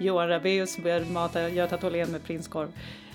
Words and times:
Johan 0.00 0.28
Rabaeus 0.28 0.78
började 0.78 1.06
mata 1.06 1.48
Göta 1.48 1.76
Tholén 1.76 2.10
med 2.10 2.24
prinskorv. 2.24 2.68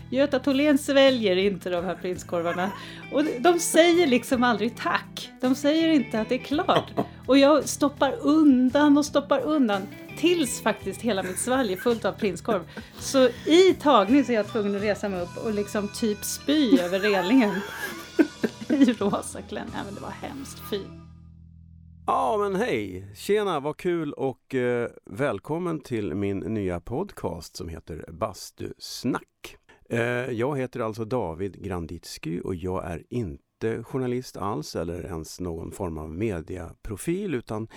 Göta 0.09 0.39
Tholén 0.39 0.77
sväljer 0.77 1.35
inte 1.35 1.69
de 1.69 1.85
här 1.85 1.95
prinskorvarna. 1.95 2.71
Och 3.11 3.23
de 3.39 3.59
säger 3.59 4.07
liksom 4.07 4.43
aldrig 4.43 4.77
tack. 4.77 5.31
De 5.41 5.55
säger 5.55 5.89
inte 5.89 6.21
att 6.21 6.29
det 6.29 6.35
är 6.35 6.39
klart. 6.39 6.91
Och 7.25 7.37
jag 7.37 7.69
stoppar 7.69 8.15
undan 8.21 8.97
och 8.97 9.05
stoppar 9.05 9.39
undan 9.39 9.81
tills 10.17 10.61
faktiskt 10.61 11.01
hela 11.01 11.23
mitt 11.23 11.39
svalg 11.39 11.73
är 11.73 11.77
fullt 11.77 12.05
av 12.05 12.11
prinskorv. 12.11 12.61
Så 12.99 13.29
i 13.45 13.75
tagning 13.81 14.25
så 14.25 14.31
är 14.31 14.35
jag 14.35 14.47
tvungen 14.47 14.75
att 14.75 14.81
resa 14.81 15.09
mig 15.09 15.21
upp 15.21 15.45
och 15.45 15.53
liksom 15.53 15.87
typ 15.87 16.23
spy 16.23 16.79
över 16.79 16.99
relingen. 16.99 17.59
I 18.69 18.85
rosa 18.85 19.41
klänning. 19.41 19.73
Nej 19.73 19.83
men 19.85 19.95
det 19.95 20.01
var 20.01 20.13
hemskt. 20.21 20.57
Fy. 20.69 21.04
Ja 22.07 22.37
men 22.37 22.55
hej! 22.55 23.07
Tjena, 23.15 23.59
vad 23.59 23.77
kul 23.77 24.13
och 24.13 24.55
eh, 24.55 24.89
välkommen 25.05 25.79
till 25.79 26.15
min 26.15 26.39
nya 26.39 26.79
podcast 26.79 27.55
som 27.55 27.69
heter 27.69 28.05
Bastusnack. 28.11 29.57
Eh, 29.89 29.99
jag 30.31 30.57
heter 30.57 30.79
alltså 30.79 31.05
David 31.05 31.63
Granditsky 31.63 32.39
och 32.39 32.55
jag 32.55 32.85
är 32.85 33.03
inte 33.09 33.83
journalist 33.83 34.37
alls 34.37 34.75
eller 34.75 35.05
ens 35.05 35.39
någon 35.39 35.71
form 35.71 35.97
av 35.97 36.09
mediaprofil 36.11 37.33
utan 37.33 37.67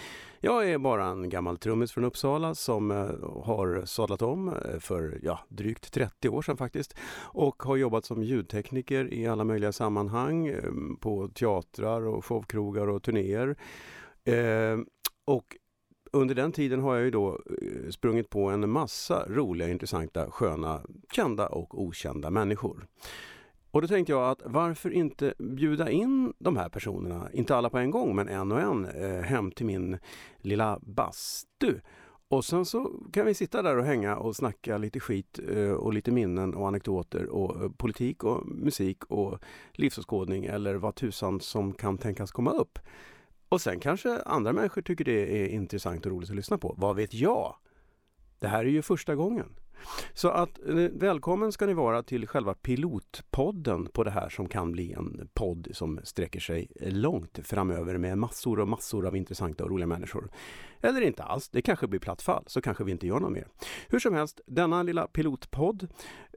jag 0.40 0.70
är 0.70 0.78
bara 0.78 1.04
en 1.04 1.28
gammal 1.28 1.58
trummis 1.58 1.92
från 1.92 2.04
Uppsala 2.04 2.54
som 2.54 2.90
eh, 2.90 2.96
har 3.44 3.82
sadlat 3.84 4.22
om 4.22 4.48
eh, 4.48 4.78
för 4.80 5.18
ja, 5.22 5.40
drygt 5.48 5.92
30 5.92 6.28
år 6.28 6.42
sedan 6.42 6.56
faktiskt 6.56 6.96
och 7.20 7.62
har 7.62 7.76
jobbat 7.76 8.04
som 8.04 8.22
ljudtekniker 8.22 9.14
i 9.14 9.26
alla 9.26 9.44
möjliga 9.44 9.72
sammanhang 9.72 10.46
eh, 10.46 10.62
på 11.00 11.28
teatrar 11.28 12.06
och 12.06 12.24
showkrogar 12.24 12.88
och 12.88 13.02
turnéer. 13.02 13.56
Eh, 14.28 14.78
och 15.24 15.56
under 16.12 16.34
den 16.34 16.52
tiden 16.52 16.80
har 16.80 16.94
jag 16.94 17.04
ju 17.04 17.10
då 17.10 17.28
eh, 17.62 17.90
sprungit 17.90 18.30
på 18.30 18.44
en 18.44 18.70
massa 18.70 19.26
roliga, 19.28 19.68
intressanta, 19.68 20.30
sköna, 20.30 20.80
kända 21.12 21.46
och 21.46 21.82
okända 21.82 22.30
människor. 22.30 22.86
Och 23.70 23.82
då 23.82 23.88
tänkte 23.88 24.12
jag 24.12 24.30
att 24.30 24.42
varför 24.44 24.90
inte 24.90 25.34
bjuda 25.38 25.90
in 25.90 26.32
de 26.38 26.56
här 26.56 26.68
personerna, 26.68 27.28
inte 27.32 27.56
alla 27.56 27.70
på 27.70 27.78
en 27.78 27.90
gång 27.90 28.16
men 28.16 28.28
en 28.28 28.52
och 28.52 28.60
en, 28.60 28.84
eh, 28.84 29.22
hem 29.22 29.50
till 29.50 29.66
min 29.66 29.98
lilla 30.38 30.78
bastu. 30.82 31.80
Och 32.30 32.44
sen 32.44 32.64
så 32.64 32.92
kan 33.12 33.26
vi 33.26 33.34
sitta 33.34 33.62
där 33.62 33.76
och 33.76 33.84
hänga 33.84 34.16
och 34.16 34.36
snacka 34.36 34.78
lite 34.78 35.00
skit 35.00 35.40
eh, 35.48 35.70
och 35.70 35.92
lite 35.92 36.10
minnen 36.10 36.54
och 36.54 36.68
anekdoter 36.68 37.26
och 37.26 37.62
eh, 37.62 37.70
politik 37.70 38.24
och 38.24 38.46
musik 38.46 39.04
och 39.04 39.38
livsåskådning 39.72 40.44
eller 40.44 40.74
vad 40.74 40.94
tusan 40.94 41.40
som 41.40 41.72
kan 41.72 41.98
tänkas 41.98 42.32
komma 42.32 42.50
upp. 42.50 42.78
Och 43.48 43.60
sen 43.60 43.80
kanske 43.80 44.22
andra 44.22 44.52
människor 44.52 44.82
tycker 44.82 45.04
det 45.04 45.42
är 45.42 45.48
intressant 45.48 46.06
och 46.06 46.12
roligt 46.12 46.30
att 46.30 46.36
lyssna 46.36 46.58
på. 46.58 46.74
Vad 46.78 46.96
vet 46.96 47.14
jag? 47.14 47.56
Det 48.38 48.48
här 48.48 48.58
är 48.58 48.68
ju 48.68 48.82
första 48.82 49.14
gången. 49.14 49.54
Så 50.14 50.28
att 50.28 50.58
eh, 50.68 50.74
välkommen 50.74 51.52
ska 51.52 51.66
ni 51.66 51.74
vara 51.74 52.02
till 52.02 52.26
själva 52.26 52.54
pilotpodden 52.54 53.86
på 53.86 54.04
det 54.04 54.10
här 54.10 54.28
som 54.28 54.48
kan 54.48 54.72
bli 54.72 54.92
en 54.92 55.28
podd 55.34 55.68
som 55.72 56.00
sträcker 56.04 56.40
sig 56.40 56.68
långt 56.80 57.38
framöver 57.42 57.98
med 57.98 58.18
massor 58.18 58.60
och 58.60 58.68
massor 58.68 59.06
av 59.06 59.16
intressanta 59.16 59.64
och 59.64 59.70
roliga 59.70 59.86
människor. 59.86 60.30
Eller 60.80 61.00
inte 61.00 61.22
alls, 61.22 61.48
det 61.48 61.62
kanske 61.62 61.86
blir 61.86 62.00
platt 62.00 62.22
fall, 62.22 62.44
så 62.46 62.60
kanske 62.60 62.84
vi 62.84 62.92
inte 62.92 63.06
gör 63.06 63.20
något 63.20 63.32
mer. 63.32 63.48
Hur 63.88 63.98
som 63.98 64.14
helst, 64.14 64.40
denna 64.46 64.82
lilla 64.82 65.06
pilotpodd 65.06 65.88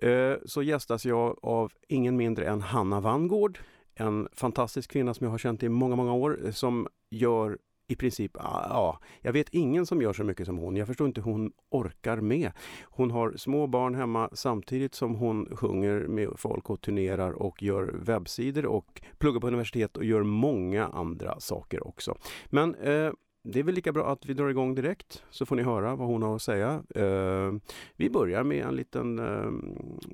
eh, 0.02 0.34
så 0.45 0.64
gästas 0.64 1.06
jag 1.06 1.39
av 1.44 1.72
ingen 1.88 2.17
mindre 2.17 2.45
än 2.45 2.62
Hanna 2.62 3.00
Vangård 3.00 3.59
en 3.95 4.28
fantastisk 4.34 4.92
kvinna 4.92 5.14
som 5.14 5.26
jag 5.26 5.32
har 5.32 5.38
känt 5.38 5.64
i 5.64 5.70
många, 5.70 5.95
många 5.95 6.14
år 6.14 6.52
som 6.52 6.88
gör 7.12 7.58
i 7.92 7.95
princip, 7.95 8.38
ah, 8.38 8.66
ja, 8.70 9.00
jag 9.22 9.34
vet 9.34 9.50
ingen 9.50 9.86
som 9.86 10.02
gör 10.02 10.14
så 10.14 10.23
mycket 10.23 10.45
som 10.45 10.58
hon. 10.58 10.76
Jag 10.76 10.88
förstår 10.88 11.08
inte 11.08 11.22
hur 11.22 11.31
hon 11.31 11.52
orkar 11.70 12.17
med. 12.17 12.52
Hon 12.84 13.12
har 13.12 13.34
små 13.38 13.67
barn 13.67 13.95
hemma 13.95 14.30
samtidigt 14.34 14.95
som 14.95 15.16
hon 15.16 15.56
sjunger 15.56 16.00
med 16.08 16.30
folk 16.38 16.70
och 16.70 16.82
turnerar 16.82 17.32
och 17.32 17.64
gör 17.64 17.95
webbsidor 18.00 18.66
och 18.66 19.02
pluggar 19.17 19.39
på 19.39 19.48
universitet 19.48 19.98
och 19.98 20.06
gör 20.06 20.23
många 20.23 20.88
andra 20.88 21.39
saker 21.39 21.88
också. 21.88 22.17
Men 22.45 22.76
eh, 22.76 23.11
det 23.43 23.60
är 23.60 23.64
väl 23.64 23.76
lika 23.76 23.92
bra 23.92 24.11
att 24.11 24.26
vi 24.26 24.33
drar 24.33 24.49
igång 24.49 24.76
direkt 24.76 25.23
så 25.30 25.45
får 25.45 25.55
ni 25.55 25.64
höra 25.64 25.95
vad 25.95 26.08
hon 26.08 26.23
har 26.23 26.36
att 26.36 26.42
säga. 26.42 26.83
Eh, 26.95 27.54
vi 27.95 28.10
börjar 28.10 28.43
med 28.43 28.66
en 28.66 28.76
liten 28.76 29.20
eh, 29.20 29.52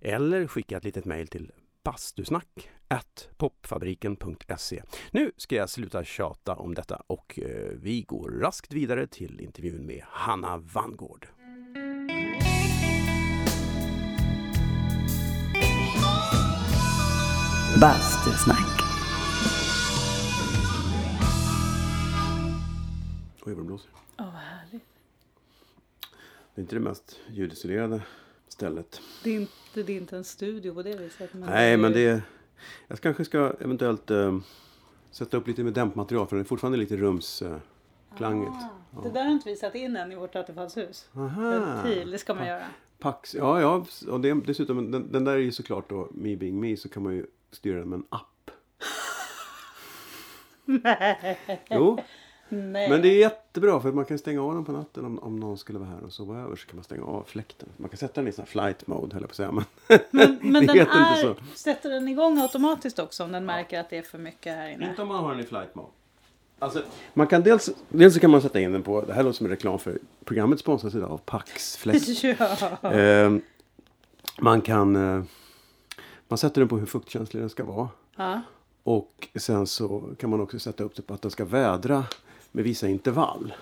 eller 0.00 0.46
skicka 0.46 0.76
ett 0.76 0.84
litet 0.84 1.04
mejl 1.04 1.28
till 1.28 1.52
bastusnack 1.88 2.70
popfabriken.se. 3.36 4.82
Nu 5.10 5.32
ska 5.36 5.56
jag 5.56 5.70
sluta 5.70 6.04
tjata 6.04 6.54
om 6.54 6.74
detta 6.74 7.02
och 7.06 7.38
eh, 7.38 7.72
vi 7.74 8.02
går 8.02 8.30
raskt 8.30 8.72
vidare 8.72 9.06
till 9.06 9.40
intervjun 9.40 9.86
med 9.86 10.02
Hanna 10.04 10.58
Vangård. 10.58 11.28
Bastusnack. 17.80 18.82
Oj, 23.46 23.54
vad 23.54 23.56
det 23.56 23.62
blåser. 23.62 23.90
Åh, 24.18 24.24
vad 24.24 24.34
härligt. 24.34 24.82
Det 26.54 26.60
är 26.60 26.62
inte 26.62 26.76
det 26.76 26.80
mest 26.80 27.20
ljudisolerade 27.28 28.02
stället. 28.58 29.00
Det 29.24 29.30
är, 29.30 29.40
inte, 29.40 29.52
det 29.82 29.92
är 29.92 29.96
inte 29.96 30.16
en 30.16 30.24
studio 30.24 30.74
på 30.74 30.82
det 30.82 30.96
viset. 30.96 31.34
Men 31.34 31.50
Nej, 31.50 31.72
är 31.72 31.76
men 31.76 31.92
det... 31.92 32.22
Jag 32.88 33.00
kanske 33.00 33.24
ska 33.24 33.52
eventuellt 33.60 34.10
eh, 34.10 34.38
sätta 35.10 35.36
upp 35.36 35.46
lite 35.46 35.64
med 35.64 35.72
dämpmaterial 35.72 36.26
för 36.26 36.36
det 36.36 36.42
är 36.42 36.44
fortfarande 36.44 36.78
lite 36.78 36.96
rumsklangigt. 36.96 38.52
Ah, 38.96 39.02
Det 39.02 39.10
där 39.10 39.24
har 39.24 39.30
inte 39.30 39.48
vi 39.48 39.56
satt 39.56 39.74
in 39.74 39.96
än 39.96 40.12
i 40.12 40.14
vårt 40.14 40.36
attefallshus. 40.36 41.08
Ventil, 41.12 42.10
det 42.10 42.18
ska 42.18 42.34
man 42.34 42.46
göra. 42.46 42.64
Pax, 42.98 43.34
ja, 43.34 43.60
ja, 43.60 43.86
och 44.08 44.20
det, 44.20 44.34
dessutom, 44.34 44.90
den, 44.90 45.12
den 45.12 45.24
där 45.24 45.32
är 45.32 45.38
ju 45.38 45.52
såklart 45.52 45.90
då, 45.90 46.08
Me 46.14 46.36
Being 46.36 46.60
Me, 46.60 46.76
så 46.76 46.88
kan 46.88 47.02
man 47.02 47.14
ju 47.14 47.26
styra 47.50 47.78
den 47.78 47.88
med 47.88 47.96
en 47.96 48.06
app. 48.08 48.50
Nej. 50.64 51.38
Jo, 51.70 51.98
Nej. 52.48 52.90
men 52.90 53.02
det 53.02 53.08
är 53.08 53.18
jättebra 53.18 53.80
för 53.80 53.92
man 53.92 54.04
kan 54.04 54.18
stänga 54.18 54.42
av 54.42 54.54
den 54.54 54.64
på 54.64 54.72
natten 54.72 55.04
om, 55.04 55.18
om 55.18 55.40
någon 55.40 55.58
skulle 55.58 55.78
vara 55.78 55.88
här 55.88 56.04
och 56.04 56.12
sova 56.12 56.38
över 56.38 56.56
så 56.56 56.66
kan 56.66 56.76
man 56.76 56.84
stänga 56.84 57.04
av 57.04 57.24
fläkten. 57.26 57.68
Man 57.76 57.88
kan 57.88 57.98
sätta 57.98 58.20
den 58.20 58.28
i 58.28 58.32
sån 58.32 58.42
här 58.42 58.50
flight 58.50 58.86
mode 58.86 59.14
höll 59.14 59.22
jag 59.22 59.28
på 59.28 59.32
att 59.32 59.36
säga. 59.36 59.52
Men, 59.52 59.64
Men, 60.10 60.38
men 60.42 60.52
det 60.66 60.72
den 60.74 60.88
är, 60.88 61.36
sätter 61.54 61.90
den 61.90 62.08
igång 62.08 62.38
automatiskt 62.38 62.98
också 62.98 63.24
om 63.24 63.32
den 63.32 63.46
märker 63.46 63.80
att 63.80 63.90
det 63.90 63.98
är 63.98 64.02
för 64.02 64.18
mycket 64.18 64.54
här 64.54 64.68
inne? 64.68 64.90
Inte 64.90 65.02
om 65.02 65.08
man 65.08 65.24
har 65.24 65.30
den 65.30 65.40
i 65.40 65.44
flight 65.44 65.74
mode. 65.74 65.88
Alltså, 66.58 66.82
man 67.14 67.26
kan 67.26 67.42
dels, 67.42 67.70
dels 67.88 68.14
så 68.14 68.20
kan 68.20 68.30
man 68.30 68.42
sätta 68.42 68.60
in 68.60 68.72
den 68.72 68.82
på, 68.82 69.00
det 69.00 69.12
här 69.12 69.22
låter 69.22 69.36
som 69.36 69.46
en 69.46 69.50
reklam 69.50 69.78
för 69.78 69.98
programmet 70.24 70.60
sponsras 70.60 70.94
idag 70.94 71.10
av 71.10 71.18
Pax 71.18 71.76
Fläsk. 71.76 72.24
ja. 72.82 72.92
Eh, 72.92 73.36
man 74.40 74.60
kan, 74.60 74.96
eh, 74.96 75.22
man 76.28 76.38
sätter 76.38 76.60
den 76.60 76.68
på 76.68 76.78
hur 76.78 76.86
fuktkänslig 76.86 77.42
den 77.42 77.50
ska 77.50 77.64
vara. 77.64 77.88
ja. 78.16 78.40
Och 78.82 79.28
sen 79.34 79.66
så 79.66 80.02
kan 80.18 80.30
man 80.30 80.40
också 80.40 80.58
sätta 80.58 80.84
upp 80.84 80.96
det 80.96 81.02
på 81.02 81.14
att 81.14 81.22
den 81.22 81.30
ska 81.30 81.44
vädra 81.44 82.04
med 82.52 82.64
vissa 82.64 82.88
intervall. 82.88 83.52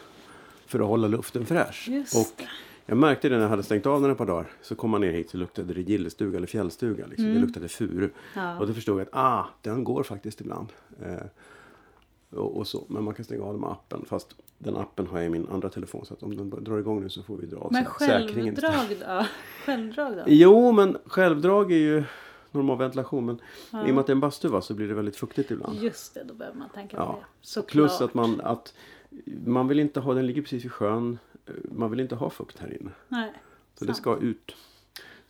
För 0.66 0.80
att 0.80 0.86
hålla 0.86 1.08
luften 1.08 1.46
fräsch. 1.46 1.88
Och 2.14 2.42
jag 2.86 2.98
märkte 2.98 3.28
det 3.28 3.34
när 3.34 3.42
jag 3.42 3.48
hade 3.50 3.62
stängt 3.62 3.86
av 3.86 4.02
den 4.02 4.10
ett 4.10 4.18
par 4.18 4.26
dagar. 4.26 4.46
Så 4.62 4.74
kom 4.74 4.90
man 4.90 5.00
ner 5.00 5.12
hit 5.12 5.30
så 5.30 5.36
luktade 5.36 5.74
det 5.74 5.80
gillestuga 5.80 6.36
eller 6.36 6.46
fjällstuga. 6.46 7.06
Liksom. 7.06 7.34
Det 7.34 7.40
luktade 7.40 7.68
furu. 7.68 7.96
Mm. 7.98 8.10
Ja. 8.34 8.58
Och 8.58 8.66
då 8.66 8.74
förstod 8.74 9.00
jag 9.00 9.02
att 9.02 9.14
ah, 9.16 9.46
den 9.62 9.84
går 9.84 10.02
faktiskt 10.02 10.40
ibland. 10.40 10.68
Eh, 11.02 11.26
och, 12.38 12.56
och 12.56 12.66
så. 12.66 12.84
Men 12.88 13.04
man 13.04 13.14
kan 13.14 13.24
stänga 13.24 13.44
av 13.44 13.52
den 13.52 13.60
med 13.60 13.70
appen. 13.70 14.04
Fast 14.08 14.34
den 14.58 14.76
appen 14.76 15.06
har 15.06 15.18
jag 15.18 15.26
i 15.26 15.30
min 15.30 15.48
andra 15.48 15.68
telefon. 15.68 16.06
Så 16.06 16.14
att 16.14 16.22
om 16.22 16.36
den 16.36 16.64
drar 16.64 16.78
igång 16.78 17.00
nu 17.02 17.08
så 17.08 17.22
får 17.22 17.36
vi 17.36 17.46
dra 17.46 17.58
av 17.58 17.72
Men 17.72 17.84
sä- 17.84 17.98
säkringen 17.98 18.54
istället. 18.54 18.76
självdrag 18.76 19.18
då? 19.18 19.26
Självdrag 19.66 20.16
då? 20.16 20.22
Jo, 20.26 20.72
men 20.72 20.96
självdrag 21.06 21.72
är 21.72 21.76
ju 21.76 22.04
normal 22.56 22.78
ventilation. 22.78 23.26
Men 23.26 23.36
i 23.86 23.90
och 23.90 23.94
med 23.94 23.98
att 23.98 24.06
det 24.06 24.10
är 24.10 24.14
en 24.14 24.20
bastu 24.20 24.48
va, 24.48 24.60
så 24.62 24.74
blir 24.74 24.88
det 24.88 24.94
väldigt 24.94 25.16
fuktigt 25.16 25.50
ibland. 25.50 25.78
Just 25.82 26.14
det, 26.14 26.24
då 26.24 26.34
behöver 26.34 26.58
man 26.58 26.68
tänka 26.68 26.96
på 26.96 27.02
Ja. 27.02 27.18
det. 27.20 27.26
Såklart. 27.40 27.70
Plus 27.72 28.00
att 28.00 28.14
man, 28.14 28.40
att 28.40 28.74
man 29.46 29.68
vill 29.68 29.80
inte 29.80 30.00
ha, 30.00 30.14
den 30.14 30.26
ligger 30.26 30.42
precis 30.42 30.64
vid 30.64 30.72
sjön. 30.72 31.18
Eh, 31.46 31.52
Man 31.70 31.90
vill 31.90 32.00
inte 32.00 32.14
ha 32.14 32.30
fukt 32.30 32.58
här 32.58 32.80
inne. 32.80 32.90
Nej. 33.08 33.32
Så 33.74 33.84
det 33.84 33.86
sant. 33.94 33.96
ska 33.98 34.16
ut. 34.18 34.56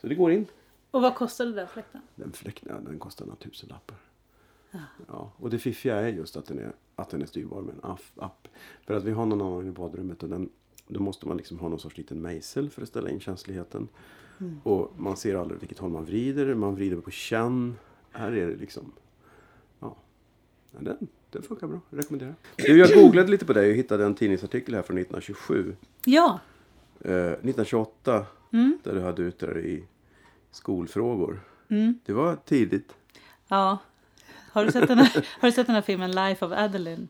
Så 0.00 0.06
det 0.06 0.14
går 0.14 0.32
in. 0.32 0.46
Och 0.90 1.02
vad 1.02 1.14
kostar 1.14 1.46
det 1.46 1.52
där 1.52 1.66
fläkten? 1.66 2.00
Den 2.14 2.32
fläkten, 2.32 2.68
ja, 2.74 2.90
den 2.90 2.98
kostar 2.98 3.26
några 3.26 3.36
tusenlappar. 3.36 3.96
Ja. 5.08 5.32
Och 5.36 5.50
det 5.50 5.58
fiffiga 5.58 5.96
är 5.96 6.08
just 6.08 6.36
att 6.36 6.46
den 6.46 6.58
är, 6.58 6.72
att 6.96 7.10
den 7.10 7.22
är 7.22 7.26
styrbar 7.26 7.62
med 7.62 7.74
en 7.74 7.96
app. 8.16 8.48
För 8.86 8.94
att 8.94 9.04
vi 9.04 9.10
har 9.10 9.26
någon 9.26 9.40
annan 9.42 9.66
i 9.68 9.70
badrummet 9.70 10.22
och 10.22 10.28
den 10.28 10.48
Då 10.88 11.00
måste 11.00 11.28
man 11.28 11.36
liksom 11.36 11.58
ha 11.58 11.68
någon 11.68 11.78
sorts 11.78 11.96
liten 11.96 12.20
mejsel 12.22 12.70
för 12.70 12.82
att 12.82 12.88
ställa 12.88 13.10
in 13.10 13.20
känsligheten. 13.20 13.88
Mm. 14.40 14.60
Och 14.62 14.92
man 14.96 15.16
ser 15.16 15.34
aldrig 15.34 15.60
vilket 15.60 15.78
håll 15.78 15.90
man 15.90 16.04
vrider. 16.04 16.54
Man 16.54 16.74
vrider 16.74 16.96
på 16.96 17.10
känn. 17.10 17.76
Här 18.12 18.32
är 18.32 18.46
det 18.46 18.56
liksom... 18.56 18.92
Ja. 19.80 19.96
den, 20.78 21.08
den 21.30 21.42
funkar 21.42 21.66
bra. 21.66 21.80
Jag 21.90 21.98
rekommenderar. 21.98 22.34
Du, 22.56 22.78
jag 22.78 22.94
googlade 22.94 23.30
lite 23.30 23.44
på 23.44 23.52
dig 23.52 23.70
och 23.70 23.76
hittade 23.76 24.04
en 24.04 24.14
tidningsartikel 24.14 24.74
här 24.74 24.82
från 24.82 24.98
1927. 24.98 25.76
Ja. 26.04 26.40
Eh, 27.00 27.14
1928. 27.14 28.26
Mm. 28.52 28.78
Där 28.82 28.94
du 28.94 29.00
hade 29.00 29.22
ute 29.22 29.46
dig 29.46 29.74
i 29.74 29.84
skolfrågor. 30.50 31.40
Mm. 31.68 31.98
Det 32.06 32.12
var 32.12 32.36
tidigt. 32.36 32.94
Ja. 33.48 33.78
Har 34.52 34.64
du, 34.64 34.72
sett 34.72 34.88
den 34.88 34.98
här, 34.98 35.26
har 35.40 35.48
du 35.48 35.52
sett 35.52 35.66
den 35.66 35.74
här 35.74 35.82
filmen 35.82 36.10
Life 36.10 36.46
of 36.46 36.52
Adeline? 36.52 37.08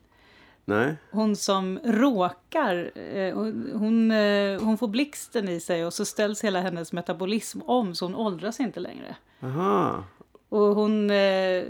Nej? 0.69 0.95
Hon 1.11 1.35
som 1.35 1.79
råkar, 1.83 2.91
eh, 2.95 3.35
hon, 3.35 3.71
hon, 3.73 4.11
eh, 4.11 4.61
hon 4.61 4.77
får 4.77 4.87
blixten 4.87 5.49
i 5.49 5.59
sig 5.59 5.85
och 5.85 5.93
så 5.93 6.05
ställs 6.05 6.43
hela 6.43 6.61
hennes 6.61 6.93
metabolism 6.93 7.61
om 7.65 7.95
så 7.95 8.05
hon 8.05 8.15
åldras 8.15 8.59
inte 8.59 8.79
längre. 8.79 9.15
Aha. 9.43 10.03
Och 10.49 10.59
hon 10.75 11.09
eh, 11.11 11.63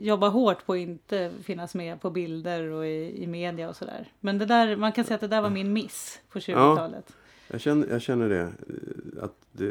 jobbar 0.00 0.28
hårt 0.28 0.66
på 0.66 0.72
att 0.72 0.78
inte 0.78 1.30
finnas 1.42 1.74
med 1.74 2.00
på 2.00 2.10
bilder 2.10 2.62
och 2.70 2.86
i, 2.86 3.22
i 3.22 3.26
media 3.26 3.68
och 3.68 3.76
sådär. 3.76 4.12
Men 4.20 4.38
det 4.38 4.46
där, 4.46 4.76
man 4.76 4.92
kan 4.92 5.04
säga 5.04 5.14
att 5.14 5.20
det 5.20 5.28
där 5.28 5.40
var 5.42 5.50
min 5.50 5.72
miss 5.72 6.20
på 6.32 6.38
20-talet. 6.38 7.12
Jag 7.50 7.60
känner, 7.60 7.88
jag 7.88 8.02
känner 8.02 8.28
det. 8.28 8.40
eh, 8.40 9.24
Att 9.24 9.34
det, 9.52 9.70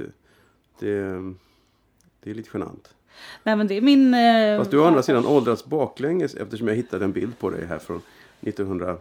det, 0.79 0.99
det 2.23 2.29
är 2.29 2.33
lite 2.33 2.49
genant. 2.53 2.93
Nej 3.43 3.55
men 3.55 3.67
det 3.67 3.77
är 3.77 3.81
min... 3.81 4.13
Eh, 4.13 4.57
Fast 4.57 4.71
du 4.71 4.77
har 4.77 4.85
å 4.85 4.87
andra 4.87 5.03
sidan 5.03 5.25
åldrats 5.25 5.65
baklänges 5.65 6.35
eftersom 6.35 6.67
jag 6.67 6.75
hittade 6.75 7.05
en 7.05 7.11
bild 7.11 7.39
på 7.39 7.49
dig 7.49 7.65
här 7.65 7.79
från 7.79 8.01
1900, 8.47 8.97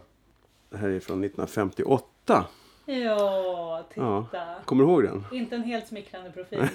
det 0.69 0.77
här 0.77 0.89
är 0.89 0.99
från 0.99 1.23
1958. 1.23 2.45
Ja, 2.85 3.85
titta. 3.89 4.01
Ja. 4.33 4.59
Kommer 4.65 4.83
du 4.83 4.89
ihåg 4.89 5.03
den? 5.03 5.23
Inte 5.31 5.55
en 5.55 5.63
helt 5.63 5.87
smickrande 5.87 6.31
profil. 6.31 6.59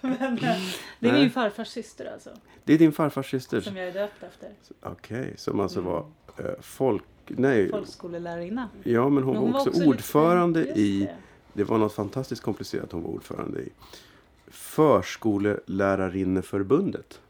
men, 0.00 0.38
eh, 0.38 0.56
det 1.00 1.08
är 1.08 1.12
min 1.12 1.30
farfars 1.30 1.68
syster 1.68 2.12
alltså. 2.12 2.30
Det 2.64 2.74
är 2.74 2.78
din 2.78 2.92
farfars 2.92 3.30
syster? 3.30 3.60
Som 3.60 3.76
jag 3.76 3.88
är 3.88 3.92
döpt 3.92 4.22
efter. 4.22 4.48
Okej, 4.82 5.34
som 5.36 5.60
alltså 5.60 5.78
Mm. 5.80 5.92
var 5.92 6.06
eh, 6.38 6.44
folk... 6.60 7.02
Nej, 7.26 7.70
Folkskolelärarinna. 7.70 8.68
ja 8.82 9.08
men 9.08 9.22
hon 9.22 9.34
Men 9.34 9.52
var 9.52 9.60
också, 9.60 9.70
lite- 9.70 9.86
ordförande 9.86 10.60
just 10.60 10.76
i... 10.76 11.00
det. 11.04 11.16
Det 11.52 11.64
var 11.64 11.78
något 11.78 11.94
fantastiskt 11.94 12.42
komplicerat 12.42 12.92
hon 12.92 13.02
var 13.02 13.10
ordförande 13.10 13.60
i. 13.60 13.68
Förskolelärarinneförbundet. 14.48 17.20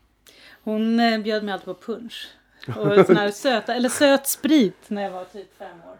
Hon 0.63 1.01
eh, 1.01 1.19
bjöd 1.21 1.45
mig 1.45 1.53
alltid 1.55 1.67
på 1.67 1.75
punch. 1.75 2.29
Och 2.69 3.07
sån 3.07 3.17
här 3.17 3.31
söta, 3.31 3.75
eller 3.75 3.89
söt 3.89 4.27
sprit 4.27 4.91
när 4.91 5.03
jag 5.03 5.11
var 5.11 5.25
typ 5.25 5.59
fem 5.59 5.79
år. 5.91 5.97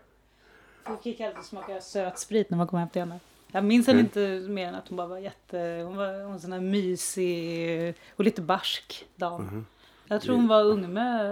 Hon 0.85 0.99
fick 0.99 1.21
alltid 1.21 1.45
smaka 1.45 1.81
söt 1.81 2.19
sprit 2.19 2.51
när 2.51 2.59
man 2.59 2.67
kom 2.67 2.79
hem 2.79 2.89
till 2.89 3.03
henne. 3.03 3.21
Jag 3.53 3.65
minns 3.65 3.87
henne 3.87 4.01
Mm. 4.01 4.07
inte 4.07 4.49
mer 4.53 4.69
än 4.69 4.75
att 4.75 4.89
hon 4.89 4.97
bara 4.97 5.07
var 5.07 5.19
jätte... 5.19 5.83
Hon 5.87 5.97
var 5.97 6.07
en 6.07 6.41
sån 6.41 6.53
här 6.53 6.61
mysig 6.61 7.95
och 8.17 8.25
lite 8.25 8.43
barsk 8.43 9.07
dam. 9.17 9.43
Mhm. 9.43 9.67
Jag 10.07 10.23
tror 10.23 10.37
hon 10.37 10.49
var 10.49 10.65
Ungmö 10.65 11.23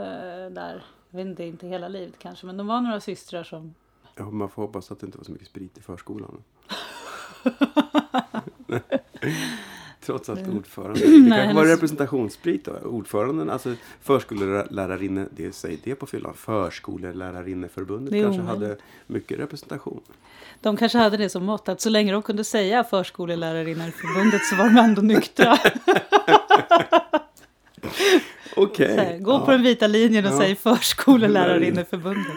där. 0.50 0.84
Jag 1.11 1.17
vet 1.17 1.26
inte, 1.26 1.44
inte 1.44 1.67
hela 1.67 1.88
livet 1.88 2.14
kanske. 2.19 2.46
Men 2.46 2.56
de 2.56 2.67
var 2.67 2.81
några 2.81 3.00
systrar 3.00 3.44
som... 3.44 3.75
Ja, 4.14 4.31
man 4.31 4.49
får 4.49 4.62
hoppas 4.62 4.90
att 4.93 5.00
det 5.00 5.06
inte 5.06 5.19
var 5.19 5.25
så 5.25 5.32
mycket 5.32 5.49
sprit 5.49 5.79
i 5.79 5.81
förskolan. 5.81 6.43
Trots 10.06 10.28
att 10.28 10.49
ordförande... 10.56 11.00
Det 11.00 11.19
Nej, 11.19 11.38
kanske 11.38 11.54
var 11.54 11.64
representationssprit 11.66 12.64
då. 12.64 12.72
Ordföranden, 12.72 13.50
alltså 13.50 13.75
förskolelärarinne, 14.02 15.26
det 15.31 15.52
säger 15.54 15.78
det 15.84 15.94
på 15.94 16.06
fyllan. 16.06 16.34
Förskollärarinneförbundet 16.34 18.12
Det 18.12 18.19
är 18.19 18.22
kanske 18.22 18.43
hade 18.43 18.76
mycket 19.06 19.38
representation. 19.38 20.00
De 20.60 20.76
kanske 20.76 20.99
hade 20.99 21.16
det 21.16 21.28
som 21.28 21.44
mått 21.44 21.69
att 21.69 21.81
så 21.81 21.90
länge 21.90 22.12
de 22.12 22.22
kunde 22.22 22.44
säga 22.44 22.84
förskollärarinnor 22.84 23.88
i 23.88 23.90
förbundet 23.90 24.44
så 24.44 24.56
var 24.56 24.64
de 24.64 24.76
ändå 24.78 25.02
nyktra. 25.02 25.58
Okej. 28.56 28.96
Här, 28.96 29.19
Gå 29.19 29.32
ja. 29.32 29.44
på 29.44 29.50
den 29.50 29.62
vita 29.62 29.87
linjen 29.87 30.26
och 30.26 30.32
Ja. 30.32 30.38
säg 30.38 30.55
förskollärarinneförbundet. 30.56 32.32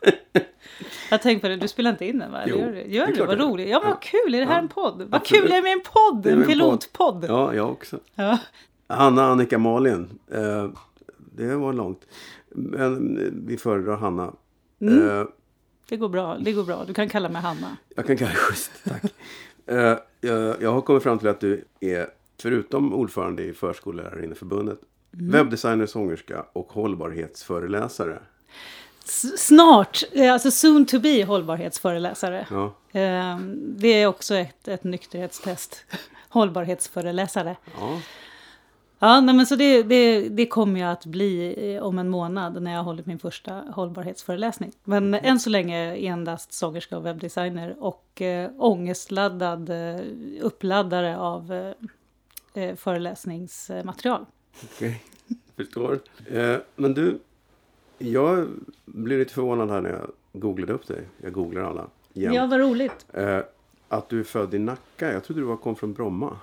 Jag 1.10 1.22
tänkte 1.22 1.40
på 1.40 1.48
det, 1.48 1.56
du 1.56 1.68
spelar 1.68 1.90
inte 1.90 2.06
in 2.06 2.18
den 2.18 2.32
va? 2.32 2.42
Jo, 2.46 2.56
gör 2.56 2.66
du? 2.66 2.72
det 2.72 2.80
är 2.82 2.86
Gör 2.88 3.06
du? 3.06 3.20
Vad 3.26 3.30
jag 3.38 3.40
roligt. 3.40 3.68
Ja 3.68 3.80
men 3.80 3.90
vad 3.90 4.02
kul, 4.02 4.34
är 4.34 4.40
det 4.40 4.46
här 4.46 4.58
en 4.58 4.68
podd? 4.68 5.06
Vad 5.08 5.24
kul, 5.26 5.44
är 5.52 5.56
det 5.56 5.62
med 5.62 5.72
en 5.72 5.80
podd? 5.80 6.26
Är 6.26 6.36
En 6.36 6.44
pilotpodd? 6.46 7.24
Ja, 7.28 7.54
jag 7.54 7.70
också. 7.70 7.98
Ja. 8.14 8.38
Hanna, 8.86 9.24
Annika, 9.24 9.58
Malin. 9.58 10.18
Eh, 10.32 10.68
det 11.16 11.56
var 11.56 11.72
långt. 11.72 12.00
Men 12.48 13.18
eh, 13.18 13.24
vi 13.46 13.56
föredrar 13.56 13.96
Hanna. 13.96 14.32
Mm. 14.80 15.08
Eh, 15.20 15.24
Det 15.88 15.96
går 15.96 16.08
bra, 16.08 16.38
det 16.38 16.52
går 16.52 16.64
bra. 16.64 16.84
Du 16.86 16.94
kan 16.94 17.08
kalla 17.08 17.28
mig 17.28 17.42
Hanna. 17.42 17.76
Jag 17.96 18.06
kan 18.06 18.16
kalla 18.16 18.30
dig 18.30 18.38
schysst, 18.38 18.72
tack. 18.84 19.02
Jag, 20.20 20.56
jag 20.62 20.72
har 20.72 20.80
kommit 20.80 21.02
fram 21.02 21.18
till 21.18 21.28
att 21.28 21.40
du 21.40 21.64
är, 21.80 22.06
förutom 22.42 22.94
ordförande 22.94 23.42
i 23.44 23.52
Förskollärarinneförbundet, 23.52 24.78
Mm. 25.14 25.30
webbdesigner, 25.30 25.86
sångerska 25.86 26.44
och 26.52 26.72
hållbarhetsföreläsare. 26.72 28.18
Snart, 29.38 30.02
eh, 30.12 30.32
alltså 30.32 30.50
soon 30.50 30.86
to 30.86 30.98
be 31.00 31.24
hållbarhetsföreläsare. 31.24 32.46
Ja, 32.50 32.74
Eh, 33.00 33.38
Det 33.60 33.88
är 33.88 34.06
också 34.06 34.34
ett, 34.34 34.68
ett 34.68 34.84
nykterhetstest. 34.84 35.84
Hållbarhetsföreläsare. 36.28 37.56
ja. 37.80 38.00
Ja, 39.02 39.20
nej, 39.20 39.34
men 39.34 39.46
så 39.46 39.56
det, 39.56 39.82
det, 39.82 40.28
det 40.28 40.46
kommer 40.46 40.80
jag 40.80 40.90
att 40.90 41.06
bli 41.06 41.54
eh, 41.74 41.82
om 41.82 41.98
en 41.98 42.08
månad 42.08 42.62
när 42.62 42.72
jag 42.74 42.82
hållit 42.82 43.06
min 43.06 43.18
första 43.18 43.52
hållbarhetsföreläsning. 43.52 44.72
Men 44.84 45.14
än 45.14 45.40
så 45.40 45.50
länge 45.50 45.96
endast 45.96 46.52
sångerska 46.52 46.96
och 46.96 47.06
webbdesigner 47.06 47.76
och 47.78 48.22
eh, 48.22 48.50
ångestladdad 48.58 49.70
eh, 49.70 50.00
uppladdare 50.40 51.18
av 51.18 51.52
eh, 52.54 52.74
föreläsningsmaterial. 52.76 54.26
okej. 54.64 55.02
Förstår. 55.56 56.00
Eh, 56.30 56.56
men 56.76 56.94
du, 56.94 57.18
jag 58.00 58.48
blev 58.84 59.18
lite 59.18 59.34
förvånad 59.34 59.70
här 59.70 59.80
när 59.80 59.90
jag 59.90 60.10
googlade 60.32 60.72
upp 60.72 60.86
dig. 60.86 61.08
Jag 61.22 61.32
googlar 61.32 61.62
alla 61.62 61.86
jämt. 62.12 62.34
Ja, 62.34 62.46
vad 62.46 62.60
roligt. 62.60 63.06
Eh, 63.12 63.38
att 63.88 64.08
du 64.08 64.20
är 64.20 64.24
född 64.24 64.54
i 64.54 64.58
Nacka. 64.58 65.12
Jag 65.12 65.24
trodde 65.24 65.40
du 65.40 65.44
var, 65.44 65.56
kom 65.56 65.76
från 65.76 65.92
Bromma. 65.92 66.36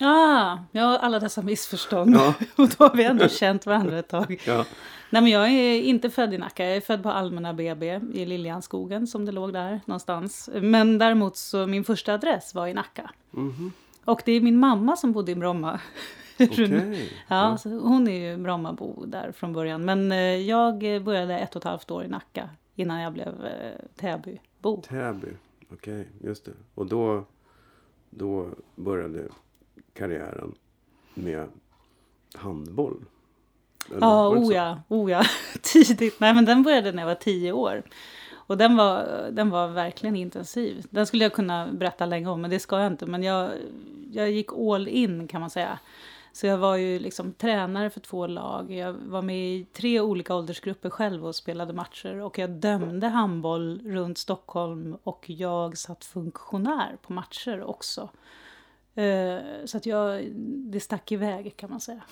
Ah, 0.00 0.58
ja, 0.72 0.98
alla 0.98 1.20
dessa 1.20 1.42
missförstånd. 1.42 2.14
Ja. 2.14 2.34
och 2.56 2.68
då 2.68 2.84
har 2.84 2.96
vi 2.96 3.04
ändå 3.04 3.28
känt 3.28 3.66
varandra 3.66 3.98
ett 3.98 4.08
tag. 4.08 4.42
Ja, 4.46 4.64
Nej, 5.10 5.22
men 5.22 5.32
jag 5.32 5.50
är 5.50 5.82
inte 5.82 6.10
född 6.10 6.34
i 6.34 6.38
Nacka. 6.38 6.64
Jag 6.64 6.76
är 6.76 6.80
född 6.80 7.02
på 7.02 7.10
Allmänna 7.10 7.54
BB 7.54 8.00
i 8.12 8.26
Liljanskogen 8.26 9.06
som 9.06 9.24
det 9.24 9.32
låg 9.32 9.52
där 9.52 9.80
någonstans. 9.84 10.50
Men 10.52 10.98
däremot 10.98 11.36
så 11.36 11.66
min 11.66 11.84
första 11.84 12.14
adress 12.14 12.54
var 12.54 12.66
i 12.66 12.74
Nacka. 12.74 13.10
mhm. 13.30 13.72
Och 14.04 14.22
det 14.24 14.32
är 14.32 14.40
min 14.40 14.58
mamma 14.58 14.96
som 14.96 15.12
bodde 15.12 15.32
i 15.32 15.34
Bromma. 15.34 15.80
okej. 16.40 17.12
Ja, 17.28 17.58
Så 17.58 17.68
hon 17.68 18.08
är 18.08 18.30
ju 18.30 18.36
Brommabo 18.36 19.04
där 19.06 19.32
från 19.32 19.52
början. 19.52 19.84
Men 19.84 20.12
eh, 20.12 20.18
jag 20.18 20.78
började 21.04 21.38
ett 21.38 21.56
och 21.56 21.60
ett 21.60 21.64
halvt 21.64 21.90
år 21.90 22.04
i 22.04 22.08
Nacka 22.08 22.48
innan 22.74 23.00
jag 23.00 23.12
blev 23.12 23.44
eh, 23.44 23.80
Täbybo. 23.96 24.82
Täby. 24.82 25.28
Okej, 25.72 26.08
just 26.24 26.44
det. 26.44 26.52
Och 26.74 26.86
då, 26.86 27.24
då 28.10 28.48
började 28.76 29.28
karriären 29.94 30.54
med 31.14 31.48
handboll. 32.34 33.04
Eller 33.90 34.00
Ja, 34.00 34.28
var 34.28 34.34
det 34.34 34.40
oh 34.40 34.46
så? 34.46 34.52
ja, 34.52 34.82
oh 34.88 35.10
ja, 35.10 35.22
tidigt. 35.62 36.20
Nej, 36.20 36.34
men 36.34 36.44
den 36.44 36.62
började 36.62 36.92
när 36.92 37.02
jag 37.02 37.08
var 37.08 37.14
tio 37.14 37.52
år. 37.52 37.82
Och 38.46 38.58
den 38.58 38.76
var, 38.76 39.28
den 39.32 39.50
var 39.50 39.68
verkligen 39.68 40.16
intensiv. 40.16 40.86
Den 40.90 41.06
skulle 41.06 41.24
jag 41.24 41.32
kunna 41.32 41.68
berätta 41.72 42.06
länge 42.06 42.28
om, 42.28 42.40
men 42.40 42.50
det 42.50 42.58
ska 42.60 42.80
jag 42.80 42.92
inte. 42.92 43.06
Men 43.06 43.22
jag, 43.22 43.50
jag 44.12 44.30
gick 44.30 44.52
all 44.52 44.88
in 44.88 45.28
kan 45.28 45.40
man 45.40 45.50
säga. 45.50 45.78
Så 46.34 46.46
jag 46.46 46.58
var 46.58 46.76
ju 46.76 46.98
liksom 46.98 47.32
tränare 47.32 47.90
för 47.90 48.00
två 48.00 48.26
lag. 48.26 48.72
Jag 48.72 48.92
var 48.92 49.22
med 49.22 49.36
i 49.56 49.66
tre 49.72 50.00
olika 50.00 50.34
åldersgrupper 50.34 50.90
själv 50.90 51.26
och 51.26 51.34
spelade 51.34 51.72
matcher. 51.72 52.20
Och 52.20 52.38
jag 52.38 52.50
dömde 52.50 53.08
handboll 53.08 53.80
runt 53.84 54.18
Stockholm 54.18 54.96
och 55.02 55.24
jag 55.30 55.78
satt 55.78 56.04
funktionär 56.04 56.96
på 57.02 57.12
matcher 57.12 57.62
också. 57.62 58.08
Eh, 58.94 59.38
Så 59.64 59.76
att 59.76 59.86
jag, 59.86 60.24
det 60.72 60.80
stack 60.80 61.12
iväg 61.12 61.56
kan 61.56 61.70
man 61.70 61.80
säga. 61.80 62.02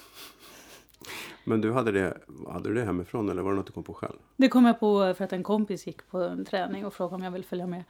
Men 1.44 1.60
du 1.60 1.72
hade 1.72 1.92
det, 1.92 2.18
hade 2.48 2.68
du 2.68 2.74
det 2.74 2.84
hemifrån 2.84 3.28
eller 3.28 3.42
var 3.42 3.50
det 3.50 3.56
något 3.56 3.66
du 3.66 3.72
kom 3.72 3.84
på 3.84 3.94
själv? 3.94 4.16
Det 4.36 4.48
kom 4.48 4.64
jag 4.66 4.80
på 4.80 5.14
för 5.14 5.24
att 5.24 5.32
en 5.32 5.42
kompis 5.42 5.86
gick 5.86 6.10
på 6.10 6.18
en 6.18 6.44
träning 6.44 6.86
och 6.86 6.94
frågade 6.94 7.14
om 7.16 7.22
jag 7.22 7.30
ville 7.30 7.44
följa 7.44 7.66
med. 7.66 7.84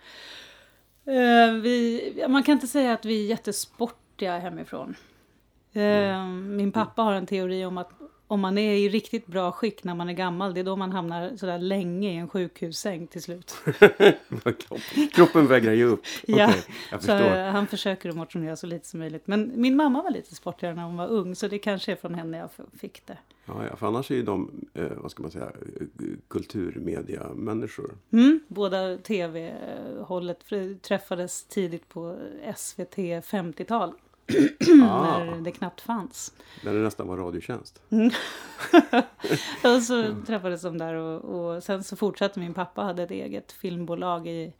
Eh, 1.05 1.55
vi, 1.55 2.25
man 2.29 2.43
kan 2.43 2.53
inte 2.53 2.67
säga 2.67 2.93
att 2.93 3.05
vi 3.05 3.25
är 3.25 3.29
jättesportiga 3.29 4.39
hemifrån. 4.39 4.95
Eh, 5.73 6.26
Min 6.29 6.73
pappa 6.73 7.02
har 7.02 7.12
en 7.14 7.26
teori 7.26 7.64
om 7.64 7.79
att 7.79 7.91
om 8.26 8.41
man 8.41 8.59
är 8.59 8.75
i 8.75 8.88
riktigt 8.88 9.26
bra 9.26 9.52
skick 9.52 9.85
när 9.85 9.95
man 9.95 10.09
är 10.09 10.12
gammal, 10.12 10.55
det 10.55 10.61
är 10.61 10.64
då 10.64 10.76
man 10.76 10.93
hamnar 10.93 11.37
sådär 11.37 11.59
länge 11.59 12.11
i 12.12 12.17
en 12.17 12.29
sjukhussäng 12.29 13.07
till 13.07 13.23
slut. 13.23 13.55
kroppen, 15.12 15.47
vägrar 15.47 15.73
ge 15.73 15.85
upp. 15.85 16.02
Ja, 16.26 16.37
jag 16.91 17.02
Så 17.02 17.07
förstår. 17.07 17.37
eh, 17.37 17.45
han 17.45 17.67
försöker 17.67 18.09
att 18.09 18.17
motionera 18.17 18.57
så 18.57 18.67
lite 18.67 18.88
som 18.88 19.00
möjligt. 19.00 19.26
Men 19.26 19.52
min 19.57 19.76
mamma 19.76 20.02
var 20.02 20.11
lite 20.11 20.35
sportigare 20.35 20.75
när 20.75 20.83
hon 20.85 20.97
var 20.97 21.07
ung, 21.09 21.35
så 21.35 21.49
det 21.49 21.59
kanske 21.59 21.93
är 21.93 21.97
från 21.97 22.14
henne 22.14 22.38
jag 22.38 22.49
fick 22.81 23.07
det. 23.07 23.19
Ja, 23.47 23.64
ja, 23.71 23.76
för 23.76 23.87
annars 23.87 24.11
är 24.11 24.14
ju 24.14 24.23
de, 24.23 24.50
eh, 24.75 24.85
vad 24.97 25.11
ska 25.11 25.23
man 25.23 25.31
säga, 25.33 25.52
kulturmedia-människor. 26.29 27.95
Mm, 28.12 28.41
båda 28.49 28.97
tv-hållet 28.97 30.38
träffades 30.83 31.45
tidigt 31.45 31.88
på 31.88 32.19
SVT 32.57 32.97
50-tal. 33.25 33.93
Ah, 34.83 35.19
När 35.25 35.41
det 35.41 35.50
knappt 35.52 35.81
fanns. 35.81 36.33
när 36.64 36.75
det 36.75 36.79
nästan 36.81 37.09
var 37.09 37.17
radiotjänst. 37.17 37.83
Och 39.64 39.83
så 39.83 40.14
träffades 40.26 40.62
de 40.62 40.79
där 40.79 40.95
och, 40.95 41.21
och 41.55 41.62
sen 41.62 41.85
så 41.85 41.97
fortsatte 41.97 42.41
min 42.41 42.55
pappa 42.55 42.83
hade 42.83 43.02
ett 43.02 43.11
eget 43.11 43.52
filmbolag 43.52 44.26
i 44.26 44.52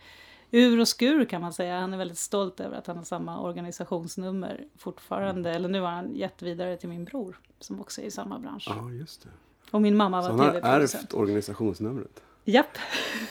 ur 0.50 0.81
och 0.81 0.88
skur 0.88 1.25
kan 1.25 1.40
man 1.40 1.52
säga. 1.52 1.81
Han 1.81 1.92
är 1.95 1.99
väldigt 1.99 2.19
stolt 2.19 2.61
över 2.61 2.76
att 2.76 2.87
han 2.87 2.97
har 2.97 3.04
samma 3.04 3.40
organisationsnummer 3.40 4.64
fortfarande. 4.78 5.50
Eller 5.50 5.69
nu 5.69 5.81
har 5.81 5.88
han 5.90 6.14
gett 6.16 6.42
vidare 6.42 6.76
till 6.76 6.88
min 6.88 7.04
bror 7.04 7.40
som 7.59 7.81
också 7.81 8.00
är 8.00 8.04
i 8.04 8.11
samma 8.11 8.38
bransch. 8.38 8.64
Ja, 8.69 8.90
just 8.90 9.23
det. 9.23 9.28
Och 9.71 9.83
min 9.83 9.97
mamma 9.97 10.23
Så 10.23 10.33
var 10.33 10.45
han 10.45 10.54
har 10.62 10.81
ärvt 10.81 11.14
organisationsnumret. 11.14 12.23
Japp, 12.45 12.78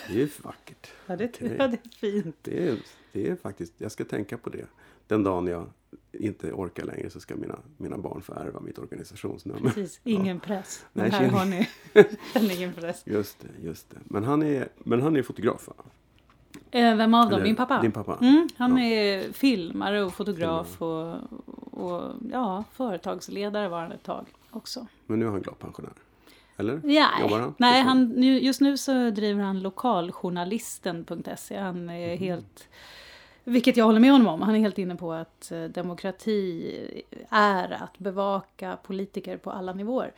Det 0.08 0.14
är 0.14 0.18
ju 0.18 0.30
vackert. 0.42 0.92
ja, 1.06 1.16
det, 1.16 1.26
Okej. 1.26 1.56
ja, 1.60 1.68
det 1.68 1.78
är 1.86 1.90
fint. 2.22 2.36
Det 2.42 2.68
är, 2.70 2.78
det 3.12 3.30
är 3.30 3.36
faktiskt, 3.36 3.74
jag 3.78 3.92
ska 3.92 4.06
tänka 4.06 4.38
på 4.38 4.50
det. 4.50 4.66
Den 5.08 5.24
dagen 5.24 5.48
jag 5.48 5.70
inte 6.14 6.52
orkar 6.52 6.86
längre 6.86 7.10
så 7.10 7.20
ska 7.20 7.36
mina, 7.36 7.60
mina 7.78 7.98
barn 7.98 8.22
få 8.22 8.34
ärva 8.34 8.60
mitt 8.60 8.80
organisationsnummer. 8.80 9.62
Precis, 9.70 10.00
ingen 10.04 10.40
press. 10.40 10.86
Men 10.94 11.04
Nej, 11.04 11.12
här 11.12 11.20
känner- 11.20 11.38
har 11.40 11.46
ni 11.46 11.68
en 12.34 12.52
ingen 12.58 12.74
press. 12.74 13.04
Just 13.06 13.40
det, 13.40 13.68
just 13.68 13.90
det. 13.90 13.98
Men 14.04 14.24
han 14.24 14.44
är, 14.44 14.70
men 14.78 15.02
han 15.02 15.16
är 15.16 15.24
fotograf 15.24 15.68
va? 15.68 15.74
Eh, 16.72 16.96
vem 16.96 17.14
av 17.14 17.26
dem? 17.26 17.34
Eller 17.34 17.44
Min 17.44 17.56
pappa? 17.56 17.82
Din 17.82 17.92
pappa? 17.92 18.18
Mm, 18.22 18.50
han 18.58 18.78
Ja. 18.78 18.84
är 18.84 19.32
filmare 19.32 20.04
och 20.04 20.14
fotograf 20.14 20.82
och, 20.82 21.16
och 21.72 22.12
ja, 22.32 22.64
företagsledare 22.74 23.70
var 23.70 23.82
han 23.82 23.92
ett 23.92 24.04
tag 24.04 24.26
också. 24.52 24.88
Men 25.08 25.20
nu 25.20 25.26
är 25.26 25.30
han 25.30 25.42
glad 25.42 25.60
pensionär. 25.60 25.94
Eller? 26.58 26.74
Jobbar 26.74 26.84
Nej, 27.30 27.40
han? 27.40 27.54
nej 27.58 27.82
han, 27.82 28.06
nu, 28.10 28.40
just 28.40 28.62
nu 28.62 28.78
så 28.78 29.10
driver 29.10 29.44
han 29.44 29.62
lokaljournalisten.se. 29.62 31.58
Han 31.58 31.90
är 31.90 32.08
Mm. 32.08 32.20
helt, 32.20 32.68
vilket 33.44 33.78
jag 33.78 33.86
håller 33.86 34.00
med 34.00 34.12
honom 34.12 34.28
om, 34.28 34.42
han 34.42 34.56
är 34.56 34.60
helt 34.60 34.78
inne 34.78 34.96
på 34.96 35.14
att 35.14 35.52
eh, 35.52 35.64
demokrati 35.64 37.04
är 37.30 37.72
att 37.72 38.00
bevaka 38.00 38.78
politiker 38.84 39.38
på 39.38 39.52
alla 39.52 39.74
nivåer. 39.74 40.14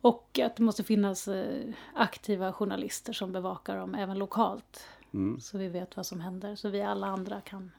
Och 0.00 0.40
att 0.42 0.56
det 0.56 0.62
måste 0.62 0.82
finnas 0.84 1.28
eh, 1.28 1.62
aktiva 1.94 2.52
journalister 2.52 3.12
som 3.12 3.32
bevakar 3.32 3.76
dem 3.76 3.94
även 3.94 4.18
lokalt. 4.18 4.86
Mm, 5.14 5.40
Så 5.40 5.58
vi 5.58 5.68
vet 5.68 5.96
vad 5.96 6.06
som 6.06 6.20
händer, 6.20 6.56
så 6.56 6.68
vi 6.68 6.82
alla 6.82 7.06
andra 7.06 7.40
kan 7.40 7.70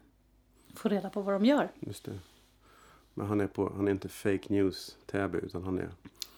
få 0.76 0.90
reda 0.90 1.10
på 1.10 1.22
vad 1.22 1.36
de 1.36 1.46
gör. 1.46 1.72
just 1.80 2.06
det. 2.06 2.20
Men 3.14 3.28
han 3.28 3.42
är, 3.42 3.48
på, 3.48 3.74
han 3.76 3.88
är 3.88 3.92
inte 3.92 4.10
fake 4.10 4.44
news 4.48 4.98
Täby 5.06 5.38
utan 5.38 5.64
han 5.64 5.80
är... 5.80 5.90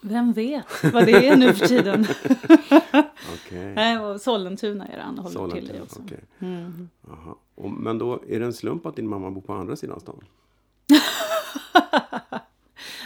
Vem 0.02 0.34
vet 0.34 0.84
vad 0.94 1.06
det 1.06 1.28
är 1.28 1.36
nu 1.36 1.54
för 1.54 1.68
tiden? 1.68 2.06
Okej. 3.76 3.96
Nej, 3.96 4.00
och 4.00 4.22
Sollentuna 4.22 4.88
är 4.88 4.98
det 4.98 5.04
han 5.04 5.18
håller 5.20 5.48
till 5.52 5.64
i 5.64 5.68
Sollentuna, 5.68 5.84
också. 5.84 6.00
okej. 6.06 6.20
Mm. 6.40 6.90
Och, 7.56 7.72
men 7.72 7.98
då 7.98 8.24
är 8.28 8.40
det 8.40 8.46
en 8.46 8.54
slump 8.54 8.86
att 8.86 8.96
din 8.96 9.08
mamma 9.08 9.32
bor 9.32 9.42
på 9.42 9.54
andra 9.54 9.76
sidan 9.76 10.00
stan? 10.00 10.24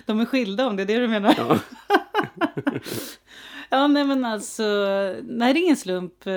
De 0.05 0.19
är 0.19 0.25
skilda 0.25 0.67
om 0.67 0.75
det 0.75 0.83
är 0.83 0.87
det 0.87 0.97
du 0.99 1.07
menar? 1.07 1.35
Ja. 1.37 1.59
Ja, 3.71 3.87
nej 3.87 4.03
men 4.05 4.25
alltså, 4.25 4.63
nej 5.23 5.53
det 5.53 5.59
är 5.59 5.63
ingen 5.63 5.77
slump. 5.77 6.27
eh, 6.27 6.31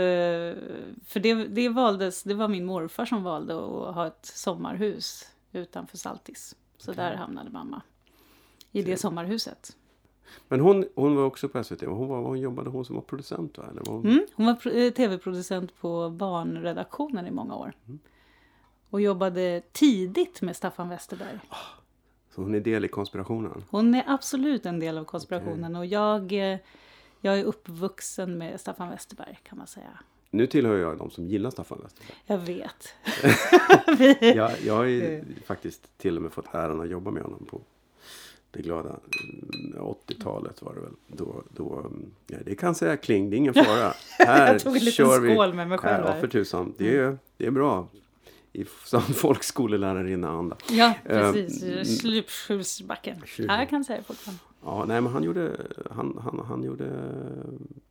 För 1.07 1.21
det, 1.21 1.35
det 1.35 1.69
valdes, 1.69 2.23
det 2.23 2.35
var 2.35 2.49
min 2.49 2.65
morfar 2.65 3.07
som 3.07 3.23
valde 3.23 3.55
att 3.55 3.95
ha 3.95 4.07
ett 4.07 4.27
sommarhus 4.27 5.29
utanför 5.53 5.97
Saltis. 5.99 6.55
Så 6.79 6.93
där 6.93 7.17
hamnade 7.17 7.51
mamma. 7.51 7.83
I 8.73 8.83
det 8.83 8.97
sommarhuset. 8.97 9.77
Men 10.49 10.61
hon, 10.61 10.85
hon 10.95 11.17
var 11.17 11.25
också 11.25 11.49
på 11.49 11.65
SVT. 11.65 11.83
Hon, 11.83 12.09
var, 12.09 12.23
hon 12.23 12.41
jobbade 12.41 12.71
hon 12.71 12.85
som 12.85 12.95
var 12.95 13.03
producent 13.03 13.59
va? 13.59 13.65
Eller 13.71 13.83
var 13.85 13.93
hon... 13.93 14.07
Mm, 14.07 14.27
hon 14.35 14.47
var 14.47 14.77
eh, 14.77 14.91
tv-producent 14.91 15.81
på 15.81 16.11
barnredaktionen 16.11 17.27
i 17.27 17.31
många 17.31 17.57
år. 17.57 17.73
Och 18.91 19.01
jobbade 19.01 19.63
tidigt 19.73 20.43
med 20.43 20.57
Staffan 20.57 20.89
Westerberg. 20.89 21.39
Så 22.35 22.43
hon 22.43 22.55
är 22.55 22.61
del 22.61 22.85
i 22.85 22.89
konspirationen? 22.89 23.65
Hon 23.71 23.95
är 23.95 24.05
absolut 24.07 24.67
en 24.67 24.81
del 24.81 24.99
av 24.99 25.05
konspirationen 25.05 25.77
och 25.77 25.87
jag, 25.87 26.33
eh, 26.33 26.59
jag 27.21 27.39
är 27.39 27.45
uppvuxen 27.45 28.39
med 28.39 28.61
Staffan 28.61 28.91
Westerberg 28.91 29.39
kan 29.43 29.59
man 29.59 29.67
säga. 29.67 29.99
Nu 30.31 30.47
tillhör 30.47 30.77
jag 30.77 30.99
de 30.99 31.11
som 31.11 31.29
gillar 31.29 31.51
Staffan 31.51 31.79
Westerberg. 31.83 32.17
Jag 32.27 32.39
vet. 32.39 32.95
Jag, 34.37 34.53
jag 34.65 34.75
har 34.75 34.85
ju 34.85 35.25
faktiskt 35.45 35.99
till 35.99 36.17
och 36.17 36.23
med 36.23 36.33
fått 36.33 36.55
äran 36.55 36.81
att 36.81 36.89
jobba 36.89 37.11
med 37.11 37.23
honom 37.23 37.47
på 37.51 37.61
det 38.53 38.63
glada 38.63 38.89
mm, 38.89 39.79
80-talet 40.09 40.63
var 40.63 40.75
det 40.75 40.81
väl. 40.81 40.93
Då, 41.07 41.43
då, 41.57 41.79
mm, 41.79 42.11
ja, 42.27 42.39
det 42.45 42.55
kan 42.55 42.75
säga 42.75 42.97
kling, 42.97 43.31
det 43.31 43.37
är 43.37 43.39
ingen 43.39 43.55
fara. 43.55 43.93
Här 44.19 44.59
kör 44.91 45.21
vi. 45.21 45.53
med 45.57 45.69
mig 45.69 45.79
själv 45.79 46.05
Ja, 46.07 46.13
här. 46.13 46.21
för 46.21 46.29
tusan. 46.29 46.75
Det 46.79 46.97
är, 46.97 47.19
det 47.37 47.47
är 47.47 47.51
bra. 47.51 47.89
I 48.53 48.65
sån 48.85 49.01
folkskolelärarinna-anda. 49.15 50.57
Ja, 50.71 50.95
Eh, 51.05 51.33
precis. 51.33 51.63
mm. 51.63 51.85
Slupskjulsbacken. 51.85 53.17
Ja, 53.39 53.59
jag 53.59 53.69
kan 53.71 53.85
säga 53.85 53.99
det 53.99 54.05
fortfarande. 54.05 54.41
Ja, 54.65 54.85
nej, 54.89 55.01
men 55.01 55.13
han 55.13 55.23
gjorde, 55.23 55.57
han, 55.91 56.19
han, 56.25 56.45
han 56.49 56.63
gjorde 56.65 56.91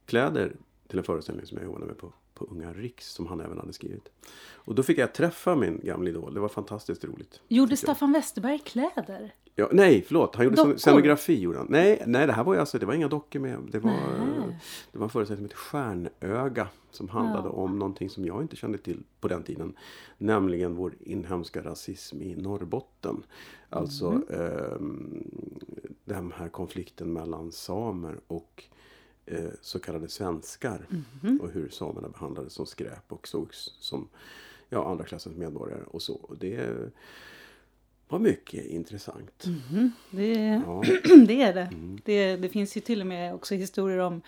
kläder 0.05 0.51
till 0.91 0.97
en 0.99 1.03
föreställning 1.05 1.45
som 1.45 1.57
jag 1.57 1.65
jobbade 1.65 1.85
med 1.85 1.97
på, 1.97 2.13
på 2.33 2.45
Unga 2.45 2.73
Riks 2.73 3.07
som 3.13 3.27
han 3.27 3.41
även 3.41 3.57
hade 3.57 3.73
skrivit. 3.73 4.09
Och 4.53 4.75
då 4.75 4.83
fick 4.83 4.97
jag 4.97 5.13
träffa 5.13 5.55
min 5.55 5.79
gamla 5.83 6.09
idol. 6.09 6.33
Det 6.33 6.39
var 6.39 6.49
fantastiskt 6.49 7.03
roligt. 7.05 7.41
Gjorde. 7.47 7.77
Staffan 7.77 8.11
Westerberg 8.13 8.59
kläder? 8.59 9.33
Ja, 9.55 9.69
nej, 9.71 10.03
förlåt. 10.07 10.35
Han 10.35 10.45
gjorde 10.45 10.55
Dockor? 10.57 10.71
scen- 10.71 10.77
scenografi. 10.79 11.39
Gjorde 11.39 11.57
han. 11.57 11.67
Nej, 11.69 12.03
nej, 12.07 12.27
det 12.27 12.33
här 12.33 12.43
var 12.43 12.53
ju 12.53 12.59
alltså, 12.59 12.79
det 12.79 12.85
var 12.85 12.93
inga 12.93 13.07
dockor 13.07 13.39
med. 13.39 13.59
Det 13.71 13.79
var, 13.79 13.91
Nej. 13.91 14.57
det 14.91 14.97
var 14.97 15.05
en 15.05 15.09
föreställning 15.09 15.37
som 15.37 15.45
hette 15.45 15.55
Stjärnöga. 15.55 16.67
Som 16.91 17.09
handlade 17.09 17.47
Ja. 17.47 17.51
om 17.51 17.79
någonting 17.79 18.09
som 18.09 18.25
jag 18.25 18.41
inte 18.41 18.55
kände 18.55 18.77
till 18.77 19.03
på 19.19 19.27
den 19.27 19.43
tiden. 19.43 19.73
Nämligen 20.17 20.75
vår 20.75 20.93
inhemska 20.99 21.63
rasism 21.63 22.21
i 22.21 22.35
Norrbotten. 22.35 23.23
Alltså 23.69 24.07
Mm. 24.09 24.23
ehm, 24.29 25.23
den 26.05 26.31
här 26.31 26.49
konflikten 26.49 27.13
mellan 27.13 27.51
samer 27.51 28.19
och 28.27 28.63
eh, 29.25 29.49
så 29.61 29.79
kallade 29.79 30.07
svenskar. 30.07 30.87
Mhm. 30.89 31.39
Och 31.41 31.51
hur 31.51 31.69
samerna 31.69 32.09
behandlades 32.09 32.53
som 32.53 32.65
skräp 32.65 33.11
och 33.11 33.27
sågs 33.27 33.57
som 33.79 34.07
ja, 34.69 34.91
andra 34.91 35.05
klassens 35.05 35.37
medborgare. 35.37 35.83
Och 35.83 36.01
så. 36.01 36.13
Och 36.13 36.37
det 36.37 36.75
var 38.07 38.19
mycket 38.19 38.65
intressant. 38.65 39.45
Mhm. 39.45 39.91
Det, 40.11 40.33
Ja, 40.65 40.83
det 41.27 41.41
är 41.41 41.53
det. 41.53 41.69
Mm. 41.71 41.99
det. 42.05 42.35
Det 42.35 42.49
finns 42.49 42.77
ju 42.77 42.81
till 42.81 43.01
och 43.01 43.07
med 43.07 43.33
också 43.33 43.55
historier 43.55 43.97
om 43.99 44.21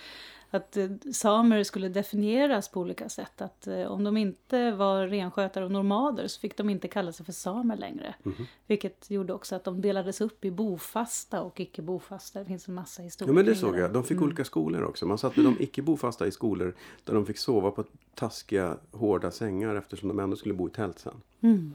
att 0.57 0.77
eh, 0.77 0.89
samer 1.13 1.63
skulle 1.63 1.89
definieras 1.89 2.69
på 2.69 2.79
olika 2.81 3.10
sätt. 3.10 3.41
Att 3.41 3.67
eh, 3.67 3.86
om 3.86 4.03
de 4.03 4.17
inte 4.17 4.72
var 4.72 5.07
renskötare 5.07 5.65
och 5.65 5.72
nomader 5.72 6.27
så 6.27 6.39
fick 6.39 6.57
de 6.57 6.69
inte 6.69 6.88
kalla 6.88 7.12
sig 7.12 7.25
för 7.25 7.33
samer 7.33 7.77
längre. 7.77 8.15
Mhm. 8.24 8.45
Vilket 8.67 9.10
gjorde 9.12 9.33
också 9.33 9.55
att 9.55 9.63
de 9.63 9.81
delades 9.81 10.22
upp 10.22 10.45
i 10.45 10.51
bofasta 10.51 11.41
och 11.41 11.60
icke 11.60 11.81
bofasta. 11.81 12.39
Det 12.39 12.45
finns 12.45 12.67
en 12.67 12.74
massa 12.74 13.01
historier 13.01 13.33
ja 13.33 13.36
men 13.36 13.45
det 13.45 13.55
såg 13.55 13.77
jag. 13.79 13.93
De 13.93 14.03
fick 14.03 14.12
Mm. 14.12 14.24
olika 14.24 14.45
skolor 14.45 14.83
också. 14.83 15.05
Man 15.05 15.17
satte 15.17 15.41
de 15.41 15.55
icke 15.60 15.81
bofasta 15.81 16.27
i 16.27 16.31
skolor 16.31 16.75
där 17.03 17.13
de 17.13 17.25
fick 17.25 17.38
sova 17.38 17.72
på 17.72 17.83
taskiga, 18.15 18.77
hårda 18.91 19.31
sängar 19.31 19.75
eftersom 19.75 20.10
de 20.10 20.19
ändå 20.19 20.36
skulle 20.36 20.53
bo 20.53 20.67
i 20.67 20.72
tält 20.72 21.00
sen. 21.00 21.22
Mm. 21.41 21.74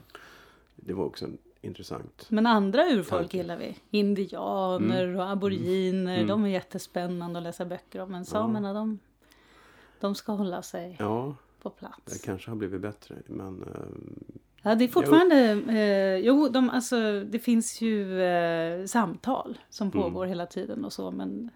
Det 0.77 0.93
var 0.93 1.05
också 1.05 1.25
en 1.25 1.39
intressant. 1.61 2.27
Men 2.29 2.47
andra 2.47 2.83
urfolk 2.87 3.21
Tanke. 3.21 3.37
gillar 3.37 3.57
vi. 3.57 3.77
Indianer 3.91 5.17
och 5.17 5.31
aboriginer. 5.31 6.15
Mm. 6.17 6.27
De 6.27 6.45
är 6.45 6.49
jättespännande 6.49 7.39
att 7.39 7.43
läsa 7.43 7.65
böcker 7.65 8.01
om. 8.01 8.11
Men 8.13 8.25
samerna 8.25 8.73
de, 8.73 8.99
de 10.01 10.15
ska 10.15 10.33
hålla 10.33 10.63
sig 10.63 10.97
Ja, 10.99 11.35
på 11.63 11.69
det 11.69 11.75
plats. 11.75 12.23
kanske 12.23 12.51
har 12.51 12.57
blivit 12.57 12.81
bättre. 12.81 13.17
Men 13.27 13.63
eh, 13.63 14.23
Ja, 14.63 14.75
det 14.75 14.85
är 14.85 14.89
fortfarande... 14.89 15.37
Eh, 15.79 16.17
jo, 16.17 16.49
de, 16.49 16.71
alltså, 16.71 17.25
det 17.25 17.39
finns 17.39 17.81
ju 17.81 18.23
eh, 18.23 18.85
samtal 18.87 19.59
som 19.71 19.89
Mm. 19.91 20.03
pågår 20.03 20.27
hela 20.27 20.47
tiden 20.47 20.85
och 20.85 20.93
så. 20.93 21.11
Men 21.11 21.51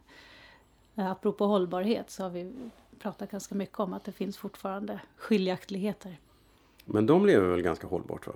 eh, 0.96 1.10
apropå 1.10 1.46
hållbarhet 1.46 2.10
så 2.10 2.22
har 2.22 2.30
vi 2.30 2.52
pratat 2.98 3.30
ganska 3.30 3.54
mycket 3.54 3.80
om 3.80 3.92
att 3.92 4.04
det 4.04 4.12
finns 4.12 4.36
fortfarande 4.36 5.00
skiljaktigheter. 5.16 6.16
Men 6.84 7.06
de 7.06 7.26
lever 7.26 7.48
väl 7.48 7.62
ganska 7.62 7.86
hållbart 7.86 8.26
va? 8.26 8.32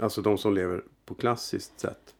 Alltså 0.00 0.22
de 0.22 0.38
som 0.38 0.54
lever 0.54 0.82
på 1.04 1.14
klassiskt 1.14 1.80
sätt. 1.80 2.14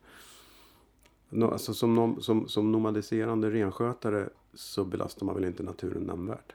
No, 1.31 1.45
alltså 1.45 1.75
som, 1.75 1.95
nom- 1.95 2.21
som, 2.21 2.49
som 2.49 2.73
nomadiserande 2.73 3.51
renskötare 3.51 4.29
så 4.55 4.85
belastar 4.85 5.27
man 5.27 5.35
väl 5.35 5.45
inte 5.45 5.63
naturen 5.63 6.03
nämnvärt? 6.03 6.53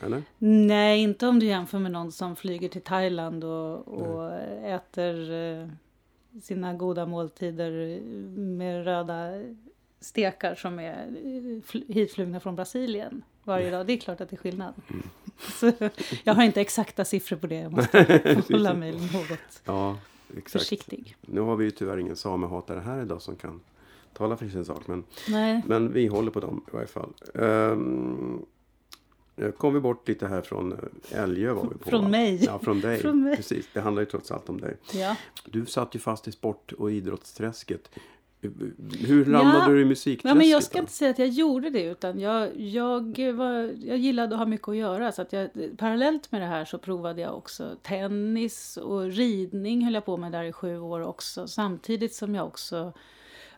Eller? 0.00 0.22
Nej, 0.38 1.02
inte 1.02 1.26
om 1.26 1.38
du 1.38 1.46
jämför 1.46 1.78
med 1.78 1.92
någon 1.92 2.12
som 2.12 2.36
flyger 2.36 2.68
till 2.68 2.82
Thailand 2.82 3.44
och, 3.44 3.88
och 3.88 4.32
äter 4.64 5.32
eh, 5.32 5.68
sina 6.42 6.74
goda 6.74 7.06
måltider 7.06 8.00
med 8.38 8.84
röda 8.84 9.42
stekar 10.00 10.54
som 10.54 10.78
är 10.78 10.92
eh, 11.06 11.60
fl- 11.62 11.92
hitflugna 11.92 12.40
från 12.40 12.56
Brasilien 12.56 13.22
varje 13.44 13.70
dag. 13.70 13.86
Det 13.86 13.92
är 13.92 13.96
klart 13.96 14.20
att 14.20 14.30
det 14.30 14.36
är 14.36 14.38
skillnad. 14.38 14.74
Mm. 14.90 15.02
Så, 15.38 15.72
jag 16.24 16.34
har 16.34 16.42
inte 16.42 16.60
exakta 16.60 17.04
siffror 17.04 17.36
på 17.36 17.46
det. 17.46 17.54
Jag 17.60 17.72
måste 17.72 18.42
hålla 18.52 18.74
mig 18.74 18.92
något 18.92 19.62
Ja, 19.64 19.98
exakt. 20.38 20.52
försiktig. 20.64 21.16
Nu 21.20 21.40
har 21.40 21.56
vi 21.56 21.64
ju 21.64 21.70
tyvärr 21.70 21.98
ingen 21.98 22.16
samehatare 22.16 22.80
här 22.80 23.02
idag 23.02 23.22
som 23.22 23.36
kan 23.36 23.60
tala 24.12 24.36
för 24.36 24.48
sin 24.48 24.64
sak. 24.64 24.86
Men, 24.86 25.04
Nej. 25.28 25.62
men 25.66 25.92
vi 25.92 26.06
håller 26.06 26.30
på 26.30 26.40
dem 26.40 26.64
i 26.68 26.70
varje 26.74 26.86
fall. 26.86 27.12
Um, 27.34 28.46
kom 29.56 29.74
vi 29.74 29.80
bort 29.80 30.08
lite 30.08 30.26
här 30.26 30.42
från 30.42 30.72
eh, 30.72 31.22
Älgö 31.22 31.52
var 31.52 31.62
vi 31.62 31.78
på. 31.78 31.90
Från 31.90 32.02
va? 32.02 32.08
mig. 32.08 32.44
Ja, 32.44 32.58
från 32.58 32.80
dig. 32.80 32.98
Från 33.02 33.22
mig. 33.22 33.36
Precis, 33.36 33.68
det 33.72 33.80
handlar 33.80 34.02
ju 34.02 34.06
trots 34.06 34.30
allt 34.30 34.48
om 34.48 34.60
dig. 34.60 34.76
Ja. 34.92 35.16
Du 35.44 35.66
satt 35.66 35.94
ju 35.94 35.98
fast 35.98 36.28
i 36.28 36.32
sport 36.32 36.72
och 36.72 36.92
idrottsträsket. 36.92 37.90
Hur 39.06 39.24
ramlade 39.24 39.58
Ja. 39.58 39.68
du 39.68 39.80
i 39.80 39.84
musikträsket? 39.84 40.28
Ja, 40.30 40.34
men 40.34 40.48
jag 40.48 40.62
ska 40.62 40.78
då? 40.78 40.80
inte 40.80 40.92
säga 40.92 41.10
att 41.10 41.18
jag 41.18 41.28
gjorde 41.28 41.70
det 41.70 41.82
utan 41.82 42.20
jag, 42.20 42.56
jag, 42.60 43.32
var, 43.32 43.52
jag 43.84 43.98
gillade 43.98 44.34
att 44.34 44.38
ha 44.38 44.46
mycket 44.46 44.68
att 44.68 44.76
göra. 44.76 45.12
Så 45.12 45.22
att 45.22 45.32
jag, 45.32 45.48
parallellt 45.76 46.32
med 46.32 46.40
det 46.40 46.46
här 46.46 46.64
så 46.64 46.78
provade 46.78 47.20
jag 47.20 47.36
också 47.36 47.76
tennis 47.82 48.76
och 48.76 49.02
ridning 49.02 49.84
höll 49.84 49.94
jag 49.94 50.04
på 50.04 50.16
med 50.16 50.32
där 50.32 50.44
i 50.44 50.52
sju 50.52 50.78
år 50.78 51.00
också. 51.00 51.46
Samtidigt 51.46 52.14
som 52.14 52.34
jag 52.34 52.46
också 52.46 52.92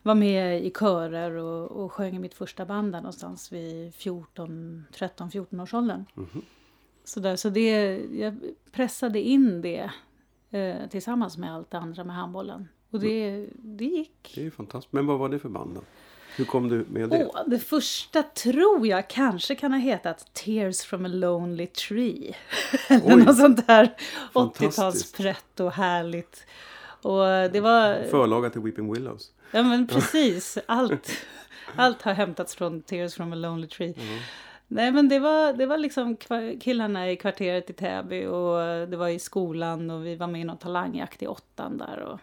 var 0.02 0.14
med 0.14 0.64
i 0.64 0.70
körer 0.70 1.30
och, 1.30 1.70
och 1.84 1.92
sjöng 1.92 2.16
i 2.16 2.18
mitt 2.18 2.34
första 2.34 2.64
band 2.64 2.92
där 2.92 3.00
någonstans 3.00 3.52
vid 3.52 3.94
14, 3.94 4.84
13-14 4.92 5.62
års 5.62 5.74
åldern. 5.74 6.04
Mhm. 6.14 6.42
Så, 7.04 7.20
där, 7.20 7.36
så 7.36 7.50
det, 7.50 7.96
jag 8.12 8.38
pressade 8.72 9.20
in 9.20 9.62
det 9.62 9.90
eh, 10.50 10.88
tillsammans 10.90 11.38
med 11.38 11.54
allt 11.54 11.70
det 11.70 11.78
andra 11.78 12.04
med 12.04 12.16
handbollen. 12.16 12.68
Och 12.96 13.02
det, 13.02 13.46
det 13.52 13.84
gick. 13.84 14.32
Det 14.34 14.40
är 14.40 14.44
ju 14.44 14.50
fantastiskt. 14.50 14.92
Men 14.92 15.06
vad 15.06 15.18
var 15.18 15.28
det 15.28 15.38
för 15.38 15.48
band 15.48 15.74
då? 15.74 15.80
Hur 16.36 16.44
kom 16.44 16.68
du 16.68 16.84
med 16.88 17.08
det? 17.10 17.30
Åh, 17.34 17.42
det 17.46 17.58
första 17.58 18.22
tror 18.22 18.86
jag 18.86 19.08
kanske 19.08 19.54
kan 19.54 19.72
ha 19.72 19.78
hetat 19.78 20.34
Tears 20.34 20.82
from 20.82 21.04
a 21.04 21.08
Lonely 21.08 21.66
Tree. 21.66 22.34
Eller 22.88 23.16
något 23.16 23.36
sånt 23.36 23.66
där 23.66 23.94
Fantastiskt. 24.32 24.78
80-talsprätt 24.78 25.60
och 25.60 25.72
härligt. 25.72 26.46
Och 27.02 27.24
det 27.52 27.60
var... 27.60 28.10
Förlaga 28.10 28.50
till 28.50 28.60
Weeping 28.60 28.92
Willows. 28.92 29.32
Ja 29.50 29.62
men 29.62 29.86
precis. 29.86 30.58
Allt, 30.66 31.10
allt 31.76 32.02
har 32.02 32.12
hämtats 32.12 32.54
från 32.54 32.82
Tears 32.82 33.14
from 33.14 33.32
a 33.32 33.36
Lonely 33.36 33.66
Tree. 33.66 33.94
Nej 34.68 34.92
men 34.92 35.08
det 35.08 35.18
var, 35.18 35.52
det 35.52 35.66
var 35.66 35.78
liksom 35.78 36.16
killarna 36.60 37.10
i 37.10 37.16
kvarteret 37.16 37.70
i 37.70 37.72
Täby 37.72 38.26
och 38.26 38.88
det 38.88 38.96
var 38.96 39.08
i 39.08 39.18
skolan 39.18 39.90
och 39.90 40.06
vi 40.06 40.16
var 40.16 40.26
med 40.26 40.40
i 40.40 40.44
någon 40.44 40.58
talangjakt 40.58 41.22
i 41.22 41.26
åttan 41.26 41.78
där. 41.78 41.98
Och... 41.98 42.20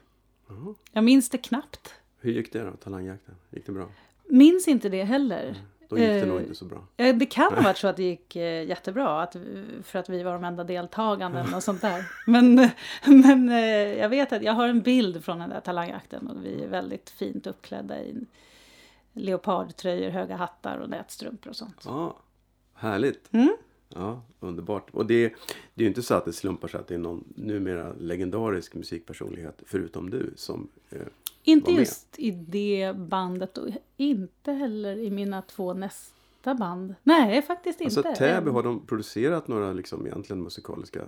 Jaha. 0.54 0.76
Jag 0.92 1.04
minns 1.04 1.30
det 1.30 1.38
knappt. 1.38 1.94
Hur 2.20 2.32
gick 2.32 2.54
det 2.54 2.64
då, 2.64 2.72
talangjakten? 2.72 3.36
Gick 3.50 3.66
det 3.66 3.72
bra? 3.72 3.88
Minns 4.28 4.68
inte 4.68 4.90
det 4.90 5.04
heller. 5.04 5.56
Då 5.90 5.98
gick 5.98 6.08
det 6.08 6.20
Eh, 6.20 6.28
nog 6.28 6.42
inte 6.42 6.56
så 6.56 6.66
bra. 6.66 6.88
Ja, 6.98 7.14
det 7.14 7.26
kan 7.26 7.54
ha 7.54 7.62
varit 7.62 7.78
så 7.78 7.88
att 7.88 7.98
det 7.98 8.04
gick 8.10 8.36
eh, 8.36 8.68
jättebra, 8.68 9.22
att, 9.22 9.36
för 9.84 10.00
att 10.00 10.10
vi 10.10 10.24
var 10.24 10.34
de 10.34 10.44
enda 10.44 10.64
deltagande 10.64 11.46
och 11.56 11.64
sånt 11.64 11.82
där. 11.82 12.06
Men, 12.28 12.56
men 13.06 13.50
eh, 13.50 14.00
jag 14.00 14.10
vet 14.10 14.34
att 14.34 14.44
jag 14.44 14.54
har 14.54 14.68
en 14.68 14.82
bild 14.82 15.26
från 15.26 15.40
den 15.40 15.50
där 15.50 15.60
talangjakten 15.60 16.28
och 16.28 16.46
vi 16.46 16.64
är 16.64 16.68
väldigt 16.68 17.10
fint 17.10 17.48
uppklädda 17.48 18.02
i 18.02 18.26
leopardtröjor, 19.14 20.10
höga 20.10 20.36
hattar 20.36 20.78
och 20.78 20.90
nätstrumpor 20.90 21.50
och 21.50 21.56
sånt. 21.56 21.82
Ja, 21.86 22.18
härligt. 22.74 23.34
Mm. 23.34 23.58
Ja, 23.96 24.22
underbart. 24.40 24.90
Och 24.92 25.06
det, 25.06 25.28
det 25.74 25.82
är 25.82 25.84
ju 25.84 25.88
inte 25.88 26.02
så 26.04 26.14
att 26.14 26.26
det 26.26 26.34
slumpar 26.34 26.68
sig 26.68 26.80
att 26.80 26.88
det 26.88 26.94
är 26.94 27.00
någon 27.00 27.24
numera 27.36 27.94
legendarisk 27.94 28.76
musikpersonlighet 28.76 29.62
förutom 29.66 30.10
du 30.10 30.34
som... 30.36 30.68
Eh, 30.90 31.00
Inte 31.44 31.66
Var 31.66 31.74
med. 31.74 31.80
just 31.80 32.20
i 32.20 32.32
det 32.32 32.94
bandet 32.98 33.58
och 33.58 33.68
inte 33.98 34.52
heller 34.52 34.96
i 34.98 35.10
mina 35.10 35.42
två 35.42 35.74
nästa 35.74 36.56
band. 36.56 36.96
Nej, 37.04 37.42
faktiskt 37.42 37.82
alltså 37.82 38.00
inte. 38.08 38.16
Täby, 38.20 38.50
har 38.50 38.64
de 38.64 38.86
producerat 38.86 39.48
några 39.48 39.74
liksom 39.74 40.08
egentligen 40.08 40.44
musikaliska 40.44 41.02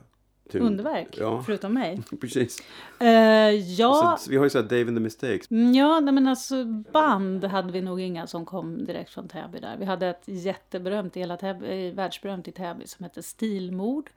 tyngd- 0.50 0.66
Underverk, 0.66 1.18
Ja, 1.20 1.44
förutom 1.46 1.74
mig. 1.74 2.02
precis. 2.22 2.58
Eh, 3.00 3.08
ja, 3.52 4.18
Så, 4.20 4.30
vi 4.32 4.38
har 4.38 4.44
ju 4.44 4.50
såhär 4.50 4.66
Dave 4.70 4.82
and 4.88 4.98
the 4.98 5.02
Mistakes. 5.02 5.52
Mm, 5.52 5.74
Ja, 5.74 6.00
nej 6.00 6.14
men 6.14 6.28
alltså 6.28 6.66
band 6.66 7.44
hade 7.44 7.72
vi 7.72 7.82
nog 7.82 8.02
inga 8.02 8.28
som 8.28 8.46
kom 8.46 8.86
direkt 8.86 9.10
från 9.14 9.28
Täby 9.28 9.60
där. 9.60 9.78
Vi 9.78 9.86
hade 9.86 10.08
ett 10.08 10.24
jätteberömt, 10.25 11.16
hela 11.18 11.38
Täby, 11.38 11.88
eh, 11.88 11.94
världsberömt 11.94 12.48
i 12.48 12.52
Täby 12.52 12.88
som 12.88 13.04
hette 13.04 13.24
Stilmord. 13.24 14.10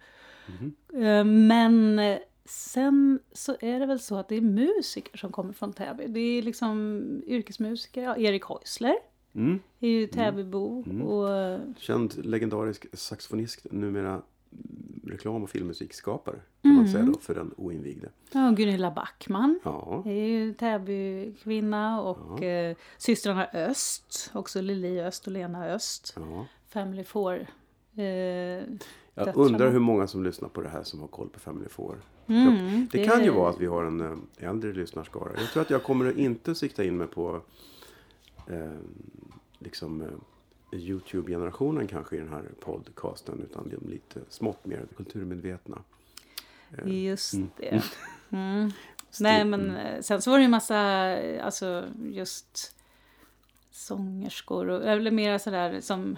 Eh, 0.94 1.24
Men 1.24 1.98
eh, 1.98 2.18
sen 2.44 3.18
så 3.32 3.56
är 3.60 3.80
det 3.80 3.86
väl 3.86 4.00
så 4.00 4.16
att 4.16 4.28
det 4.28 4.36
är 4.36 4.40
musiker 4.40 5.18
som 5.18 5.32
kommer 5.32 5.52
från 5.52 5.72
Täby. 5.72 6.06
Det 6.06 6.20
är 6.20 6.42
liksom 6.42 7.02
yrkesmusiker, 7.26 8.02
ja, 8.02 8.16
Erik 8.16 8.44
Häusler 8.48 8.96
Mm. 9.34 9.60
är 9.80 9.88
ju 9.88 10.06
Täbybo. 10.06 10.84
Och, 11.04 11.34
eh, 11.36 11.60
Känd 11.78 12.26
legendarisk 12.26 12.86
saxofonist, 12.92 13.66
numera 13.70 14.08
mm, 14.10 14.22
reklam 15.10 15.42
och 15.42 15.50
filmmusikskapare. 15.50 16.36
Kan 16.62 16.74
man 16.74 16.88
säga 16.88 17.04
då, 17.04 17.18
för 17.18 17.34
den 17.34 17.54
oinvigde. 17.56 18.08
ja, 18.32 18.50
Gunilla 18.56 18.90
Backman. 18.90 19.60
Ja, 19.64 20.02
är 20.06 20.12
ju 20.26 20.54
Täbykvinna 20.54 22.00
och 22.02 22.42
eh, 22.42 22.76
systrarna 22.98 23.46
Öst, 23.54 24.30
också 24.34 24.60
Lili 24.60 25.00
Öst 25.00 25.26
och 25.26 25.32
Lena 25.32 25.66
Öst. 25.66 26.12
ja. 26.16 26.46
Family 26.68 27.04
Four. 27.04 27.46
Eh, 27.96 28.04
Jag 29.14 29.36
undrar 29.36 29.70
hur 29.70 29.78
många 29.78 30.06
som 30.06 30.24
lyssnar 30.24 30.48
på 30.48 30.60
det 30.60 30.68
här 30.68 30.82
som 30.82 31.00
har 31.00 31.08
koll 31.08 31.28
på 31.28 31.40
Family 31.40 31.68
Four. 31.68 31.96
mm, 32.26 32.88
Det 32.92 33.04
kan 33.04 33.24
ju 33.24 33.30
vara 33.30 33.50
att 33.50 33.60
vi 33.60 33.66
har 33.66 33.84
en 33.84 34.00
eh, 34.00 34.48
äldre 34.48 34.72
lyssnarskara. 34.72 35.32
Jag 35.38 35.48
tror 35.52 35.62
att 35.62 35.70
jag 35.70 35.82
kommer 35.82 36.18
inte 36.18 36.54
sikta 36.54 36.84
in 36.84 36.96
mig 36.96 37.06
på 37.06 37.40
eh, 38.46 38.72
liksom 39.58 40.02
eh, 40.02 40.08
Youtube-generationen 40.72 41.86
kanske 41.86 42.16
i 42.16 42.18
den 42.18 42.28
här 42.28 42.44
podcasten. 42.60 43.46
Utan 43.50 43.68
de 43.68 43.90
lite 43.90 44.20
smått 44.28 44.64
mer 44.66 44.86
kulturmedvetna. 44.96 45.82
Just 46.84 47.34
det. 47.56 47.82
Mm. 48.30 48.70
Nej 49.20 49.44
men 49.44 49.76
eh, 49.76 50.00
sen 50.00 50.22
så 50.22 50.30
var 50.30 50.38
det 50.38 50.42
ju 50.42 50.48
massa, 50.48 50.78
eh, 51.18 51.44
alltså 51.46 51.84
just 52.12 52.76
sångerskor 53.70 54.68
och 54.68 54.86
eller 54.86 55.10
mera 55.10 55.38
sådär 55.38 55.80
som, 55.80 56.16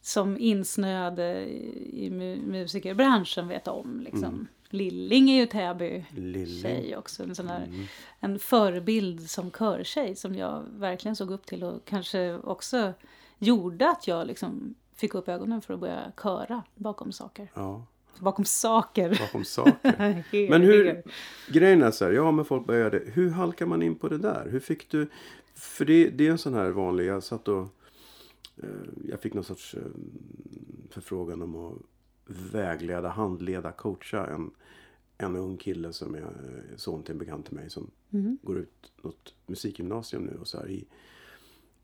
som 0.00 0.38
insnöade 0.38 1.44
i, 1.46 2.06
i 2.06 2.10
mu- 2.10 2.46
musikerbranschen 2.46 3.48
vet 3.48 3.68
om 3.68 4.00
liksom. 4.00 4.46
Lilling 4.70 5.30
är 5.30 5.40
ju 5.40 5.46
Täby 5.46 6.04
Lilling. 6.10 6.62
tjej 6.62 6.96
också. 6.96 7.22
En, 7.22 7.34
sån 7.34 7.46
där, 7.46 7.88
en 8.20 8.38
förebild 8.38 9.30
som 9.30 9.50
körtjej 9.50 10.16
som 10.16 10.34
jag 10.34 10.64
verkligen 10.70 11.16
såg 11.16 11.30
upp 11.30 11.46
till 11.46 11.64
och 11.64 11.84
kanske 11.84 12.34
också 12.34 12.92
gjorde 13.38 13.90
att 13.90 14.06
jag 14.08 14.26
liksom 14.26 14.74
fick 14.94 15.14
upp 15.14 15.28
ögonen 15.28 15.62
för 15.62 15.74
att 15.74 15.80
börja 15.80 16.12
köra 16.22 16.62
bakom 16.74 17.12
saker. 17.12 17.50
Ja, 17.54 17.86
Bakom 18.20 18.44
saker. 18.44 19.18
bakom 19.20 19.44
saker. 19.44 20.24
Men 20.50 20.62
hur, 20.62 21.02
grejen 21.52 21.82
är 21.82 21.90
så 21.90 22.04
här, 22.04 22.12
ja 22.12 22.30
men 22.30 22.44
folk 22.44 22.66
började, 22.66 22.98
hur 23.06 23.30
halkar 23.30 23.66
man 23.66 23.82
in 23.82 23.94
på 23.94 24.08
det 24.08 24.18
där? 24.18 24.48
Hur 24.50 24.60
fick 24.60 24.90
du, 24.90 25.08
för 25.54 25.84
det, 25.84 26.10
det 26.10 26.26
är 26.26 26.30
en 26.30 26.38
sån 26.38 26.54
här 26.54 26.70
vanlig, 26.70 27.06
jag 27.06 27.22
satt 27.22 27.48
och, 27.48 27.62
eh, 28.62 28.68
jag 29.08 29.20
fick 29.20 29.34
någon 29.34 29.44
sorts 29.44 29.74
eh, 29.74 29.82
förfrågan 30.90 31.42
om 31.42 31.56
att 31.56 31.78
vägleda, 32.52 33.08
handleda, 33.08 33.72
coacha 33.72 34.26
en, 34.26 34.50
en 35.18 35.36
ung 35.36 35.56
kille 35.56 35.92
som 35.92 36.14
är 36.14 36.20
eh, 36.22 36.76
son 36.76 37.02
till 37.02 37.12
en 37.12 37.18
bekant 37.18 37.46
till 37.46 37.54
mig 37.54 37.70
som 37.70 37.90
Mm. 38.10 38.38
går 38.42 38.58
ut 38.58 38.92
något 39.02 39.34
musikgymnasium 39.46 40.22
nu 40.24 40.36
och 40.40 40.48
så 40.48 40.58
här 40.58 40.70
i, 40.70 40.84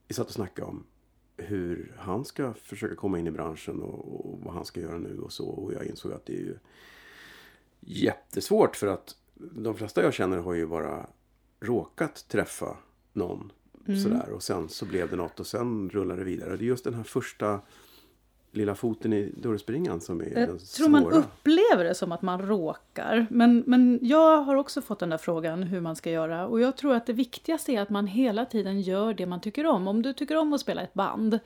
vi 0.08 0.14
satt 0.14 0.26
och 0.26 0.32
snackade 0.32 0.68
om 0.68 0.84
hur 1.42 1.94
han 1.98 2.24
ska 2.24 2.54
försöka 2.54 2.94
komma 2.94 3.18
in 3.18 3.26
i 3.26 3.30
branschen 3.30 3.82
och, 3.82 4.30
och 4.30 4.40
vad 4.40 4.54
han 4.54 4.64
ska 4.64 4.80
göra 4.80 4.98
nu 4.98 5.18
och 5.18 5.32
så. 5.32 5.48
Och 5.48 5.72
jag 5.72 5.86
insåg 5.86 6.12
att 6.12 6.26
det 6.26 6.34
är 6.34 6.40
ju 6.40 6.58
jättesvårt 7.80 8.76
för 8.76 8.86
att 8.86 9.16
de 9.34 9.74
flesta 9.74 10.02
jag 10.02 10.14
känner 10.14 10.38
har 10.38 10.54
ju 10.54 10.66
bara 10.66 11.06
råkat 11.60 12.28
träffa 12.28 12.76
någon 13.12 13.52
sådär 14.02 14.30
och 14.30 14.42
sen 14.42 14.68
så 14.68 14.86
blev 14.86 15.10
det 15.10 15.16
något 15.16 15.40
och 15.40 15.46
sen 15.46 15.90
rullar 15.90 16.16
det 16.16 16.24
vidare. 16.24 16.56
Det 16.56 16.64
är 16.64 16.66
just 16.66 16.84
den 16.84 16.94
här 16.94 17.02
första 17.02 17.60
lilla 18.52 18.74
foten 18.74 19.12
i 19.12 19.32
dörrspringan 19.36 20.00
som 20.00 20.20
är 20.20 20.24
den 20.24 20.48
Jag 20.48 20.60
tror 20.60 20.88
man 20.88 21.02
svåra. 21.02 21.14
upplever 21.14 21.84
det 21.84 21.94
som 21.94 22.12
att 22.12 22.22
man 22.22 22.42
råkar. 22.42 23.26
Men, 23.30 23.64
men 23.66 23.98
jag 24.02 24.36
har 24.42 24.56
också 24.56 24.82
fått 24.82 24.98
den 24.98 25.10
där 25.10 25.18
frågan 25.18 25.62
hur 25.62 25.80
man 25.80 25.96
ska 25.96 26.10
göra. 26.10 26.46
Och 26.46 26.60
jag 26.60 26.76
tror 26.76 26.94
att 26.94 27.06
det 27.06 27.12
viktigaste 27.12 27.72
är 27.72 27.80
att 27.80 27.90
man 27.90 28.06
hela 28.06 28.44
tiden 28.44 28.80
gör 28.80 29.14
det 29.14 29.26
man 29.26 29.40
tycker 29.40 29.66
om. 29.66 29.88
Om 29.88 30.02
du 30.02 30.12
tycker 30.12 30.36
om 30.36 30.52
att 30.52 30.60
spela 30.60 30.82
ett 30.82 30.94
band. 30.94 31.38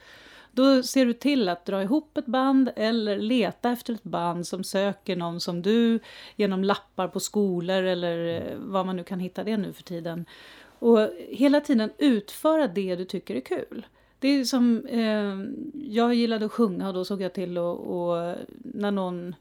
Då 0.52 0.82
ser 0.82 1.06
du 1.06 1.12
till 1.12 1.48
att 1.48 1.64
dra 1.64 1.82
ihop 1.82 2.18
ett 2.18 2.26
band 2.26 2.70
eller 2.76 3.18
leta 3.18 3.70
efter 3.70 3.94
ett 3.94 4.02
band 4.02 4.46
som 4.46 4.64
söker 4.64 5.16
någon 5.16 5.40
som 5.40 5.62
du 5.62 5.98
genom 6.36 6.64
lappar 6.64 7.08
på 7.08 7.20
skolor 7.20 7.82
eller 7.82 8.34
eh, 8.34 8.56
vad 8.58 8.86
man 8.86 8.96
nu 8.96 9.04
kan 9.04 9.20
hitta 9.20 9.44
det 9.44 9.56
nu 9.56 9.72
för 9.72 9.82
tiden. 9.82 10.26
Och 10.78 11.10
hela 11.28 11.60
tiden 11.60 11.90
utföra 11.98 12.68
det 12.68 12.96
du 12.96 13.04
tycker 13.04 13.34
är 13.34 13.40
kul. 13.40 13.86
Det 14.26 14.30
är 14.30 14.44
som, 14.44 14.86
eh, 14.86 15.36
jag 15.90 16.14
gillade 16.14 16.46
att 16.46 16.52
sjunga 16.52 16.88
och 16.88 16.94
då 16.94 17.04
såg 17.04 17.22
jag 17.22 17.32
till 17.32 17.58
och, 17.58 17.78
och 17.78 18.36
när 18.58 18.90
någon 18.90 19.34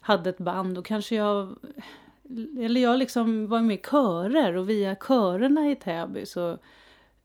hade 0.00 0.30
ett 0.30 0.38
band 0.38 0.74
då 0.74 0.82
kanske 0.82 1.14
jag, 1.14 1.56
eller 2.60 2.80
jag 2.80 2.98
liksom 2.98 3.46
var 3.46 3.60
med 3.60 3.74
i 3.74 3.82
körer 3.90 4.56
och 4.56 4.68
via 4.68 4.94
körerna 4.94 5.70
i 5.70 5.76
Täby 5.76 6.26
så 6.26 6.58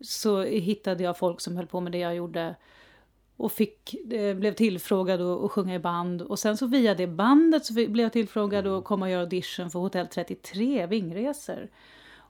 så 0.01 0.43
hittade 0.43 1.03
jag 1.03 1.17
folk 1.17 1.41
som 1.41 1.57
höll 1.57 1.67
på 1.67 1.81
med 1.81 1.91
det 1.91 1.97
jag 1.97 2.15
gjorde 2.15 2.55
och 3.37 3.51
fick, 3.51 3.93
eh, 4.13 4.35
blev 4.35 4.53
tillfrågad 4.53 5.21
att, 5.21 5.43
att 5.43 5.51
sjunga 5.51 5.75
i 5.75 5.79
band. 5.79 6.21
Och 6.21 6.39
sen 6.39 6.57
så 6.57 6.67
via 6.67 6.95
det 6.95 7.07
bandet 7.07 7.65
så 7.65 7.73
blev 7.73 7.99
jag 7.99 8.13
tillfrågad 8.13 8.67
att 8.67 8.83
komma 8.83 9.05
och 9.05 9.11
göra 9.11 9.21
audition 9.21 9.69
för 9.69 9.79
Hotell 9.79 10.07
33, 10.07 10.85
Vingresor. 10.87 11.69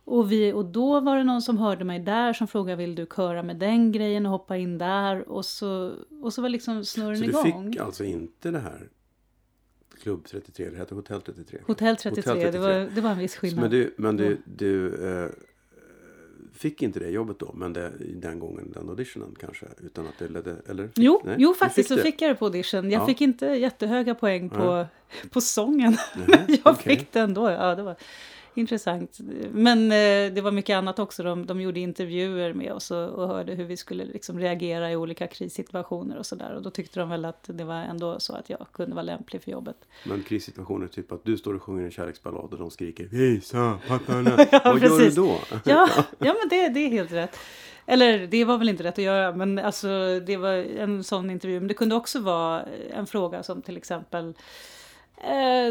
Och, 0.06 0.32
vi, 0.32 0.54
och 0.54 0.66
då 0.66 1.00
var 1.00 1.18
det 1.18 1.24
någon 1.24 1.42
som 1.42 1.58
hörde 1.58 1.86
mig 1.86 2.00
där 2.00 2.34
som 2.34 2.48
frågade 2.48 2.76
vill 2.78 2.96
du 2.96 3.06
köra 3.16 3.44
med 3.44 3.56
den 3.56 3.92
grejen 3.92 4.26
och 4.26 4.32
hoppa 4.32 4.58
in 4.58 4.78
där. 4.78 5.30
Och 5.30 5.46
så, 5.46 5.94
och 6.22 6.34
så 6.34 6.42
var 6.42 6.50
liksom 6.50 6.86
snurren 6.86 7.18
Så 7.18 7.24
du 7.24 7.30
igång. 7.30 7.72
fick 7.72 7.82
alltså 7.82 8.04
inte 8.04 8.52
det 8.52 8.60
här 8.60 8.90
Klubb 10.02 10.26
33, 10.28 10.70
det 10.70 10.78
hette 10.78 10.96
Hotell 10.96 11.22
33? 11.22 11.60
Hotell 11.68 11.96
33, 11.98 12.34
Hotell 12.34 12.52
Det, 12.52 12.60
var, 12.60 12.90
det 12.96 13.02
var 13.02 13.10
en 13.12 13.18
viss 13.18 13.36
skillnad. 13.36 13.62
Men 13.62 13.72
du, 13.72 13.94
men 13.98 14.18
du, 14.18 14.42
du 14.46 14.96
eh, 15.10 15.30
fick 16.54 16.82
inte 16.82 17.00
det 17.00 17.10
jobbet 17.10 17.40
då, 17.40 17.52
men 17.54 17.74
det, 17.74 17.92
den 18.16 18.40
gången, 18.40 18.72
den 18.72 18.90
auditionen 18.90 19.36
kanske, 19.40 19.66
utan 19.84 20.08
att 20.08 20.18
det 20.20 20.28
ledde, 20.28 20.56
eller? 20.70 20.90
Jo, 20.96 21.22
Nej, 21.26 21.36
jo 21.40 21.50
du 21.50 21.56
faktiskt 21.56 21.90
så 21.90 21.96
det. 21.96 22.02
fick 22.02 22.22
jag 22.22 22.32
det 22.32 22.36
på 22.36 22.46
audition. 22.46 22.92
Jag 22.92 23.02
Ja. 23.02 23.06
fick 23.06 23.22
inte 23.22 23.46
jättehöga 23.46 24.16
poäng 24.16 24.50
på, 24.50 24.86
på 25.32 25.42
sången. 25.42 25.98
Nej, 26.28 26.46
jag 26.64 26.74
okej. 26.76 26.98
fick 26.98 27.12
det 27.14 27.20
ändå. 27.20 27.50
Ja, 27.50 27.76
det 27.76 27.84
var 27.84 27.96
intressant. 28.58 29.18
Men 29.52 29.92
eh, 29.92 30.34
det 30.34 30.42
var 30.42 30.52
mycket 30.52 30.76
annat 30.76 31.00
också. 31.00 31.24
De, 31.24 31.46
de 31.46 31.62
gjorde 31.62 31.80
intervjuer 31.80 32.54
med 32.54 32.72
oss 32.74 32.92
och, 32.92 33.10
och 33.10 33.28
hörde 33.28 33.54
hur 33.54 33.66
vi 33.66 33.78
skulle 33.78 34.06
liksom 34.06 34.40
reagera 34.40 34.92
i 34.92 34.96
olika 34.96 35.28
krissituationer 35.28 36.18
och 36.18 36.26
sådär. 36.26 36.56
Och 36.56 36.62
då 36.62 36.70
tyckte 36.70 37.00
de 37.00 37.10
väl 37.10 37.26
att 37.26 37.44
det 37.54 37.64
var 37.64 37.76
ändå 37.76 38.20
så 38.20 38.36
att 38.36 38.50
jag 38.50 38.68
kunde 38.74 38.96
vara 38.96 39.04
lämplig 39.04 39.42
för 39.42 39.52
jobbet. 39.52 39.78
Men 40.06 40.24
krissituationer, 40.24 40.88
typ 40.88 41.12
att 41.12 41.26
du 41.26 41.38
står 41.38 41.54
och 41.54 41.64
sjunger 41.64 41.86
en 41.86 41.92
kärleksballad 41.92 42.54
och 42.54 42.58
de 42.58 42.72
skriker 42.72 43.04
Visa 43.04 43.80
papparna. 43.88 44.46
Ja, 44.52 44.62
Vad 44.64 44.82
gör 44.82 44.90
du 44.90 44.98
precis. 44.98 45.16
då? 45.16 45.40
Ja, 45.64 45.90
ja 46.20 46.36
men 46.40 46.50
det, 46.50 46.70
det 46.70 46.80
är 46.80 46.90
helt 46.90 47.12
rätt. 47.12 47.38
Eller 47.86 48.28
det 48.28 48.46
var 48.46 48.58
väl 48.58 48.70
inte 48.70 48.84
rätt 48.84 48.98
att 48.98 49.04
göra, 49.04 49.36
men 49.36 49.60
alltså, 49.60 50.20
det 50.20 50.38
var 50.38 50.54
en 50.54 51.04
sån 51.04 51.30
intervju. 51.30 51.60
Men 51.60 51.68
det 51.68 51.74
kunde 51.74 51.96
också 51.96 52.20
vara 52.20 52.64
en 52.94 53.08
fråga 53.08 53.44
som 53.44 53.62
till 53.62 53.78
exempel 53.78 54.34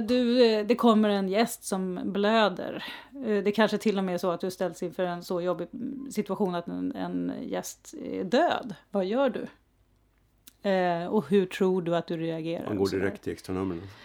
du, 0.08 0.44
eh, 0.52 0.66
det 0.66 0.74
kommer 0.74 1.08
en 1.08 1.28
gäst 1.28 1.64
som 1.64 2.00
blöder. 2.04 2.84
Eh, 3.26 3.42
Det 3.44 3.52
kanske 3.52 3.78
till 3.78 3.98
och 3.98 4.04
med 4.04 4.14
är 4.14 4.18
så 4.18 4.30
att 4.30 4.40
du 4.40 4.50
ställs 4.50 4.82
inför 4.82 5.02
en 5.04 5.22
så 5.24 5.40
jobbig 5.40 5.68
situation 6.10 6.54
att 6.54 6.68
en, 6.68 6.92
en 6.96 7.32
gäst 7.42 7.94
är 8.04 8.24
död. 8.24 8.74
Vad 8.90 9.04
gör 9.04 9.30
du? 9.30 9.46
Eh, 10.70 11.06
och 11.06 11.28
hur 11.28 11.46
tror 11.46 11.82
du 11.82 11.96
att 11.96 12.06
du 12.06 12.16
reagerar? 12.16 12.66
Man 12.66 12.76
går 12.76 12.88
direkt 12.88 13.22
till 13.22 13.32
extranumren. 13.32 13.82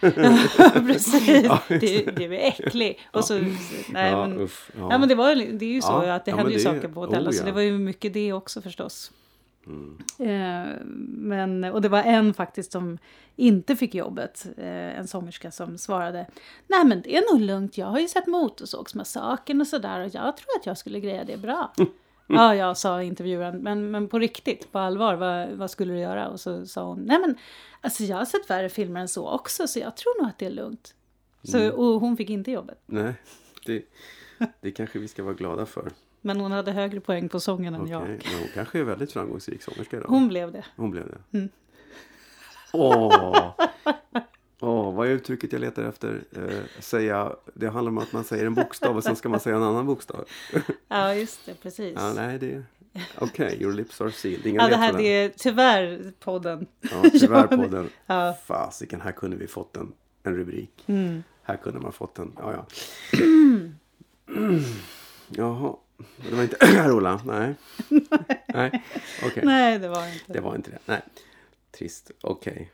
Precis, 0.86 1.44
Ja. 1.44 1.62
du 1.68 2.24
är 2.36 2.48
äcklig. 2.48 3.00
Och 3.12 3.24
så, 3.24 3.34
nej, 3.88 4.10
ja, 4.10 4.26
men, 4.28 4.40
uff, 4.40 4.70
ja. 4.78 4.88
Ja 4.90 4.98
men 4.98 5.08
det, 5.08 5.14
var, 5.14 5.34
det 5.34 5.64
är 5.66 5.70
ju 5.72 5.82
så 5.82 5.88
Ja, 6.06 6.14
att 6.14 6.24
det 6.24 6.30
ja, 6.30 6.36
händer 6.36 6.52
ju 6.52 6.58
det- 6.58 6.62
saker 6.64 6.88
på 6.88 7.00
hotellen 7.00 7.28
oh, 7.28 7.32
så 7.32 7.42
ja. 7.42 7.46
det 7.46 7.52
var 7.52 7.60
ju 7.60 7.78
mycket 7.78 8.12
det 8.14 8.32
också 8.32 8.62
förstås. 8.62 9.12
Mm. 9.66 9.98
Eh, 10.18 10.76
men, 11.06 11.64
och 11.64 11.82
det 11.82 11.88
var 11.88 12.02
en 12.02 12.34
faktiskt 12.34 12.72
som 12.72 12.98
inte 13.36 13.76
fick 13.76 13.94
jobbet, 13.94 14.46
eh, 14.56 14.98
en 14.98 15.08
sångerska 15.08 15.50
som 15.50 15.78
svarade 15.78 16.26
Nej 16.66 16.84
men 16.84 17.02
det 17.02 17.16
är 17.16 17.32
nog 17.32 17.40
lugnt, 17.40 17.78
jag 17.78 17.86
har 17.86 17.98
ju 17.98 18.08
sett 18.08 18.26
Motorsågsmassakern 18.26 19.60
och 19.60 19.66
sådär 19.66 20.00
och 20.00 20.14
jag 20.14 20.36
tror 20.36 20.56
att 20.60 20.66
jag 20.66 20.78
skulle 20.78 21.00
greja 21.00 21.24
det 21.24 21.36
bra. 21.36 21.72
Ja, 22.28 22.54
jag 22.54 22.76
sa 22.76 23.02
intervjuaren, 23.02 23.58
men, 23.58 23.90
men 23.90 24.08
på 24.08 24.18
riktigt, 24.18 24.72
på 24.72 24.78
allvar, 24.78 25.14
vad, 25.14 25.48
vad 25.48 25.70
skulle 25.70 25.92
du 25.92 25.98
göra? 25.98 26.28
Och 26.28 26.40
så 26.40 26.66
sa 26.66 26.84
hon, 26.84 26.98
nej 27.00 27.18
men 27.18 27.36
alltså 27.80 28.02
jag 28.02 28.16
har 28.16 28.24
sett 28.24 28.50
värre 28.50 28.68
filmer 28.68 29.00
än 29.00 29.08
så 29.08 29.28
också 29.28 29.68
så 29.68 29.78
jag 29.78 29.96
tror 29.96 30.20
nog 30.20 30.30
att 30.30 30.38
det 30.38 30.46
är 30.46 30.50
lugnt. 30.50 30.94
Så, 31.42 31.58
Mm. 31.58 31.74
Och 31.74 32.00
hon 32.00 32.16
fick 32.16 32.30
inte 32.30 32.50
jobbet. 32.50 32.82
Nej, 32.86 33.14
det, 33.66 33.84
det 34.60 34.70
kanske 34.70 34.98
vi 34.98 35.08
ska 35.08 35.22
vara 35.22 35.34
glada 35.34 35.66
för. 35.66 35.92
Men 36.26 36.40
hon 36.40 36.52
hade 36.52 36.72
högre 36.72 37.00
poäng 37.00 37.28
på 37.28 37.40
sången 37.40 37.74
än 37.74 37.88
jag. 37.88 38.02
men 38.02 38.18
hon 38.38 38.48
kanske 38.54 38.78
är 38.78 38.82
väldigt 38.82 39.12
framgångsrik 39.12 39.62
sångerska 39.62 39.96
idag. 39.96 40.08
Hon 40.08 40.28
blev 40.28 40.52
det. 40.52 40.64
Hon 40.76 40.90
blev 40.90 41.08
det. 41.08 41.38
Mm. 41.38 41.48
Åh! 42.72 43.52
Åh, 44.60 44.94
vad 44.94 45.06
är 45.06 45.10
uttrycket 45.10 45.52
jag 45.52 45.60
letar 45.60 45.82
efter? 45.82 46.24
Eh, 46.36 46.80
säga, 46.80 47.32
det 47.54 47.68
handlar 47.68 47.90
om 47.90 47.98
att 47.98 48.12
man 48.12 48.24
säger 48.24 48.46
en 48.46 48.54
bokstav 48.54 48.96
och 48.96 49.04
sen 49.04 49.16
ska 49.16 49.28
man 49.28 49.40
säga 49.40 49.56
en 49.56 49.62
annan 49.62 49.86
bokstav. 49.86 50.24
Ja, 50.88 51.14
just 51.14 51.46
det, 51.46 51.54
precis. 51.62 51.92
Ja, 51.96 52.12
nej, 52.16 52.38
det... 52.38 52.62
Okej, 53.18 53.62
your 53.62 53.72
lips 53.72 54.00
are 54.00 54.12
sealed. 54.12 54.46
Inga 54.46 54.62
Ja, 54.62 54.68
det 54.68 54.76
här 54.76 54.92
det 54.92 55.02
är 55.04 55.28
tyvärr 55.36 56.12
podden. 56.20 56.66
Ja, 56.80 57.02
tyvärr 57.12 57.36
Ja, 57.50 57.56
på 57.56 57.56
det- 57.56 57.68
den. 57.68 57.90
Ja. 58.06 58.36
Fasiken, 58.46 59.00
här 59.00 59.12
kunde 59.12 59.36
vi 59.36 59.46
fått 59.46 59.76
en, 59.76 59.92
en 60.22 60.36
rubrik. 60.36 60.84
Mm. 60.86 61.22
Här 61.42 61.56
kunde 61.56 61.80
man 61.80 61.92
fått 61.92 62.18
en, 62.18 62.32
ja 62.38 62.52
ja. 62.52 62.66
Jaha, 65.28 65.76
det 66.30 66.36
var 66.36 66.42
inte 66.42 66.90
Ola, 66.92 67.20
nej. 67.24 67.54
Nej, 68.54 68.82
okej. 69.26 69.42
Nej, 69.44 69.78
det 69.78 69.88
var 69.88 70.06
inte. 70.06 70.32
Det 70.32 70.40
var 70.40 70.54
inte 70.54 70.70
det, 70.70 70.78
nej. 70.86 71.02
Trist, 71.70 72.10
okej. 72.20 72.72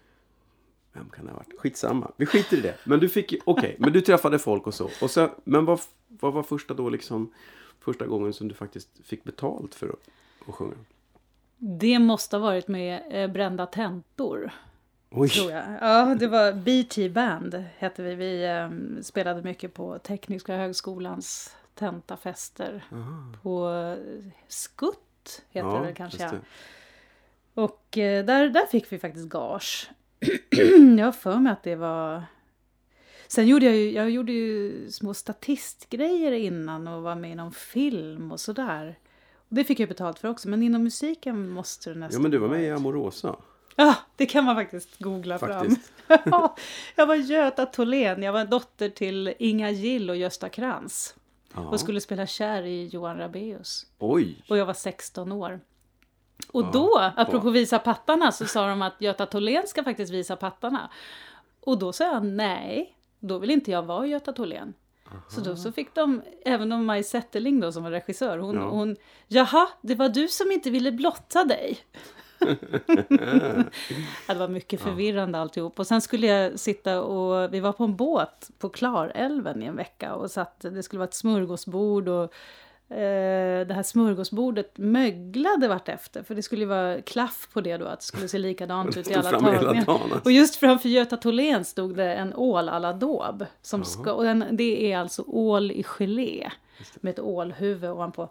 Vem 0.93 1.09
kan 1.09 1.25
det 1.25 1.31
ha 1.31 1.39
varit? 1.39 1.59
Skitsamma, 1.59 2.11
vi 2.17 2.27
skiter 2.27 2.57
i 2.57 2.61
det. 2.61 2.75
Men 2.85 3.01
du 3.01 3.09
fick, 3.09 3.35
okej, 3.45 3.77
men 3.79 3.93
du 3.93 4.01
träffade 4.01 4.39
folk 4.39 4.67
och 4.67 4.75
så. 4.75 4.91
Och 5.03 5.11
sen, 5.11 5.31
men 5.45 5.65
vad, 5.65 5.81
vad 6.09 6.33
var 6.33 6.43
första 6.43 6.75
då 6.75 6.89
liksom, 6.89 7.33
första 7.81 8.07
gången 8.07 8.33
som 8.33 8.49
du 8.49 8.55
faktiskt 8.55 8.89
fick 9.05 9.25
betalt 9.25 9.75
för 9.75 9.89
att, 9.89 10.09
att 10.49 10.55
sjunga? 10.55 10.75
Det 11.59 11.99
måste 11.99 12.37
ha 12.37 12.43
varit 12.43 12.69
med 12.69 13.03
eh, 13.11 13.31
Brända 13.33 13.67
tentor, 13.67 14.53
Oj, 15.11 15.29
tror 15.29 15.53
jag. 15.53 15.65
Ja, 15.81 16.15
det 16.15 16.27
var 16.27 16.53
BT 16.53 17.15
Band, 17.15 17.65
hette 17.79 18.03
vi. 18.03 18.15
Vi 18.15 18.45
eh, 18.45 18.71
spelade 19.03 19.43
mycket 19.43 19.75
på 19.75 19.99
Tekniska 19.99 20.57
högskolans 20.57 21.57
tentafester. 21.75 22.85
Aha. 22.93 23.35
På 23.43 23.71
eh, 23.71 24.33
Skutt, 24.49 25.43
heter 25.51 25.75
det 25.75 25.81
väl 25.81 25.95
kanske. 25.95 26.23
ja. 26.23 26.31
det. 26.31 26.41
Och 27.55 27.99
eh, 27.99 28.25
där, 28.25 28.49
där 28.49 28.67
fick 28.67 28.93
vi 28.93 28.99
faktiskt 28.99 29.29
gage. 29.29 29.91
jag 30.99 31.05
har 31.05 31.13
för 31.13 31.37
mig 31.37 31.53
att 31.53 31.63
det 31.63 31.77
var... 31.77 32.25
Sen 33.29 33.47
gjorde 33.47 33.67
jag 33.67 33.77
ju, 33.77 33.91
jag 33.91 34.11
gjorde 34.11 34.33
ju 34.33 34.91
små 34.91 35.15
statistgrejer 35.15 36.33
innan 36.33 36.89
och 36.89 37.03
var 37.03 37.15
med 37.15 37.31
i 37.31 37.35
någon 37.35 37.53
film 37.53 38.33
och 38.33 38.41
sådär. 38.41 38.99
Och 39.49 39.55
det 39.55 39.65
fick 39.65 39.81
jag 39.81 39.89
betalt 39.89 40.19
för 40.19 40.29
också, 40.29 40.49
men 40.49 40.63
inom 40.63 40.83
musiken 40.83 41.49
måste 41.49 41.91
det 41.91 41.99
nästan 41.99 42.21
Ja, 42.21 42.23
men 42.23 42.31
du 42.31 42.39
var 42.39 42.49
med 42.49 42.65
i. 42.65 42.71
Amorosa. 42.71 43.37
Ja, 43.77 43.95
det 44.17 44.27
kan 44.27 44.45
man 44.45 44.57
faktiskt 44.57 44.99
googla 44.99 45.39
Faktiskt. 45.39 45.93
fram. 46.07 46.49
jag 46.97 47.07
var 47.07 47.15
Göta 47.15 47.67
Tholén, 47.67 48.23
jag 48.23 48.33
var 48.33 48.45
dotter 48.45 48.89
till 48.89 49.35
Inga 49.39 49.71
Gill 49.71 50.11
och 50.11 50.17
Gösta 50.17 50.49
Krantz. 50.49 51.15
Ja. 51.55 51.61
Och 51.69 51.81
skulle 51.81 52.01
spela 52.01 52.27
kär 52.27 52.63
i 52.63 52.87
Johan 52.87 53.19
Rabaeus. 53.19 53.87
Oj, 53.99 54.45
Och 54.49 54.57
jag 54.59 54.67
var 54.67 54.75
16 54.75 55.33
år. 55.33 55.61
Och 56.53 56.63
Ja, 56.63 56.71
då, 56.73 57.13
apropå 57.17 57.51
visa 57.51 57.79
pattarna, 57.79 58.33
så 58.33 58.47
sa 58.47 58.67
de 58.69 58.83
att 58.83 58.95
Göta 59.01 59.27
Tholén 59.27 59.67
ska 59.67 59.85
faktiskt 59.85 60.13
visa 60.13 60.37
pattarna. 60.37 60.91
Och 61.61 61.79
då 61.79 61.93
sa 61.93 62.05
jag 62.05 62.25
nej, 62.25 62.97
då 63.21 63.39
vill 63.39 63.51
inte 63.51 63.71
jag 63.71 63.83
vara 63.83 64.07
Göta 64.07 64.33
Tholén. 64.33 64.75
Så 65.29 65.41
då 65.41 65.57
så 65.57 65.73
fick 65.73 65.95
de, 65.95 66.23
även 66.45 66.73
om 66.73 66.87
Maj 66.87 67.03
Zetterling 67.05 67.61
då 67.61 67.73
som 67.73 67.83
var 67.83 67.91
regissör, 67.91 68.39
hon, 68.39 68.55
Ja. 68.57 68.69
hon 68.69 68.97
jaha, 69.29 69.69
det 69.81 69.95
var 69.95 70.09
du 70.09 70.29
som 70.29 70.53
inte 70.53 70.71
ville 70.71 70.93
blotta 70.93 71.45
dig. 71.45 71.79
Det 74.27 74.35
var 74.35 74.49
mycket 74.49 74.81
förvirrande 74.81 75.39
alltihop. 75.39 75.79
Och 75.79 75.87
sen 75.87 76.01
skulle 76.01 76.27
jag 76.27 76.59
sitta 76.59 77.03
och, 77.03 77.55
vi 77.55 77.61
var 77.61 77.73
på 77.73 77.85
en 77.85 77.97
båt 77.97 78.51
på 78.59 78.69
Klarälven 78.69 79.63
i 79.63 79.67
en 79.67 79.77
vecka 79.77 80.15
och 80.15 80.31
satt, 80.31 80.61
det 80.61 80.83
skulle 80.83 80.99
vara 80.99 81.09
ett 81.09 81.15
smörgåsbord 81.15 82.09
och 82.09 82.23
eh, 82.97 83.67
det 83.67 83.75
här 83.75 83.83
smörgåsbordet 83.83 84.79
möglade 84.79 85.69
vartefter. 85.69 86.23
För 86.23 86.35
det 86.35 86.43
skulle 86.43 86.63
ju 86.63 86.69
vara 86.69 87.03
klaff 87.03 87.49
på 87.53 87.61
det 87.61 87.77
då, 87.77 87.87
att 87.87 88.01
det 88.01 88.07
skulle 88.07 88.29
se 88.29 88.39
likadant 88.39 88.97
ut 88.97 89.11
i 89.11 89.15
alla 89.15 89.31
tagningar. 89.31 89.85
alltså. 89.89 90.21
Och 90.25 90.33
just 90.33 90.57
framför 90.57 90.89
Göta 90.89 91.17
Tholén 91.17 91.65
stod 91.65 91.97
det 91.97 92.15
en 92.15 92.35
ål 92.35 92.69
à 92.69 92.79
la 92.79 92.93
daube. 92.93 93.47
Som 93.63 93.81
Jaha. 93.81 93.85
ska, 93.85 94.13
och 94.13 94.25
den, 94.25 94.45
det 94.51 94.93
är 94.93 94.99
alltså 94.99 95.25
ål 95.27 95.71
i 95.71 95.83
gelé. 95.83 96.51
Med 97.01 97.11
ett 97.11 97.19
ålhuvud 97.19 97.91
ovanpå. 97.91 98.29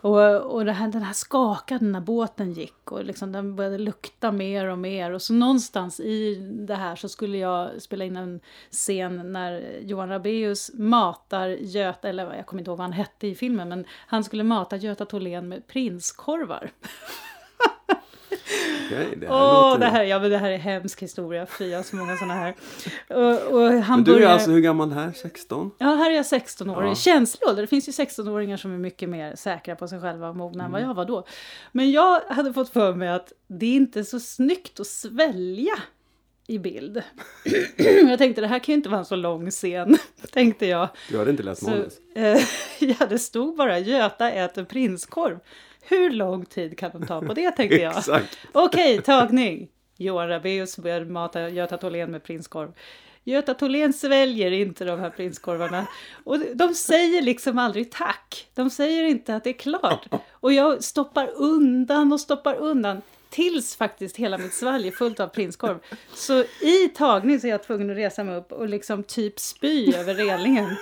Och, 0.00 0.36
och 0.36 0.64
det 0.64 0.72
här, 0.72 0.88
den 0.88 1.02
här 1.02 1.12
skakade 1.12 1.84
när 1.84 2.00
båten 2.00 2.52
gick. 2.52 2.92
Och 2.92 3.04
liksom 3.04 3.32
den 3.32 3.56
började 3.56 3.78
lukta 3.78 4.32
mer 4.32 4.66
och 4.66 4.78
mer. 4.78 5.10
Och 5.12 5.22
så 5.22 5.32
någonstans 5.32 6.00
i 6.00 6.34
det 6.68 6.74
här 6.74 6.96
så 6.96 7.08
skulle 7.08 7.38
jag 7.38 7.82
spela 7.82 8.04
in 8.04 8.16
en 8.16 8.40
scen 8.70 9.32
när 9.32 9.80
Johan 9.80 10.08
Rabaeus 10.08 10.70
matar 10.74 11.48
Göta, 11.48 12.08
eller 12.08 12.34
jag 12.34 12.46
kommer 12.46 12.60
inte 12.60 12.70
ihåg 12.70 12.78
vad 12.78 12.84
han 12.84 12.92
hette 12.92 13.26
i 13.26 13.34
filmen. 13.34 13.68
Men 13.68 13.84
han 14.06 14.24
skulle 14.24 14.42
mata 14.42 14.76
Göta 14.76 15.06
Tholén 15.06 15.48
med 15.48 15.66
prinskorvar. 15.66 16.70
Okej, 18.86 19.08
det 19.16 19.26
här 19.26 19.34
Åh, 19.34 19.68
låter... 19.70 19.80
det 19.80 19.86
här, 19.86 20.04
ja, 20.04 20.18
men 20.18 20.30
det 20.30 20.38
här 20.38 20.50
är 20.50 20.58
hemsk 20.58 21.02
historia. 21.02 21.46
Fy, 21.46 21.68
jag 21.70 21.78
har 21.78 21.82
så 21.82 21.96
många 21.96 22.16
sådana 22.16 22.34
här. 22.34 22.54
Och, 23.08 23.52
och 23.54 23.72
han 23.72 23.98
Men 23.98 24.04
du 24.04 24.10
är 24.10 24.14
börjar... 24.16 24.30
alltså 24.30 24.50
hur 24.50 24.60
gammal 24.60 24.92
här? 24.92 25.12
16? 25.16 25.70
Ja, 25.78 25.86
här 25.86 26.10
är 26.10 26.14
jag 26.14 26.26
16 26.26 26.70
år. 26.70 26.84
Ja. 26.84 26.94
Känslig 26.94 27.48
ålder. 27.48 27.62
Det 27.62 27.66
finns 27.68 27.88
ju 27.88 27.92
16-åringar 27.92 28.56
som 28.56 28.74
är 28.74 28.78
mycket 28.78 29.08
mer 29.08 29.36
säkra 29.36 29.76
på 29.76 29.88
sig 29.88 30.00
själva 30.00 30.28
och 30.28 30.36
mogna 30.36 30.64
än 30.64 30.70
Mm. 30.70 30.72
vad 30.72 30.90
jag 30.90 30.94
var 30.94 31.04
då. 31.04 31.26
Men 31.72 31.90
jag 31.90 32.20
hade 32.20 32.52
fått 32.52 32.68
för 32.68 32.94
mig 32.94 33.08
att 33.08 33.32
det 33.46 33.66
är 33.66 33.76
inte 33.76 34.04
så 34.04 34.20
snyggt 34.20 34.80
att 34.80 34.86
svälja 34.86 35.74
i 36.48 36.58
bild. 36.58 37.02
jag 38.08 38.18
tänkte 38.18 38.40
det 38.40 38.46
här 38.46 38.58
kan 38.58 38.72
ju 38.72 38.76
inte 38.76 38.88
vara 38.88 38.98
en 38.98 39.04
så 39.04 39.16
lång 39.16 39.50
scen, 39.50 39.96
tänkte 40.32 40.66
jag. 40.66 40.88
Du 41.10 41.18
hade 41.18 41.30
inte 41.30 41.42
läst 41.42 41.62
manus? 41.62 41.94
eh, 42.14 42.38
ja, 42.88 43.06
det 43.08 43.18
stod 43.18 43.56
bara 43.56 43.78
Göta 43.78 44.30
äter 44.30 44.64
prinskorv. 44.64 45.38
Hur 45.88 46.10
lång 46.10 46.44
tid 46.44 46.78
kan 46.78 46.90
de 46.90 47.06
ta 47.06 47.20
på 47.20 47.34
det 47.34 47.50
tänkte 47.50 47.76
jag. 47.76 47.92
Exakt. 47.98 48.38
Okej, 48.52 49.02
tagning. 49.02 49.68
Johan 49.96 50.28
Rabaeus 50.28 50.76
börjar 50.76 51.04
mata 51.04 51.48
Göta 51.48 51.76
Tholén 51.76 52.10
med 52.10 52.22
prinskorv. 52.22 52.72
Göta 53.24 53.54
Tholén 53.54 53.92
sväljer 53.92 54.50
inte 54.50 54.84
de 54.84 55.00
här 55.00 55.10
prinskorvarna. 55.10 55.86
Och 56.24 56.38
de 56.54 56.74
säger 56.74 57.22
liksom 57.22 57.58
aldrig 57.58 57.90
tack. 57.90 58.48
De 58.54 58.70
säger 58.70 59.04
inte 59.04 59.36
att 59.36 59.44
det 59.44 59.50
är 59.50 59.58
klart. 59.58 60.06
Och 60.30 60.52
jag 60.52 60.84
stoppar 60.84 61.30
undan 61.34 62.12
och 62.12 62.20
stoppar 62.20 62.54
undan. 62.54 63.02
Tills 63.30 63.76
faktiskt 63.76 64.16
hela 64.16 64.38
mitt 64.38 64.54
svalg 64.54 64.88
är 64.88 64.92
fullt 64.92 65.20
av 65.20 65.28
prinskorv. 65.28 65.78
Så 66.14 66.44
i 66.60 66.88
tagning 66.94 67.40
så 67.40 67.46
är 67.46 67.50
jag 67.50 67.62
tvungen 67.62 67.90
att 67.90 67.96
resa 67.96 68.24
mig 68.24 68.36
upp 68.36 68.52
och 68.52 68.68
liksom 68.68 69.02
typ 69.02 69.40
spy 69.40 69.94
över 69.94 70.14
relingen. 70.14 70.76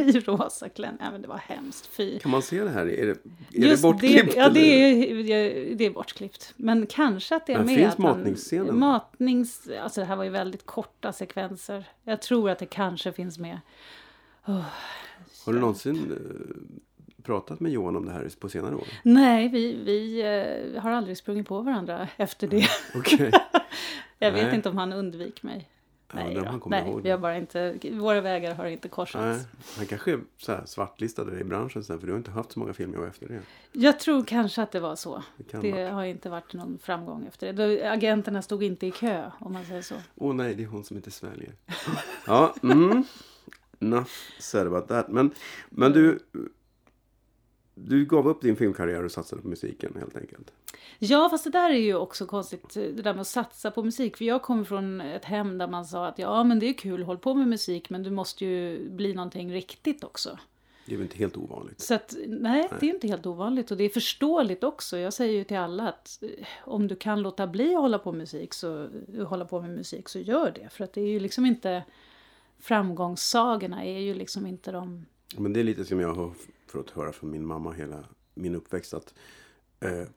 I 0.00 0.20
rosa 0.20 0.68
klänning. 0.68 0.98
Ja, 1.04 1.10
men 1.10 1.22
det 1.22 1.28
var 1.28 1.36
hemskt. 1.38 1.86
Fy. 1.86 2.18
Kan 2.18 2.30
man 2.30 2.42
se 2.42 2.64
det 2.64 2.70
här? 2.70 2.86
Är 2.86 3.06
det, 3.06 3.12
är 3.12 3.68
Just 3.68 3.82
det 3.82 3.88
bortklippt? 3.88 4.36
ja, 4.36 4.48
det 4.48 4.60
är, 4.60 5.74
det 5.74 5.86
är 5.86 5.90
bortklippt. 5.90 6.52
Men 6.56 6.86
kanske 6.86 7.36
att 7.36 7.46
det 7.46 7.52
är 7.52 7.56
Men 7.56 7.66
med. 7.66 7.76
finns 7.76 7.92
att 7.92 7.98
matningsscenen? 7.98 8.78
Matnings... 8.78 9.68
Alltså 9.82 10.00
det 10.00 10.06
här 10.06 10.16
var 10.16 10.24
ju 10.24 10.30
väldigt 10.30 10.66
korta 10.66 11.12
sekvenser. 11.12 11.84
Jag 12.04 12.22
tror 12.22 12.50
att 12.50 12.58
det 12.58 12.66
kanske 12.66 13.12
finns 13.12 13.38
med. 13.38 13.60
Åh, 14.46 14.64
Har 15.46 15.52
du 15.52 15.60
någonsin 15.60 15.96
eh, 16.12 17.22
pratat 17.22 17.60
med 17.60 17.72
Johan 17.72 17.96
om 17.96 18.06
det 18.06 18.12
här 18.12 18.28
på 18.40 18.48
senare 18.48 18.74
år? 18.74 18.84
Nej, 19.02 19.48
vi, 19.48 19.78
vi 19.84 20.20
eh, 20.74 20.82
har 20.82 20.90
aldrig 20.90 21.16
sprungit 21.16 21.48
på 21.48 21.60
varandra 21.60 22.08
efter 22.16 22.46
det. 22.48 22.66
Okej. 22.94 23.30
Jag 24.18 24.32
vet 24.32 24.46
Nej. 24.46 24.54
inte 24.54 24.68
om 24.68 24.78
han 24.78 24.92
undvik 24.92 25.42
mig. 25.42 25.68
Ja, 26.12 26.18
Nej, 26.24 26.34
då. 26.34 26.44
han 26.44 26.60
kommer 26.60 26.80
Nej 26.80 26.90
ihåg 26.90 27.02
vi 27.02 27.10
har 27.10 27.18
bara 27.18 27.36
inte, 27.36 27.78
våra 27.92 28.20
vägar 28.20 28.54
har 28.54 28.66
inte 28.66 28.88
korsats. 28.88 29.46
Nej, 29.46 29.46
han 29.76 29.86
kanske 29.86 30.12
är 30.12 30.20
så 30.36 30.52
här 30.52 30.62
svartlistad 30.66 31.40
i 31.40 31.44
branschen 31.44 31.84
sen 31.84 32.00
för 32.00 32.06
du 32.06 32.12
har 32.12 32.18
inte 32.18 32.30
haft 32.30 32.52
så 32.52 32.58
många 32.58 32.72
filmer 32.72 33.06
efter 33.06 33.28
det. 33.28 33.40
Jag 33.72 34.00
tror 34.00 34.24
kanske 34.24 34.62
att 34.62 34.72
det 34.72 34.80
var 34.80 34.96
så. 34.96 35.22
Det 35.36 35.58
Det 35.58 35.82
har 35.82 36.04
inte 36.04 36.30
varit 36.30 36.52
någon 36.52 36.78
framgång 36.78 37.26
efter 37.26 37.52
det. 37.52 37.92
Agenterna 37.92 38.42
stod 38.42 38.62
inte 38.62 38.86
i 38.86 38.90
kö, 38.90 39.30
om 39.40 39.52
man 39.52 39.64
säger 39.64 39.82
så. 39.82 39.94
Åh 40.14 40.34
nej, 40.34 40.54
det 40.54 40.62
är 40.62 40.66
hon 40.66 40.84
som 40.84 40.96
inte 40.96 41.10
sväljer. 41.10 41.52
ja, 42.26 42.54
mm. 42.62 43.04
Enough 43.80 44.10
said 44.38 44.66
about 44.66 44.88
that. 44.88 45.08
Men, 45.08 45.30
men 45.70 45.92
du, 45.92 46.18
du 47.74 48.04
gav 48.04 48.28
upp 48.28 48.40
din 48.40 48.56
filmkarriär 48.56 49.04
och 49.04 49.12
satsade 49.12 49.42
på 49.42 49.48
musiken 49.48 49.96
helt 49.98 50.16
enkelt. 50.16 50.52
Ja, 50.98 51.28
fast 51.30 51.44
det 51.44 51.50
där 51.50 51.70
är 51.70 51.78
ju 51.78 51.94
också 51.94 52.26
konstigt, 52.26 52.74
det 52.74 53.02
där 53.02 53.14
med 53.14 53.20
att 53.20 53.26
satsa 53.26 53.70
på 53.70 53.82
musik. 53.82 54.16
För 54.16 54.24
jag 54.24 54.42
kommer 54.42 54.64
från 54.64 55.00
ett 55.00 55.24
hem 55.24 55.58
där 55.58 55.68
man 55.68 55.84
sa 55.84 56.06
att 56.06 56.18
ja, 56.18 56.44
men 56.44 56.58
det 56.58 56.68
är 56.68 56.72
kul, 56.72 57.02
håll 57.02 57.18
på 57.18 57.34
med 57.34 57.48
musik, 57.48 57.90
men 57.90 58.02
du 58.02 58.10
måste 58.10 58.44
ju 58.44 58.90
bli 58.90 59.14
någonting 59.14 59.52
riktigt 59.52 60.04
också. 60.04 60.38
Det 60.86 60.94
är 60.94 60.96
väl 60.96 61.06
inte 61.06 61.18
helt 61.18 61.36
ovanligt. 61.36 61.80
Så 61.80 61.94
att, 61.94 62.16
nej, 62.26 62.68
det 62.80 62.88
är 62.88 62.94
inte 62.94 63.08
helt 63.08 63.26
ovanligt 63.26 63.70
och 63.70 63.76
det 63.76 63.84
är 63.84 63.88
förståeligt 63.88 64.64
också. 64.64 64.98
Jag 64.98 65.12
säger 65.12 65.38
ju 65.38 65.44
till 65.44 65.56
alla 65.56 65.88
att 65.88 66.22
eh, 66.22 66.46
om 66.64 66.88
du 66.88 66.96
kan 66.96 67.22
låta 67.22 67.46
bli 67.46 67.74
att 67.74 67.80
hålla 67.80 67.98
på 67.98 68.12
med 68.12 68.18
musik 68.18 68.54
så, 68.54 68.88
hålla 69.28 69.44
på 69.44 69.60
med 69.60 69.70
musik 69.70 70.08
så 70.08 70.18
gör 70.18 70.52
det. 70.54 70.68
För 70.68 70.84
att 70.84 70.92
det 70.92 71.00
är 71.00 71.08
ju 71.08 71.20
liksom 71.20 71.46
inte, 71.46 71.84
framgångssagorna 72.58 73.84
är 73.84 73.98
ju 73.98 74.14
liksom 74.14 74.46
inte 74.46 74.72
de 74.72 75.06
Men 75.36 75.52
det 75.52 75.60
är 75.60 75.64
lite 75.64 75.84
som 75.84 76.00
jag 76.00 76.14
har 76.14 76.32
fått 76.66 76.90
höra 76.90 77.12
från 77.12 77.30
min 77.30 77.46
mamma 77.46 77.72
hela 77.72 78.04
min 78.34 78.54
uppväxt. 78.54 78.94
Att 78.94 79.14
eh, 79.80 80.08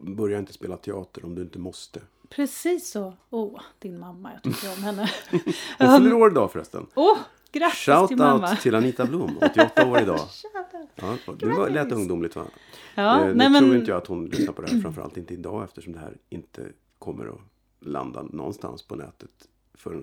börja 0.00 0.38
inte 0.38 0.52
spela 0.52 0.76
teater 0.76 1.24
om 1.24 1.34
du 1.34 1.42
inte 1.42 1.58
måste. 1.58 2.00
Precis 2.28 2.90
så. 2.90 3.14
Åh, 3.30 3.60
din 3.78 3.98
mamma, 3.98 4.30
jag 4.32 4.42
tycker 4.42 4.72
om 4.76 4.82
henne. 4.82 5.10
Hon 5.78 5.98
fyller 6.02 6.12
år 6.12 6.30
idag 6.30 6.52
förresten. 6.52 6.86
Åh, 6.94 7.18
grattis 7.52 7.84
till 7.84 7.92
Shout 7.94 8.10
mamma. 8.10 8.50
out 8.50 8.60
till 8.60 8.74
Anita 8.74 9.06
Blom, 9.06 9.38
88 9.42 9.86
år 9.90 9.98
idag. 10.00 10.18
Shoutout. 10.28 10.88
Ja, 11.26 11.32
det 11.38 11.46
var, 11.46 11.70
lät 11.70 11.92
ungdomligt 11.92 12.36
va? 12.36 12.44
Ja, 12.94 13.20
Eh, 13.20 13.26
nu 13.26 13.34
nej 13.34 13.50
men... 13.50 13.62
tror 13.64 13.76
inte 13.76 13.90
jag 13.90 13.98
att 13.98 14.06
hon 14.06 14.26
lyssnar 14.26 14.52
på 14.52 14.62
det 14.62 14.70
här, 14.70 14.80
framförallt 14.80 15.16
inte 15.16 15.34
idag 15.34 15.64
eftersom 15.64 15.92
det 15.92 15.98
här 15.98 16.16
inte 16.28 16.66
kommer 16.98 17.26
att 17.26 17.40
landa 17.80 18.22
någonstans 18.22 18.82
på 18.82 18.96
nätet 18.96 19.30
förrän 19.74 20.02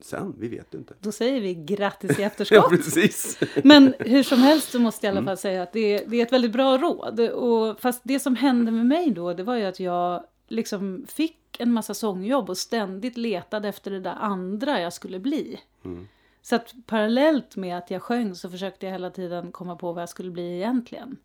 sen. 0.00 0.34
Vi 0.38 0.48
vet 0.48 0.74
inte. 0.74 0.94
Då 1.00 1.12
säger 1.12 1.40
vi 1.40 1.54
grattis 1.54 2.10
i 2.10 2.14
Ja, 2.22 2.26
efterskott. 2.26 2.70
precis. 2.70 3.38
Men 3.64 3.94
hur 3.98 4.22
som 4.22 4.38
helst 4.38 4.70
så 4.72 4.78
måste 4.78 5.06
jag 5.06 5.12
i 5.14 5.16
Mm. 5.16 5.28
alla 5.28 5.36
fall 5.36 5.40
säga 5.40 5.62
att 5.62 5.72
det 5.72 5.80
är, 5.80 6.06
det 6.06 6.16
är 6.16 6.26
ett 6.26 6.32
väldigt 6.32 6.52
bra 6.52 6.78
råd. 6.78 7.20
Och, 7.20 7.80
fast 7.80 8.00
det 8.04 8.20
som 8.20 8.36
hände 8.36 8.70
med 8.70 8.86
mig 8.86 9.10
då, 9.10 9.32
det 9.32 9.42
var 9.42 9.56
ju 9.56 9.64
att 9.64 9.80
jag 9.80 10.24
liksom 10.48 11.04
fick 11.08 11.38
en 11.58 11.72
massa 11.72 11.94
sångjobb 11.94 12.50
och 12.50 12.56
ständigt 12.58 13.16
letade 13.16 13.68
efter 13.68 13.90
det 13.90 14.00
där 14.00 14.16
andra 14.20 14.80
jag 14.80 14.92
skulle 14.92 15.18
bli. 15.18 15.60
Mm. 15.84 16.08
Så 16.42 16.56
att 16.56 16.74
parallellt 16.86 17.56
med 17.56 17.78
att 17.78 17.90
jag 17.90 18.02
sjöng 18.02 18.34
så 18.34 18.50
försökte 18.50 18.86
jag 18.86 18.92
hela 18.92 19.10
tiden 19.10 19.52
komma 19.52 19.76
på 19.76 19.92
vad 19.92 20.02
jag 20.02 20.08
skulle 20.08 20.30
bli 20.30 20.56
egentligen. 20.56 21.16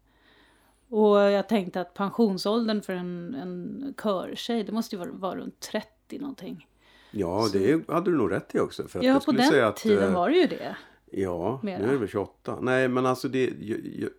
Och 0.89 1.17
jag 1.17 1.49
tänkte 1.49 1.81
att 1.81 1.93
pensionsåldern 1.93 2.81
för 2.81 2.93
en, 2.93 3.35
en 3.35 3.93
körtjej, 4.03 4.63
det 4.63 4.71
måste 4.71 4.95
ju 4.95 4.99
vara, 4.99 5.11
vara 5.11 5.35
runt 5.39 5.59
30 5.59 6.19
någonting. 6.19 6.67
Ja, 7.11 7.49
det 7.53 7.87
hade 7.89 8.11
du 8.11 8.17
nog 8.17 8.31
rätt 8.31 8.55
i 8.55 8.59
också. 8.59 8.87
För 8.87 8.99
att 8.99 9.05
Ja, 9.05 9.11
jag 9.13 9.25
på 9.25 9.31
den 9.31 9.47
säga 9.49 9.67
att, 9.67 9.77
tiden 9.77 10.03
eh, 10.09 10.13
var 10.15 10.29
det 10.29 10.35
ju 10.37 10.47
det. 10.47 10.77
Ja, 11.11 11.59
Mera. 11.63 11.79
nu 11.79 11.87
är 11.87 11.91
det 11.91 11.97
väl 11.97 12.07
28. 12.07 12.59
Nej, 12.61 12.87
men 12.87 13.05
alltså 13.05 13.27
det... 13.29 13.39
ju- 13.45 13.81
ju- 13.99 14.09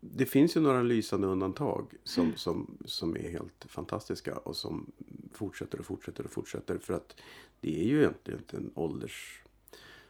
Det 0.00 0.26
finns 0.26 0.56
ju 0.56 0.60
några 0.60 0.82
lysande 0.82 1.26
undantag 1.26 1.94
som, 2.04 2.24
Mm. 2.24 2.36
som, 2.36 2.78
som 2.84 3.16
är 3.16 3.30
helt 3.30 3.64
fantastiska 3.68 4.36
och 4.36 4.56
som 4.56 4.92
fortsätter 5.32 5.78
och 5.78 5.86
fortsätter 5.86 6.24
och 6.24 6.30
fortsätter. 6.30 6.78
För 6.78 6.94
att 6.94 7.16
det 7.60 7.80
är 7.80 7.84
ju 7.84 7.98
egentligen 8.00 8.40
inte 8.40 8.56
en 8.56 8.70
ålders... 8.74 9.42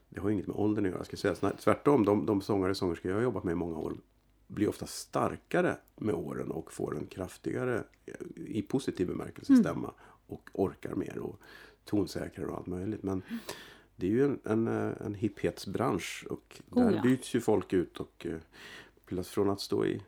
Det 0.09 0.20
har 0.20 0.30
inget 0.30 0.46
med 0.46 0.56
åldern 0.56 0.87
att 0.87 0.92
göra. 0.92 1.04
Ska 1.04 1.12
jag 1.14 1.18
säga. 1.18 1.35
Snarare- 1.35 1.56
Tvärtom, 1.56 2.04
de, 2.04 2.26
de 2.26 2.40
sångare 2.40 2.70
och 2.70 2.76
sångerskor 2.76 3.11
jag 3.11 3.16
har 3.18 3.22
jobbat 3.22 3.44
med 3.44 3.52
i 3.52 3.54
många 3.54 3.78
år 3.78 3.92
blir 4.46 4.68
ofta 4.68 4.87
starkare 4.87 5.76
med 5.96 6.14
åren 6.14 6.50
och 6.50 6.72
får 6.72 6.96
en 6.98 7.06
kraftigare, 7.06 7.85
i 8.37 8.62
positiv 8.62 9.06
bemärkelse, 9.06 9.52
Mm. 9.52 9.64
stämma. 9.64 9.94
Och 10.26 10.50
orkar 10.52 10.94
mer 10.94 11.18
och 11.18 11.40
tonsäkrare 11.90 12.48
och 12.48 12.57
allt 12.57 12.66
möjligt. 12.66 13.03
Men 13.03 13.22
det 13.96 14.07
är 14.07 14.11
ju 14.11 14.24
en, 14.24 14.40
en, 14.44 14.68
eh, 14.68 15.07
en 15.07 15.14
hipphetsbransch 15.14 16.26
och 16.31 16.61
Oh, 16.70 16.85
där 16.85 16.96
ja. 16.96 17.03
byts 17.03 17.35
ju 17.35 17.40
folk 17.40 17.72
ut 17.72 18.00
och 18.00 18.26
eh, 18.26 19.22
från 19.22 19.50
att 19.50 19.61
stå 19.61 19.85
i, 19.87 20.00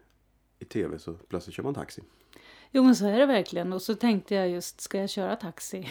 i 0.59 0.64
tv 0.64 0.99
så 0.99 1.14
plötsligt 1.14 1.57
kör 1.57 1.62
man 1.62 1.75
taxi. 1.75 2.03
Jo 2.71 2.83
men 2.83 2.97
så 2.97 3.07
är 3.07 3.18
det 3.18 3.27
verkligen. 3.27 3.73
Och 3.73 3.83
så 3.83 3.95
tänkte 3.95 4.35
jag 4.35 4.49
just, 4.49 4.81
ska 4.81 4.99
jag 4.99 5.11
köra 5.11 5.37
taxi? 5.37 5.88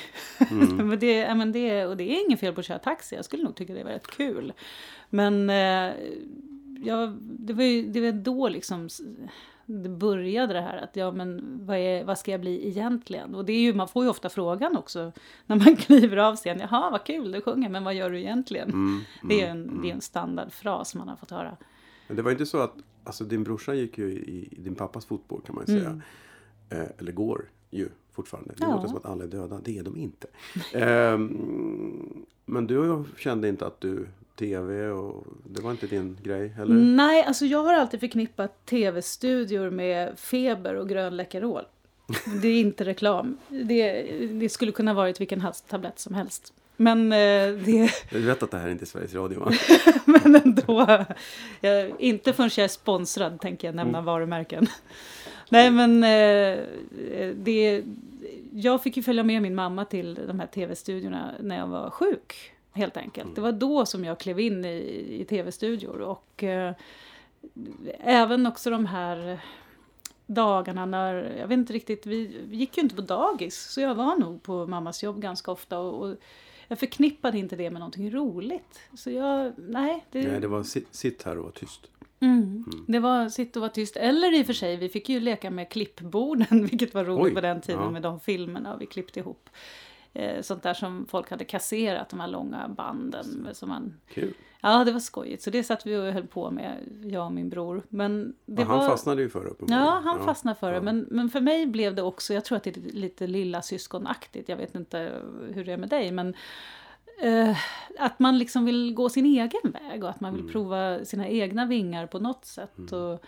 Mm. 0.52 0.76
men 0.88 1.00
det, 1.00 1.16
ja, 1.16 1.36
men 1.36 1.52
det, 1.52 1.86
och 1.86 1.98
det 1.98 2.04
är 2.04 2.26
inget 2.26 2.40
fel 2.40 2.54
på 2.54 2.60
att 2.60 2.66
köra 2.66 2.80
taxi. 2.80 3.16
Jag 3.16 3.26
skulle 3.26 3.44
nog 3.44 3.56
tycka 3.56 3.74
det 3.74 3.84
var 3.84 3.92
rätt 3.92 4.08
kul. 4.08 4.54
Men 5.10 5.50
eh, 5.50 5.94
ja, 6.84 7.14
det 7.22 7.54
var 7.54 7.64
ju 7.64 7.92
det 7.92 8.02
var 8.02 8.12
då 8.12 8.50
liksom 8.50 8.90
det 9.84 9.90
började 9.90 10.54
det 10.54 10.62
här 10.62 10.78
att 10.78 10.96
ja 10.96 11.12
men 11.12 11.60
vad, 11.66 11.78
är, 11.78 12.04
vad 12.04 12.18
ska 12.18 12.32
jag 12.32 12.42
bli 12.42 12.68
egentligen? 12.68 13.36
Och 13.36 13.46
det 13.46 13.54
är 13.54 13.60
ju, 13.62 13.74
man 13.74 13.88
får 13.88 14.04
ju 14.04 14.10
ofta 14.10 14.30
frågan 14.30 14.78
också 14.78 15.12
när 15.46 15.56
man 15.56 15.76
kliver 15.80 16.18
av 16.18 16.36
scenen. 16.36 16.68
Jaha 16.72 16.90
vad 16.92 17.04
kul 17.04 17.32
du 17.32 17.42
sjunger 17.42 17.70
men 17.70 17.84
vad 17.84 17.94
gör 17.96 18.10
du 18.10 18.20
egentligen? 18.20 18.70
Mm, 18.70 19.00
det 19.30 19.42
är 19.42 19.52
mm, 19.52 19.70
en, 19.70 19.82
det 19.82 19.90
är 19.90 19.94
en 19.94 20.02
standardfras 20.02 20.96
man 20.96 21.08
har 21.08 21.16
fått 21.16 21.32
höra. 21.32 21.58
Men 22.08 22.18
det 22.18 22.24
var 22.24 22.32
inte 22.32 22.46
så 22.46 22.58
att, 22.58 22.74
alltså 23.04 23.24
din 23.24 23.44
brorsa 23.44 23.74
gick 23.74 23.98
ju 23.98 24.12
i, 24.12 24.48
i 24.52 24.62
din 24.62 24.76
pappas 24.76 25.06
fotspår 25.06 25.42
kan 25.46 25.56
man 25.56 25.64
ju 25.68 25.74
säga. 25.80 25.90
Mm. 25.90 26.02
Eh, 26.70 26.88
eller 26.98 27.12
går 27.12 27.50
ju 27.70 27.90
fortfarande. 28.12 28.54
Det 28.58 28.64
Ja. 28.64 28.76
låter 28.76 28.88
som 28.88 28.98
att 28.98 29.06
alla 29.06 29.24
är 29.24 29.28
döda, 29.28 29.60
det 29.64 29.78
är 29.78 29.84
de 29.84 29.98
inte. 29.98 30.28
Ehm, 30.74 32.26
men 32.46 32.68
du 32.68 33.04
kände 33.18 33.50
inte 33.50 33.66
att 33.68 33.82
du, 33.82 34.08
tv 34.36 34.88
och 34.90 35.24
det 35.44 35.62
var 35.62 35.72
inte 35.72 35.88
din 35.88 36.18
grej 36.24 36.54
eller? 36.58 36.76
Nej, 36.76 37.24
alltså 37.24 37.46
jag 37.46 37.64
har 37.64 37.74
alltid 37.74 38.00
förknippat 38.00 38.66
tv-studior 38.66 39.70
med 39.70 40.20
feber 40.20 40.76
och 40.76 40.90
grön 40.90 41.18
Läkerol. 41.18 41.64
Det 42.42 42.48
är 42.48 42.62
inte 42.62 42.86
reklam. 42.86 43.38
Det, 43.48 44.02
det 44.28 44.50
skulle 44.50 44.72
kunna 44.72 44.94
varit 44.94 45.22
vilken 45.22 45.42
halstablett 45.42 46.00
som 46.00 46.14
helst. 46.14 46.54
Men, 46.78 47.12
eh, 47.12 47.52
det, 47.66 47.92
Du 48.10 48.22
vet 48.22 48.44
att 48.44 48.52
det 48.52 48.58
här 48.58 48.68
är 48.68 48.72
inte 48.72 48.86
Sveriges 48.86 49.14
Radio 49.14 49.40
va? 49.40 49.52
men 50.06 50.36
ändå. 50.36 51.06
Jag, 51.62 51.92
inte 52.00 52.34
förrän 52.34 52.50
jag 52.58 52.64
är 52.64 52.68
sponsrad 52.68 53.42
tänker 53.42 53.68
jag 53.68 53.76
nämna 53.76 54.02
varumärken. 54.02 54.68
Nej 55.50 55.72
men 55.72 56.04
eh, 56.04 56.60
det, 57.36 57.84
jag 58.54 58.84
fick 58.84 58.98
ju 58.98 59.04
följa 59.04 59.24
med 59.24 59.42
min 59.42 59.56
mamma 59.56 59.86
till 59.86 60.20
de 60.28 60.40
här 60.40 60.48
tv-studiorna 60.48 61.32
när 61.40 61.58
jag 61.58 61.68
var 61.68 61.90
sjuk. 61.90 62.52
Helt 62.74 62.98
enkelt. 62.98 63.36
Det 63.36 63.42
var 63.42 63.52
då 63.52 63.86
som 63.86 64.06
jag 64.06 64.20
klev 64.20 64.40
in 64.40 64.66
i, 64.66 65.18
i 65.22 65.26
tv-studior. 65.26 66.02
Och 66.02 66.44
eh, 66.44 66.74
även 68.00 68.46
också 68.46 68.70
de 68.70 68.86
här 68.86 69.40
dagarna 70.26 70.86
när, 70.86 71.14
jag 71.40 71.48
vet 71.48 71.58
inte 71.58 71.74
riktigt, 71.74 72.06
vi, 72.06 72.42
vi 72.50 72.58
gick 72.58 72.78
ju 72.78 72.84
inte 72.84 72.96
på 72.96 73.02
dagis. 73.02 73.72
Så 73.72 73.82
jag 73.82 73.96
var 73.96 74.18
nog 74.18 74.44
på 74.44 74.68
mammas 74.68 75.04
jobb 75.04 75.22
ganska 75.22 75.52
ofta. 75.52 75.80
Och, 75.80 76.10
och 76.10 76.18
jag 76.68 76.80
förknippade 76.80 77.38
inte 77.38 77.56
det 77.56 77.70
med 77.70 77.80
någonting 77.80 78.12
roligt. 78.12 78.80
Så 78.94 79.12
jag, 79.12 79.54
nej. 79.58 80.06
Det, 80.12 80.28
Nej, 80.28 80.40
det 80.40 80.48
var 80.48 80.64
sitt, 80.64 80.96
sitt 80.96 81.24
här 81.24 81.38
och 81.38 81.44
var 81.44 81.52
tyst. 81.52 81.88
Mm. 82.20 82.66
Det 82.88 83.00
var 83.00 83.30
sitt 83.30 83.56
och 83.56 83.62
vara 83.62 83.72
tyst. 83.72 83.98
Eller 83.98 84.40
i 84.40 84.42
och 84.42 84.46
för 84.46 84.54
sig, 84.54 84.78
vi 84.78 84.90
fick 84.90 85.10
ju 85.10 85.20
leka 85.20 85.52
med 85.52 85.70
klippborden, 85.70 86.66
vilket 86.72 86.94
var 86.94 87.06
roligt 87.06 87.26
Oj, 87.26 87.34
på 87.34 87.42
den 87.42 87.62
tiden 87.62 87.82
ja. 87.82 87.90
med 87.90 88.02
de 88.02 88.20
filmerna 88.20 88.78
vi 88.78 88.86
klippte 88.86 89.20
ihop. 89.20 89.50
Eh, 90.14 90.42
sånt 90.42 90.64
där 90.64 90.74
som 90.74 91.06
folk 91.10 91.30
hade 91.30 91.46
kasserat, 91.46 92.10
de 92.10 92.20
här 92.20 92.28
långa 92.28 92.68
banden. 92.68 93.48
Som 93.54 93.70
man, 93.70 93.94
Kul. 94.14 94.34
ja, 94.62 94.84
det 94.84 94.92
var 94.92 95.00
skojigt. 95.00 95.44
Så 95.44 95.50
det 95.50 95.64
satt 95.64 95.86
vi 95.86 95.96
och 95.98 96.04
höll 96.14 96.28
på 96.28 96.52
med, 96.52 96.78
jag 97.04 97.26
och 97.26 97.32
min 97.32 97.50
bror. 97.50 97.84
Men 97.90 98.36
det 98.46 98.62
Ja, 98.62 98.68
han 98.68 98.78
var, 98.80 98.88
fastnade 98.90 99.22
ju 99.22 99.30
för 99.30 99.44
det 99.44 99.50
uppenbarligen. 99.50 99.86
Ja, 99.88 100.02
han 100.04 100.26
fastnade 100.26 100.60
för 100.60 100.70
det. 100.72 100.76
ja. 100.78 100.82
Men, 100.82 101.08
men 101.12 101.30
för 101.30 101.42
mig 101.42 101.66
blev 101.68 101.96
det 101.96 102.02
också, 102.02 102.34
jag 102.34 102.46
tror 102.46 102.56
att 102.58 102.64
det 102.64 102.78
är 102.78 102.82
lite 102.94 103.28
lilla 103.28 103.62
syskonaktigt. 103.62 104.50
Jag 104.50 104.58
vet 104.58 104.76
inte 104.76 105.22
hur 105.54 105.66
det 105.66 105.72
är 105.74 105.78
med 105.78 105.90
dig, 105.90 106.12
men 106.12 106.34
eh, 107.22 107.58
att 108.00 108.20
man 108.20 108.38
liksom 108.38 108.66
vill 108.66 108.94
gå 108.94 109.10
sin 109.10 109.26
egen 109.26 109.72
väg 109.72 110.04
och 110.04 110.10
att 110.10 110.20
man 110.22 110.32
vill 110.34 110.42
Mm. 110.42 110.52
prova 110.54 111.06
sina 111.06 111.28
egna 111.28 111.66
vingar 111.66 112.08
på 112.08 112.20
något 112.20 112.46
sätt. 112.46 112.92
Och, 112.92 113.24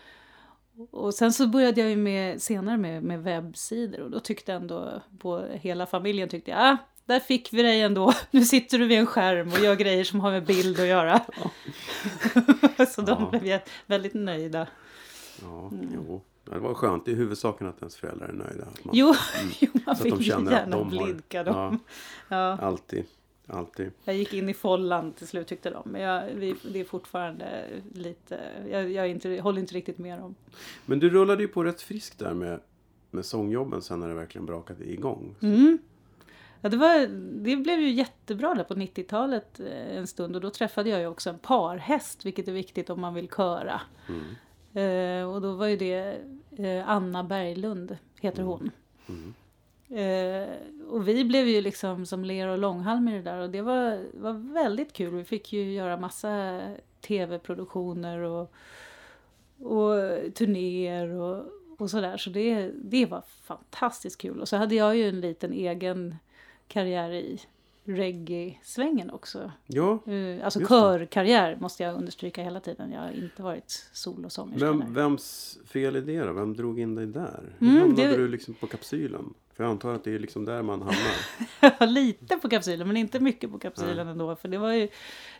och 0.92 1.14
sen 1.14 1.34
så 1.34 1.48
började 1.48 1.82
jag 1.82 1.90
ju 1.90 1.96
med, 1.96 2.42
senare 2.42 2.78
med, 2.78 3.04
med 3.04 3.24
webbsidor 3.24 4.00
och 4.02 4.12
då 4.12 4.20
tyckte 4.20 4.54
ändå 4.54 5.02
på 5.20 5.40
hela 5.54 5.86
familjen 5.86 6.30
tyckte 6.30 6.52
jag, 6.52 6.60
ah, 6.62 6.78
där 7.06 7.20
fick 7.20 7.54
vi 7.54 7.62
dig 7.62 7.82
ändå. 7.82 8.14
Nu 8.32 8.46
sitter 8.46 8.80
du 8.80 8.88
vid 8.88 9.00
en 9.00 9.06
skärm 9.06 9.52
och 9.52 9.60
gör 9.60 9.76
grejer 9.76 10.04
som 10.04 10.20
har 10.20 10.32
med 10.32 10.46
bild 10.46 10.80
att 10.80 10.88
göra. 10.88 11.22
så 12.96 13.02
de 13.02 13.30
Ja. 13.32 13.40
blev 13.40 13.60
väldigt 13.86 14.14
nöjda. 14.14 14.68
Ja, 15.42 15.68
Mm. 15.72 15.90
jo. 15.96 16.22
Ja, 16.46 16.54
Det 16.54 16.60
var 16.60 16.74
skönt. 16.74 17.06
Det 17.06 17.12
är 17.12 17.16
huvudsaken 17.16 17.68
att 17.68 17.80
ens 17.80 17.96
föräldrar 17.96 18.28
är 18.28 18.34
nöjda. 18.34 18.64
Att 18.66 18.86
man, 18.86 18.96
Jo, 18.98 19.14
jo 19.60 19.68
man 19.86 19.96
vill 20.04 20.22
ju 20.22 20.30
gärna 20.30 20.66
de 20.66 20.74
har- 20.98 21.06
blidka 21.06 21.44
dem. 21.44 21.80
Ja, 22.30 22.36
Ja. 22.36 22.58
alltid. 22.66 23.06
Alltid. 23.48 23.92
Jag 24.04 24.16
gick 24.16 24.34
in 24.34 24.50
i 24.50 24.54
follan 24.54 25.14
till 25.14 25.28
slut 25.28 25.48
tyckte 25.48 25.70
de. 25.70 25.84
Men 25.86 26.02
jag, 26.02 26.26
vi, 26.26 26.56
det 26.74 26.80
är 26.80 26.84
fortfarande 26.84 27.66
lite, 27.94 28.40
jag, 28.70 28.92
jag, 28.92 29.10
inte, 29.10 29.30
håller 29.30 29.60
inte 29.60 29.76
riktigt 29.76 29.98
med 29.98 30.20
dem. 30.20 30.36
Men 30.86 31.00
du 31.00 31.10
rullade 31.10 31.44
ju 31.44 31.48
på 31.48 31.64
rätt 31.64 31.82
friskt 31.82 32.20
där 32.20 32.34
med, 32.34 32.60
med 33.12 33.26
sångjobben 33.26 33.82
sen 33.82 34.00
när 34.00 34.08
det 34.08 34.14
verkligen 34.14 34.46
brakade 34.46 34.92
igång. 34.92 35.36
Mm. 35.42 35.78
Ja, 36.62 36.70
det, 36.70 36.78
var, 36.78 37.08
det 37.44 37.56
blev 37.56 37.80
ju 37.80 37.90
jättebra 37.90 38.54
där 38.54 38.64
på 38.64 38.74
90-talet 38.74 39.60
eh, 39.60 39.98
en 39.98 40.08
stund 40.08 40.36
och 40.36 40.42
då 40.42 40.50
träffade 40.50 40.90
jag 40.90 41.00
ju 41.00 41.08
också 41.08 41.30
en 41.30 41.40
parhäst 41.40 42.26
vilket 42.26 42.48
är 42.48 42.52
viktigt 42.52 42.90
om 42.90 43.02
man 43.02 43.14
vill 43.14 43.30
köra. 43.30 43.82
Mm. 44.10 44.36
Eh, 44.74 45.36
och 45.36 45.42
då 45.42 45.54
var 45.54 45.68
ju 45.68 45.78
det 45.78 46.18
eh, 46.58 46.90
Anna 46.90 47.24
Berglund 47.24 47.98
heter 48.22 48.44
hon. 48.44 48.72
Mm. 49.10 49.34
Eh, 50.00 50.50
och 50.88 51.08
vi 51.08 51.26
blev 51.26 51.48
ju 51.48 51.62
liksom 51.62 52.06
som 52.06 52.26
ler 52.26 52.48
och 52.48 52.58
långhalm 52.58 53.08
i 53.08 53.12
det 53.12 53.22
där 53.22 53.38
och 53.38 53.50
det 53.50 53.62
var, 53.62 54.06
var 54.14 54.54
väldigt 54.54 54.94
kul. 54.94 55.14
Vi 55.16 55.24
fick 55.24 55.54
ju 55.54 55.74
göra 55.74 55.98
massa 55.98 56.62
tv-produktioner 57.02 58.20
och, 58.20 58.54
och 59.60 59.94
turnéer 60.34 61.10
och, 61.10 61.46
och 61.78 61.90
sådär. 61.90 62.18
Så 62.18 62.30
det, 62.30 62.72
det 62.84 63.06
var 63.06 63.24
fantastiskt 63.44 64.18
kul. 64.22 64.40
Och 64.42 64.48
så 64.50 64.58
hade 64.58 64.76
jag 64.76 64.96
ju 64.98 65.10
en 65.10 65.22
liten 65.22 65.54
egen 65.54 66.16
karriär 66.68 67.12
i 67.12 67.40
reggae-svängen 67.86 69.10
också. 69.10 69.52
Ja, 69.68 70.00
Eh, 70.08 70.46
alltså 70.46 70.60
körkarriär 70.68 71.58
måste 71.62 71.84
jag 71.84 71.96
understryka 71.96 72.44
hela 72.44 72.60
tiden. 72.60 72.92
Jag 72.92 73.00
har 73.02 73.12
inte 73.12 73.44
varit 73.44 73.90
solosångerska. 73.94 74.66
vem, 74.72 74.94
vems 74.94 75.58
fel 75.66 75.96
är 75.96 76.02
det 76.02 76.20
då? 76.20 76.34
Vem 76.34 76.54
drog 76.54 76.80
in 76.80 76.96
dig 76.96 77.06
där? 77.06 77.56
Hur 77.60 77.68
Mm, 77.68 77.82
hamnade 77.82 78.08
det- 78.08 78.18
du 78.18 78.28
liksom 78.28 78.54
på 78.54 78.68
kapsylen? 78.68 79.34
För 79.56 79.64
jag 79.64 79.72
antar 79.72 79.94
att 79.94 80.04
det 80.04 80.16
är 80.16 80.20
liksom 80.20 80.46
där 80.46 80.62
man 80.62 80.82
hamnar. 80.82 81.86
Lite 81.88 82.38
på 82.38 82.50
kapsylen, 82.50 82.88
men 82.88 82.98
inte 82.98 83.20
mycket 83.20 83.52
på 83.52 83.60
kapsylen 83.60 84.08
ändå. 84.08 84.36
För 84.36 84.48
det 84.48 84.58
var 84.58 84.72
ju, 84.72 84.88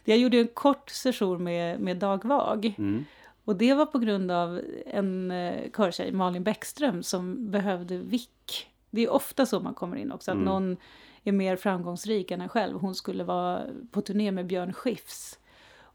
jag 0.04 0.18
gjorde 0.18 0.38
ju 0.38 0.42
en 0.42 0.48
kort 0.48 0.90
session 0.90 1.44
med, 1.44 1.80
med 1.80 1.98
Dag 1.98 2.26
Vag. 2.26 2.74
Mm. 2.78 3.06
Och 3.46 3.56
det 3.56 3.74
var 3.74 3.86
på 3.86 4.00
grund 4.00 4.32
av 4.32 4.62
en 4.86 5.32
eh, 5.32 5.72
körtjej, 5.78 6.12
Malin 6.12 6.44
Bäckström, 6.44 7.04
som 7.04 7.52
behövde 7.52 7.98
vick. 7.98 8.68
Det 8.90 9.02
är 9.02 9.10
ofta 9.10 9.46
så 9.46 9.60
man 9.60 9.74
kommer 9.74 9.98
in 9.98 10.12
också, 10.12 10.32
att 10.32 10.36
Mm. 10.36 10.46
någon 10.46 10.78
är 11.24 11.32
mer 11.32 11.56
framgångsrik 11.56 12.32
än 12.32 12.42
en 12.42 12.50
själv. 12.50 12.80
Hon 12.80 12.96
skulle 12.96 13.24
vara 13.24 13.62
på 13.92 14.02
turné 14.02 14.32
med 14.32 14.46
Björn 14.46 14.74
Skifs. 14.74 15.40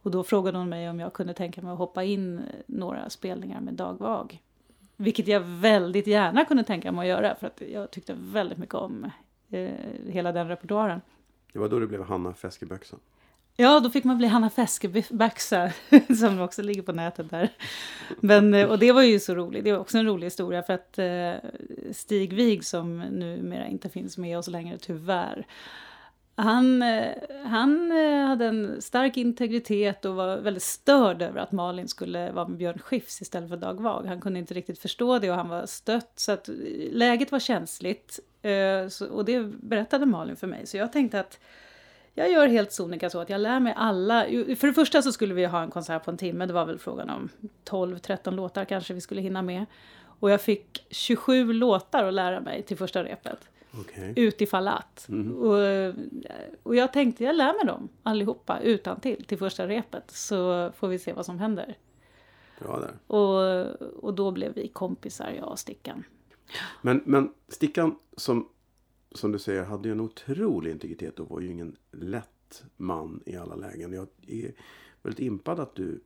Och 0.02 0.10
då 0.10 0.24
frågade 0.24 0.58
hon 0.58 0.68
mig 0.68 0.90
om 0.90 1.00
jag 1.00 1.12
kunde 1.12 1.34
tänka 1.34 1.62
mig 1.62 1.72
att 1.72 1.78
hoppa 1.78 2.04
in 2.04 2.40
några 2.66 3.10
spelningar 3.10 3.60
med 3.60 3.74
Dag 3.74 3.98
Vag. 3.98 4.42
Vilket 5.00 5.28
jag 5.28 5.40
väldigt 5.40 6.06
gärna 6.06 6.44
kunde 6.44 6.64
tänka 6.64 6.92
mig 6.92 7.10
att 7.10 7.18
göra, 7.18 7.34
för 7.34 7.46
att 7.46 7.62
jag 7.72 7.90
tyckte 7.90 8.14
väldigt 8.18 8.58
mycket 8.58 8.74
om 8.74 9.10
eh, 9.50 9.70
hela 10.06 10.32
den 10.32 10.48
repertoaren. 10.48 11.00
Det 11.52 11.58
var 11.58 11.68
då 11.68 11.78
det 11.78 11.86
blev 11.86 12.02
Hanna 12.02 12.34
Feskeböksa. 12.34 12.96
Ja, 13.60 13.80
då 13.80 13.90
fick 13.90 14.04
man 14.04 14.18
bli 14.18 14.26
Hanna 14.26 14.50
Feskebäcksa, 14.50 15.72
som 16.18 16.40
också 16.40 16.62
ligger 16.62 16.82
på 16.82 16.92
nätet 16.92 17.30
där. 17.30 17.48
Men, 18.20 18.54
eh, 18.54 18.66
och 18.66 18.78
det 18.78 18.92
var 18.92 19.02
ju 19.02 19.20
så 19.20 19.34
roligt, 19.34 19.64
det 19.64 19.72
var 19.72 19.78
också 19.78 19.98
en 19.98 20.06
rolig 20.06 20.26
historia 20.26 20.62
för 20.62 20.72
att 20.72 20.98
eh, 20.98 21.50
Stig 21.92 22.32
Wig, 22.32 22.64
som 22.64 22.98
numera 22.98 23.66
inte 23.66 23.88
finns 23.88 24.18
med 24.18 24.38
oss 24.38 24.48
längre 24.48 24.78
tyvärr, 24.78 25.46
han, 26.40 26.82
eh, 26.82 27.12
han 27.44 27.92
eh, 27.92 28.26
hade 28.26 28.46
en 28.46 28.82
stark 28.82 29.16
integritet 29.16 30.04
och 30.04 30.14
var 30.14 30.36
väldigt 30.36 30.62
störd 30.62 31.22
över 31.22 31.40
att 31.40 31.52
Malin 31.52 31.88
skulle 31.88 32.32
vara 32.32 32.48
med 32.48 32.58
Björn 32.58 32.78
Skifs 32.78 33.22
istället 33.22 33.48
för 33.48 33.56
Dag 33.56 33.80
Vag. 33.80 34.04
Han 34.06 34.20
kunde 34.20 34.38
inte 34.38 34.54
riktigt 34.54 34.78
förstå 34.78 35.18
det 35.18 35.30
och 35.30 35.36
han 35.36 35.48
var 35.48 35.66
stött. 35.66 36.12
Så 36.14 36.32
att 36.32 36.48
eh, 36.48 36.54
läget 36.92 37.32
var 37.32 37.38
känsligt. 37.38 38.20
Och 39.10 39.24
det 39.24 39.42
berättade 39.44 40.06
Malin 40.06 40.36
för 40.36 40.46
mig. 40.46 40.66
Så 40.66 40.76
jag 40.76 40.92
tänkte 40.92 41.20
att 41.20 41.40
jag 42.14 42.32
gör 42.32 42.46
helt 42.46 42.72
sonika 42.72 43.10
så 43.10 43.20
att 43.20 43.30
jag 43.30 43.40
lär 43.40 43.60
mig 43.60 43.74
alla. 43.76 44.24
För 44.58 44.66
det 44.66 44.74
första 44.74 45.02
så 45.02 45.12
skulle 45.12 45.34
vi 45.34 45.44
ha 45.44 45.62
en 45.62 45.70
konsert 45.70 46.04
på 46.04 46.10
en 46.10 46.16
timme. 46.16 46.46
Det 46.46 46.52
var 46.52 46.64
väl 46.64 46.78
frågan 46.78 47.10
om 47.10 47.28
12-13 47.64 48.30
låtar 48.30 48.64
kanske 48.64 48.94
vi 48.94 49.00
skulle 49.00 49.20
hinna 49.20 49.42
med. 49.42 49.66
Och 50.20 50.30
jag 50.30 50.40
fick 50.40 50.86
27 50.90 51.52
låtar 51.52 52.04
att 52.04 52.14
lära 52.14 52.40
mig 52.40 52.62
till 52.62 52.76
första 52.76 53.04
repet. 53.04 53.48
Okej. 53.78 54.12
Utifall 54.16 54.68
att. 54.68 55.08
Och, 55.38 55.54
och 56.62 56.76
jag 56.76 56.92
tänkte 56.92 57.24
jag 57.24 57.36
lär 57.36 57.54
mig 57.54 57.66
dem 57.66 57.88
allihopa 58.02 58.60
utan 58.60 59.00
till 59.00 59.24
till 59.24 59.38
första 59.38 59.68
repet. 59.68 60.10
Så 60.10 60.70
får 60.76 60.88
vi 60.88 60.98
se 60.98 61.12
vad 61.12 61.26
som 61.26 61.38
händer. 61.38 61.76
Bra 62.60 62.80
där. 62.80 63.16
Och, 63.16 64.04
och 64.04 64.14
då 64.14 64.30
blev 64.30 64.54
vi 64.54 64.68
kompisar, 64.68 65.30
jag 65.38 65.48
och 65.48 65.58
Stickan. 65.58 66.04
Men, 66.82 67.02
men 67.04 67.32
Stickan 67.48 67.98
som, 68.16 68.48
som 69.12 69.32
du 69.32 69.38
säger 69.38 69.64
hade 69.64 69.88
ju 69.88 69.92
en 69.92 70.00
otrolig 70.00 70.70
integritet 70.70 71.20
och 71.20 71.30
var 71.30 71.40
ju 71.40 71.50
ingen 71.50 71.76
lätt 71.90 72.64
man 72.76 73.22
i 73.26 73.36
alla 73.36 73.54
lägen. 73.54 73.92
Jag 73.92 74.06
är 74.26 74.52
väldigt 75.02 75.20
impad 75.20 75.60
att 75.60 75.74
du 75.74 76.00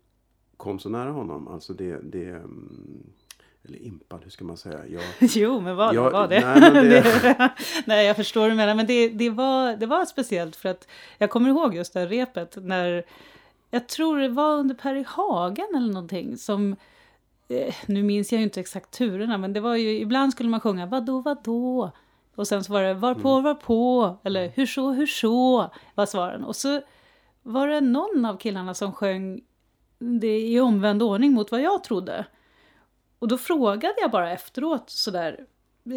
kom 0.57 0.79
så 0.79 0.89
nära 0.89 1.11
honom. 1.11 1.49
Alltså 1.49 1.73
det, 1.73 2.01
det 2.03 2.29
mm, 2.29 3.03
eller 3.69 3.83
impad, 3.83 4.21
hur 4.23 4.31
ska 4.31 4.45
man 4.45 4.57
säga? 4.57 4.81
Jag, 4.87 5.03
Jo, 5.21 5.61
men 5.61 5.77
var 5.77 5.89
det? 5.89 5.95
Ja, 5.95 6.11
var 6.11 6.29
det? 6.29 6.41
nej, 6.61 6.73
men 6.73 6.85
det- 6.91 7.51
nej, 7.87 8.07
jag 8.07 8.17
förstår 8.17 8.41
vad 8.41 8.51
du 8.51 8.55
menar. 8.55 8.75
Men 8.75 8.87
det, 8.87 9.09
det, 9.09 9.31
var, 9.31 9.77
det 9.77 9.87
var 9.87 10.05
speciellt 10.05 10.57
för 10.57 10.69
att 10.69 10.89
jag 11.19 11.31
kommer 11.31 11.49
ihåg 11.49 11.75
just 11.75 11.93
det 11.95 12.01
här 12.01 12.07
repet 12.07 12.57
när 12.61 13.05
jag 13.71 13.89
tror 13.89 14.19
det 14.19 14.29
var 14.29 14.55
under 14.57 14.75
Per 14.75 14.95
i 14.95 15.05
Hagen 15.09 15.67
eller 15.77 15.93
någonting 15.93 16.37
som 16.37 16.77
eh, 17.49 17.75
nu 17.87 18.03
minns 18.03 18.33
jag 18.33 18.39
ju 18.39 18.45
inte 18.45 18.61
exakt 18.61 18.91
turerna, 18.91 19.39
men 19.39 19.53
det 19.53 19.61
var 19.61 19.77
ju 19.77 20.01
ibland 20.01 20.33
skulle 20.33 20.49
man 20.49 20.61
sjunga 20.61 20.87
vadå, 20.87 21.21
vadå? 21.21 21.91
Och 22.35 22.49
sen 22.49 22.65
så 22.65 22.73
var 22.73 22.83
det 22.83 22.95
var 22.95 23.15
på, 23.15 23.41
var 23.41 23.55
på, 23.55 24.17
eller 24.25 24.49
hur 24.55 24.67
så, 24.67 24.91
hur 24.93 25.07
så, 25.07 25.71
var 25.95 26.07
svaren. 26.07 26.45
Och 26.45 26.57
så 26.57 26.81
var 27.43 27.69
det 27.69 27.81
någon 27.81 28.25
av 28.25 28.37
killarna 28.37 28.75
som 28.75 28.93
sjöng 28.93 29.41
det 29.99 30.41
i 30.41 30.61
omvänd 30.61 31.03
ordning 31.03 31.33
mot 31.33 31.53
vad 31.53 31.61
jag 31.61 31.85
trodde. 31.85 32.25
Och 33.23 33.29
då 33.29 33.39
frågade 33.39 33.95
jag 34.01 34.11
bara 34.11 34.33
efteråt 34.33 34.91
sådär, 34.91 35.47
eh, 35.85 35.93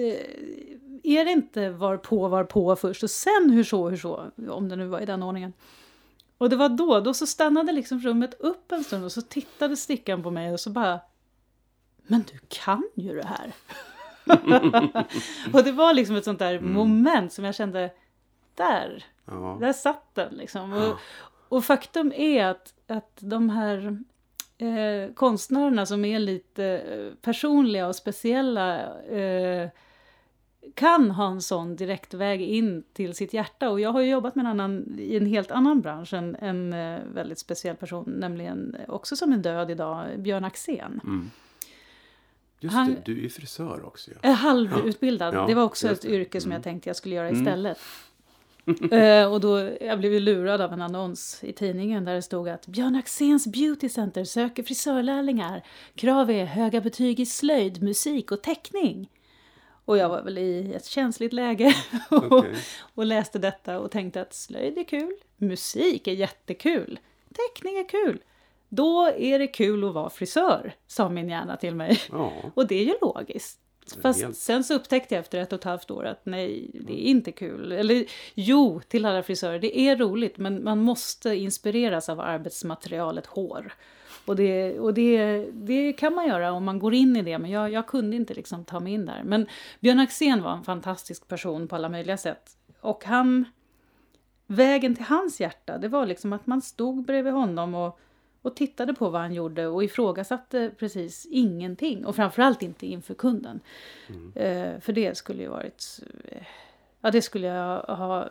är 1.04 1.26
det 1.26 1.32
inte 1.32 1.70
var 1.70 1.98
på, 1.98 2.28
var 2.28 2.44
på 2.44 2.76
först 2.76 3.04
och 3.04 3.10
sen 3.10 3.50
hur 3.50 3.64
så, 3.64 3.90
hur 3.90 3.98
så, 3.98 4.32
om 4.50 4.70
det 4.70 4.76
nu 4.76 4.88
var 4.88 5.00
i 5.00 5.06
den 5.06 5.24
ordningen. 5.24 5.54
Och 6.38 6.50
det 6.50 6.56
var 6.56 6.70
då, 6.70 7.00
då 7.00 7.14
så 7.14 7.28
stannade 7.28 7.72
liksom 7.72 8.00
rummet 8.00 8.34
upp 8.40 8.72
en 8.72 8.84
stund 8.84 9.06
och 9.06 9.12
så 9.12 9.22
tittade 9.22 9.78
stickan 9.78 10.24
på 10.24 10.32
mig 10.32 10.54
och 10.54 10.60
så 10.60 10.70
bara, 10.70 11.00
men 12.08 12.24
du 12.32 12.40
kan 12.48 12.90
ju 12.96 13.16
det 13.16 13.28
här. 13.28 13.54
och 15.54 15.64
det 15.64 15.72
var 15.72 15.94
liksom 15.94 16.16
ett 16.16 16.26
sånt 16.26 16.40
där 16.40 16.60
moment 16.60 17.34
som 17.34 17.46
jag 17.46 17.56
kände, 17.56 17.92
där, 18.56 19.06
ja. 19.26 19.58
där 19.60 19.74
satt 19.74 20.16
den 20.16 20.34
liksom. 20.34 20.74
Och, 20.74 20.96
och 21.58 21.66
faktum 21.66 22.14
är 22.16 22.46
att, 22.46 22.74
att 22.88 23.18
de 23.20 23.50
här 23.50 24.04
eh, 24.58 25.14
konstnärerna 25.14 25.86
som 25.86 26.06
är 26.06 26.20
lite 26.20 26.66
eh, 26.66 27.14
personliga 27.22 27.88
och 27.88 27.96
speciella 27.96 28.98
eh, 29.04 29.70
kan 30.76 31.12
ha 31.12 31.28
en 31.32 31.42
sån 31.42 31.76
direktväg 31.76 32.42
in 32.42 32.84
till 32.94 33.14
sitt 33.16 33.34
hjärta. 33.34 33.70
Och 33.70 33.80
jag 33.80 33.92
har 33.92 34.02
ju 34.02 34.10
jobbat 34.10 34.36
med 34.36 34.42
en 34.46 34.52
annan, 34.52 34.96
i 35.00 35.18
en 35.18 35.26
helt 35.26 35.52
annan 35.52 35.82
bransch, 35.82 36.14
en, 36.14 36.36
en 36.36 36.74
eh, 36.74 37.00
väldigt 37.14 37.40
speciell 37.40 37.76
person, 37.76 38.14
nämligen 38.18 38.76
också 38.88 39.16
som 39.16 39.34
är 39.34 39.38
död 39.38 39.72
idag, 39.72 40.20
Björn 40.20 40.46
Axén. 40.46 41.02
Mm. 41.04 41.32
Just 42.60 42.76
Han- 42.76 42.90
det, 42.96 43.02
du 43.06 43.26
är 43.26 43.30
frisör 43.30 43.86
också. 43.86 44.12
Ja. 44.12 44.18
Jag 44.22 44.32
är 44.32 44.36
halvutbildad. 44.36 45.34
Ja, 45.34 45.46
det 45.48 45.54
var 45.54 45.64
också 45.64 45.90
ett 45.92 46.06
yrke 46.06 46.42
som 46.42 46.52
jag 46.52 46.56
Mm. 46.58 46.64
tänkte 46.64 46.90
jag 46.90 46.96
skulle 46.96 47.16
göra 47.16 47.28
Mm. 47.30 47.42
istället. 47.42 47.78
Eh, 48.92 49.34
och 49.34 49.40
då, 49.40 49.70
jag 49.82 50.00
blev 50.00 50.14
ju 50.14 50.20
lurad 50.20 50.62
av 50.62 50.74
en 50.74 50.82
annons 50.82 51.44
i 51.44 51.54
tidningen 51.54 52.06
där 52.06 52.16
det 52.16 52.22
stod 52.22 52.50
att 52.50 52.68
Björn 52.68 52.96
Axéns 52.96 53.48
Beauty 53.48 53.90
Center 53.90 54.24
söker 54.24 54.64
frisörlärlingar. 54.64 55.64
Krav 55.96 56.32
är 56.32 56.46
höga 56.46 56.82
betyg 56.82 57.20
i 57.20 57.26
slöjd, 57.26 57.84
musik 57.84 58.32
och 58.32 58.44
teckning. 58.44 59.10
Och 59.86 59.98
jag 59.98 60.10
var 60.10 60.22
väl 60.22 60.38
i 60.38 60.74
ett 60.74 60.86
känsligt 60.86 61.34
läge 61.34 61.76
och, 62.10 62.32
Okej. 62.32 62.56
och 62.96 63.06
läste 63.06 63.40
detta 63.40 63.80
och 63.80 63.92
tänkte 63.92 64.22
att 64.22 64.34
slöjd 64.34 64.78
är 64.78 64.84
kul, 64.84 65.16
musik 65.38 66.08
är 66.08 66.14
jättekul, 66.14 67.00
teckning 67.34 67.78
är 67.78 67.90
kul. 67.90 68.22
Då 68.70 69.12
är 69.18 69.40
det 69.40 69.48
kul 69.48 69.84
att 69.84 69.94
vara 69.94 70.10
frisör, 70.10 70.74
sa 70.88 71.10
min 71.10 71.30
hjärna 71.30 71.58
till 71.58 71.76
mig. 71.76 72.00
Ja, 72.12 72.34
Och 72.54 72.68
det 72.68 72.76
är 72.76 72.86
ju 72.86 72.96
logiskt. 73.02 73.60
Fast 74.02 74.22
Helt. 74.22 74.38
sen 74.38 74.64
så 74.64 74.74
upptäckte 74.74 75.16
jag 75.16 75.20
efter 75.20 75.40
ett 75.40 75.54
och 75.54 75.60
ett 75.60 75.64
halvt 75.64 75.92
år 75.92 76.06
att 76.06 76.26
nej, 76.26 76.72
det 76.74 76.94
är 76.94 77.10
inte 77.10 77.32
kul. 77.32 77.72
Eller 77.72 78.06
jo, 78.34 78.82
till 78.88 79.06
alla 79.06 79.24
frisörer, 79.24 79.60
det 79.60 79.80
är 79.80 79.96
roligt 79.96 80.38
men 80.38 80.64
man 80.64 80.80
måste 80.80 81.36
inspireras 81.36 82.10
av 82.10 82.20
arbetsmaterialet 82.20 83.26
hår. 83.26 83.74
Och, 84.26 84.36
det, 84.36 84.80
och 84.80 84.94
det, 84.94 85.46
det 85.52 85.94
kan 85.94 86.14
man 86.14 86.28
göra 86.28 86.52
om 86.52 86.64
man 86.64 86.80
går 86.80 86.94
in 86.94 87.16
i 87.16 87.22
det, 87.22 87.38
men 87.38 87.52
jag, 87.52 87.72
jag 87.72 87.88
kunde 87.88 88.16
inte 88.16 88.34
liksom 88.34 88.66
ta 88.66 88.80
mig 88.80 88.94
in 88.94 89.06
där. 89.06 89.22
Men 89.24 89.48
Björn 89.80 90.00
Axén 90.00 90.44
var 90.44 90.54
en 90.54 90.64
fantastisk 90.64 91.28
person 91.28 91.68
på 91.68 91.76
alla 91.76 91.90
möjliga 91.90 92.18
sätt. 92.18 92.58
Och 92.82 93.06
han, 93.06 93.46
vägen 94.48 94.96
till 94.96 95.06
hans 95.06 95.42
hjärta, 95.42 95.78
det 95.78 95.88
var 95.88 96.06
liksom 96.06 96.34
att 96.34 96.48
man 96.48 96.62
stod 96.62 97.06
bredvid 97.06 97.34
honom 97.34 97.76
och, 97.76 98.00
och 98.46 98.56
tittade 98.56 98.94
på 98.94 99.10
vad 99.10 99.22
han 99.22 99.34
gjorde 99.34 99.68
och 99.68 99.84
ifrågasatte 99.84 100.72
precis 100.78 101.28
ingenting. 101.32 102.06
Och 102.06 102.16
framförallt 102.16 102.62
inte 102.62 102.88
inför 102.88 103.14
kunden. 103.14 103.60
Eh, 104.36 104.80
för 104.80 104.94
det 104.94 105.18
skulle 105.18 105.42
ju 105.44 105.50
varit... 105.50 106.00
eh, 106.26 106.44
Ja, 107.02 107.12
det 107.12 107.22
skulle 107.22 107.48
jag 107.48 107.80
ha 107.82 108.30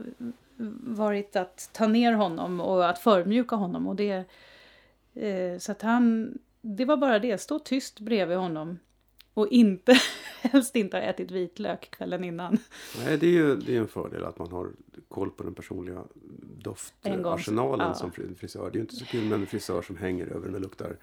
varit 0.81 1.37
att 1.37 1.71
ta 1.73 1.87
ner 1.87 2.12
honom 2.12 2.61
och 2.61 2.89
att 2.89 2.99
förmjuka 2.99 3.57
honom. 3.57 3.87
Och 3.87 3.97
det, 3.97 4.25
eh, 5.15 5.59
så 5.59 5.73
att 5.73 5.83
han... 5.83 6.39
Det 6.61 6.85
var 6.85 6.97
bara 6.97 7.19
det, 7.19 7.39
stå 7.39 7.59
tyst 7.59 8.01
bredvid 8.01 8.39
honom. 8.39 8.79
Och 9.35 9.49
inte, 9.49 10.01
helst 10.41 10.76
inte 10.76 10.97
ha 10.97 11.05
ätit 11.05 11.30
vitlök 11.30 11.91
kvällen 11.91 12.24
innan. 12.24 12.59
Nej, 13.05 13.18
det 13.18 13.26
är 13.26 13.30
ju 13.30 13.57
det 13.57 13.76
är 13.76 13.80
en 13.80 13.89
fördel 13.89 14.24
att 14.24 14.39
man 14.39 14.53
har 14.53 14.70
koll 15.09 15.30
på 15.30 15.43
den 15.43 15.55
personliga 15.55 16.05
doftarsenalen 16.59 17.89
ja. 17.89 17.95
som 17.95 18.12
fri- 18.12 18.35
frisör. 18.35 18.70
Det 18.70 18.76
är 18.76 18.78
ju 18.78 18.80
inte 18.80 18.97
så 18.97 19.05
kul 19.05 19.24
med 19.24 19.41
en 19.41 19.47
frisör 19.47 19.82
som 19.82 19.97
hänger 19.97 20.26
över 20.26 20.49
en 20.49 20.55
och 20.55 20.61
luktar 20.61 20.97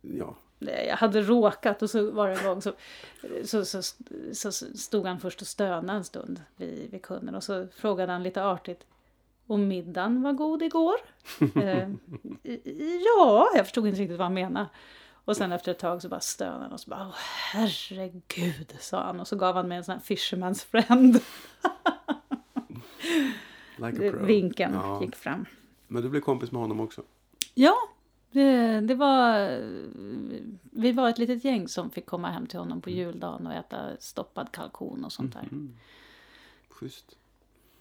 ja, 0.00 0.36
Jag 0.58 0.96
hade 0.96 1.22
råkat 1.22 1.82
och 1.82 1.90
så 1.90 2.10
var 2.10 2.28
det 2.28 2.34
en 2.34 2.44
gång 2.44 2.62
så, 2.62 2.72
så, 3.44 3.64
så, 3.64 3.82
så 4.32 4.52
stod 4.52 5.06
han 5.06 5.20
först 5.20 5.40
och 5.40 5.46
stönade 5.46 5.92
en 5.92 6.04
stund 6.04 6.42
vid, 6.56 6.90
vid 6.90 7.02
kunden 7.02 7.34
och 7.34 7.44
så 7.44 7.66
frågade 7.76 8.12
han 8.12 8.22
lite 8.22 8.44
artigt 8.44 8.86
och 9.46 9.58
middagen 9.58 10.22
var 10.22 10.32
god 10.32 10.62
igår? 10.62 10.96
eh, 11.54 11.90
ja, 13.04 13.48
jag 13.54 13.64
förstod 13.64 13.86
inte 13.86 14.00
riktigt 14.00 14.18
vad 14.18 14.26
han 14.26 14.34
menade. 14.34 14.68
Och 15.28 15.36
sen 15.36 15.52
efter 15.52 15.72
ett 15.72 15.78
tag 15.78 16.02
så 16.02 16.08
bara 16.08 16.20
stönade 16.20 16.62
han 16.62 16.72
och 16.72 16.80
så 16.80 16.90
bara 16.90 17.06
Åh, 17.08 17.14
herregud, 17.52 18.76
sa 18.80 19.02
han 19.02 19.20
och 19.20 19.28
så 19.28 19.36
gav 19.36 19.54
han 19.54 19.68
mig 19.68 19.78
en 19.78 19.84
sån 19.84 19.92
här 19.94 20.00
fisherman's 20.00 20.64
friend. 20.66 21.20
like. 23.76 24.10
Vinkeln 24.10 24.74
Ja. 24.74 25.02
gick 25.02 25.16
fram. 25.16 25.46
Men 25.86 26.02
du 26.02 26.08
blev 26.08 26.20
kompis 26.20 26.52
med 26.52 26.60
honom 26.60 26.80
också? 26.80 27.02
Ja, 27.54 27.74
det, 28.30 28.80
det 28.80 28.94
var... 28.94 29.48
Vi 30.62 30.92
var 30.92 31.08
ett 31.08 31.18
litet 31.18 31.44
gäng 31.44 31.68
som 31.68 31.90
fick 31.90 32.06
komma 32.06 32.30
hem 32.30 32.46
till 32.46 32.58
honom 32.58 32.80
på 32.80 32.90
juldagen 32.90 33.46
och 33.46 33.52
äta 33.52 33.96
stoppad 34.00 34.52
kalkon 34.52 35.04
och 35.04 35.12
sånt 35.12 35.32
där. 35.32 35.42
Mm. 35.42 35.76
Schysst. 36.68 37.16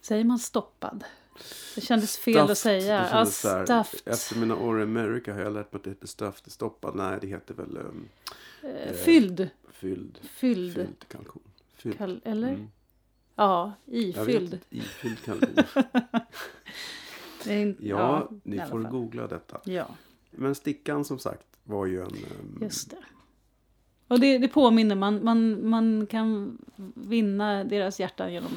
Säger 0.01 0.23
man 0.23 0.39
stoppad? 0.39 1.03
Det 1.75 1.81
kändes 1.81 2.17
fel 2.17 2.51
att 2.51 2.57
säga. 2.57 2.93
Ja, 2.95 3.03
här, 3.03 3.25
stuffed. 3.25 4.13
Efter 4.13 4.35
mina 4.39 4.55
år 4.55 4.79
i 4.79 4.83
Amerika 4.83 5.33
har 5.33 5.41
jag 5.41 5.53
lärt 5.53 5.73
mig 5.73 5.77
att 5.77 5.83
det 5.83 5.89
heter 5.89 6.07
stuffed. 6.07 6.51
Stoppad. 6.51 6.95
Nej, 6.95 7.17
det 7.21 7.27
heter 7.27 7.53
väl 7.53 7.77
um, 7.77 8.09
Eh, 8.63 8.93
Fylld. 8.93 9.49
fylld. 9.71 10.19
Fylld. 10.23 10.73
Fylld 10.75 11.05
kalkon. 11.07 11.41
Fylld. 11.75 11.95
Kal- 11.97 12.21
eller? 12.25 12.49
Mm. 12.49 12.67
Ja, 13.35 13.73
ifylld. 13.85 14.59
Ifylld 14.69 15.21
kalkon. 15.25 15.55
Ja, 17.79 18.29
i 18.31 18.49
ni 18.49 18.57
får 18.57 18.65
fall. 18.81 18.91
googla 18.91 19.27
detta. 19.27 19.61
Ja, 19.63 19.87
Men 20.31 20.55
stickan 20.55 21.05
som 21.05 21.19
sagt 21.19 21.47
var 21.63 21.85
ju 21.85 22.01
en... 22.01 22.07
um, 22.07 22.57
just 22.61 22.89
det. 22.89 22.97
Och 24.07 24.19
det, 24.19 24.37
det 24.37 24.47
påminner, 24.47 24.95
man, 24.95 25.23
man, 25.23 25.69
man 25.69 26.07
kan 26.07 26.57
vinna 26.95 27.63
deras 27.63 27.99
hjärtan 27.99 28.33
genom 28.33 28.51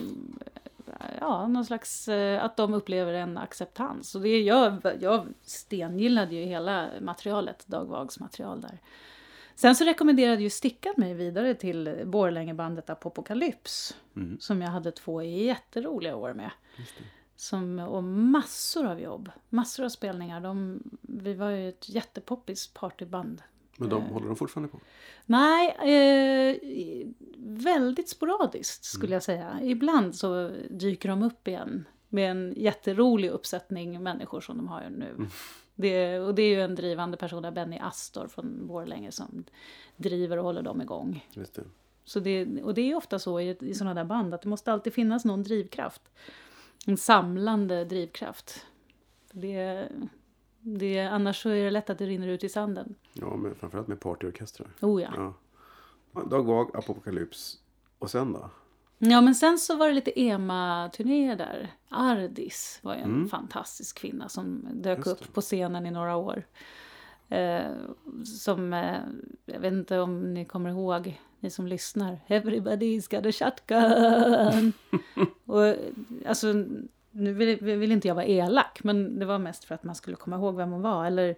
ja, 1.21 1.47
någon 1.47 1.65
slags, 1.65 2.09
eh, 2.09 2.45
att 2.45 2.57
de 2.57 2.75
upplever 2.75 3.13
en 3.13 3.39
acceptans. 3.39 4.15
Och 4.15 4.21
det, 4.21 4.43
jag, 4.43 4.81
jag 5.01 5.27
stengillade 5.43 6.35
ju 6.35 6.45
hela 6.45 6.89
materialet, 7.01 7.67
Dag 7.67 7.85
Vags 7.85 8.21
material 8.21 8.61
där. 8.61 8.79
Sen 9.55 9.77
så 9.77 9.85
rekommenderade 9.85 10.43
ju 10.43 10.51
Stickan 10.51 10.95
mig 10.97 11.15
vidare 11.15 11.55
till 11.55 12.03
Borlängebandet 12.05 12.91
Apocalypse. 12.91 13.95
Mm. 14.17 14.37
Som 14.41 14.63
jag 14.63 14.71
hade 14.71 14.93
två 14.93 15.23
jätteroliga 15.23 16.17
år 16.17 16.35
med. 16.35 16.51
Som, 17.37 17.79
och 17.79 18.05
massor 18.05 18.87
av 18.87 19.01
jobb, 19.01 19.31
massor 19.49 19.85
av 19.85 19.89
spelningar. 19.89 20.41
De, 20.41 20.83
vi 21.01 21.35
var 21.35 21.51
ju 21.51 21.69
ett 21.69 21.89
jättepoppis 21.89 22.75
partyband. 22.75 23.43
Men 23.81 23.89
de 23.89 24.03
Eh. 24.03 24.13
håller 24.13 24.27
de 24.27 24.37
fortfarande 24.37 24.69
på? 24.69 24.81
Nej, 25.27 25.69
eh, 25.71 26.57
väldigt 27.39 28.09
sporadiskt 28.09 28.85
skulle 28.85 29.13
jag 29.13 29.23
säga. 29.23 29.59
Ibland 29.63 30.15
så 30.15 30.51
dyker 30.71 31.09
de 31.09 31.23
upp 31.23 31.49
igen 31.49 31.85
med 32.09 32.31
en 32.31 32.55
jätterolig 32.57 33.31
uppsättning 33.31 34.03
människor 34.03 34.41
som 34.41 34.57
de 34.57 34.69
har 34.69 34.91
nu. 34.91 35.27
Det, 35.75 36.19
och 36.19 36.35
det 36.35 36.43
är 36.43 36.49
ju 36.49 36.61
en 36.63 36.75
drivande 36.75 37.17
person, 37.17 37.43
där 37.43 37.51
Benny 37.51 37.79
Astor 37.79 38.27
från 38.29 38.67
Borlänge, 38.67 39.13
som 39.13 39.45
driver 39.97 40.37
och 40.37 40.45
håller 40.45 40.63
dem 40.63 40.83
igång. 40.83 41.27
Just 41.33 41.55
det. 41.55 41.63
Så 42.05 42.21
det, 42.21 42.63
och 42.63 42.75
det 42.75 42.81
är 42.81 42.87
ju 42.87 42.95
ofta 42.95 43.19
så 43.19 43.41
i, 43.41 43.57
i 43.61 43.75
sådana 43.75 43.95
där 43.95 44.05
band 44.05 44.35
att 44.35 44.43
det 44.43 44.49
måste 44.49 44.73
alltid 44.73 44.93
finnas 44.93 45.25
någon 45.25 45.43
drivkraft. 45.43 46.03
En 46.87 46.97
samlande 46.97 47.85
drivkraft. 47.85 48.67
Det, 49.33 49.89
det, 50.61 50.99
annars 51.01 51.43
så 51.43 51.49
är 51.49 51.65
det 51.65 51.71
lätt 51.71 51.91
att 51.91 51.99
det 51.99 52.07
rinner 52.07 52.29
ut 52.29 52.45
i 52.45 52.49
sanden. 52.49 52.95
Ja, 53.13 53.37
men 53.37 53.55
framförallt 53.55 53.89
med 53.89 54.01
partyorkestrar. 54.01 54.69
Oh 54.81 55.03
ja. 55.03 55.35
Ja. 56.15 56.23
Dag 56.23 56.45
Vag, 56.45 56.77
Apocalypse. 56.77 57.59
Och 57.99 58.11
sen 58.11 58.33
då? 58.33 58.51
Ja, 58.99 59.21
men 59.21 59.35
sen 59.35 59.59
så 59.59 59.77
var 59.77 59.89
det 59.89 59.95
lite 59.95 60.21
EMA-turnéer 60.21 61.37
där. 61.37 61.73
Ardis 61.89 62.79
var 62.83 62.95
en 62.95 63.05
Mm. 63.15 63.29
fantastisk 63.29 63.99
kvinna 63.99 64.29
som 64.29 64.69
dök 64.73 65.07
upp 65.07 65.33
på 65.33 65.41
scenen 65.41 65.87
i 65.87 65.91
några 65.91 66.17
år. 66.17 66.43
Eh, 67.29 67.63
som, 68.25 68.73
eh, 68.73 68.97
jag 69.47 69.61
vet 69.61 69.73
inte 69.73 69.99
om 69.99 70.35
ni 70.35 70.45
kommer 70.45 70.71
ihåg, 70.71 71.21
ni 71.41 71.51
som 71.51 71.67
lyssnar. 71.67 72.21
Everybody's 72.29 73.17
got 73.17 73.27
a 73.27 73.33
shotgun. 73.33 74.73
och, 75.45 75.77
alltså, 76.27 76.55
nu 77.11 77.33
vill, 77.33 77.59
vill 77.61 77.93
inte 77.93 78.09
jag 78.09 78.15
vara 78.15 78.25
elak, 78.27 78.81
men 78.85 79.19
det 79.19 79.27
var 79.27 79.39
mest 79.39 79.65
för 79.65 79.75
att 79.75 79.85
man 79.85 79.95
skulle 79.95 80.17
komma 80.17 80.37
ihåg 80.37 80.57
vem 80.57 80.71
hon 80.71 80.83
var. 80.83 81.07
Eller, 81.07 81.37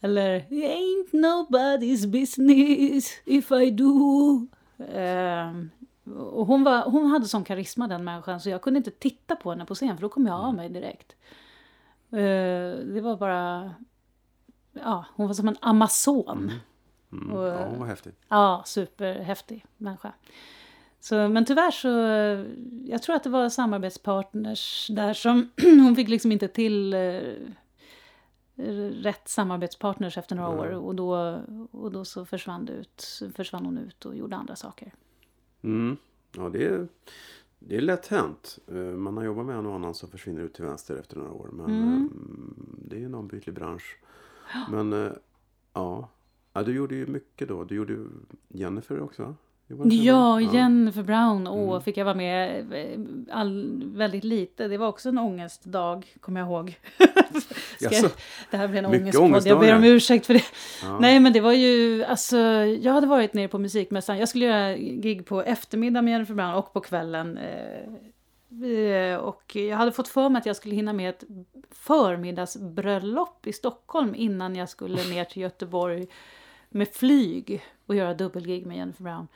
eller 0.00 0.36
"It 0.36 0.52
ain't 0.52 1.10
nobody's 1.12 2.06
business 2.06 3.10
if 3.24 3.50
I 3.52 3.70
do. 3.70 4.46
Ehm, 4.94 5.70
och 6.16 6.46
hon, 6.46 6.64
var, 6.64 6.82
hon 6.90 7.06
hade 7.06 7.24
sån 7.28 7.44
karisma 7.44 7.88
den 7.88 8.04
människan 8.04 8.40
så 8.40 8.48
jag 8.50 8.62
kunde 8.62 8.78
inte 8.78 8.90
titta 8.90 9.36
på 9.36 9.50
henne 9.50 9.64
på 9.64 9.74
scen 9.74 9.96
för 9.96 10.02
då 10.02 10.08
kom 10.08 10.26
jag 10.26 10.40
av 10.40 10.54
mig 10.54 10.68
direkt. 10.68 11.16
Eh, 12.10 12.18
det 12.94 13.00
var 13.02 13.16
bara... 13.16 13.74
Ja, 14.72 15.04
hon 15.14 15.26
var 15.26 15.34
som 15.34 15.48
en 15.48 15.56
amazon. 15.60 16.52
Mm. 17.12 17.30
Och- 17.32 17.46
Ja, 17.46 17.68
vad 17.78 17.88
häftigt. 17.88 18.18
Ja, 18.28 18.62
superhäftig 18.66 19.64
människa. 19.76 20.12
Så, 21.02 21.28
men 21.28 21.44
tyvärr 21.44 21.70
så, 21.70 21.88
jag 22.92 23.02
tror 23.02 23.16
att 23.16 23.22
det 23.24 23.30
var 23.30 23.48
samarbetspartners 23.48 24.88
där 24.90 25.14
som, 25.14 25.50
hon 25.62 25.96
fick 25.96 26.08
liksom 26.08 26.32
inte 26.32 26.48
till 26.48 26.94
eh, 26.94 27.20
rätt 29.02 29.28
samarbetspartners 29.28 30.18
efter 30.18 30.36
några 30.36 30.48
Mm. 30.52 30.60
år 30.60 30.66
och 30.86 30.94
då, 30.94 31.40
och 31.70 31.92
då 31.92 32.04
så 32.04 32.24
försvann, 32.24 32.64
det 32.64 32.72
ut, 32.72 33.22
försvann 33.36 33.64
hon 33.64 33.78
ut 33.78 34.04
och 34.06 34.16
gjorde 34.16 34.36
andra 34.36 34.56
saker. 34.56 34.92
Mm. 35.62 35.96
Ja, 36.36 36.48
det 36.48 36.64
är, 36.64 36.88
det 37.58 37.76
är 37.76 37.80
lätt 37.80 38.06
hänt. 38.06 38.58
Eh, 38.68 38.74
Man 38.76 39.16
har 39.16 39.24
jobbat 39.24 39.46
med 39.46 39.56
en 39.56 39.66
och 39.66 39.74
annan 39.74 39.94
som 39.94 40.08
försvinner 40.08 40.42
ut 40.42 40.54
till 40.54 40.64
vänster 40.64 40.96
efter 40.96 41.16
några 41.16 41.32
år. 41.32 41.48
Men 41.52 41.66
Mm. 41.66 42.04
eh, 42.04 42.88
det 42.88 43.00
är 43.02 43.04
en 43.06 43.14
ombytlig 43.14 43.54
bransch. 43.54 43.98
Men 44.70 44.92
eh, 44.92 45.12
ja. 45.72 46.08
ja, 46.52 46.62
du 46.62 46.74
gjorde 46.74 46.94
ju 46.94 47.06
mycket 47.06 47.48
då. 47.48 47.64
Du 47.64 47.74
gjorde 47.74 47.98
Jennifer 48.48 49.00
också 49.00 49.34
Ja? 49.90 50.40
Jennifer 50.40 51.02
Brown. 51.02 51.46
Åh, 51.48 51.68
Mm. 51.70 51.82
fick 51.82 51.96
jag 51.96 52.04
vara 52.04 52.14
med 52.14 52.72
eh, 52.72 53.00
all, 53.30 53.82
väldigt 53.94 54.24
lite. 54.24 54.68
Det 54.68 54.78
var 54.78 54.88
också 54.88 55.08
en 55.08 55.18
ångestdag, 55.18 56.06
kommer 56.20 56.40
jag 56.40 56.48
ihåg. 56.48 56.78
Jag, 57.80 58.10
det 58.50 58.56
här 58.56 58.68
blir 58.68 58.78
en 58.78 58.86
ångestpodd. 58.86 59.46
Jag 59.46 59.60
ber 59.60 59.76
om 59.76 59.84
ursäkt 59.84 60.26
för 60.26 60.34
det. 60.34 60.44
Ja. 60.82 60.98
Nej, 60.98 61.20
men 61.20 61.32
det 61.32 61.40
var 61.40 61.52
ju, 61.52 62.04
alltså, 62.04 62.36
jag 62.80 62.92
hade 62.92 63.06
varit 63.06 63.34
nere 63.34 63.48
på 63.48 63.58
musikmässan. 63.58 64.18
Jag 64.18 64.28
skulle 64.28 64.44
göra 64.44 64.76
gig 64.76 65.26
på 65.26 65.42
eftermiddag 65.42 66.02
med 66.02 66.12
Jennifer 66.12 66.34
Brown 66.34 66.54
och 66.54 66.72
på 66.72 66.80
kvällen. 66.80 67.38
Eh, 67.38 68.70
eh, 68.70 69.16
och 69.16 69.56
jag 69.56 69.76
hade 69.76 69.92
fått 69.92 70.08
för 70.08 70.28
mig 70.28 70.40
att 70.40 70.46
jag 70.46 70.56
skulle 70.56 70.74
hinna 70.74 70.92
med 70.92 71.08
ett 71.10 71.24
förmiddagsbröllop 71.70 73.46
i 73.46 73.52
Stockholm 73.52 74.14
innan 74.14 74.56
jag 74.56 74.68
skulle 74.68 75.04
ner 75.04 75.24
till 75.24 75.42
Göteborg 75.42 76.06
med 76.68 76.88
flyg 76.88 77.62
och 77.86 77.94
göra 77.94 78.14
dubbelgig 78.14 78.66
med 78.66 78.76
Jennifer 78.76 79.02
Brown. 79.04 79.28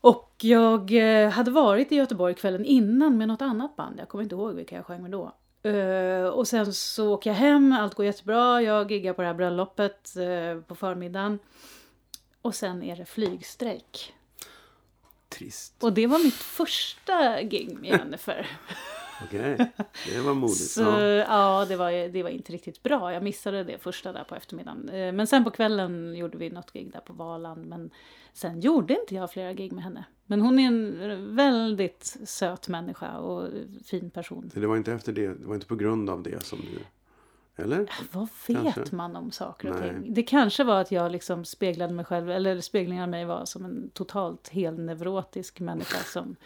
Och 0.00 0.34
jag 0.40 0.92
eh, 0.92 1.30
hade 1.30 1.50
varit 1.50 1.92
i 1.92 1.96
Göteborg 1.96 2.34
kvällen 2.34 2.64
innan 2.64 3.18
med 3.18 3.28
något 3.28 3.42
annat 3.42 3.76
band. 3.76 4.00
Jag 4.00 4.08
kommer 4.08 4.24
inte 4.24 4.34
ihåg 4.34 4.54
vilka 4.54 4.76
jag 4.76 4.86
sjöng 4.86 5.02
med 5.02 5.10
då. 5.10 5.32
Uh, 5.66 6.26
och 6.26 6.48
sen 6.48 6.74
så 6.74 7.14
åker 7.14 7.30
jag 7.30 7.34
hem, 7.34 7.72
allt 7.72 7.94
går 7.94 8.06
jättebra. 8.06 8.62
Jag 8.62 8.90
giggar 8.90 9.12
på 9.12 9.22
det 9.22 9.28
här 9.28 9.34
bröllopet 9.34 10.14
uh, 10.16 10.62
på 10.62 10.74
förmiddagen. 10.74 11.38
Och 12.42 12.54
sen 12.54 12.82
är 12.82 12.96
det 12.96 13.04
flygstrejk. 13.04 14.14
Trist. 15.28 15.82
Och 15.82 15.92
det 15.92 16.06
var 16.06 16.18
mitt 16.24 16.34
första 16.34 17.42
gig 17.42 17.78
med 17.80 17.90
Jennifer. 17.90 18.46
Okej, 19.24 19.54
okay. 19.54 19.66
det 20.14 20.20
var 20.20 20.34
modigt. 20.34 20.70
Så, 20.70 20.82
ja, 21.28 21.66
det, 21.68 21.76
var, 21.76 22.08
det 22.08 22.22
var 22.22 22.30
inte 22.30 22.52
riktigt 22.52 22.82
bra. 22.82 23.12
Jag 23.12 23.22
missade 23.22 23.64
det 23.64 23.78
första 23.78 24.12
där 24.12 24.24
på 24.24 24.34
eftermiddagen. 24.34 24.88
Uh, 24.88 25.12
men 25.12 25.26
sen 25.26 25.44
på 25.44 25.50
kvällen 25.50 26.16
gjorde 26.16 26.38
vi 26.38 26.50
något 26.50 26.72
gig 26.72 26.92
där 26.92 27.00
på 27.00 27.12
Valand. 27.12 27.66
Men 27.66 27.90
sen 28.32 28.60
gjorde 28.60 29.00
inte 29.00 29.14
jag 29.14 29.30
flera 29.30 29.52
gig 29.52 29.72
med 29.72 29.84
henne. 29.84 30.04
Men 30.26 30.40
hon 30.40 30.58
är 30.58 30.66
en 30.66 31.36
väldigt 31.36 32.16
söt 32.24 32.68
människa 32.68 33.18
och 33.18 33.48
fin 33.84 34.10
person. 34.10 34.50
Så 34.54 34.60
det 34.60 34.66
var 34.66 34.76
inte 34.76 34.92
efter 34.92 35.12
det, 35.12 35.34
det 35.34 35.46
var 35.46 35.54
inte 35.54 35.66
på 35.66 35.76
grund 35.76 36.10
av 36.10 36.22
det 36.22 36.44
som 36.44 36.58
du... 36.58 36.78
Eller? 37.62 37.90
Vad 38.12 38.28
vet 38.46 38.74
kanske? 38.74 38.96
man 38.96 39.16
om 39.16 39.30
saker 39.30 39.70
och 39.70 39.80
Nej. 39.80 39.90
ting? 39.90 40.14
Det 40.14 40.22
kanske 40.22 40.64
var 40.64 40.80
att 40.80 40.92
jag 40.92 41.12
liksom 41.12 41.44
speglade 41.44 41.94
mig 41.94 42.04
själv, 42.04 42.30
eller 42.30 42.60
speglingen 42.60 43.02
av 43.02 43.08
mig 43.08 43.24
var 43.24 43.44
som 43.44 43.64
en 43.64 43.90
totalt 43.90 44.48
helneurotisk 44.48 45.60
människa 45.60 45.98
som, 45.98 46.36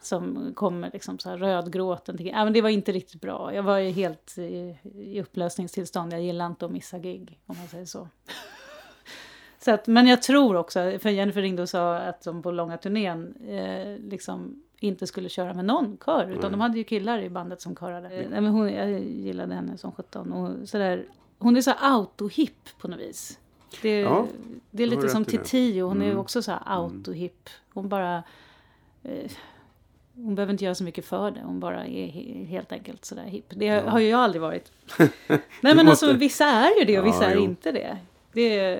som 0.00 0.52
kommer 0.54 0.90
liksom 0.92 1.18
så 1.18 1.30
här 1.30 1.36
rödgråten. 1.36 2.16
Ja, 2.20 2.44
men 2.44 2.52
det 2.52 2.62
var 2.62 2.68
inte 2.68 2.92
riktigt 2.92 3.20
bra. 3.20 3.54
Jag 3.54 3.62
var 3.62 3.78
ju 3.78 3.90
helt 3.90 4.38
i, 4.38 4.78
i 4.82 5.20
upplösningstillstånd. 5.20 6.12
Jag 6.12 6.22
gillar 6.22 6.46
inte 6.46 6.66
att 6.66 6.72
missa 6.72 6.98
gig, 6.98 7.40
om 7.46 7.56
man 7.58 7.68
säger 7.68 7.84
så. 7.84 8.08
Så 9.58 9.70
att, 9.70 9.86
men 9.86 10.06
jag 10.06 10.22
tror 10.22 10.56
också, 10.56 10.98
för 10.98 11.10
Jennifer 11.10 11.42
ringde 11.42 11.62
och 11.62 11.68
sa 11.68 11.96
att 11.96 12.22
de 12.22 12.42
på 12.42 12.50
långa 12.50 12.76
turnén 12.78 13.34
eh, 13.48 13.98
liksom 14.10 14.62
inte 14.80 15.06
skulle 15.06 15.28
köra 15.28 15.54
med 15.54 15.64
någon 15.64 15.98
kör. 16.04 16.24
Utan 16.24 16.38
mm. 16.38 16.52
de 16.52 16.60
hade 16.60 16.78
ju 16.78 16.84
killar 16.84 17.18
i 17.18 17.30
bandet 17.30 17.60
som 17.60 17.76
körade. 17.76 18.08
Mm. 18.08 18.44
men 18.44 18.46
hon, 18.46 18.72
jag 18.72 19.00
gillade 19.00 19.54
henne 19.54 19.78
som 19.78 19.92
17. 19.92 20.32
Och 20.32 20.68
sådär, 20.68 21.06
hon 21.38 21.56
är 21.56 21.60
så 21.60 21.72
autohip 21.80 22.78
på 22.78 22.88
något 22.88 23.00
vis. 23.00 23.38
Det, 23.82 24.00
ja, 24.00 24.26
det 24.70 24.82
är 24.82 24.86
lite 24.86 25.08
som 25.08 25.24
Titiyo. 25.24 25.86
Hon 25.86 25.96
mm. 25.96 26.10
är 26.10 26.18
också 26.18 26.42
så 26.42 26.50
här 26.50 26.62
mm. 26.66 26.72
autohip. 26.72 27.48
Hon 27.72 27.88
bara... 27.88 28.22
Eh, 29.02 29.30
hon 30.16 30.34
behöver 30.34 30.52
inte 30.52 30.64
göra 30.64 30.74
så 30.74 30.84
mycket 30.84 31.04
för 31.04 31.30
det. 31.30 31.40
Hon 31.44 31.60
bara 31.60 31.86
är 31.86 32.06
helt 32.44 32.72
enkelt 32.72 33.04
sådär 33.04 33.24
hipp. 33.24 33.44
Det 33.48 33.64
ja. 33.64 33.90
har 33.90 34.00
ju 34.00 34.08
jag 34.08 34.20
aldrig 34.20 34.42
varit. 34.42 34.72
Nej 35.28 35.40
men 35.60 35.76
måste... 35.76 35.90
alltså 35.90 36.12
vissa 36.12 36.44
är 36.44 36.78
ju 36.78 36.84
det 36.84 36.98
och 36.98 37.06
vissa 37.06 37.24
ja, 37.24 37.30
är 37.30 37.34
jo. 37.34 37.42
inte 37.42 37.72
det. 37.72 37.98
Det, 38.32 38.76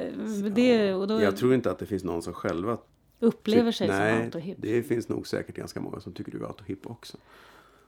det, 0.55 0.95
och 0.95 1.09
då 1.09 1.23
jag 1.23 1.37
tror 1.37 1.55
inte 1.55 1.71
att 1.71 1.79
det 1.79 1.87
finns 1.87 2.05
någon 2.05 2.23
som 2.23 2.33
själva 2.33 2.79
upplever 3.21 3.73
sig 3.73 3.89
nej, 3.89 4.17
som 4.17 4.25
autohip. 4.25 4.57
Det 4.61 4.83
finns 4.83 5.09
nog 5.09 5.27
säkert 5.27 5.57
ganska 5.57 5.81
många 5.81 6.01
som 6.01 6.13
tycker 6.13 6.33
du 6.33 6.39
är 6.39 6.47
autohip 6.47 6.87
också. 6.91 7.17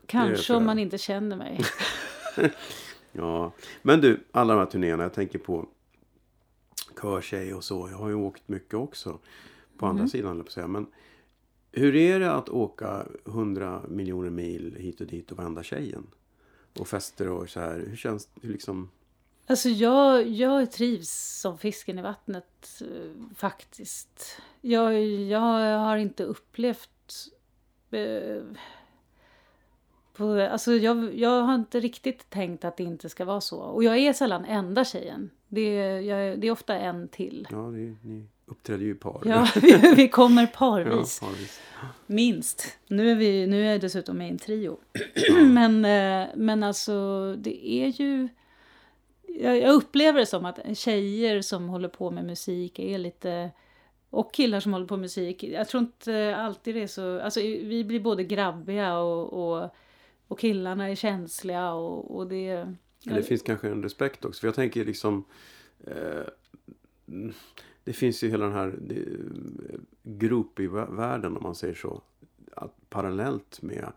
Kanske 0.07 0.55
om 0.55 0.67
man 0.67 0.79
inte 0.79 0.99
känner 0.99 1.37
mig. 1.37 1.61
ja, 3.13 3.53
men 3.83 4.01
du, 4.01 4.21
alla 4.33 4.55
de 4.55 4.59
här 4.59 4.67
turnéerna. 4.67 5.03
Jag 5.03 5.13
tänker 5.13 5.39
på 5.39 5.69
körtjej 7.01 7.55
och 7.55 7.65
så. 7.65 7.89
Jag 7.91 7.99
har 7.99 8.09
ju 8.09 8.15
åkt 8.15 8.49
mycket 8.49 8.75
också. 8.75 9.19
På 9.79 9.87
andra 9.87 10.01
mm. 10.01 10.09
sidan, 10.09 10.45
på 10.45 10.51
säga. 10.51 10.67
Men 10.67 10.87
hur 11.73 11.97
är 11.97 12.21
det 12.21 12.33
att 12.33 12.49
åka 12.49 13.07
hundra 13.25 13.83
miljoner 13.89 14.31
mil 14.31 14.77
hit 14.79 15.01
och 15.01 15.07
dit 15.07 15.33
och 15.33 15.39
vända 15.39 15.63
tjejen? 15.63 16.07
Och 16.79 16.89
fester 16.89 17.29
och 17.29 17.49
så 17.49 17.61
här. 17.61 17.85
Hur 17.89 17.97
känns 17.97 18.29
det 18.35 18.49
liksom? 18.49 18.91
Alltså 19.47 19.69
jag, 19.69 20.29
jag 20.29 20.73
trivs 20.73 21.41
som 21.41 21.59
fisken 21.59 21.99
i 21.99 22.03
vattnet 22.03 22.81
eh, 22.81 23.35
faktiskt. 23.35 24.41
Jag, 24.61 25.05
jag 25.05 25.79
har 25.79 25.97
inte 25.97 26.25
upplevt... 26.25 26.91
Eh, 27.91 28.43
på, 30.13 30.41
alltså 30.41 30.73
jag, 30.73 31.15
jag 31.15 31.43
har 31.43 31.55
inte 31.55 31.81
riktigt 31.81 32.31
tänkt 32.31 32.65
att 32.65 32.77
det 32.77 32.83
inte 32.83 33.09
ska 33.09 33.25
vara 33.25 33.41
så. 33.41 33.59
Och 33.59 33.85
jag 33.85 33.99
är 33.99 34.13
sällan 34.13 34.45
enda 34.45 34.85
tjejen. 34.85 35.31
Det, 35.49 35.75
jag, 36.01 36.41
det 36.41 36.47
är 36.47 36.51
ofta 36.51 36.77
en 36.77 37.09
till. 37.09 37.49
Ja, 37.51 37.57
det, 37.57 37.97
ni 38.03 38.27
uppträder 38.49 38.85
ju 38.85 38.91
i 38.91 38.95
par. 38.95 39.23
Ja, 39.25 39.49
vi, 39.63 39.93
vi 39.97 40.09
kommer 40.09 40.47
parvis. 40.47 41.19
Ja, 41.23 41.29
parvis. 41.29 41.61
Minst. 42.07 42.79
Nu 42.89 43.11
är, 43.11 43.15
vi, 43.15 43.47
nu 43.47 43.67
är 43.67 43.73
jag 43.73 43.81
dessutom 43.81 44.19
med 44.19 44.27
i 44.27 44.31
en 44.31 44.39
trio. 44.39 44.79
men, 45.47 45.85
eh, 45.85 46.29
men 46.37 46.63
alltså 46.63 47.35
det 47.39 47.69
är 47.69 47.87
ju 47.87 48.29
jag, 49.41 49.59
jag 49.59 49.75
upplever 49.75 50.21
det 50.21 50.27
som 50.27 50.45
att 50.45 50.79
tjejer 50.79 51.43
som 51.43 51.69
håller 51.69 51.89
på 51.89 52.11
med 52.11 52.25
musik 52.25 52.79
är 52.79 52.99
lite 52.99 53.51
och 54.11 54.35
killar 54.35 54.61
som 54.61 54.73
håller 54.73 54.87
på 54.87 54.97
med 54.97 55.01
musik. 55.01 55.43
Jag 55.43 55.69
tror 55.69 55.83
inte 55.83 56.37
alltid 56.37 56.75
det 56.75 56.83
är 56.83 56.87
så... 56.87 57.21
Alltså 57.21 57.41
vi 57.41 57.85
blir 57.85 58.01
både 58.01 58.25
grabbiga 58.25 58.99
och, 58.99 59.33
och, 59.33 59.71
och 60.29 60.39
killarna 60.39 60.89
är 60.89 60.95
känsliga 60.95 61.73
och, 61.73 62.17
och 62.17 62.27
det... 62.27 62.75
Ja, 63.03 63.15
det 63.15 63.23
finns 63.23 63.43
kanske 63.43 63.69
en 63.69 63.83
respekt 63.83 64.25
också. 64.25 64.41
För 64.41 64.49
jag 64.49 64.55
tänker 64.55 64.85
liksom... 64.85 65.25
Eh, 65.87 66.23
det 67.89 67.95
finns 67.95 68.23
ju 68.23 68.31
hela 68.31 68.45
den 68.45 68.55
här 68.55 68.79
groupie-världen 70.03 71.37
om 71.37 71.43
man 71.43 71.55
säger 71.55 71.75
så. 71.75 72.03
Att 72.55 72.91
parallellt 72.91 73.63
med 73.63 73.93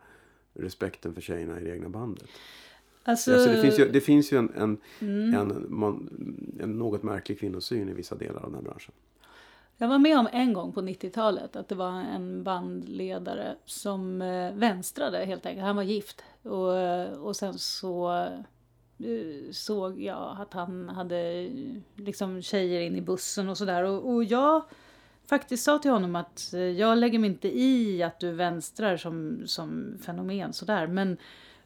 respekten 0.54 1.14
för 1.14 1.22
tjejerna 1.22 1.60
i 1.60 1.64
det 1.64 1.76
egna 1.76 1.90
bandet. 1.90 2.30
Alltså, 3.04 3.34
alltså 3.34 3.50
det, 3.50 3.62
finns 3.62 3.80
ju, 3.80 3.92
det 3.92 4.02
finns 4.02 4.34
ju 4.34 4.38
en, 4.38 4.54
en, 4.56 4.78
mm. 5.00 5.34
en, 5.34 5.66
man, 5.70 6.10
en 6.60 6.72
något 6.72 7.04
märklig 7.04 7.40
kvinnosyn 7.40 7.90
i 7.90 7.94
vissa 7.94 8.16
delar 8.16 8.36
av 8.36 8.52
den 8.52 8.56
här 8.56 8.62
branschen. 8.62 8.94
Jag 9.78 9.88
var 9.88 10.00
med 10.00 10.20
om 10.20 10.28
en 10.32 10.54
gång 10.54 10.72
på 10.72 10.82
90-talet 10.82 11.56
att 11.56 11.68
det 11.68 11.76
var 11.76 11.92
en 11.92 12.44
bandledare 12.44 13.56
som 13.66 14.22
eh, 14.22 14.54
vänstrade 14.54 15.26
helt 15.26 15.46
enkelt. 15.46 15.66
Han 15.66 15.76
var 15.76 15.84
gift 15.84 16.24
och, 16.42 17.28
och 17.28 17.36
sen 17.36 17.54
så 17.54 18.28
Eh, 19.04 19.52
såg 19.52 20.02
jag 20.02 20.38
att 20.40 20.54
han 20.54 20.90
hade 20.90 21.18
eh, 21.18 21.52
liksom 21.96 22.42
tjejer 22.42 22.82
in 22.82 22.96
i 22.96 23.02
bussen 23.02 23.50
och 23.50 23.58
sådär. 23.58 23.84
Och, 23.84 24.14
och 24.14 24.24
jag 24.24 24.64
faktiskt 25.26 25.64
sa 25.64 25.80
till 25.80 25.92
honom 25.92 26.16
att 26.16 26.54
eh, 26.54 26.60
jag 26.60 26.98
lägger 26.98 27.20
mig 27.20 27.30
inte 27.30 27.58
i 27.58 28.04
att 28.04 28.20
du 28.20 28.32
vänstrar 28.32 28.98
som, 28.98 29.42
som 29.46 29.98
fenomen 30.06 30.54
sådär. 30.54 30.88
Men 30.88 31.18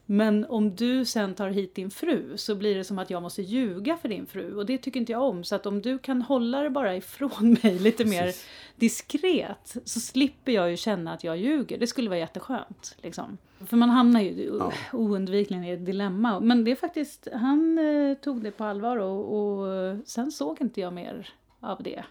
men 0.06 0.44
om 0.44 0.76
du 0.76 1.04
sen 1.04 1.34
tar 1.34 1.48
hit 1.48 1.74
din 1.74 1.90
fru 1.90 2.36
så 2.36 2.54
blir 2.54 2.74
det 2.74 2.84
som 2.84 2.98
att 2.98 3.10
jag 3.10 3.22
måste 3.22 3.42
ljuga 3.42 3.96
för 3.96 4.08
din 4.08 4.26
fru 4.26 4.56
och 4.56 4.66
det 4.66 4.78
tycker 4.78 5.00
inte 5.00 5.12
jag 5.12 5.22
om. 5.22 5.44
Så 5.44 5.54
att 5.54 5.66
om 5.66 5.82
du 5.82 5.98
kan 5.98 6.22
hålla 6.22 6.60
det 6.60 6.70
bara 6.70 6.96
ifrån 6.96 7.56
mig 7.62 7.78
lite 7.78 8.04
Precis. 8.04 8.20
mer 8.20 8.34
diskret 8.76 9.76
så 9.84 10.00
slipper 10.00 10.52
jag 10.52 10.70
ju 10.70 10.76
känna 10.76 11.12
att 11.12 11.24
jag 11.24 11.36
ljuger. 11.36 11.78
Det 11.78 11.86
skulle 11.86 12.08
vara 12.08 12.18
jätteskönt. 12.18 12.96
Liksom. 13.02 13.38
För 13.66 13.76
man 13.76 13.90
hamnar 13.90 14.20
ju 14.20 14.56
ja. 14.58 14.72
oundvikligen 14.92 15.64
i 15.64 15.70
ett 15.70 15.86
dilemma. 15.86 16.40
Men 16.40 16.64
det 16.64 16.70
är 16.70 16.76
faktiskt, 16.76 17.28
han 17.32 17.78
eh, 17.78 18.14
tog 18.14 18.42
det 18.42 18.50
på 18.50 18.64
allvar 18.64 18.96
och, 18.96 19.38
och 19.38 19.96
sen 20.06 20.32
såg 20.32 20.60
inte 20.60 20.80
jag 20.80 20.92
mer 20.92 21.28
av 21.60 21.82
det. 21.82 22.04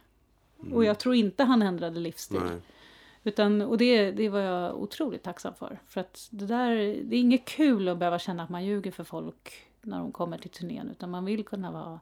Mm. 0.61 0.73
Och 0.73 0.85
jag 0.85 0.99
tror 0.99 1.15
inte 1.15 1.43
han 1.43 1.61
ändrade 1.61 1.99
livsstil. 1.99 2.39
Nej. 2.45 2.61
Utan, 3.27 3.61
och 3.61 3.77
det, 3.77 4.11
det 4.11 4.29
var 4.29 4.39
jag 4.39 4.81
otroligt 4.81 5.23
tacksam 5.23 5.53
för. 5.55 5.79
För 5.87 6.01
att 6.01 6.27
det 6.31 6.45
där, 6.45 6.75
det 7.03 7.15
är 7.15 7.19
inget 7.19 7.45
kul 7.45 7.87
att 7.87 7.97
behöva 7.97 8.19
känna 8.19 8.43
att 8.43 8.49
man 8.49 8.65
ljuger 8.65 8.91
för 8.91 9.03
folk 9.03 9.53
när 9.81 9.99
de 9.99 10.11
kommer 10.11 10.37
till 10.37 10.49
turnén. 10.49 10.89
Utan 10.91 11.09
man 11.09 11.25
vill 11.25 11.45
kunna 11.45 11.71
vara 11.71 11.99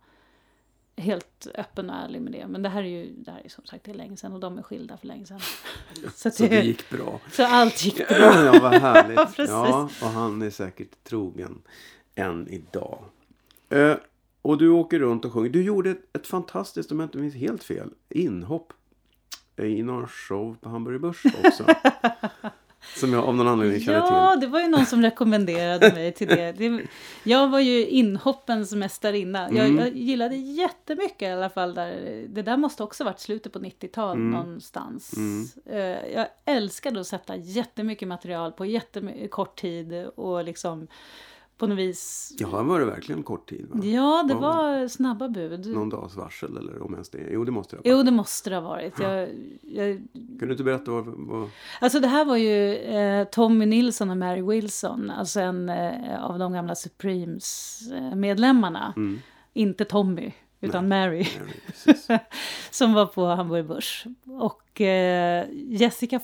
helt 0.96 1.48
öppen 1.56 1.90
och 1.90 1.96
ärlig 1.96 2.22
med 2.22 2.32
det. 2.32 2.48
Men 2.48 2.62
det 2.62 2.70
här 2.70 2.84
är 2.84 2.88
ju, 2.88 3.14
det 3.14 3.32
här 3.32 3.42
är 3.46 3.50
som 3.50 3.66
sagt 3.66 3.84
det 3.84 3.92
är 3.92 3.96
länge 3.96 4.18
sedan 4.18 4.34
och 4.34 4.40
de 4.40 4.58
är 4.58 4.62
skilda 4.62 4.98
för 4.98 5.08
länge 5.08 5.26
sedan. 5.26 5.40
så, 6.16 6.32
så 6.32 6.44
det, 6.44 6.66
gick 6.66 6.90
bra. 6.90 7.20
Så 7.32 7.46
allt 7.46 7.86
gick 7.86 8.08
bra. 8.08 8.46
ja, 8.46 8.60
vad 8.62 8.74
härligt. 8.74 9.18
ja, 9.38 9.46
ja, 9.48 9.90
och 10.02 10.12
han 10.12 10.42
är 10.42 10.50
säkert 10.50 11.04
trogen 11.04 11.62
än 12.16 12.48
idag. 12.48 13.04
Eh, 13.70 13.96
och 14.42 14.58
du 14.58 14.70
åker 14.70 15.00
runt 15.00 15.26
och 15.26 15.34
sjunger. 15.34 15.50
Du 15.50 15.64
gjorde 15.64 15.92
ett, 15.92 16.18
ett 16.18 16.28
fantastiskt, 16.28 16.92
om 16.92 17.00
jag 17.00 17.08
inte 17.08 17.18
minns 17.18 17.36
helt 17.36 17.64
fel, 17.64 17.90
inhopp 18.10 18.74
i 19.58 19.84
någon 19.84 20.08
show 20.08 20.58
på 20.62 20.70
Hamburger 20.70 21.00
Börs 21.00 21.26
också. 21.26 21.66
Som 22.96 23.14
jag 23.14 23.24
av 23.24 23.36
någon 23.36 23.48
anledning 23.48 23.82
känner 23.82 24.02
till. 24.02 24.16
Ja, 24.16 24.36
det 24.36 24.48
var 24.48 24.60
ju 24.60 24.68
någon 24.68 24.86
som 24.86 25.02
rekommenderade 25.02 25.94
mig 25.94 26.12
till 26.12 26.28
det. 26.28 26.52
det 26.52 26.82
jag 27.24 27.48
var 27.48 27.60
ju 27.60 27.88
inhoppens 27.88 28.76
mästarinna. 28.76 29.50
Jag, 29.52 29.66
mm. 29.66 29.78
jag 29.78 29.96
gillade 29.96 30.36
jättemycket 30.36 31.22
i 31.22 31.32
alla 31.32 31.50
fall. 31.50 31.74
Där. 31.74 32.24
Det 32.28 32.42
där 32.42 32.58
måste 32.58 32.84
också 32.84 33.04
varit 33.04 33.20
slutet 33.20 33.54
på 33.54 33.60
90-talet 33.60 34.16
mm. 34.16 34.32
någonstans. 34.32 35.14
Mm. 35.18 35.48
Uh, 35.72 36.14
jag 36.14 36.28
älskade 36.46 37.00
att 37.00 37.08
sätta 37.08 37.36
jättemycket 37.36 38.08
material 38.08 38.52
på 38.52 38.66
jättekort 38.66 39.56
tid 39.60 40.06
och 40.16 40.44
liksom 40.44 40.88
på 41.58 41.68
något 41.68 41.78
vis. 41.78 42.34
Ja, 42.38 42.64
var 42.64 42.80
det 42.80 42.86
verkligen 42.86 43.24
kort 43.24 43.50
tid? 43.50 43.68
Va? 43.70 43.86
Ja, 43.86 44.26
det 44.28 44.34
var, 44.34 44.80
var 44.80 44.88
snabba 44.88 45.30
bud. 45.30 45.68
Någon 45.68 45.90
dags 45.90 46.16
varsel 46.16 46.58
eller 46.58 46.82
om 46.82 46.94
ens 46.94 47.10
det? 47.10 47.28
Jo, 47.32 47.44
det 47.44 47.52
måste 47.52 47.76
det 47.76 47.78
ha 47.78 47.84
varit. 47.84 47.98
Jo, 47.98 48.04
det 48.04 48.12
måste 48.12 48.50
det 48.50 48.56
ha 48.56 48.62
varit. 48.62 49.00
Jag, 49.00 49.30
jag... 49.62 50.08
Kan 50.14 50.48
du 50.48 50.52
inte 50.52 50.64
berätta 50.64 50.92
vad, 50.92 51.06
vad... 51.06 51.50
Alltså 51.82 52.00
det 52.00 52.08
här 52.08 52.26
var 52.26 52.38
ju 52.38 52.76
eh, 52.76 53.28
Tommy 53.28 53.66
Nilsson 53.66 54.10
och 54.10 54.18
Mary 54.18 54.42
Wilson, 54.42 55.10
alltså 55.10 55.40
en 55.40 55.70
eh, 55.70 56.24
av 56.24 56.40
de 56.40 56.54
gamla 56.54 56.76
Supremes-medlemmarna. 56.76 58.94
Mm. 58.98 59.20
Inte 59.54 59.86
Tommy, 59.86 60.32
utan 60.62 60.88
Mary. 60.88 61.28
Mary, 61.40 61.54
precis. 61.66 62.08
som 62.72 62.94
var 62.94 63.06
på 63.06 63.26
Hamburg 63.26 63.66
Börs. 63.66 64.06
Och 64.26 64.82
eh, 64.82 65.46
Jessica 65.52 66.20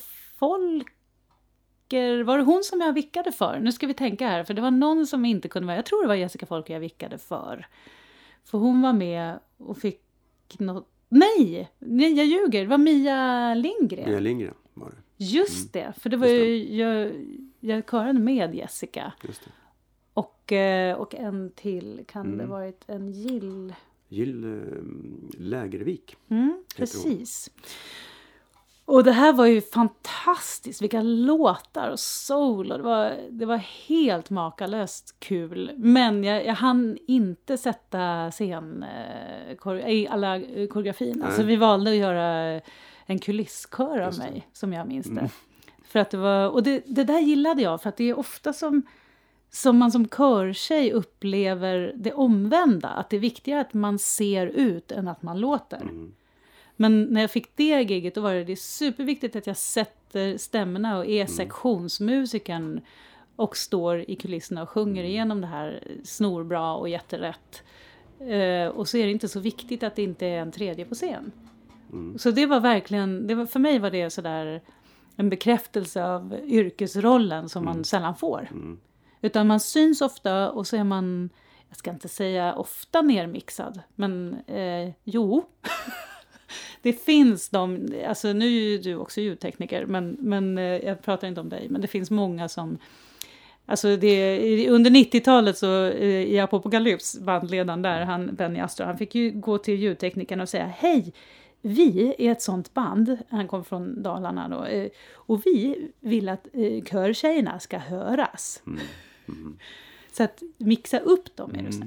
Folker, 1.90 2.24
var 2.24 2.38
det 2.38 2.44
hon 2.44 2.64
som 2.64 2.82
jag 2.82 2.94
vickade 2.94 3.32
för? 3.32 3.60
Nu 3.60 3.72
ska 3.72 3.88
vi 3.88 3.94
tänka 3.94 4.28
här, 4.28 4.44
för 4.44 4.54
det 4.54 4.62
var 4.62 4.72
någon 4.72 5.08
som 5.08 5.26
inte 5.26 5.48
kunde 5.48 5.66
vara, 5.68 5.76
jag 5.76 5.86
tror 5.86 6.02
det 6.02 6.08
var 6.08 6.16
Jessica 6.16 6.46
Folker 6.46 6.74
jag 6.74 6.80
vickade 6.80 7.18
för. 7.18 7.68
För 8.46 8.58
hon 8.58 8.82
var 8.82 8.94
med 8.94 9.40
och 9.58 9.78
fick 9.78 10.02
något, 10.60 10.88
nej, 11.10 11.70
nej 11.80 12.14
jag 12.14 12.26
ljuger, 12.26 12.62
det 12.62 12.68
var 12.68 12.78
Mia 12.78 13.54
Lindgren. 13.54 14.10
Mia 14.10 14.20
Lindgren 14.20 14.54
var 14.74 14.90
det. 14.90 15.24
Just 15.26 15.74
det, 15.74 15.94
för 15.98 16.10
det 16.10 16.18
var 16.18 16.28
Just 16.28 16.70
ju, 16.72 16.76
jag, 16.78 17.12
jag 17.60 17.86
körade 17.90 18.20
med 18.20 18.56
Jessica. 18.56 19.14
Just 19.28 19.44
det. 19.46 19.52
Och, 20.14 20.52
eh, 20.52 20.96
och 20.98 21.16
en 21.16 21.52
till, 21.56 22.04
kan 22.08 22.26
det 22.28 22.34
Mm. 22.44 22.50
varit 22.50 22.84
en 22.88 23.12
Gill? 23.12 23.74
Jill 24.10 24.44
eh, 24.44 25.40
Lägervik. 25.40 26.16
Mm, 26.30 26.64
Heter 26.78 26.98
hon. 27.04 27.26
Och 28.90 29.04
det 29.04 29.12
här 29.12 29.34
var 29.34 29.46
ju 29.46 29.62
fantastiskt, 29.62 30.82
vilka 30.82 31.02
låtar 31.02 31.90
och 31.90 32.00
soul 32.00 32.72
och 32.72 32.78
det 32.78 32.84
var, 32.84 33.18
det 33.30 33.46
var 33.46 33.58
helt 33.88 34.30
makalöst 34.30 35.16
kul. 35.20 35.72
Men 35.78 36.24
jag, 36.24 36.46
jag 36.46 36.54
hann 36.54 36.98
inte 37.08 37.58
sätta 37.58 38.32
scen, 38.32 38.84
eh, 38.84 39.56
kor- 39.56 39.80
i 39.80 40.08
alla 40.08 40.38
eh, 40.38 40.68
koreografin. 40.68 41.24
Alltså 41.24 41.44
vi 41.44 41.56
valde 41.56 41.92
att 41.92 41.98
göra 41.98 42.62
en 43.06 43.20
kulisskör 43.20 44.00
av 44.00 44.18
mig, 44.18 44.48
som 44.54 44.74
jag 44.74 44.88
minns 44.88 45.08
det. 45.08 45.12
Mm. 45.12 45.30
För 45.84 46.00
att 46.00 46.12
det 46.12 46.18
var, 46.18 46.50
och 46.50 46.64
det, 46.64 46.84
det 46.86 47.04
där 47.04 47.20
gillade 47.20 47.62
jag, 47.62 47.82
för 47.82 47.90
att 47.90 47.98
det 47.98 48.10
är 48.10 48.20
ofta 48.20 48.54
som, 48.54 48.82
som 49.50 49.78
man 49.78 49.92
som 49.92 50.08
körtjej 50.08 50.92
upplever 50.92 51.94
det 51.96 52.14
omvända. 52.14 52.90
Att 52.90 53.10
det 53.10 53.16
är 53.16 53.20
viktigare 53.22 53.62
att 53.62 53.74
man 53.74 54.00
ser 54.00 54.48
ut 54.48 54.92
än 54.92 55.08
att 55.08 55.22
man 55.22 55.40
låter. 55.40 55.82
Mm. 55.82 56.12
Men 56.82 57.04
när 57.04 57.22
jag 57.22 57.32
fick 57.32 57.56
det 57.56 57.82
giget 57.82 58.16
då 58.16 58.22
var 58.22 58.34
det, 58.34 58.44
det 58.44 58.56
superviktigt 58.60 59.36
att 59.36 59.48
jag 59.48 59.58
sätter 59.58 60.38
stämmorna 60.38 60.98
och 60.98 61.06
Mm. 61.06 61.18
är 61.22 61.26
sektionsmusikern 61.26 62.82
och 63.36 63.58
står 63.58 64.10
i 64.10 64.16
kulisserna 64.16 64.62
och 64.64 64.70
sjunger 64.70 65.02
Mm. 65.02 65.12
igenom 65.12 65.42
det 65.42 65.48
här 65.48 65.84
snorbra 66.04 66.74
och 66.74 66.90
jätterätt. 66.90 67.64
Eh, 68.20 68.68
och 68.68 68.88
så 68.88 68.98
är 68.98 69.06
det 69.06 69.12
inte 69.12 69.28
så 69.28 69.40
viktigt 69.40 69.84
att 69.84 69.96
det 69.96 70.04
inte 70.04 70.26
är 70.26 70.40
en 70.42 70.52
tredje 70.52 70.86
på 70.86 70.96
scen. 70.96 71.32
Mm. 71.92 72.18
Så 72.18 72.32
det 72.32 72.46
var 72.46 72.60
verkligen, 72.60 73.28
det 73.28 73.36
var, 73.36 73.46
för 73.46 73.60
mig 73.60 73.80
var 73.80 73.90
det 73.92 74.10
sådär 74.10 74.62
en 75.16 75.30
bekräftelse 75.30 76.04
av 76.06 76.36
yrkesrollen 76.46 77.50
som 77.50 77.66
man 77.66 77.84
sällan 77.84 78.16
får. 78.16 78.48
Mm. 78.52 78.80
Utan 79.22 79.48
man 79.48 79.60
syns 79.60 80.02
ofta 80.02 80.50
och 80.52 80.68
så 80.68 80.76
är 80.78 80.84
man, 80.84 81.30
jag 81.70 81.78
ska 81.78 81.92
inte 81.92 82.08
säga 82.08 82.56
ofta 82.56 83.02
nermixad, 83.02 83.80
men 83.96 84.38
eh, 84.48 84.92
jo. 85.04 85.44
det 86.82 86.94
finns 86.94 87.50
de, 87.50 87.88
alltså 88.08 88.34
nu 88.34 88.46
är 88.46 88.50
ju 88.50 88.78
du 88.78 88.96
också 88.96 89.22
ljudtekniker, 89.22 89.86
men, 89.86 90.18
men 90.20 90.58
eh, 90.58 90.64
jag 90.64 91.02
pratar 91.02 91.28
inte 91.28 91.42
om 91.42 91.50
dig, 91.50 91.68
men 91.70 91.82
det 91.82 91.88
finns 91.88 92.12
många 92.12 92.50
som 92.50 92.78
Alltså 93.66 93.98
det, 93.98 94.70
under 94.70 94.92
90-talet 94.92 95.58
så 95.58 95.86
eh, 95.86 96.24
i 96.24 96.40
Apocalypse, 96.40 97.22
bandledaren 97.22 97.82
där, 97.82 98.02
han, 98.02 98.36
Benny 98.36 98.60
Astor, 98.60 98.86
han 98.86 98.98
fick 98.98 99.16
ju 99.16 99.32
gå 99.32 99.58
till 99.58 99.80
ljudteknikern 99.80 100.42
och 100.42 100.50
säga 100.50 100.66
hej, 100.78 101.14
vi 101.62 102.16
är 102.18 102.32
ett 102.32 102.42
sånt 102.42 102.74
band, 102.74 103.18
han 103.30 103.48
kom 103.48 103.66
från 103.66 104.04
Dalarna 104.04 104.50
då, 104.50 104.66
eh, 104.66 104.90
och 105.14 105.46
vi 105.46 105.88
vill 106.00 106.30
att 106.30 106.48
körtjejerna 106.86 107.60
ska 107.60 107.78
höras. 107.78 108.64
Så 110.12 110.24
att 110.24 110.44
mixa 110.58 111.00
upp 111.00 111.36
dem 111.36 111.56
är 111.56 111.64
det 111.64 111.72
så. 111.72 111.84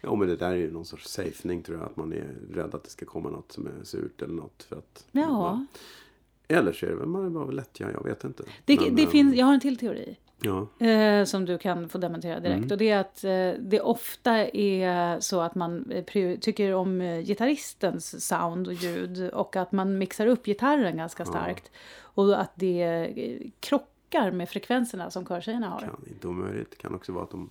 Ja, 0.00 0.14
men 0.14 0.28
det 0.28 0.36
där 0.36 0.50
är 0.50 0.56
ju 0.56 0.70
någon 0.70 0.84
sorts 0.84 1.08
safening 1.08 1.62
tror 1.62 1.78
jag. 1.78 1.86
Att 1.86 1.96
man 1.96 2.12
är 2.12 2.34
rädd 2.52 2.74
att 2.74 2.84
det 2.84 2.90
ska 2.90 3.06
komma 3.06 3.30
något 3.30 3.52
som 3.52 3.66
är 3.66 3.84
surt 3.84 4.22
eller 4.22 4.34
något. 4.34 4.62
För 4.62 4.76
att, 4.76 5.06
Ja, 5.12 5.66
Eller 6.48 6.72
så 6.72 6.86
är 6.86 6.90
det 6.90 6.96
väl 6.96 7.06
man 7.06 7.32
bara 7.32 7.50
lättja, 7.50 7.92
jag 7.92 8.04
vet 8.04 8.24
inte. 8.24 8.44
det, 8.64 8.80
Men, 8.80 8.96
det 8.96 9.02
eh, 9.02 9.08
finns, 9.08 9.36
jag 9.36 9.46
har 9.46 9.54
en 9.54 9.60
till 9.60 9.76
teori. 9.78 10.16
Ja, 10.42 10.86
Eh, 10.86 11.24
som 11.24 11.44
du 11.44 11.58
kan 11.58 11.88
få 11.88 11.98
dementera 11.98 12.40
direkt. 12.40 12.56
Mm. 12.58 12.70
Och 12.70 12.78
det 12.78 12.90
är 12.90 12.98
att 12.98 13.24
eh, 13.24 13.62
det 13.68 13.80
ofta 13.80 14.36
är 14.48 15.20
så 15.20 15.40
att 15.40 15.54
man 15.54 15.90
eh, 15.90 16.38
tycker 16.38 16.74
om 16.74 17.00
eh, 17.00 17.20
gitarristens 17.20 18.26
sound 18.26 18.66
och 18.66 18.72
ljud 18.72 19.30
och 19.30 19.56
att 19.56 19.72
man 19.72 19.98
mixar 19.98 20.26
upp 20.26 20.44
gitarren 20.44 20.96
ganska 20.96 21.24
starkt. 21.24 21.70
Och 22.00 22.40
att 22.40 22.52
det 22.54 22.82
eh, 22.82 23.50
krockar 23.60 24.30
med 24.30 24.48
frekvenserna 24.48 25.10
som 25.10 25.26
körtjejerna 25.26 25.68
har. 25.68 25.80
kan 25.80 25.96
inte 26.06 26.28
omöjligt. 26.28 26.70
Det 26.70 26.76
kan 26.76 26.94
också 26.94 27.12
vara 27.12 27.24
att 27.24 27.30
de 27.30 27.50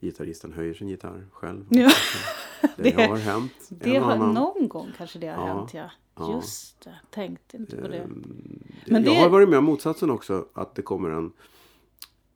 gitarristen 0.00 0.52
höjer 0.52 0.74
sin 0.74 0.88
gitarr 0.88 1.26
själv. 1.32 1.64
Ja. 1.70 1.90
Det, 2.76 2.82
Det- 2.96 3.06
har 3.08 3.16
hänt. 3.16 3.52
Det 3.68 3.96
har, 3.96 4.12
annan. 4.12 4.34
någon 4.34 4.68
gång 4.68 4.88
kanske 4.96 5.18
det 5.18 5.26
har 5.26 5.48
Ja, 5.48 5.54
hänt 5.54 5.74
ja. 5.74 5.90
ja. 6.16 6.34
Just 6.36 6.80
det, 6.84 6.94
tänkte 7.10 7.56
inte 7.56 7.76
på 7.76 7.88
det. 7.88 7.98
Ehm, 7.98 8.62
Men 8.86 9.04
jag 9.04 9.14
det- 9.14 9.20
har 9.20 9.28
varit 9.28 9.48
med 9.48 9.58
om 9.58 9.64
motsatsen 9.64 10.10
också. 10.10 10.46
Att 10.52 10.74
det 10.74 10.82
kommer 10.82 11.10
en... 11.10 11.32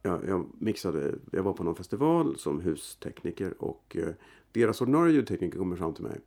Jag, 0.03 0.29
jag 0.29 0.47
mixade, 0.59 1.15
jag 1.33 1.43
var 1.43 1.53
på 1.53 1.65
någon 1.65 1.75
festival 1.75 2.39
som 2.39 2.61
hustekniker 2.61 3.63
och 3.63 3.97
eh, 4.01 4.09
deras 4.53 4.81
ordinarie 4.81 5.15
ljudtekniker 5.15 5.59
kommer 5.59 5.77
fram 5.77 5.95
till 5.95 6.05
mig 6.05 6.21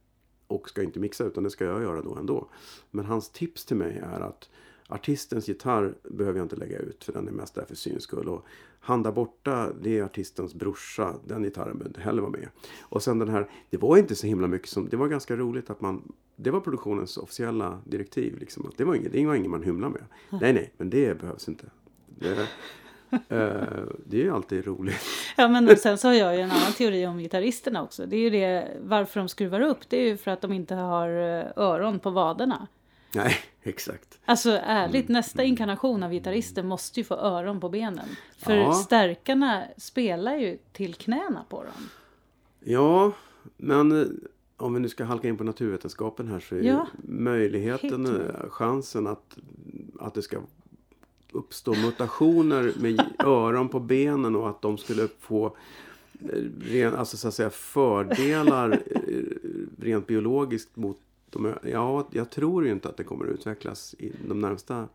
och 0.48 0.70
ska 0.70 0.84
inte 0.84 1.00
mixa 1.00 1.24
utan 1.24 1.44
det 1.44 1.50
ska 1.50 1.66
jag 1.66 1.82
göra 1.82 2.02
då 2.02 2.16
ändå. 2.16 2.50
Men 2.92 3.06
hans 3.06 3.30
tips 3.30 3.66
till 3.66 3.78
mig 3.78 3.98
är 3.98 4.20
att 4.20 4.50
artistens 4.88 5.48
gitarr 5.48 5.96
behöver 6.04 6.40
jag 6.40 6.46
inte 6.46 6.56
lägga 6.56 6.80
ut 6.80 7.04
för 7.04 7.14
den 7.14 7.28
är 7.28 7.32
mest 7.32 7.56
där 7.56 7.66
för 7.66 7.76
syns 7.76 8.04
skull. 8.04 8.30
Och 8.30 8.46
han 8.80 9.04
där 9.04 9.12
borta, 9.12 9.70
det 9.82 10.00
är 10.00 10.04
artistens 10.04 10.54
brorsa. 10.54 11.14
Den 11.26 11.44
gitarren 11.44 11.78
behöver 11.78 11.90
inte 11.90 12.02
heller 12.02 12.22
vara 12.22 12.32
med. 12.32 12.48
Och 12.82 13.04
sen 13.04 13.20
den 13.20 13.30
här, 13.30 13.50
det 13.70 13.78
var 13.78 13.98
inte 13.98 14.16
så 14.16 14.28
himla 14.28 14.48
mycket 14.48 14.70
som, 14.70 14.90
det 14.90 14.98
var 14.98 15.08
ganska 15.08 15.36
roligt 15.36 15.70
att 15.70 15.82
man, 15.82 16.14
det 16.36 16.52
var 16.52 16.60
produktionens 16.60 17.18
officiella 17.18 17.82
direktiv. 17.86 18.38
Liksom, 18.40 18.66
att 18.66 18.78
det, 18.78 18.84
var 18.84 18.96
inget, 18.96 19.12
det 19.12 19.26
var 19.26 19.36
inget 19.36 19.52
man 19.52 19.64
hymlar 19.64 19.90
med. 19.90 20.04
Nej, 20.42 20.54
nej, 20.54 20.74
men 20.78 20.90
det 20.90 21.20
behövs 21.20 21.48
inte. 21.48 21.66
Det, 22.08 22.48
eh, 23.12 23.84
det 24.06 24.18
är 24.18 24.24
ju 24.24 24.32
alltid 24.32 24.66
roligt. 24.66 25.02
Ja, 25.38 25.48
men 25.48 25.78
sen 25.78 25.98
så 25.98 26.08
har 26.08 26.14
jag 26.14 26.36
ju 26.36 26.42
en 26.42 26.52
annan 26.52 26.74
teori 26.78 27.08
om 27.08 27.18
gitarristerna 27.18 27.84
också. 27.84 28.06
Det 28.06 28.16
är 28.16 28.22
ju 28.22 28.30
det, 28.30 28.78
varför 28.82 29.20
de 29.20 29.30
skruvar 29.30 29.62
upp, 29.62 29.90
det 29.90 29.98
är 29.98 30.08
ju 30.10 30.18
för 30.18 30.32
att 30.32 30.42
de 30.42 30.54
inte 30.54 30.76
har 30.76 31.10
eh, 31.10 31.46
öron 31.56 32.00
på 32.00 32.10
vaderna. 32.10 32.68
Nej, 33.16 33.36
exakt. 33.64 34.20
Alltså 34.26 34.50
ärligt, 34.64 35.10
Mm. 35.10 35.14
nästa 35.14 35.44
inkarnation 35.44 36.04
av 36.04 36.12
gitarrister 36.12 36.64
måste 36.64 37.00
ju 37.00 37.04
få 37.04 37.16
öron 37.16 37.60
på 37.60 37.70
benen. 37.70 38.08
För 38.38 38.56
Ja. 38.56 38.74
stärkarna 38.74 39.64
spelar 39.78 40.36
ju 40.36 40.58
till 40.74 40.94
knäna 40.96 41.46
på 41.50 41.64
dem. 41.64 41.90
Ja, 42.60 43.12
men 43.58 44.02
eh, 44.02 44.08
om 44.58 44.74
vi 44.74 44.80
nu 44.80 44.90
ska 44.90 45.04
halka 45.04 45.28
in 45.28 45.38
på 45.38 45.44
naturvetenskapen 45.44 46.28
här 46.28 46.40
så 46.40 46.56
är 46.56 46.62
Ja. 46.62 46.88
möjligheten, 47.08 48.06
Hit 48.06 48.16
eh, 48.16 48.50
chansen 48.50 49.08
att, 49.08 49.38
att 50.00 50.14
det 50.14 50.22
ska 50.22 50.38
uppstå 51.32 51.76
mutationer 51.76 52.74
med 52.80 53.02
öron 53.20 53.70
på 53.70 53.80
benen 53.80 54.36
och 54.36 54.50
att 54.50 54.62
de 54.62 54.78
skulle 54.78 55.08
få 55.20 55.46
eh, 55.46 56.40
ren, 56.62 56.96
alltså 56.96 57.18
så 57.18 57.28
att 57.28 57.34
säga 57.34 57.50
fördelar 57.50 58.80
rent 59.80 60.08
biologiskt 60.08 60.76
mot 60.76 61.00
de 61.36 61.70
Ja, 61.72 62.08
jag 62.12 62.30
tror 62.30 62.66
ju 62.66 62.72
inte 62.72 62.90
att 62.90 62.98
det 62.98 63.04
kommer 63.04 63.26
att 63.26 63.32
utvecklas 63.32 63.96
i 64.00 64.14
de 64.28 64.40
närmsta 64.40 64.88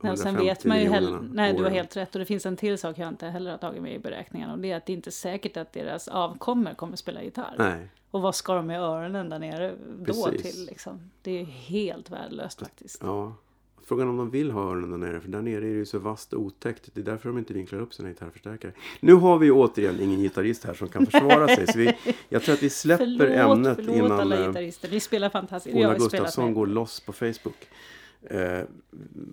Nej, 0.00 0.16
sen 0.16 0.26
150 0.26 0.44
vet 0.44 0.64
man 0.64 0.80
ju 0.80 0.88
heller, 0.88 1.28
nej 1.32 1.54
du 1.54 1.62
har 1.62 1.70
helt 1.70 1.96
rätt 1.96 2.14
och 2.14 2.18
det 2.18 2.24
finns 2.24 2.46
en 2.46 2.56
till 2.56 2.78
sak 2.78 2.98
jag 2.98 3.08
inte 3.08 3.26
heller 3.26 3.50
har 3.50 3.58
tagit 3.58 3.82
med 3.82 3.94
i 3.94 3.98
beräkningarna 3.98 4.52
och 4.52 4.58
det 4.58 4.70
är 4.70 4.76
att 4.76 4.86
det 4.86 4.92
inte 4.92 5.08
är 5.08 5.12
säkert 5.12 5.56
att 5.56 5.72
deras 5.72 6.08
avkommor 6.08 6.74
kommer 6.74 6.96
spela 6.96 7.22
gitarr. 7.22 7.54
Nej, 7.58 7.88
Och 8.10 8.22
vad 8.22 8.34
ska 8.34 8.54
de 8.54 8.66
med 8.66 8.80
öronen 8.80 9.28
där 9.28 9.38
nere 9.38 9.74
då 9.98 10.04
Precis. 10.04 10.42
till 10.42 10.66
liksom? 10.66 11.10
Det 11.22 11.30
är 11.30 11.38
ju 11.38 11.44
helt 11.44 12.10
värdelöst 12.10 12.60
faktiskt. 12.60 13.02
Ja. 13.02 13.34
Frågan 13.86 14.08
om 14.08 14.16
de 14.16 14.30
vill 14.30 14.50
ha 14.50 14.70
öronen 14.70 14.90
där 14.90 14.98
nere, 14.98 15.20
för 15.20 15.28
där 15.28 15.42
nere 15.42 15.56
är 15.56 15.60
det 15.60 15.66
ju 15.66 15.86
så 15.86 15.98
vasst 15.98 16.32
och 16.32 16.40
otäckt. 16.40 16.90
Det 16.94 17.00
är 17.00 17.04
därför 17.04 17.28
de 17.28 17.38
inte 17.38 17.52
vinklar 17.54 17.80
upp 17.80 17.94
sina 17.94 18.08
gitarrförstärkare. 18.08 18.72
Nu 19.00 19.14
har 19.14 19.38
vi 19.38 19.50
återigen 19.50 20.00
ingen 20.00 20.20
gitarrist 20.20 20.64
här 20.64 20.74
som 20.74 20.88
kan 20.88 21.06
försvara 21.06 21.48
sig. 21.48 21.66
Så 21.66 21.78
vi, 21.78 21.92
jag 22.28 22.42
tror 22.42 22.54
att 22.54 22.62
vi 22.62 22.70
släpper 22.70 23.06
Förlåt, 23.18 23.56
ämnet 23.56 23.76
förlåt 23.76 23.96
innan 23.96 24.12
alla 24.12 24.40
eh, 24.40 24.46
gitarrister. 24.46 24.90
Ni 24.90 25.00
spelar 25.00 25.30
fantastiskt. 25.30 25.76
Ola 25.76 25.94
Gustafsson 25.94 26.54
går 26.54 26.66
loss 26.66 27.00
på 27.00 27.12
Facebook. 27.12 27.68
Eh, 28.22 28.62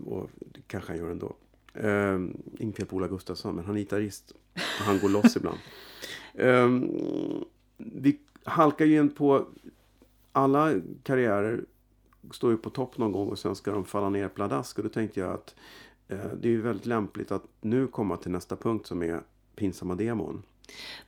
och 0.05 0.29
det 0.39 0.61
kanske 0.67 0.91
han 0.91 0.99
gör 0.99 1.11
ändå. 1.11 1.35
Eh, 1.73 2.19
inget 2.59 2.75
fel 2.75 2.85
på 2.85 2.95
Ola 2.95 3.07
Gustafsson, 3.07 3.55
men 3.55 3.65
han 3.65 3.75
är 3.75 3.79
gitarrist. 3.79 4.33
Och 4.53 4.85
han 4.85 4.99
går 4.99 5.09
loss 5.09 5.35
ibland. 5.35 5.57
Eh, 6.33 6.69
vi 7.77 8.19
halkar 8.43 8.85
ju 8.85 8.97
in 8.99 9.09
på 9.09 9.47
alla 10.31 10.73
karriärer 11.03 11.65
står 12.32 12.51
ju 12.51 12.57
på 12.57 12.69
topp 12.69 12.97
någon 12.97 13.11
gång 13.11 13.28
och 13.30 13.39
sen 13.39 13.55
ska 13.55 13.72
de 13.72 13.86
falla 13.86 14.09
ner 14.09 14.28
pladask. 14.28 14.78
Och 14.78 14.84
då 14.84 14.89
tänkte 14.89 15.19
jag 15.19 15.34
att 15.34 15.55
eh, 16.07 16.17
det 16.41 16.47
är 16.47 16.51
ju 16.51 16.61
väldigt 16.61 16.86
lämpligt 16.86 17.32
att 17.32 17.43
nu 17.61 17.88
komma 17.88 18.17
till 18.17 18.32
nästa 18.32 18.55
punkt 18.55 18.88
som 18.88 19.03
är 19.03 19.19
pinsamma 19.55 19.95
demon. 19.95 20.43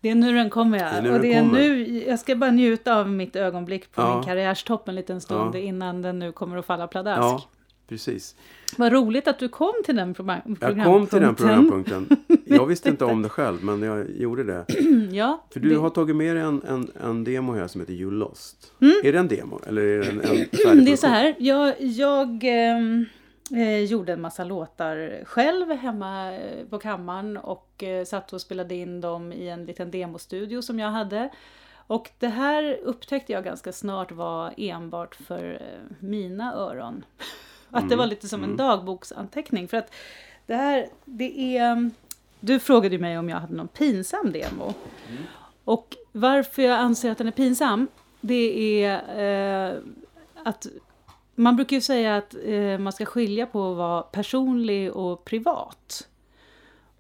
Det 0.02 0.10
är 0.10 0.16
nu 0.16 0.34
den 0.34 0.50
kommer 0.50 0.78
ja. 0.78 0.84
Det 0.84 0.98
är 0.98 1.02
nu 1.02 1.14
och 1.14 1.20
det 1.22 1.34
är 1.34 1.44
nu, 1.44 2.04
jag 2.08 2.20
ska 2.20 2.36
bara 2.36 2.52
njuta 2.52 2.96
av 3.00 3.10
mitt 3.10 3.36
ögonblick 3.36 3.92
på 3.92 4.02
Ja. 4.02 4.16
min 4.16 4.24
karriärstopp 4.24 4.88
en 4.88 4.96
liten 4.96 5.22
stund 5.22 5.56
Ja. 5.56 5.60
innan 5.60 6.02
den 6.02 6.20
nu 6.20 6.32
kommer 6.32 6.58
att 6.58 6.66
falla 6.66 6.88
pladask. 6.88 7.22
Ja, 7.22 7.44
precis. 7.88 8.36
Vad 8.78 8.92
roligt 8.94 9.28
att 9.28 9.40
du 9.40 9.50
kom 9.50 9.74
till 9.86 9.96
den 9.96 10.14
program 10.14 10.58
Jag 10.62 10.84
kom 10.84 11.08
till 11.08 11.22
den 11.22 11.36
programpunkten. 11.36 12.10
Jag 12.46 12.66
visste 12.66 12.90
inte 12.90 13.06
om 13.06 13.22
det 13.24 13.30
själv, 13.30 13.64
men 13.64 13.82
jag 13.82 14.10
gjorde 14.12 14.44
det. 14.44 14.66
Ja, 15.12 15.44
För 15.54 15.60
du 15.60 15.70
det- 15.70 15.76
har 15.76 15.90
tagit 15.90 16.16
med 16.16 16.36
dig 16.36 16.44
en, 16.44 16.62
en, 16.68 16.92
en 17.04 17.24
demo 17.24 17.54
här 17.54 17.68
som 17.68 17.82
heter 17.82 17.94
You 17.94 18.12
Lost. 18.12 18.72
Mm. 18.82 18.94
Är 19.04 19.14
det 19.14 19.20
en 19.20 19.28
demo? 19.28 19.60
Eller 19.68 19.82
är 19.82 20.00
det 20.00 20.10
en, 20.10 20.22
en 20.72 20.86
Det 20.86 20.92
är 20.92 20.98
så 20.98 21.08
här, 21.08 21.36
jag, 21.40 21.76
jag 21.82 22.40
ehm, 22.44 23.06
eh, 23.52 23.80
gjorde 23.84 24.14
en 24.14 24.22
massa 24.22 24.44
låtar 24.44 25.24
själv 25.26 25.72
hemma 25.72 26.34
eh, 26.34 26.66
på 26.70 26.80
kammaren 26.80 27.38
och 27.38 27.84
eh, 27.84 28.06
satt 28.06 28.34
och 28.34 28.42
spelade 28.42 28.76
in 28.76 29.02
dem 29.02 29.34
i 29.34 29.50
en 29.50 29.66
liten 29.66 29.92
demostudio 29.92 30.62
som 30.62 30.80
jag 30.80 30.90
hade. 30.90 31.30
Och 31.88 32.10
det 32.20 32.28
här 32.28 32.78
upptäckte 32.84 33.34
jag 33.34 33.44
ganska 33.44 33.72
snart 33.72 34.12
var 34.12 34.54
enbart 34.58 35.16
för 35.16 35.54
eh, 35.54 35.96
mina 36.00 36.54
öron. 36.56 37.06
Att 37.74 37.90
det 37.90 37.96
var 37.96 38.08
lite 38.08 38.28
som 38.28 38.44
en 38.44 38.58
dagboksanteckning. 38.58 39.68
För 39.68 39.78
att 39.78 39.94
det 40.46 40.56
här, 40.56 40.88
det 41.06 41.58
är... 41.58 41.90
Du 42.40 42.60
frågade 42.60 42.98
mig 42.98 43.18
om 43.18 43.30
jag 43.30 43.38
hade 43.38 43.56
någon 43.56 43.68
pinsam 43.68 44.32
demo. 44.32 44.74
Och 45.64 45.96
varför 46.12 46.62
jag 46.62 46.80
anser 46.80 47.12
att 47.12 47.18
den 47.18 47.28
är 47.28 47.32
pinsam, 47.32 47.88
det 48.22 48.84
är 48.84 49.72
eh, 49.72 49.78
att 50.44 50.68
man 51.36 51.56
brukar 51.56 51.76
ju 51.76 51.82
säga 51.82 52.18
att 52.18 52.36
eh, 52.46 52.78
man 52.78 52.94
ska 52.94 53.06
skilja 53.06 53.46
på 53.46 53.72
att 53.72 53.78
vara 53.78 54.02
personlig 54.02 54.94
och 54.94 55.26
privat. 55.26 56.08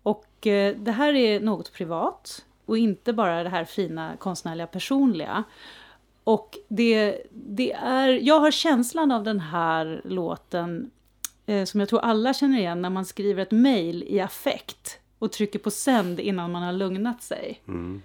Och 0.03 0.47
eh, 0.47 0.75
det 0.75 0.91
här 0.91 1.13
är 1.13 1.39
något 1.39 1.73
privat 1.73 2.45
och 2.65 2.77
inte 2.77 3.13
bara 3.13 3.43
det 3.43 3.49
här 3.49 3.65
fina 3.65 4.17
konstnärliga 4.17 4.67
personliga. 4.67 5.43
Och 6.23 6.57
det, 6.67 7.21
det 7.31 7.73
är, 7.73 8.09
jag 8.09 8.39
har 8.39 8.51
känslan 8.51 9.11
av 9.11 9.23
den 9.23 9.39
här 9.39 10.01
låten 10.03 10.91
eh, 11.45 11.65
som 11.65 11.79
jag 11.79 11.89
tror 11.89 11.99
alla 11.99 12.33
känner 12.33 12.59
igen 12.59 12.81
när 12.81 12.89
man 12.89 13.05
skriver 13.05 13.41
ett 13.41 13.51
mejl 13.51 14.03
i 14.07 14.19
affekt 14.19 14.99
och 15.19 15.31
trycker 15.31 15.59
på 15.59 15.71
sänd 15.71 16.19
innan 16.19 16.51
man 16.51 16.63
har 16.63 16.73
lugnat 16.73 17.23
sig. 17.23 17.61
Mm. 17.67 18.01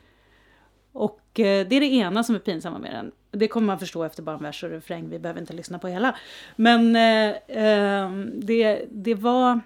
Och 0.93 1.41
eh, 1.41 1.67
det 1.69 1.77
är 1.77 1.81
det 1.81 1.87
ena 1.87 2.25
som 2.25 2.35
är 2.35 2.39
pinsamma 2.39 2.79
med 2.79 2.93
den. 2.93 3.13
Det 3.31 3.49
kommer 3.49 3.67
man 3.67 3.79
förstå 3.79 4.05
efter 4.05 4.23
bara 4.23 4.37
en 4.37 4.43
vers 4.43 4.65
och 4.65 4.71
refräng, 4.71 5.11
vi 5.11 5.19
behöver 5.19 5.41
inte 5.41 5.53
lyssna 5.53 5.79
på 5.79 5.89
hela. 5.89 6.17
Men 6.57 6.97
eh, 6.97 7.37
ehm, 7.49 8.31
det, 8.35 8.85
det 8.91 9.15
var 9.15 9.61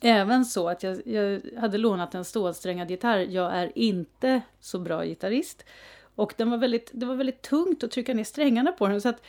även 0.00 0.44
så 0.44 0.68
att 0.68 0.82
jag, 0.82 1.06
jag 1.06 1.40
hade 1.60 1.78
lånat 1.78 2.14
en 2.14 2.24
stålsträngad 2.24 2.90
gitarr. 2.90 3.18
Jag 3.18 3.56
är 3.56 3.78
inte 3.78 4.40
så 4.60 4.78
bra 4.78 5.04
gitarrist. 5.04 5.64
Och 6.14 6.34
den 6.36 6.50
var 6.50 6.58
väldigt, 6.58 6.90
det 6.92 7.06
var 7.06 7.14
väldigt 7.14 7.42
tungt 7.42 7.84
att 7.84 7.90
trycka 7.90 8.14
ner 8.14 8.24
strängarna 8.24 8.72
på 8.72 8.88
den. 8.88 9.00
Så 9.00 9.08
att, 9.08 9.22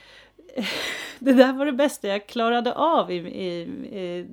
det 1.19 1.33
där 1.33 1.53
var 1.53 1.65
det 1.65 1.71
bästa 1.71 2.07
jag 2.07 2.27
klarade 2.27 2.73
av 2.73 3.11
i, 3.11 3.15
i, 3.15 3.61
i, 3.99 4.27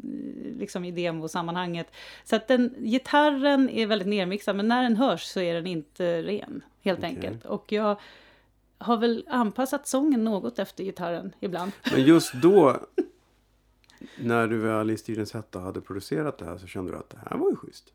liksom 0.59 0.84
i 0.84 0.90
demosammanhanget. 0.90 1.86
Så 2.24 2.36
att 2.36 2.48
den, 2.48 2.74
gitarren 2.78 3.70
är 3.70 3.86
väldigt 3.86 4.09
nermixad, 4.09 4.57
men 4.57 4.68
när 4.68 4.82
den 4.82 4.96
hörs 4.96 5.22
så 5.22 5.40
är 5.40 5.55
den 5.55 5.66
inte 5.66 6.22
ren, 6.22 6.64
helt 6.82 6.98
Okej. 6.98 7.11
enkelt. 7.11 7.44
Och 7.44 7.72
jag 7.72 8.00
har 8.78 8.96
väl 8.96 9.26
anpassat 9.28 9.88
sången 9.88 10.24
något 10.24 10.59
efter 10.59 10.84
gitarren 10.84 11.34
ibland. 11.40 11.72
Men 11.92 12.03
just 12.03 12.34
då, 12.34 12.76
när 14.18 14.46
du 14.46 14.59
väl 14.59 14.90
i 14.90 14.96
Stridens 14.96 15.32
hetta 15.32 15.61
hade 15.61 15.80
producerat 15.80 16.38
det 16.38 16.44
här 16.44 16.59
så 16.59 16.66
kände 16.66 16.92
du 16.92 16.98
att 16.98 17.11
det 17.11 17.18
här 17.30 17.36
var 17.36 17.50
ju 17.50 17.57
schysst. 17.57 17.92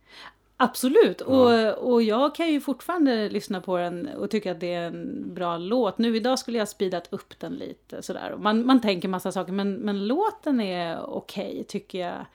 Absolut, 0.60 1.22
och, 1.22 1.94
och 1.94 2.02
jag 2.04 2.36
kan 2.36 2.50
ju 2.50 2.62
fortfarande 2.62 3.30
lyssna 3.30 3.62
på 3.62 3.78
den 3.78 4.08
och 4.08 4.30
tycka 4.30 4.52
att 4.52 4.60
det 4.60 4.74
är 4.74 4.88
en 4.88 5.34
bra 5.34 5.58
låt. 5.58 5.98
Nu 5.98 6.16
idag 6.16 6.40
skulle 6.40 6.58
jag 6.58 6.68
speedat 6.68 7.08
upp 7.14 7.40
den 7.40 7.54
lite 7.54 8.02
sådär. 8.02 8.36
Man, 8.40 8.66
man 8.66 8.82
tänker 8.82 9.08
massa 9.08 9.32
saker, 9.32 9.54
men, 9.54 9.74
men 9.74 10.08
låten 10.08 10.60
är 10.60 11.10
okej 11.10 11.66
tycker 11.68 12.00
jag. 12.00 12.26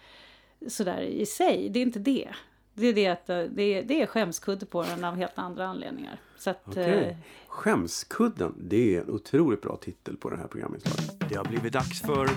Sådär 0.70 1.01
i 1.01 1.27
sig, 1.27 1.68
det 1.68 1.79
är 1.79 1.83
inte 1.83 1.99
det. 1.99 2.29
Det 2.75 2.87
är 2.87 2.93
det 2.93 3.09
att 3.09 3.31
eh, 3.31 3.43
det 3.43 3.62
är, 3.62 3.83
det 3.83 4.03
är 4.03 4.07
skämskudde 4.07 4.66
på 4.66 4.83
den 4.83 5.05
av 5.05 5.16
helt 5.16 5.39
andra 5.39 5.66
anledningar. 5.66 6.20
Så 6.39 6.51
att, 6.51 6.62
Okej. 6.68 7.05
eh, 7.09 7.16
Skämskudden, 7.49 8.55
det 8.59 8.97
är 8.97 9.01
en 9.01 9.11
otroligt 9.11 9.62
bra 9.62 9.77
titel 9.77 10.16
på 10.16 10.31
det 10.31 10.37
här 10.37 10.47
programinslaget. 10.47 11.29
Det 11.29 11.35
har 11.35 11.45
blivit 11.45 11.73
dags 11.73 12.01
för 12.01 12.29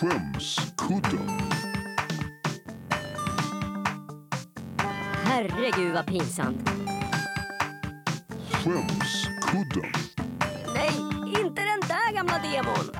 Skämskudden. 0.00 1.28
Herregud 5.32 5.94
vad 5.94 6.06
pinsamt. 6.06 6.68
Skämskudden. 8.50 9.92
Nej, 10.74 10.90
inte 11.26 11.62
den 11.62 11.80
där 11.88 12.14
gamla 12.14 12.38
demon. 12.38 12.94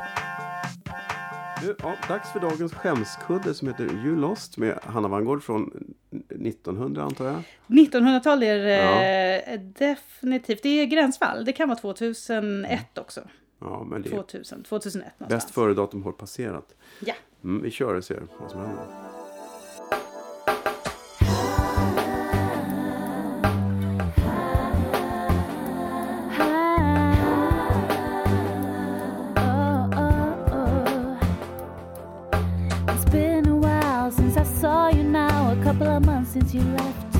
Du, 1.62 1.76
ja, 1.82 1.94
dags 2.08 2.32
för 2.32 2.40
dagens 2.40 2.74
skämskudde 2.74 3.54
som 3.54 3.68
heter 3.68 3.84
You 3.84 4.16
Lost 4.16 4.58
med 4.58 4.78
Hanna 4.82 5.08
Wangård 5.08 5.42
från 5.42 5.94
1900 6.30 7.02
antar 7.02 7.26
jag. 7.26 7.42
1900-tal 7.66 8.42
är 8.42 9.52
eh, 9.52 9.60
definitivt, 9.60 10.62
det 10.62 10.68
är 10.68 10.86
gränsfall. 10.86 11.44
Det 11.44 11.52
kan 11.52 11.68
vara 11.68 11.78
2001 11.78 12.98
också. 12.98 13.20
Ja, 13.60 13.84
men 13.84 14.02
det 14.02 14.08
är 14.08 14.10
2000, 14.10 14.62
2001 14.62 15.20
någonstans. 15.20 15.44
bäst 15.44 15.54
före 15.54 15.74
datum 15.74 16.02
har 16.02 16.12
passerat. 16.12 16.74
Ja. 17.00 17.14
Mm, 17.44 17.62
vi 17.62 17.70
kör 17.70 17.94
och 17.94 18.04
ser 18.04 18.22
vad 18.40 18.50
som 18.50 18.60
händer. 18.60 19.11
Since 36.32 36.54
you 36.54 36.62
left. 36.62 37.14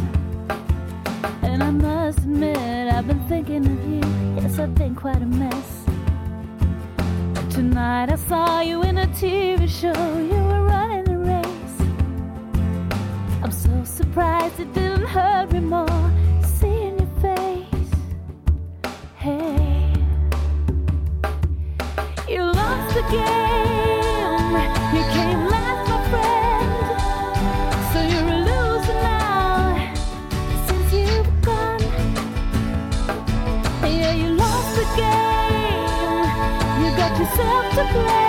And 1.42 1.62
I 1.62 1.70
must 1.70 2.20
admit, 2.20 2.56
I've 2.56 3.06
been 3.06 3.20
thinking 3.28 3.66
of 3.66 3.86
you. 3.86 4.00
Yes, 4.36 4.58
I've 4.58 4.74
been 4.74 4.94
quite 4.94 5.20
a 5.20 5.26
mess. 5.26 5.84
Tonight 7.52 8.10
I 8.10 8.16
saw 8.16 8.62
you 8.62 8.82
in 8.82 8.96
a 8.96 9.06
TV 9.08 9.68
show, 9.68 10.02
you 10.30 10.40
were 10.50 10.64
running 10.64 11.04
the 11.04 11.18
race. 11.18 11.78
I'm 13.42 13.52
so 13.52 13.84
surprised 13.84 14.58
it 14.60 14.72
didn't 14.72 15.04
hurt 15.04 15.52
me 15.52 15.60
more 15.60 16.10
seeing 16.58 16.98
your 16.98 17.12
face. 17.20 17.90
Hey. 19.16 19.92
You 22.26 22.44
lost 22.44 22.94
the 22.94 23.02
game. 23.10 23.41
To 37.74 37.84
blame. 37.84 38.21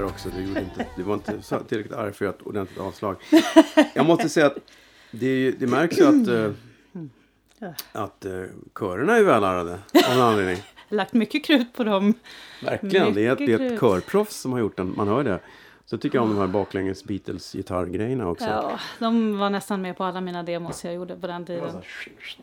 Fejdar 0.00 0.12
också. 0.12 0.28
Du, 0.36 0.42
gjorde 0.42 0.60
inte, 0.60 0.86
du 0.96 1.02
var 1.02 1.14
inte 1.14 1.42
tillräckligt 1.68 1.92
arg 1.92 2.12
för 2.12 2.24
ett 2.24 2.42
ordentligt 2.42 2.80
avslag. 2.80 3.16
Jag 3.94 4.06
måste 4.06 4.28
säga 4.28 4.46
att 4.46 4.56
det, 5.10 5.50
det 5.50 5.66
märks 5.66 5.98
ju 5.98 6.06
att, 6.06 6.28
eh, 6.28 7.70
att 7.92 8.24
eh, 8.24 8.42
körerna 8.78 9.16
är 9.16 9.22
välärade 9.22 9.72
av 9.72 10.12
en 10.12 10.20
anledning. 10.20 10.56
Lagt 10.88 11.12
mycket 11.12 11.44
krut 11.44 11.72
på 11.72 11.84
dem. 11.84 12.14
Verkligen. 12.64 13.14
Det 13.14 13.26
är, 13.26 13.32
ett, 13.32 13.38
det 13.38 13.52
är 13.52 13.72
ett 13.72 13.80
körproffs 13.80 14.36
som 14.36 14.52
har 14.52 14.58
gjort 14.58 14.76
den. 14.76 14.94
Man 14.96 15.08
hör 15.08 15.24
det. 15.24 15.40
Så 15.90 15.98
tycker 15.98 16.18
jag 16.18 16.22
om 16.24 16.30
de 16.30 16.38
här 16.40 16.46
baklänges 16.46 17.04
Beatles 17.04 17.52
gitarrgrejerna 17.52 18.28
också. 18.28 18.44
Ja, 18.44 18.78
de 18.98 19.38
var 19.38 19.50
nästan 19.50 19.82
med 19.82 19.96
på 19.96 20.04
alla 20.04 20.20
mina 20.20 20.42
demos 20.42 20.84
jag 20.84 20.94
gjorde 20.94 21.16
på 21.16 21.26
den 21.26 21.44
tiden. 21.46 21.70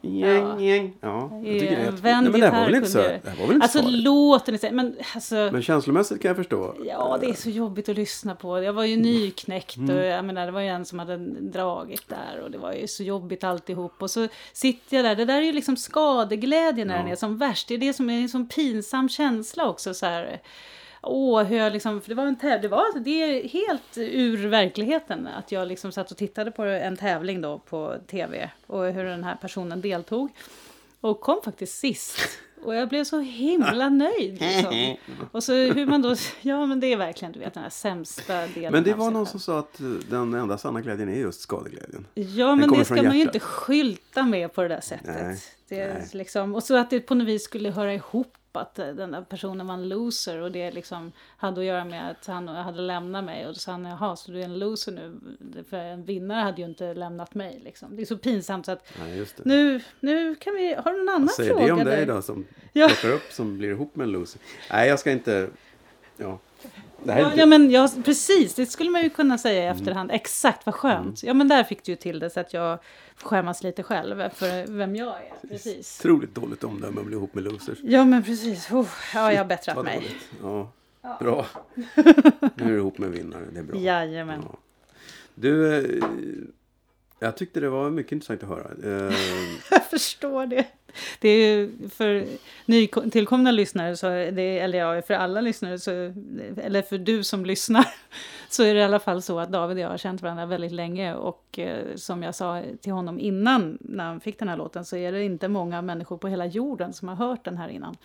Gäng, 0.02 0.60
gäng. 0.60 0.94
Ja, 1.02 1.30
jag 1.44 1.60
tycker 1.60 1.78
det. 1.78 1.92
Vänd 1.92 2.04
Nej, 2.04 2.32
men 2.32 2.42
det 2.42 2.48
här 2.48 2.60
var 2.60 2.66
väl 2.66 2.74
gitarr 2.74 2.78
inte 2.78 2.90
så, 2.90 2.98
kunde 2.98 3.14
jag- 3.14 3.22
det 3.24 3.30
här 3.30 3.38
var 3.38 3.48
väl 3.48 3.56
inte 3.56 3.64
Alltså 3.64 3.82
låten 3.90 4.56
i 4.56 4.58
sig, 4.58 4.72
men 4.72 4.96
alltså... 5.16 5.36
Men 5.36 5.62
känslomässigt 5.62 6.22
kan 6.22 6.30
jag 6.30 6.36
förstå. 6.36 6.76
Ja, 6.86 7.18
det 7.22 7.30
är 7.30 7.34
så 7.34 7.50
jobbigt 7.50 7.90
att 7.90 7.96
lyssna 7.96 8.36
på. 8.36 8.64
Jag 8.64 8.74
var 8.74 8.84
ju 8.84 8.98
nyknäckt 8.98 9.78
Mm. 9.78 9.98
och 9.98 10.04
jag 10.04 10.26
menar, 10.26 10.46
det 10.46 10.52
var 10.52 10.62
ju 10.62 10.68
en 10.68 10.86
som 10.86 11.00
hade 11.00 11.18
dragit 11.42 12.10
där 12.10 12.42
och 12.44 12.52
det 12.52 12.58
var 12.58 12.74
ju 12.74 12.88
så 12.88 13.04
jobbigt 13.04 13.44
alltihop. 13.44 14.02
Och 14.02 14.12
så 14.12 14.28
sitter 14.54 14.96
jag 14.98 15.06
där, 15.06 15.16
det 15.16 15.26
där 15.26 15.38
är 15.38 15.42
ju 15.46 15.52
liksom 15.54 15.78
skadeglädje 15.78 16.86
när 16.86 16.98
den 16.98 17.08
är 17.08 17.16
som 17.16 17.38
värst. 17.38 17.68
Det 17.68 17.74
är 17.74 17.78
det 17.78 17.94
som 17.94 18.10
är 18.10 18.22
en 18.22 18.30
sån 18.30 18.48
pinsam 18.48 19.10
känsla 19.10 19.70
också 19.70 19.94
så 19.94 20.06
här. 20.06 20.42
Åh, 21.08 21.44
hur 21.44 21.58
jag 21.58 21.74
liksom, 21.74 22.02
för 22.02 22.10
det 22.10 22.16
var 22.16 22.26
en 22.26 22.36
tävling, 22.36 22.62
det, 22.62 22.68
var, 22.68 23.00
det 23.00 23.24
är 23.24 23.48
helt 23.48 23.98
ur 23.98 24.48
verkligheten 24.48 25.28
att 25.28 25.52
jag 25.52 25.68
liksom 25.68 25.92
satt 25.92 26.12
och 26.12 26.18
tittade 26.18 26.52
på 26.52 26.64
en 26.64 26.98
tävling 26.98 27.42
då 27.42 27.60
på 27.60 27.96
tv 28.08 28.50
och 28.68 28.86
hur 28.86 29.04
den 29.04 29.24
här 29.24 29.36
personen 29.36 29.82
deltog. 29.82 30.30
Och 31.02 31.22
kom 31.22 31.42
faktiskt 31.44 31.80
sist. 31.80 32.18
Och 32.64 32.76
jag 32.76 32.90
blev 32.90 33.04
så 33.04 33.20
himla 33.20 33.90
nöjd. 34.06 34.42
Liksom. 34.42 34.96
Och 35.32 35.44
så 35.44 35.54
hur 35.54 35.86
man 35.86 36.02
då, 36.02 36.16
ja 36.42 36.66
men 36.66 36.80
det 36.80 36.94
är 36.94 36.98
verkligen 36.98 37.32
du 37.32 37.40
vet 37.40 37.54
den 37.54 37.64
här 37.64 37.70
sämsta 37.70 38.48
delen 38.48 38.72
Men 38.72 38.84
det 38.84 38.94
var 38.94 39.12
någon 39.12 39.26
som 39.26 39.40
sa 39.40 39.60
att 39.60 39.82
den 40.10 40.34
enda 40.34 40.58
sanna 40.58 40.82
glädjen 40.82 41.10
är 41.10 41.16
just 41.16 41.42
skadeglädjen. 41.42 42.08
Ja, 42.14 42.56
men 42.56 42.70
kommer 42.70 42.80
det 42.80 42.86
ska 42.86 42.96
man 42.96 43.04
ju 43.04 43.20
hjärtat. 43.20 43.36
inte 43.36 43.46
skylta 43.46 44.24
med 44.24 44.54
på 44.54 44.62
det 44.62 44.68
där 44.68 44.82
sättet. 44.82 45.08
Nej, 45.08 45.38
nej. 45.70 46.10
Liksom, 46.12 46.56
och 46.56 46.64
så 46.64 46.76
att 46.76 46.90
det 46.90 47.00
på 47.00 47.16
något 47.16 47.28
vis 47.28 47.44
skulle 47.44 47.72
höra 47.72 47.94
ihop 47.94 48.37
att 48.58 48.76
den 48.76 49.12
där 49.12 49.22
personen 49.22 49.68
var 49.68 49.74
en 49.74 49.90
loser 49.90 50.42
och 50.42 50.52
det 50.52 50.72
liksom 50.72 51.12
hade 51.38 51.62
att 51.62 51.66
göra 51.68 51.86
med 51.86 52.12
att 52.12 52.28
han 52.28 52.48
hade 52.48 52.82
lämnat 52.82 53.24
mig 53.24 53.48
och 53.48 53.54
då 53.54 53.60
sa 53.60 53.72
han 53.72 53.86
jaha 53.86 54.16
så 54.16 54.32
du 54.32 54.40
är 54.40 54.46
en 54.46 54.60
loser 54.60 54.92
nu 54.92 55.20
för 55.70 55.78
en 55.78 56.04
vinnare 56.04 56.42
hade 56.42 56.62
ju 56.62 56.68
inte 56.68 56.94
lämnat 56.94 57.36
mig 57.36 57.62
liksom. 57.64 57.96
Det 57.96 58.02
är 58.02 58.06
så 58.06 58.18
pinsamt 58.18 58.66
så 58.66 58.72
att 58.72 58.94
det. 59.38 59.46
nu, 59.46 59.82
nu 60.00 60.36
kan 60.36 60.56
vi, 60.56 60.74
har 60.74 60.92
du 60.92 60.98
någon 60.98 61.10
annan 61.10 61.22
Vad 61.26 61.32
säger 61.32 61.52
fråga? 61.52 61.66
det 61.66 61.72
om 61.72 61.84
dig 61.86 62.06
då 62.06 62.22
som 62.22 62.46
Ja. 62.74 62.88
plockar 62.88 63.16
upp 63.16 63.32
som 63.32 63.58
blir 63.58 63.70
ihop 63.70 63.96
med 63.96 64.04
en 64.04 64.12
loser? 64.12 64.42
Nej, 64.72 64.90
jag 64.90 65.00
ska 65.00 65.12
inte... 65.12 65.50
Ja. 66.18 66.40
Ja, 67.04 67.32
ja 67.36 67.46
men 67.46 67.72
ja, 67.72 67.90
precis, 68.06 68.54
det 68.54 68.66
skulle 68.66 68.90
man 68.90 69.04
ju 69.04 69.10
kunna 69.10 69.38
säga 69.38 69.64
Mm. 69.64 69.76
i 69.78 69.80
efterhand. 69.80 70.12
Exakt, 70.12 70.66
vad 70.66 70.76
skönt. 70.76 71.24
Ja 71.24 71.34
men 71.34 71.48
där 71.48 71.64
fick 71.64 71.84
du 71.84 71.92
ju 71.92 71.96
till 71.96 72.20
det 72.20 72.30
så 72.30 72.40
att 72.40 72.54
jag 72.54 72.80
skämmas 73.24 73.64
lite 73.64 73.84
själv 73.84 74.30
för 74.30 74.72
vem 74.78 74.96
jag 74.96 75.08
är. 75.16 75.48
Precis. 75.50 76.00
Otroligt 76.00 76.36
dåligt 76.36 76.64
omdöme 76.64 77.00
att 77.00 77.06
bli 77.06 77.16
ihop 77.16 77.34
med 77.34 77.44
losers. 77.44 77.78
Ja 77.84 78.06
men 78.06 78.24
precis. 78.24 78.72
Oh, 78.72 78.88
ja, 79.14 79.32
jag 79.32 79.40
har 79.40 79.46
bättrat 79.46 79.84
mig. 79.84 79.96
dåligt. 79.96 80.72
Ja. 81.02 81.18
Bra. 81.20 81.46
Nu 82.56 82.64
är 82.64 82.68
du 82.70 82.78
ihop 82.78 82.98
med 82.98 83.10
vinnare. 83.10 83.46
Det 83.54 83.60
är 83.60 83.64
bra. 83.64 83.78
Jajamän. 83.80 84.42
Ja. 84.52 84.58
Du, 85.36 85.76
eh, 85.78 86.04
jag 87.20 87.38
tyckte 87.38 87.60
det 87.60 87.70
var 87.70 87.90
mycket 87.90 88.12
intressant 88.12 88.44
att 88.44 88.50
höra. 88.50 88.68
Eh, 89.08 89.14
Jag 89.72 89.86
förstår 89.90 90.46
det. 90.46 90.66
Det 91.20 91.30
är 91.30 91.70
för 91.90 92.26
nytillkomna 92.66 93.52
lyssnare, 93.52 93.98
så 93.98 94.08
det, 94.08 94.60
eller 94.60 94.80
ja, 94.80 95.02
för 95.02 95.14
alla 95.14 95.42
lyssnare, 95.42 95.80
så, 95.80 95.92
eller 96.58 96.82
för 96.82 96.98
du 96.98 97.24
som 97.24 97.46
lyssnar, 97.46 97.86
så 98.50 98.64
är 98.64 98.74
det 98.74 98.80
i 98.80 98.84
alla 98.84 99.00
fall 99.00 99.22
så 99.22 99.40
att 99.40 99.52
David 99.52 99.78
och 99.78 99.84
jag 99.84 99.90
har 99.90 99.98
känt 99.98 100.22
varandra 100.22 100.46
väldigt 100.46 100.72
länge 100.72 101.16
och 101.16 101.60
eh, 101.60 101.96
som 101.96 102.24
jag 102.24 102.36
sa 102.36 102.64
till 102.82 102.92
honom 102.92 103.20
innan, 103.20 103.78
när 103.82 104.04
han 104.06 104.20
fick 104.20 104.40
den 104.40 104.48
här 104.48 104.58
låten, 104.58 104.86
så 104.86 104.96
är 104.96 105.12
det 105.12 105.24
inte 105.24 105.48
många 105.48 105.82
människor 105.82 106.18
på 106.18 106.28
hela 106.28 106.46
jorden 106.46 106.94
som 106.94 107.08
har 107.08 107.16
hört 107.16 107.46
den 107.46 107.58
här 107.58 107.70
innan. 107.70 107.96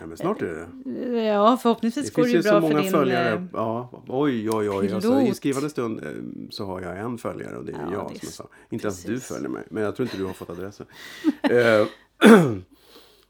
ja, 0.00 0.06
men 0.06 0.16
snart 0.16 0.42
är 0.42 0.46
det. 0.46 1.22
Ja, 1.22 1.56
förhoppningsvis 1.62 2.06
Det 2.06 2.14
går 2.16 2.22
det 2.22 2.30
ju 2.30 2.36
ju 2.36 2.42
bra 2.42 2.52
så 2.52 2.60
för 2.60 2.68
många 2.68 2.82
din... 2.82 2.90
följare. 2.90 3.34
eh, 3.34 3.42
Ja, 3.52 3.88
oj, 4.08 4.50
oj, 4.50 4.70
oj. 4.70 4.92
Alltså, 4.92 5.20
I 5.20 5.34
skrivande 5.34 5.70
stund 5.70 5.98
eh, 6.04 6.10
så 6.50 6.64
har 6.66 6.80
jag 6.80 6.98
en 6.98 7.18
följare 7.18 7.56
och 7.56 7.64
det 7.64 7.72
är 7.72 7.76
Ja, 7.76 7.92
jag 7.92 8.10
det 8.12 8.14
är 8.14 8.18
som 8.18 8.26
jag 8.26 8.32
sa. 8.32 8.48
Inte 8.70 8.86
ens 8.86 9.04
du 9.04 9.20
följer 9.20 9.48
mig. 9.48 9.62
Men 9.70 9.82
jag 9.82 9.96
tror 9.96 10.06
inte 10.06 10.16
du 10.18 10.24
har 10.24 10.32
fått 10.32 10.50
adressen. 10.50 10.86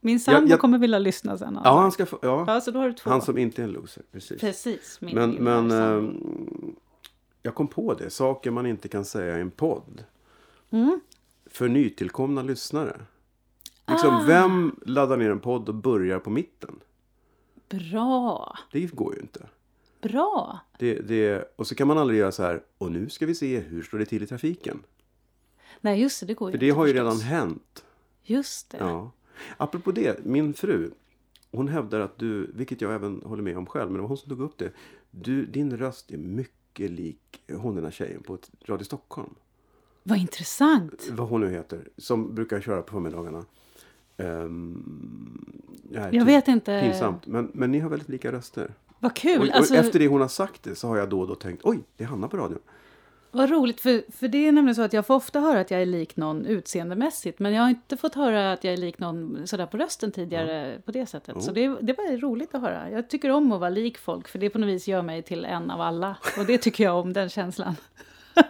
Min 0.00 0.20
sambo 0.20 0.50
jag- 0.50 0.60
kommer 0.60 0.78
vilja 0.78 0.98
lyssna 0.98 1.38
sen. 1.38 1.56
Alltså. 1.56 1.68
ja, 1.70 1.80
han 1.80 1.92
ska 1.92 2.06
få... 2.06 2.18
Ja, 2.22 2.44
Ja, 2.46 2.60
så 2.60 2.70
då 2.70 2.78
har 2.78 2.86
du 2.88 2.92
två. 2.94 3.10
han 3.10 3.22
som 3.22 3.38
inte 3.38 3.62
är 3.62 3.64
en 3.64 3.72
loser. 3.72 4.02
Precis. 4.12 4.40
Precis. 4.40 4.98
Min 5.00 5.14
Men, 5.14 5.30
men 5.30 5.70
eh, 5.70 6.10
jag 7.42 7.54
kom 7.54 7.68
på 7.68 7.94
det. 7.94 8.10
Saker 8.10 8.50
man 8.50 8.66
inte 8.66 8.88
kan 8.88 9.04
säga 9.04 9.38
i 9.38 9.40
en 9.40 9.50
podd. 9.50 10.04
Mm. 10.70 11.00
För 11.46 11.68
nytillkomna 11.68 12.42
lyssnare. 12.42 13.00
Liksom, 13.88 14.14
Ah. 14.14 14.24
Vem 14.26 14.76
laddar 14.86 15.16
ner 15.16 15.30
en 15.30 15.40
podd 15.40 15.68
och 15.68 15.74
börjar 15.74 16.18
på 16.18 16.30
mitten? 16.30 16.80
Bra. 17.68 18.58
Det 18.72 18.86
går 18.94 19.14
ju 19.14 19.20
inte. 19.20 19.46
Bra. 20.02 20.58
Det, 20.78 20.94
det, 20.94 21.52
och 21.56 21.66
så 21.66 21.74
kan 21.74 21.88
man 21.88 21.98
aldrig 21.98 22.18
göra 22.20 22.32
så 22.32 22.42
här. 22.42 22.62
Och 22.78 22.92
nu 22.92 23.08
ska 23.08 23.26
vi 23.26 23.34
se 23.34 23.60
hur 23.60 23.82
står 23.82 23.98
det 23.98 24.04
till 24.06 24.22
i 24.22 24.26
trafiken. 24.26 24.82
Nej, 25.80 26.00
just 26.00 26.20
det. 26.20 26.26
Det 26.26 26.34
går 26.34 26.48
ju 26.50 26.52
För 26.52 26.58
det 26.58 26.66
inte 26.66 26.78
har 26.78 26.86
ju 26.86 26.92
förstås. 26.92 27.04
redan 27.04 27.20
hänt. 27.20 27.84
Just 28.22 28.70
det. 28.70 28.78
Ja. 28.78 29.10
Apropå 29.56 29.92
det, 29.92 30.24
min 30.24 30.54
fru. 30.54 30.90
Hon 31.50 31.68
hävdar 31.68 32.00
att 32.00 32.18
du, 32.18 32.50
vilket 32.54 32.80
jag 32.80 32.94
även 32.94 33.22
håller 33.24 33.42
med 33.42 33.58
om 33.58 33.66
själv, 33.66 33.90
men 33.90 33.94
det 33.94 34.00
var 34.00 34.08
hon 34.08 34.16
som 34.16 34.28
tog 34.28 34.40
upp 34.40 34.58
det. 34.58 34.72
Du, 35.10 35.46
din 35.46 35.76
röst 35.76 36.10
är 36.10 36.18
mycket 36.18 36.90
lik 36.90 37.42
hon 37.52 37.74
den 37.74 37.84
här 37.84 37.90
tjejen 37.90 38.22
på 38.22 38.38
Radio 38.66 38.84
Stockholm. 38.84 39.34
Vad 40.02 40.18
intressant. 40.18 41.08
Vad 41.10 41.28
hon 41.28 41.40
nu 41.40 41.50
heter. 41.50 41.88
Som 41.96 42.34
brukar 42.34 42.60
köra 42.60 42.82
på 42.82 42.92
förmiddagarna. 42.92 43.44
Um, 44.16 45.62
Jag 45.90 46.24
vet 46.24 46.48
inte. 46.48 46.80
Pinsamt. 46.80 47.26
Men, 47.26 47.50
men 47.54 47.72
ni 47.72 47.78
har 47.78 47.90
väldigt 47.90 48.08
lika 48.08 48.32
röster. 48.32 48.74
Vad 48.98 49.16
kul. 49.16 49.40
Och, 49.40 49.48
och 49.48 49.54
alltså, 49.54 49.74
efter 49.74 49.98
det 49.98 50.08
hon 50.08 50.20
har 50.20 50.28
sagt 50.28 50.62
det 50.62 50.74
så 50.74 50.88
har 50.88 50.96
jag 50.96 51.08
då 51.08 51.20
och 51.20 51.26
då 51.28 51.34
tänkt 51.34 51.64
oj, 51.64 51.78
det 51.96 52.04
är 52.04 52.08
Hanna 52.08 52.28
på 52.28 52.36
radion. 52.36 52.58
Vad 53.34 53.50
roligt. 53.50 53.80
För, 53.80 54.12
för 54.12 54.28
det 54.28 54.48
är 54.48 54.52
nämligen 54.52 54.74
så 54.74 54.82
att 54.82 54.92
jag 54.92 55.06
får 55.06 55.14
ofta 55.14 55.40
höra 55.40 55.60
att 55.60 55.70
jag 55.70 55.82
är 55.82 55.86
lik 55.86 56.16
någon 56.16 56.46
utseendemässigt. 56.46 57.38
Men 57.38 57.52
jag 57.52 57.62
har 57.62 57.70
inte 57.70 57.96
fått 57.96 58.14
höra 58.14 58.52
att 58.52 58.64
jag 58.64 58.72
är 58.72 58.76
lik 58.76 58.98
någon 58.98 59.46
sådär 59.46 59.66
på 59.66 59.76
rösten 59.76 60.12
tidigare 60.12 60.78
på 60.84 60.92
det 60.92 61.06
sättet. 61.06 61.42
Så 61.42 61.50
Oh. 61.50 61.54
det, 61.54 61.76
det 61.80 61.92
var 61.92 62.20
roligt 62.20 62.54
att 62.54 62.60
höra. 62.60 62.90
Jag 62.90 63.10
tycker 63.10 63.30
om 63.30 63.52
att 63.52 63.60
vara 63.60 63.70
lik 63.70 63.98
folk. 63.98 64.28
För 64.28 64.38
det 64.38 64.50
på 64.50 64.58
något 64.58 64.68
vis 64.68 64.88
gör 64.88 65.02
mig 65.02 65.22
till 65.22 65.44
en 65.44 65.70
av 65.70 65.80
alla. 65.80 66.16
Och 66.38 66.46
det 66.46 66.58
tycker 66.58 66.84
jag 66.84 66.96
om, 66.96 67.12
den 67.12 67.28
känslan. 67.28 67.76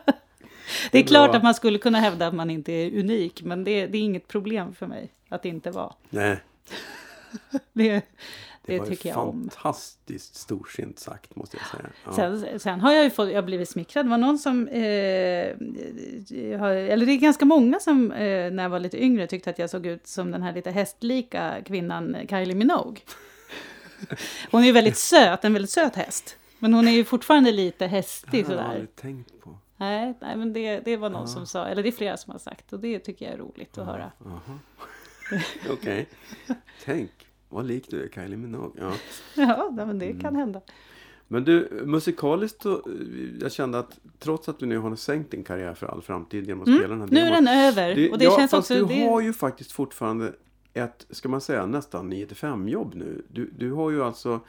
Det 0.91 0.99
är 0.99 1.03
klart 1.03 1.35
att 1.35 1.43
man 1.43 1.55
skulle 1.55 1.79
kunna 1.79 1.99
hävda 1.99 2.27
att 2.27 2.35
man 2.35 2.51
inte 2.51 2.73
är 2.73 2.99
unik. 3.01 3.43
Men 3.43 3.65
det, 3.65 3.87
det 3.87 3.99
är 3.99 4.03
inget 4.03 4.29
problem 4.29 4.75
för 4.75 4.87
mig 4.87 5.13
att 5.29 5.45
inte 5.45 5.71
vara. 5.71 5.93
Nej, 6.11 6.41
Det, 7.73 8.03
det, 8.65 8.73
det 8.73 8.79
var 8.79 8.87
tycker 8.87 9.09
jag 9.09 9.19
om. 9.19 9.51
fantastiskt 9.51 10.35
storsint 10.35 10.99
sagt 10.99 11.37
måste 11.37 11.57
jag 11.57 11.67
säga. 11.67 11.91
Ja. 12.05 12.13
Sen, 12.13 12.61
sen 12.61 12.81
har 12.81 12.93
jag 12.93 13.05
ju 13.05 13.11
fått, 13.11 13.31
jag 13.33 13.45
blivit 13.45 13.69
smickrad. 13.69 14.07
Det 14.07 14.11
var 14.11 14.19
någon 14.19 14.39
som, 14.39 14.69
eh, 14.69 14.83
eller 16.33 17.07
det 17.07 17.13
är 17.13 17.17
ganska 17.17 17.45
många 17.45 17.81
som 17.81 18.13
eh, 18.13 18.51
när 18.53 18.63
jag 18.63 18.71
var 18.71 18.81
lite 18.81 19.03
yngre 19.05 19.27
tyckte 19.27 19.51
att 19.51 19.59
jag 19.59 19.71
såg 19.71 19.87
ut 19.87 20.07
som 20.07 20.31
den 20.31 20.43
här 20.43 20.53
lite 20.53 20.71
hästlika 20.71 21.55
kvinnan 21.67 22.17
Kylie 22.29 22.55
Minogue. 22.55 23.01
Hon 24.51 24.63
är 24.63 24.67
ju 24.67 24.73
väldigt 24.73 24.99
söt, 24.99 25.45
en 25.45 25.53
väldigt 25.53 25.71
söt 25.71 25.97
häst. 25.97 26.37
Men 26.59 26.75
hon 26.75 26.89
är 26.89 26.93
ju 26.93 27.05
fortfarande 27.05 27.53
lite 27.53 27.87
hästig 27.87 28.31
det 28.31 28.37
har 28.37 28.55
jag 28.55 28.61
sådär. 28.61 28.71
aldrig 28.71 28.97
tänkt 28.97 29.41
på. 29.41 29.59
Nej, 29.77 30.15
nej 30.21 30.37
men 30.37 30.53
det, 30.53 30.81
det 30.81 30.97
var 30.97 31.11
någon 31.11 31.29
som 31.29 31.47
sa, 31.47 31.67
eller 31.67 31.83
det 31.83 31.89
är 31.89 31.93
flera 31.93 32.17
som 32.17 32.31
har 32.31 32.39
sagt 32.39 32.73
och 32.73 32.81
det 32.81 32.99
tycker 32.99 33.25
jag 33.25 33.35
är 33.35 33.39
roligt 33.39 33.79
att 33.79 33.87
höra. 33.87 34.13
Jaha. 34.25 34.59
Okej. 35.71 36.09
Tänk, 36.85 37.11
vad 37.53 37.67
lik 37.67 37.87
du 37.91 38.03
är 38.05 38.09
Kylie 38.09 38.37
Minogue. 38.37 38.71
Ja. 38.85 38.93
Ja, 39.43 39.71
men 39.77 39.99
det 39.99 40.07
Mm. 40.07 40.21
kan 40.21 40.37
hända. 40.37 40.61
Men 41.29 41.45
du, 41.45 41.83
musikaliskt 41.85 42.63
så, 42.63 42.83
jag 43.41 43.53
kände 43.53 43.79
att 43.79 43.99
trots 44.19 44.49
att 44.49 44.59
du 44.59 44.67
nu 44.67 44.79
har 44.79 44.97
sänkt 44.97 45.31
din 45.31 45.45
karriär 45.45 45.75
för 45.75 45.87
all 45.87 46.03
framtid 46.03 46.47
genom 46.47 46.63
att 46.63 46.69
spela 46.79 46.89
den 46.89 47.01
här 47.01 47.07
Mm. 47.09 47.15
Nu 47.15 47.21
är 47.21 47.25
demon. 47.31 47.45
den 47.45 47.55
över 47.69 47.95
Det, 47.95 48.11
och 48.11 48.19
det 48.19 48.25
ja, 48.25 48.37
känns 48.39 48.51
fast 48.51 48.71
också... 48.71 48.87
du 48.87 48.95
det, 48.95 49.07
har 49.07 49.21
ju 49.21 49.33
faktiskt 49.33 49.73
fortfarande 49.73 50.33
ett, 50.75 51.07
ska 51.11 51.29
man 51.29 51.41
säga, 51.41 51.67
nästan 51.67 52.09
9 52.09 52.27
5 52.27 52.69
jobb 52.69 52.95
nu. 52.95 53.25
Du, 53.29 53.51
du 53.59 53.73
har 53.73 53.91
ju 53.91 54.03
alltså, 54.05 54.41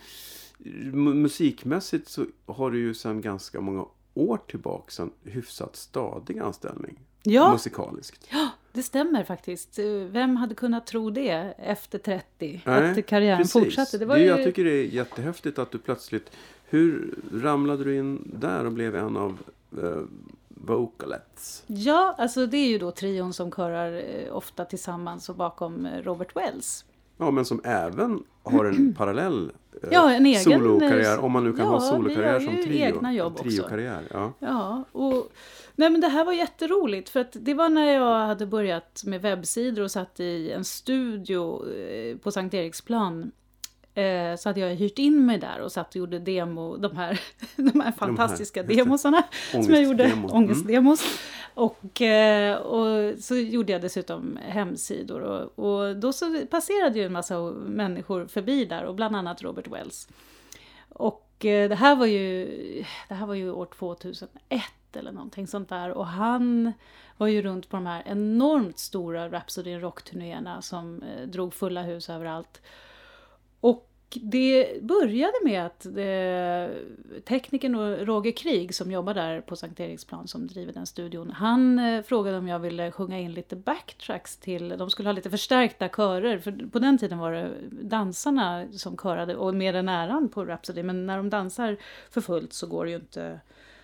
mu- 0.60 1.14
musikmässigt 1.14 2.08
så 2.10 2.26
har 2.46 2.72
du 2.72 2.80
ju 2.80 2.94
sedan 2.94 3.22
ganska 3.22 3.62
många 3.62 3.86
år 4.14 4.38
tillbaka 4.48 5.04
en 5.04 5.12
hyfsat 5.24 5.76
stadig 5.76 6.40
anställning. 6.40 7.00
ja, 7.24 7.52
Musikaliskt. 7.52 8.30
Det 8.74 8.84
stämmer 8.84 9.24
faktiskt. 9.24 9.80
Vem 10.08 10.36
hade 10.36 10.56
kunnat 10.56 10.88
tro 10.88 11.10
det 11.10 11.54
efter 11.58 11.98
30? 11.98 12.62
Nej, 12.66 12.92
att 12.92 13.06
karriären 13.06 13.38
Precis. 13.38 13.54
fortsatte. 13.54 13.98
Det 13.98 14.06
var 14.06 14.16
det, 14.16 14.22
ju... 14.22 14.28
Jag 14.28 14.44
tycker 14.44 14.64
det 14.64 14.72
är 14.72 14.84
jättehäftigt 14.84 15.60
att 15.60 15.72
du 15.72 15.78
plötsligt, 15.78 16.32
hur 16.66 17.16
ramlade 17.34 17.84
du 17.84 17.98
in 17.98 18.32
där 18.40 18.66
och 18.66 18.72
blev 18.72 18.96
en 18.96 19.18
av 19.18 19.38
eh, 19.82 20.02
vocalettes? 20.48 21.64
Ja, 21.68 22.16
alltså 22.18 22.46
det 22.46 22.58
är 22.58 22.68
ju 22.68 22.78
då 22.78 22.92
trion 22.92 23.34
som 23.34 23.52
körar 23.52 23.94
eh, 23.94 24.36
ofta 24.36 24.66
tillsammans 24.66 25.30
och 25.30 25.36
bakom 25.36 25.86
eh, 25.86 26.02
Robert 26.02 26.36
Wells. 26.36 26.86
Ja, 27.18 27.32
men 27.32 27.46
som 27.46 27.62
även 27.64 28.24
har 28.44 28.66
en 28.66 28.94
parallell 28.98 29.52
eh, 29.84 29.90
Ja, 29.92 30.14
en 30.14 30.26
egen, 30.26 30.42
solokarriär. 30.42 31.20
Om 31.20 31.32
man 31.32 31.44
nu 31.44 31.54
kan 31.54 31.66
ja, 31.66 31.72
ha 31.72 31.80
vi 31.80 31.86
solokarriär 31.86 32.40
som 32.40 32.64
trio. 32.64 32.78
egna 32.78 33.14
jobb 33.14 33.38
triokarriär, 33.38 34.04
ja. 34.12 34.34
Ja, 34.40 34.84
och 34.92 35.32
nej 35.76 35.90
men 35.90 36.02
det 36.02 36.08
här 36.08 36.26
var 36.26 36.34
jätteroligt 36.34 37.10
för 37.10 37.20
att 37.20 37.36
det 37.40 37.54
var 37.54 37.70
när 37.70 37.94
jag 37.94 38.28
hade 38.28 38.46
börjat 38.46 39.02
med 39.06 39.22
webbsidor 39.22 39.84
och 39.84 39.92
satt 39.92 40.20
i 40.20 40.52
en 40.52 40.66
studio 40.66 41.74
eh, 41.74 42.18
på 42.18 42.32
Sankt 42.32 42.54
Eriksplan. 42.54 43.32
Eh, 43.96 44.36
så 44.36 44.50
hade 44.50 44.60
jag 44.60 44.76
hyrt 44.76 45.00
in 45.00 45.26
mig 45.26 45.38
där 45.38 45.60
och 45.60 45.72
satt 45.72 45.90
och 45.90 45.96
gjorde 45.96 46.20
demo, 46.20 46.78
de 46.78 46.98
här, 46.98 47.20
de 47.56 47.82
här 47.82 47.92
fantastiska 47.92 48.60
just 48.60 48.70
det. 48.70 48.76
demosarna 48.76 49.24
som 49.52 49.74
jag 49.74 49.84
gjorde. 49.84 50.04
Mm. 50.04 50.26
Ångestdemos. 50.26 51.20
Och, 51.54 52.02
eh, 52.02 52.58
och 52.58 53.20
så 53.20 53.36
gjorde 53.36 53.72
jag 53.72 53.82
dessutom 53.82 54.40
hemsidor 54.48 55.22
och, 55.22 55.60
och 55.60 55.98
då 55.98 56.14
så 56.14 56.46
passerade 56.50 57.00
ju 57.00 57.06
en 57.06 57.14
massa 57.14 57.40
människor 57.52 58.26
förbi 58.26 58.66
där 58.66 58.84
och 58.84 58.96
bland 58.96 59.16
annat 59.16 59.44
Robert 59.44 59.68
Wells. 59.68 60.08
Och 60.90 61.30
det 61.40 61.76
här 61.76 61.96
var 61.96 62.06
ju, 62.06 62.46
det 63.08 63.14
här 63.14 63.26
var 63.26 63.36
ju 63.36 63.52
år 63.52 63.66
2001 63.66 64.62
eller 64.96 65.12
någonting 65.12 65.48
sånt 65.48 65.70
där. 65.70 65.90
Och 65.90 66.08
han 66.08 66.74
var 67.18 67.28
ju 67.28 67.42
runt 67.42 67.70
på 67.70 67.78
de 67.78 67.86
här 67.86 68.04
enormt 68.06 68.80
stora 68.80 69.30
Rhapsody 69.30 69.72
in 69.72 69.82
Rock-turnéerna 69.82 70.62
som 70.62 71.04
eh, 71.04 71.28
drog 71.28 71.54
fulla 71.54 71.82
hus 71.82 72.10
överallt. 72.10 72.62
Och 73.60 73.90
det 74.22 74.82
började 74.82 75.34
med 75.44 75.66
att 75.66 75.86
eh, 75.86 76.78
teknikern 77.24 77.76
Roger 78.06 78.32
Krig 78.32 78.76
som 78.76 78.92
jobbar 78.92 79.14
där 79.14 79.42
på 79.42 79.56
Sankt 79.56 79.80
Eriksplan 79.80 80.28
som 80.28 80.48
driver 80.48 80.74
den 80.74 80.86
studion. 80.86 81.32
Han 81.32 81.80
eh, 81.80 82.04
frågade 82.04 82.38
om 82.38 82.48
jag 82.48 82.60
ville 82.60 82.92
sjunga 82.92 83.20
in 83.20 83.32
lite 83.32 83.56
backtracks 83.56 84.38
till, 84.38 84.70
de 84.70 84.90
skulle 84.90 85.10
ha 85.10 85.14
lite 85.14 85.30
förstärkta 85.30 85.90
körer. 85.90 86.38
För 86.38 86.70
på 86.72 86.80
den 86.80 86.98
tiden 86.98 87.18
var 87.18 87.32
det 87.32 87.52
dansarna 87.72 88.66
som 88.72 88.98
körade 88.98 89.36
och 89.36 89.56
med 89.56 89.76
den 89.76 89.90
äran 89.90 90.30
på 90.30 90.46
Rhapsody. 90.46 90.84
Men 90.84 91.06
när 91.06 91.18
de 91.18 91.30
dansar 91.30 91.78
för 92.10 92.22
fullt 92.22 92.54
så 92.54 92.68
går 92.68 92.86
det 92.86 92.92
ju 92.92 92.98
inte 92.98 93.40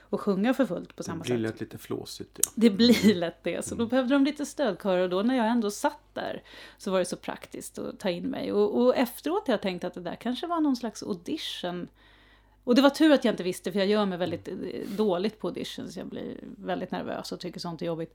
att 0.10 0.20
sjunga 0.20 0.54
för 0.54 0.66
fullt 0.66 0.96
på 0.96 1.04
samma 1.04 1.24
Det 1.24 1.24
blir 1.24 1.36
sätt. 1.36 1.42
lätt 1.54 1.60
lite 1.62 1.78
flåsigt. 1.78 2.40
Ja. 2.44 2.52
Det 2.56 2.70
blir 2.70 3.16
lätt 3.16 3.44
det. 3.44 3.66
Så 3.66 3.76
då 3.76 3.86
behövde 3.86 4.16
de 4.16 4.24
lite 4.26 4.46
stödkörer 4.46 5.02
och 5.04 5.10
då 5.10 5.22
när 5.22 5.36
jag 5.38 5.48
ändå 5.48 5.72
satt 5.72 6.00
där 6.14 6.44
så 6.78 6.92
var 6.92 7.00
det 7.00 7.06
så 7.06 7.16
praktiskt 7.16 7.80
att 7.80 8.00
ta 8.00 8.10
in 8.10 8.24
mig. 8.24 8.54
Och, 8.54 8.82
och 8.82 8.96
efteråt 8.98 9.48
har 9.48 9.54
jag 9.54 9.62
tänkt 9.62 9.84
att 9.84 9.94
det 9.94 10.02
där 10.02 10.16
kanske 10.16 10.48
var 10.48 10.60
någon 10.62 10.76
slags 10.76 11.04
audition. 11.04 11.88
Och 12.64 12.76
det 12.76 12.82
var 12.82 12.90
tur 12.90 13.12
att 13.12 13.26
jag 13.26 13.34
inte 13.34 13.44
visste 13.44 13.72
för 13.72 13.80
jag 13.80 13.88
gör 13.88 14.06
mig 14.06 14.18
väldigt 14.18 14.48
eh, 14.48 14.56
dåligt 14.98 15.40
på 15.40 15.48
auditions. 15.48 15.98
Jag 15.98 16.08
blir 16.08 16.36
väldigt 16.58 16.92
nervös 16.92 17.32
och 17.32 17.40
tycker 17.40 17.60
sånt 17.60 17.82
är 17.82 17.86
jobbigt. 17.86 18.14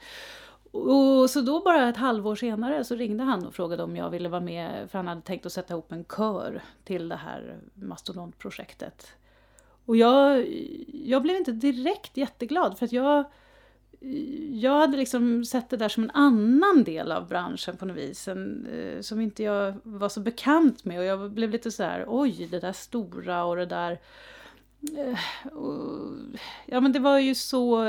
Och 0.70 1.30
så 1.30 1.40
då 1.40 1.60
bara 1.60 1.88
ett 1.88 1.96
halvår 1.96 2.34
senare 2.36 2.84
så 2.84 2.94
ringde 2.94 3.24
han 3.24 3.46
och 3.46 3.54
frågade 3.54 3.82
om 3.82 3.96
jag 3.96 4.10
ville 4.10 4.28
vara 4.28 4.40
med 4.40 4.90
för 4.90 4.98
han 4.98 5.08
hade 5.08 5.20
tänkt 5.20 5.46
att 5.46 5.52
sätta 5.52 5.74
ihop 5.74 5.92
en 5.92 6.04
kör 6.04 6.62
till 6.84 7.08
det 7.08 7.16
här 7.16 7.58
mastodontprojektet. 7.74 9.06
Och 9.86 9.96
jag, 9.96 10.46
jag 10.92 11.22
blev 11.22 11.36
inte 11.36 11.52
direkt 11.52 12.16
jätteglad 12.16 12.78
för 12.78 12.86
att 12.86 12.92
jag, 12.92 13.24
jag 14.52 14.78
hade 14.78 14.96
liksom 14.96 15.44
sett 15.44 15.70
det 15.70 15.76
där 15.76 15.88
som 15.88 16.02
en 16.02 16.10
annan 16.10 16.84
del 16.84 17.12
av 17.12 17.28
branschen 17.28 17.76
på 17.76 17.84
något 17.84 17.96
vis. 17.96 18.28
En, 18.28 18.66
eh, 18.66 19.00
som 19.00 19.20
inte 19.20 19.42
jag 19.42 19.74
var 19.82 20.08
så 20.08 20.20
bekant 20.20 20.84
med 20.84 20.98
och 20.98 21.04
jag 21.04 21.30
blev 21.30 21.50
lite 21.50 21.70
så 21.70 21.82
här, 21.82 22.04
oj 22.08 22.48
det 22.50 22.60
där 22.60 22.72
stora 22.72 23.44
och 23.44 23.56
det 23.56 23.66
där 23.66 23.98
eh, 24.96 25.52
och, 25.52 26.12
Ja 26.66 26.80
men 26.80 26.92
det 26.92 26.98
var 26.98 27.18
ju 27.18 27.34
så, 27.34 27.84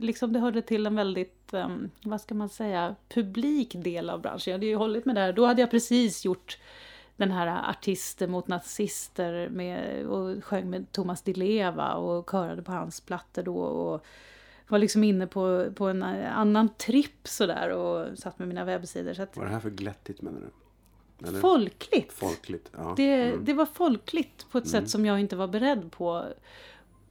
liksom 0.00 0.32
det 0.32 0.38
hörde 0.38 0.62
till 0.62 0.86
en 0.86 0.96
väldigt, 0.96 1.54
ehm, 1.54 1.90
vad 2.02 2.20
ska 2.20 2.34
man 2.34 2.48
säga, 2.48 2.94
publik 3.08 3.74
del 3.74 4.10
av 4.10 4.20
branschen. 4.20 4.50
Jag 4.50 4.58
hade 4.58 4.66
ju 4.66 4.76
hållit 4.76 5.04
med 5.04 5.14
där, 5.14 5.32
då 5.32 5.46
hade 5.46 5.60
jag 5.60 5.70
precis 5.70 6.24
gjort 6.24 6.58
den 7.16 7.30
här 7.30 7.70
artister 7.70 8.26
mot 8.26 8.48
nazister 8.48 9.48
med, 9.48 10.06
och 10.06 10.44
sjöng 10.44 10.70
med 10.70 10.92
Thomas 10.92 11.22
Di 11.22 11.34
Leva 11.34 11.94
och 11.94 12.30
körade 12.30 12.62
på 12.62 12.72
hans 12.72 13.00
plattor 13.00 13.42
då 13.42 13.56
och 13.58 14.04
var 14.68 14.78
liksom 14.78 15.04
inne 15.04 15.26
på, 15.26 15.66
på 15.74 15.86
en 15.88 16.02
annan 16.02 16.68
tripp 16.68 17.28
sådär 17.28 17.68
och 17.70 18.18
satt 18.18 18.38
med 18.38 18.48
mina 18.48 18.64
webbsidor. 18.64 19.14
Så 19.14 19.22
att, 19.22 19.36
Vad 19.36 19.44
är 19.44 19.48
det 19.48 19.54
här 19.54 19.60
för 19.60 19.70
glättigt 19.70 20.22
menar 20.22 20.40
du? 20.40 20.48
Eller? 21.28 21.40
folkligt! 21.40 22.12
Folkligt, 22.12 22.70
ja. 22.76 22.94
Det, 22.96 23.22
Mm. 23.22 23.44
det 23.44 23.52
var 23.54 23.66
folkligt 23.66 24.46
på 24.50 24.58
ett 24.58 24.68
sätt 24.68 24.90
som 24.90 25.06
jag 25.06 25.20
inte 25.20 25.36
var 25.36 25.48
beredd 25.48 25.92
på. 25.92 26.24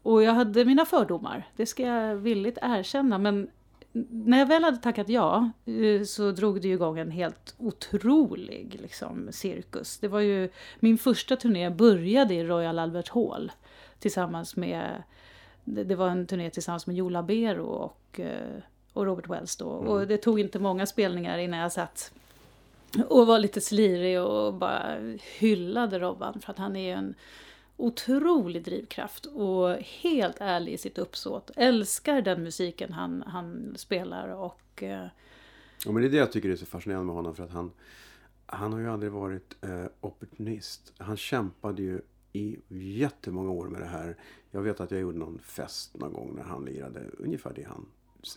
Och 0.03 0.23
jag 0.23 0.33
hade 0.33 0.65
mina 0.65 0.85
fördomar, 0.85 1.47
det 1.55 1.65
ska 1.65 1.83
jag 1.83 2.15
villigt 2.15 2.57
erkänna. 2.61 3.17
Men 3.17 3.49
när 3.93 4.39
jag 4.39 4.45
väl 4.45 4.63
hade 4.63 4.77
tackat 4.77 5.09
ja 5.09 5.51
eh, 5.65 6.03
så 6.03 6.31
drog 6.31 6.61
det 6.61 6.67
igång 6.67 6.99
en 6.99 7.11
helt 7.11 7.55
otrolig 7.57 8.79
liksom, 8.81 9.27
cirkus. 9.31 9.97
Det 9.97 10.07
var 10.07 10.19
ju, 10.19 10.49
min 10.79 10.97
första 10.97 11.35
turné 11.35 11.69
började 11.69 12.33
i 12.33 12.43
Royal 12.43 12.79
Albert 12.79 13.09
Hall 13.09 13.51
tillsammans 13.99 14.55
med, 14.55 15.03
det, 15.63 15.95
var 15.95 16.09
en 16.09 16.27
turné 16.27 16.49
tillsammans 16.49 16.87
med 16.87 16.95
Joe 16.95 17.09
Labero 17.09 17.65
och, 17.65 18.19
eh, 18.19 18.61
och 18.93 19.05
Robert 19.05 19.29
Wells 19.29 19.55
då. 19.57 19.67
Och 19.67 20.07
det 20.07 20.17
tog 20.17 20.39
inte 20.39 20.59
många 20.59 20.85
spelningar 20.85 21.37
innan 21.37 21.59
jag 21.59 21.71
satt 21.71 22.11
och 23.09 23.27
var 23.27 23.39
lite 23.39 23.61
slirig 23.61 24.21
och 24.21 24.53
bara 24.53 24.97
hyllade 25.39 25.99
Robban 25.99 26.41
för 26.41 26.51
att 26.51 26.57
han 26.57 26.75
är 26.75 26.87
ju 26.87 26.91
en 26.91 27.15
otrolig 27.81 28.63
drivkraft 28.63 29.25
och 29.25 29.69
helt 29.71 30.37
ärlig 30.39 30.73
i 30.73 30.77
sitt 30.77 30.97
uppsåt. 30.97 31.51
Älskar 31.55 32.21
den 32.21 32.43
musiken 32.43 32.93
han, 32.93 33.23
han 33.27 33.73
spelar 33.77 34.27
och 34.27 34.83
eh, 34.83 35.07
Ja, 35.85 35.91
men 35.91 36.01
det 36.01 36.07
är 36.07 36.11
det 36.11 36.17
jag 36.17 36.31
tycker 36.31 36.49
är 36.49 36.55
så 36.55 36.65
fascinerande 36.65 37.05
med 37.05 37.15
honom. 37.15 37.35
För 37.35 37.43
att 37.43 37.51
han, 37.51 37.71
han 38.45 38.73
har 38.73 38.79
ju 38.79 38.89
aldrig 38.89 39.11
varit 39.11 39.55
eh, 39.61 39.85
opportunist. 40.01 40.93
Han 40.97 41.17
kämpade 41.17 41.81
ju 41.81 42.01
i 42.33 42.57
jättemånga 42.67 43.49
år 43.49 43.67
med 43.67 43.81
det 43.81 43.87
här. 43.87 44.17
Jag 44.51 44.61
vet 44.61 44.79
att 44.79 44.91
jag 44.91 45.01
gjorde 45.01 45.17
någon 45.17 45.39
fest 45.39 45.97
någon 45.97 46.13
gång 46.13 46.35
när 46.35 46.43
han 46.43 46.65
lirade 46.65 47.05
ungefär 47.17 47.53
det 47.55 47.63
han 47.63 47.85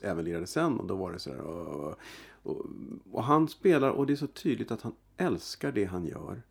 även 0.02 0.24
lirade 0.24 0.46
sen. 0.46 0.80
Och 0.80 0.86
då 0.86 0.96
var 0.96 1.12
det 1.12 1.18
sådär. 1.18 1.40
Och, 1.40 1.98
och, 2.42 2.66
och 3.12 3.24
han 3.24 3.48
spelar 3.48 3.90
och 3.90 4.06
det 4.06 4.12
är 4.12 4.16
så 4.16 4.26
tydligt 4.26 4.70
att 4.70 4.82
han 4.82 4.94
älskar 5.16 5.72
det 5.72 5.84
han 5.84 6.06
gör. 6.06 6.42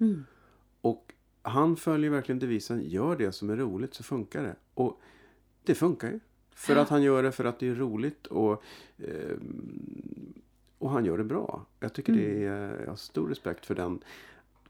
Och 0.81 1.13
han 1.43 1.75
följer 1.75 2.09
verkligen 2.09 2.39
devisen 2.39 2.89
gör 2.89 3.15
det 3.15 3.31
som 3.31 3.49
är 3.49 3.55
roligt 3.55 3.93
så 3.93 4.03
funkar 4.03 4.43
det. 4.43 4.55
Och 4.73 5.01
det 5.63 5.75
funkar 5.75 6.11
ju. 6.11 6.19
För 6.55 6.75
att 6.75 6.89
han 6.89 7.03
gör 7.03 7.23
det 7.23 7.31
för 7.31 7.45
att 7.45 7.59
det 7.59 7.67
är 7.67 7.75
roligt 7.75 8.27
och, 8.27 8.63
eh, 8.97 9.37
och 10.77 10.89
han 10.89 11.05
gör 11.05 11.17
det 11.17 11.23
bra. 11.23 11.65
Jag 11.79 11.93
tycker 11.93 12.13
det 12.13 12.45
är, 12.45 12.79
jag 12.79 12.89
har 12.89 12.95
stor 12.95 13.29
respekt 13.29 13.65
för 13.65 13.75
den 13.75 14.03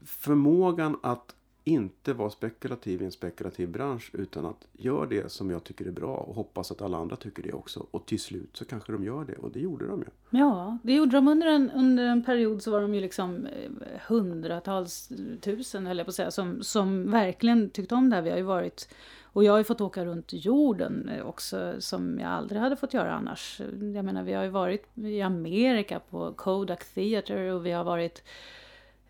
förmågan 0.04 0.98
att 1.02 1.34
inte 1.64 2.12
vara 2.12 2.30
spekulativ 2.30 3.02
i 3.02 3.04
en 3.04 3.12
spekulativ 3.12 3.68
bransch 3.68 4.10
utan 4.12 4.46
att 4.46 4.66
göra 4.72 5.06
det 5.06 5.32
som 5.32 5.50
jag 5.50 5.64
tycker 5.64 5.86
är 5.86 5.90
bra 5.90 6.16
och 6.16 6.34
hoppas 6.34 6.70
att 6.70 6.82
alla 6.82 6.96
andra 6.96 7.16
tycker 7.16 7.42
det 7.42 7.52
också. 7.52 7.86
Och 7.90 8.06
till 8.06 8.20
slut 8.20 8.56
så 8.56 8.64
kanske 8.64 8.92
de 8.92 9.04
gör 9.04 9.24
det 9.24 9.34
och 9.34 9.50
det 9.52 9.60
gjorde 9.60 9.86
de 9.86 10.00
ju. 10.00 10.38
Ja, 10.38 10.78
det 10.82 10.94
gjorde 10.94 11.16
de 11.16 11.28
under 11.28 11.46
en, 11.46 11.70
under 11.70 12.04
en 12.04 12.24
period 12.24 12.62
så 12.62 12.70
var 12.70 12.80
de 12.80 12.94
ju 12.94 13.00
liksom 13.00 13.46
eh, 13.46 14.00
hundratals 14.08 15.12
tusen 15.40 15.86
höll 15.86 15.98
jag 15.98 16.06
på 16.06 16.08
att 16.08 16.14
säga 16.14 16.30
som, 16.30 16.62
som 16.62 17.10
verkligen 17.10 17.70
tyckte 17.70 17.94
om 17.94 18.10
det 18.10 18.16
här. 18.16 18.22
Vi 18.22 18.30
har 18.30 18.36
ju 18.36 18.42
varit 18.42 18.88
och 19.22 19.44
jag 19.44 19.52
har 19.52 19.58
ju 19.58 19.64
fått 19.64 19.80
åka 19.80 20.04
runt 20.04 20.32
jorden 20.32 21.08
eh, 21.08 21.26
också 21.26 21.74
som 21.78 22.18
jag 22.20 22.30
aldrig 22.30 22.60
hade 22.60 22.76
fått 22.76 22.94
göra 22.94 23.12
annars. 23.12 23.60
Jag 23.94 24.04
menar 24.04 24.22
vi 24.22 24.32
har 24.32 24.44
ju 24.44 24.50
varit 24.50 24.88
i 24.94 25.22
Amerika 25.22 26.00
på 26.00 26.32
Kodak 26.32 26.84
Theater 26.94 27.52
och 27.52 27.66
vi 27.66 27.72
har 27.72 27.84
varit 27.84 28.22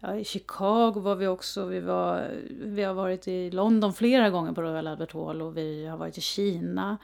Ja, 0.07 0.17
I 0.17 0.25
Chicago 0.25 1.01
var 1.01 1.15
vi 1.15 1.27
också. 1.27 1.65
Vi, 1.65 1.81
var, 1.81 2.31
vi 2.51 2.83
har 2.83 2.95
varit 2.95 3.29
i 3.29 3.51
London 3.51 3.95
flera 3.95 4.31
gånger 4.31 4.53
på 4.53 4.63
Royal 4.63 4.87
Albert 4.87 5.13
Hall 5.13 5.43
och 5.43 5.57
vi 5.57 5.87
har 5.87 5.97
varit 5.97 6.19
i 6.19 6.21
Kina. 6.21 6.99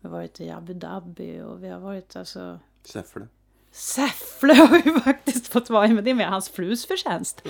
Vi 0.00 0.08
har 0.08 0.16
varit 0.16 0.40
i 0.40 0.50
Abu 0.50 0.74
Dhabi 0.74 1.40
och 1.40 1.64
vi 1.64 1.68
har 1.68 1.80
varit 1.80 2.16
alltså 2.16 2.58
Säffle. 2.84 3.28
Säffle 3.70 4.54
har 4.54 4.82
vi 4.82 5.00
faktiskt 5.04 5.48
fått 5.48 5.70
vara 5.70 5.86
i, 5.86 5.92
men 5.92 6.04
det 6.04 6.10
är 6.10 6.14
med 6.14 6.28
hans 6.28 6.48
frus 6.48 6.86
förtjänst. 6.86 7.42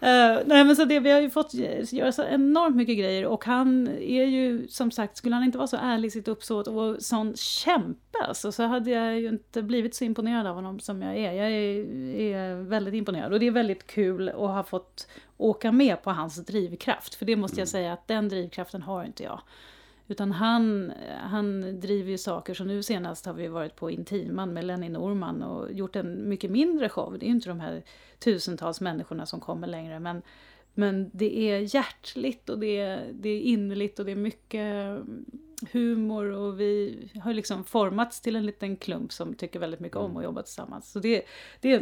Eh, 0.00 0.38
nej 0.46 0.64
men 0.64 0.76
så 0.76 0.84
det, 0.84 1.00
vi 1.00 1.10
har 1.10 1.20
ju 1.20 1.30
fått 1.30 1.54
göra 1.54 2.12
så 2.12 2.24
enormt 2.24 2.76
mycket 2.76 2.98
grejer 2.98 3.26
och 3.26 3.44
han 3.44 3.88
är 3.88 4.24
ju 4.24 4.68
som 4.68 4.90
sagt, 4.90 5.16
skulle 5.16 5.34
han 5.34 5.44
inte 5.44 5.58
vara 5.58 5.68
så 5.68 5.76
ärlig 5.76 6.08
i 6.08 6.10
sitt 6.10 6.28
uppsåt 6.28 6.68
och 6.68 7.02
sån 7.02 7.36
kämpe 7.36 8.18
alltså, 8.28 8.52
så 8.52 8.62
hade 8.62 8.90
jag 8.90 9.20
ju 9.20 9.28
inte 9.28 9.62
blivit 9.62 9.94
så 9.94 10.04
imponerad 10.04 10.46
av 10.46 10.54
honom 10.54 10.80
som 10.80 11.02
jag 11.02 11.16
är. 11.16 11.32
Jag 11.32 11.50
är, 11.50 11.84
är 12.20 12.54
väldigt 12.54 12.94
imponerad 12.94 13.32
och 13.32 13.40
det 13.40 13.46
är 13.46 13.50
väldigt 13.50 13.86
kul 13.86 14.28
att 14.28 14.34
ha 14.34 14.62
fått 14.62 15.08
åka 15.36 15.72
med 15.72 16.02
på 16.02 16.10
hans 16.10 16.36
drivkraft. 16.36 17.14
För 17.14 17.26
det 17.26 17.36
måste 17.36 17.60
jag 17.60 17.68
säga 17.68 17.92
att 17.92 18.08
den 18.08 18.28
drivkraften 18.28 18.82
har 18.82 19.04
inte 19.04 19.22
jag. 19.22 19.40
Utan 20.10 20.32
han, 20.32 20.92
han 21.20 21.80
driver 21.80 22.10
ju 22.10 22.18
saker, 22.18 22.54
så 22.54 22.64
nu 22.64 22.82
senast 22.82 23.26
har 23.26 23.32
vi 23.34 23.48
varit 23.48 23.76
på 23.76 23.90
Intiman 23.90 24.52
med 24.52 24.64
Lenny 24.64 24.88
Norman 24.88 25.42
och 25.42 25.72
gjort 25.72 25.96
en 25.96 26.28
mycket 26.28 26.50
mindre 26.50 26.88
show. 26.88 27.18
Det 27.18 27.24
är 27.24 27.28
ju 27.28 27.34
inte 27.34 27.48
de 27.48 27.60
här 27.60 27.82
tusentals 28.18 28.80
människorna 28.80 29.26
som 29.26 29.40
kommer 29.40 29.66
längre, 29.66 30.00
men, 30.00 30.22
men 30.74 31.10
det 31.12 31.38
är 31.38 31.74
hjärtligt 31.74 32.48
och 32.48 32.58
det 32.58 32.80
är, 32.80 33.12
det 33.12 33.28
är 33.28 33.40
innerligt 33.40 33.98
och 33.98 34.04
det 34.04 34.12
är 34.12 34.16
mycket 34.16 34.98
humor 35.72 36.30
och 36.32 36.60
vi 36.60 36.98
har 37.22 37.32
liksom 37.32 37.64
formats 37.64 38.20
till 38.20 38.36
en 38.36 38.46
liten 38.46 38.76
klump 38.76 39.12
som 39.12 39.34
tycker 39.34 39.58
väldigt 39.58 39.80
mycket 39.80 39.96
om 39.96 40.16
att 40.16 40.24
jobba 40.24 40.42
tillsammans. 40.42 40.90
Så 40.92 40.98
det, 40.98 41.22
det, 41.60 41.78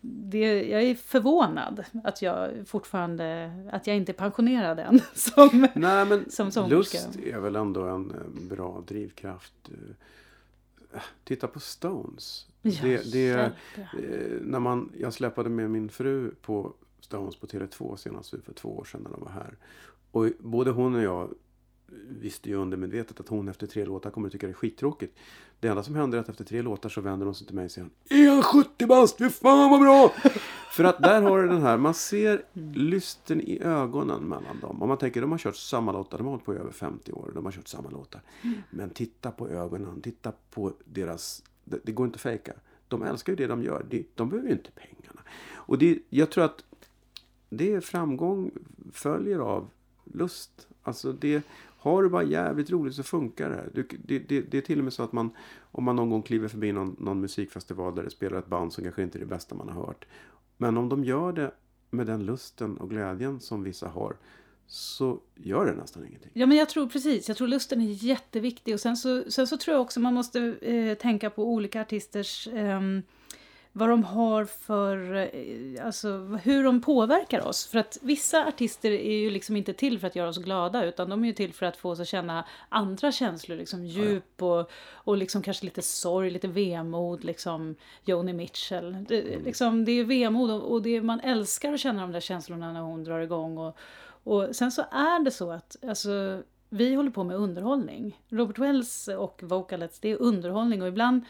det, 0.00 0.68
jag 0.68 0.82
är 0.82 0.94
förvånad 0.94 1.84
att 2.04 2.22
jag 2.22 2.50
fortfarande, 2.66 3.52
att 3.72 3.86
jag 3.86 3.96
inte 3.96 4.12
är 4.12 4.14
pensionerad 4.14 4.78
än. 4.78 5.00
Som, 5.14 5.68
Nej 5.74 6.06
men 6.06 6.30
Som 6.30 6.50
sångerska. 6.50 6.98
lust 6.98 7.18
är 7.18 7.38
väl 7.38 7.56
ändå 7.56 7.82
en 7.82 8.12
bra 8.48 8.84
drivkraft. 8.86 9.54
Eh, 9.68 11.00
Titta 11.24 11.46
på 11.46 11.60
Stones. 11.60 12.46
Ja, 12.62 12.72
det, 12.82 13.12
det, 13.12 13.30
eh, 13.30 13.50
när 14.42 14.60
man, 14.60 14.92
jag 14.98 15.12
släpade 15.12 15.50
med 15.50 15.70
min 15.70 15.88
fru 15.88 16.34
på 16.42 16.72
Stones 17.00 17.36
på 17.36 17.46
Tele2 17.46 17.96
senast 17.96 18.30
för 18.30 18.52
två 18.54 18.68
år 18.78 18.84
sedan 18.84 19.00
när 19.02 19.10
de 19.10 19.20
var 19.20 19.30
här. 19.30 19.56
Och 20.10 20.26
både 20.38 20.70
hon 20.70 20.94
och 20.94 21.02
jag 21.02 21.34
visste 22.08 22.48
ju 22.48 22.54
undermedvetet 22.54 23.20
att 23.20 23.28
hon 23.28 23.48
efter 23.48 23.66
tre 23.66 23.84
låtar 23.84 24.10
kommer 24.10 24.28
att 24.28 24.32
tycka 24.32 24.46
det 24.46 24.52
är 24.52 24.54
skittråkigt. 24.54 25.18
Det 25.60 25.68
enda 25.68 25.82
som 25.82 25.94
händer 25.94 26.18
är 26.18 26.22
att 26.22 26.28
efter 26.28 26.44
tre 26.44 26.62
låtar 26.62 26.88
så 26.88 27.00
vänder 27.00 27.26
hon 27.26 27.34
sig 27.34 27.46
till 27.46 27.56
mig 27.56 27.64
och 27.64 27.70
säger 27.70 27.88
Är 28.08 28.28
han 28.28 28.42
70 28.42 28.86
bast? 28.86 29.18
Fy 29.18 29.28
fan 29.28 29.70
vad 29.70 29.80
bra! 29.80 30.12
För 30.70 30.84
att 30.84 31.02
där 31.02 31.22
har 31.22 31.42
du 31.42 31.48
den 31.48 31.62
här, 31.62 31.76
man 31.76 31.94
ser 31.94 32.42
lysten 32.74 33.40
i 33.40 33.62
ögonen 33.62 34.22
mellan 34.22 34.60
dem. 34.60 34.82
Om 34.82 34.88
man 34.88 34.98
tänker, 34.98 35.20
de 35.20 35.30
har 35.30 35.38
kört 35.38 35.56
samma 35.56 35.92
låtar, 35.92 36.18
de 36.18 36.24
har 36.24 36.30
hållit 36.30 36.44
på 36.44 36.54
i 36.54 36.56
över 36.56 36.72
50 36.72 37.12
år. 37.12 37.32
De 37.34 37.44
har 37.44 37.52
kört 37.52 37.68
samma 37.68 37.90
låtar. 37.90 38.22
Men 38.70 38.90
titta 38.90 39.30
på 39.30 39.48
ögonen, 39.48 40.00
titta 40.00 40.32
på 40.50 40.72
deras, 40.84 41.42
det, 41.64 41.78
det 41.82 41.92
går 41.92 42.06
inte 42.06 42.16
att 42.16 42.20
fejka. 42.20 42.52
De 42.88 43.02
älskar 43.02 43.32
ju 43.32 43.36
det 43.36 43.46
de 43.46 43.62
gör, 43.62 43.86
de, 43.90 44.06
de 44.14 44.28
behöver 44.28 44.48
ju 44.48 44.54
inte 44.54 44.70
pengarna. 44.70 45.20
Och 45.52 45.78
det, 45.78 45.98
jag 46.08 46.30
tror 46.30 46.44
att 46.44 46.64
det 47.48 47.72
är 47.72 47.80
framgång 47.80 48.50
följer 48.92 49.38
av 49.38 49.70
lust. 50.04 50.68
Alltså 50.82 51.12
det, 51.12 51.42
har 51.80 52.02
du 52.02 52.08
bara 52.08 52.22
jävligt 52.22 52.70
roligt 52.70 52.94
så 52.94 53.02
funkar 53.02 53.50
det. 53.50 53.70
Du, 53.74 53.98
det, 54.04 54.18
det. 54.18 54.40
Det 54.40 54.58
är 54.58 54.62
till 54.62 54.78
och 54.78 54.84
med 54.84 54.92
så 54.92 55.02
att 55.02 55.12
man, 55.12 55.30
om 55.60 55.84
man 55.84 55.96
någon 55.96 56.10
gång 56.10 56.22
kliver 56.22 56.48
förbi 56.48 56.72
någon, 56.72 56.96
någon 56.98 57.20
musikfestival 57.20 57.94
där 57.94 58.02
det 58.02 58.10
spelar 58.10 58.38
ett 58.38 58.46
band 58.46 58.72
som 58.72 58.84
kanske 58.84 59.02
inte 59.02 59.18
är 59.18 59.20
det 59.20 59.26
bästa 59.26 59.54
man 59.54 59.68
har 59.68 59.86
hört. 59.86 60.06
Men 60.56 60.76
om 60.76 60.88
de 60.88 61.04
gör 61.04 61.32
det 61.32 61.50
med 61.90 62.06
den 62.06 62.26
lusten 62.26 62.76
och 62.76 62.90
glädjen 62.90 63.40
som 63.40 63.62
vissa 63.62 63.88
har 63.88 64.16
så 64.66 65.20
gör 65.34 65.66
det 65.66 65.72
nästan 65.72 66.06
ingenting. 66.06 66.30
Ja, 66.34 66.46
men 66.46 66.56
jag 66.56 66.68
tror 66.68 66.86
precis. 66.86 67.28
Jag 67.28 67.36
tror 67.36 67.48
lusten 67.48 67.80
är 67.80 68.04
jätteviktig. 68.04 68.74
Och 68.74 68.80
sen 68.80 68.96
så, 68.96 69.30
sen 69.30 69.46
så 69.46 69.56
tror 69.56 69.74
jag 69.74 69.82
också 69.82 70.00
man 70.00 70.14
måste 70.14 70.40
eh, 70.60 70.94
tänka 70.94 71.30
på 71.30 71.44
olika 71.44 71.80
artisters... 71.80 72.48
eh, 72.48 72.80
vad 73.72 73.88
de 73.88 74.04
har 74.04 74.44
för... 74.44 75.14
eh, 75.14 75.86
Alltså 75.86 76.38
hur 76.42 76.64
de 76.64 76.80
påverkar 76.80 77.46
oss. 77.46 77.66
För 77.66 77.78
att 77.78 77.98
vissa 78.02 78.46
artister 78.46 78.90
är 78.90 79.18
ju 79.18 79.30
liksom 79.30 79.56
inte 79.56 79.72
till 79.72 79.98
för 79.98 80.06
att 80.06 80.16
göra 80.16 80.28
oss 80.28 80.38
glada. 80.38 80.84
Utan 80.84 81.08
de 81.10 81.22
är 81.22 81.26
ju 81.26 81.32
till 81.34 81.52
för 81.52 81.66
att 81.66 81.76
få 81.76 81.90
oss 81.90 82.00
att 82.00 82.08
känna 82.08 82.44
andra 82.68 83.12
känslor. 83.12 83.56
Liksom 83.56 83.84
djup 83.86 84.42
och, 84.42 84.70
och 84.92 85.16
liksom 85.16 85.42
kanske 85.42 85.64
lite 85.64 85.82
sorg, 85.82 86.30
lite 86.30 86.48
vemod. 86.48 87.24
Liksom 87.24 87.74
Joni 88.04 88.32
Mitchell. 88.32 89.04
Det, 89.08 89.38
liksom, 89.44 89.84
det 89.84 89.92
är 89.92 90.04
vemod 90.04 90.50
och, 90.50 90.72
och 90.72 90.82
det 90.82 90.96
är, 90.96 91.00
man 91.00 91.20
älskar 91.20 91.72
att 91.72 91.80
känna 91.80 92.00
de 92.00 92.12
där 92.12 92.20
känslorna 92.20 92.72
när 92.72 92.80
hon 92.80 93.04
drar 93.04 93.20
igång. 93.20 93.58
Och, 93.58 93.76
och 94.24 94.56
sen 94.56 94.72
så 94.72 94.82
är 94.82 95.24
det 95.24 95.30
så 95.30 95.50
att 95.50 95.76
alltså, 95.88 96.42
vi 96.68 96.94
håller 96.94 97.10
på 97.10 97.24
med 97.24 97.36
underhållning. 97.36 98.20
Robert 98.28 98.58
Wells 98.58 99.08
och 99.08 99.40
Vocalets, 99.42 100.00
det 100.00 100.08
är 100.10 100.22
underhållning 100.22 100.82
och 100.82 100.88
ibland 100.88 101.24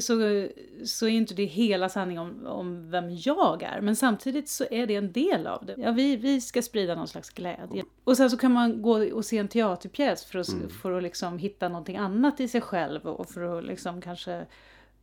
så, 0.00 0.48
så 0.84 1.06
är 1.06 1.10
inte 1.10 1.34
det 1.34 1.44
hela 1.44 1.88
sanningen 1.88 2.22
om, 2.22 2.46
om 2.46 2.90
vem 2.90 3.16
jag 3.16 3.62
är. 3.62 3.80
Men 3.80 3.96
samtidigt 3.96 4.48
så 4.48 4.64
är 4.70 4.86
det 4.86 4.96
en 4.96 5.12
del 5.12 5.46
av 5.46 5.66
det. 5.66 5.74
Ja, 5.78 5.92
vi, 5.92 6.16
vi 6.16 6.40
ska 6.40 6.62
sprida 6.62 6.94
någon 6.94 7.08
slags 7.08 7.30
glädje. 7.30 7.84
Och 8.04 8.16
sen 8.16 8.30
så 8.30 8.36
kan 8.36 8.52
man 8.52 8.82
gå 8.82 9.14
och 9.14 9.24
se 9.24 9.38
en 9.38 9.48
teaterpjäs 9.48 10.24
för 10.24 10.38
att, 10.38 10.72
för 10.82 10.92
att 10.92 11.02
liksom 11.02 11.38
hitta 11.38 11.68
någonting 11.68 11.96
annat 11.96 12.40
i 12.40 12.48
sig 12.48 12.60
själv 12.60 13.06
och 13.06 13.30
för 13.30 13.58
att 13.58 13.64
liksom 13.64 14.00
kanske 14.00 14.46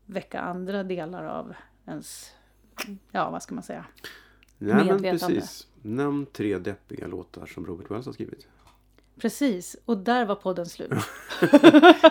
väcka 0.05 0.39
andra 0.39 0.83
delar 0.83 1.23
av 1.23 1.53
ens, 1.85 2.31
ja 3.11 3.29
vad 3.29 3.43
ska 3.43 3.55
man 3.55 3.63
säga, 3.63 3.85
Nej, 4.57 4.75
men 4.75 4.87
Medvetande. 4.87 5.35
precis. 5.35 5.67
Nämn 5.81 6.25
tre 6.25 6.57
deppiga 6.57 7.07
låtar 7.07 7.45
som 7.45 7.65
Robert 7.65 7.91
Wells 7.91 8.05
har 8.05 8.13
skrivit. 8.13 8.47
Precis, 9.21 9.75
och 9.85 9.97
där 9.97 10.25
var 10.25 10.35
podden 10.35 10.65
slut. 10.65 10.91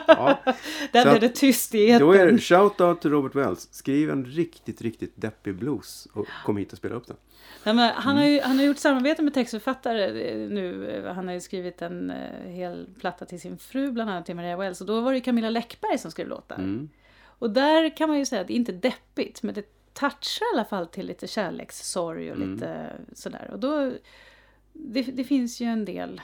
Ja, 0.06 0.38
Där 0.92 1.04
blev 1.10 1.20
det 1.20 1.28
tyst 1.28 1.74
i 1.74 1.90
etern. 1.90 2.06
då 2.06 2.12
är 2.12 2.26
det 2.26 2.32
shout-out 2.36 3.00
till 3.00 3.10
Robert 3.10 3.34
Wells. 3.34 3.68
Skriv 3.70 4.10
en 4.10 4.24
riktigt, 4.24 4.82
riktigt 4.82 5.12
deppig 5.16 5.54
blues 5.54 6.08
och 6.12 6.26
kom 6.44 6.56
hit 6.56 6.72
och 6.72 6.78
spela 6.78 6.94
upp 6.94 7.06
den. 7.06 7.16
Men 7.64 7.78
han, 7.78 8.16
har 8.16 8.22
Mm. 8.24 8.34
ju, 8.34 8.40
han 8.40 8.58
har 8.58 8.64
gjort 8.64 8.78
samarbete 8.78 9.22
med 9.22 9.34
textförfattare 9.34 10.04
eh, 10.30 10.48
nu. 10.48 10.90
Eh, 10.90 11.14
Han 11.14 11.26
har 11.26 11.34
ju 11.34 11.40
skrivit 11.40 11.82
en 11.82 12.10
eh, 12.10 12.50
hel 12.50 12.86
platta 13.00 13.24
till 13.24 13.40
sin 13.40 13.58
fru, 13.58 13.90
bland 13.92 14.10
annat 14.10 14.26
till 14.26 14.36
Maria 14.36 14.56
Wells. 14.56 14.80
Och 14.80 14.86
då 14.86 15.00
var 15.00 15.12
det 15.12 15.20
Camilla 15.20 15.50
Läckberg 15.50 15.98
som 15.98 16.10
skrev 16.10 16.28
låtar. 16.28 16.56
Mm. 16.56 16.88
Och 17.24 17.50
där 17.50 17.96
kan 17.96 18.08
man 18.08 18.18
ju 18.18 18.26
säga 18.26 18.40
att 18.40 18.46
det 18.46 18.52
är 18.52 18.56
inte 18.56 18.72
deppigt, 18.72 19.42
men 19.42 19.54
det 19.54 19.64
touchar 19.92 20.44
i 20.44 20.54
alla 20.56 20.64
fall 20.64 20.86
till 20.86 21.06
lite 21.06 21.26
kärlekssorg 21.26 22.30
och 22.30 22.36
Mm. 22.36 22.54
lite 22.54 22.92
sådär. 23.12 23.48
Och 23.52 23.58
då, 23.58 23.92
det, 24.72 25.02
det 25.02 25.24
finns 25.24 25.60
ju 25.60 25.66
en 25.66 25.84
del 25.84 26.20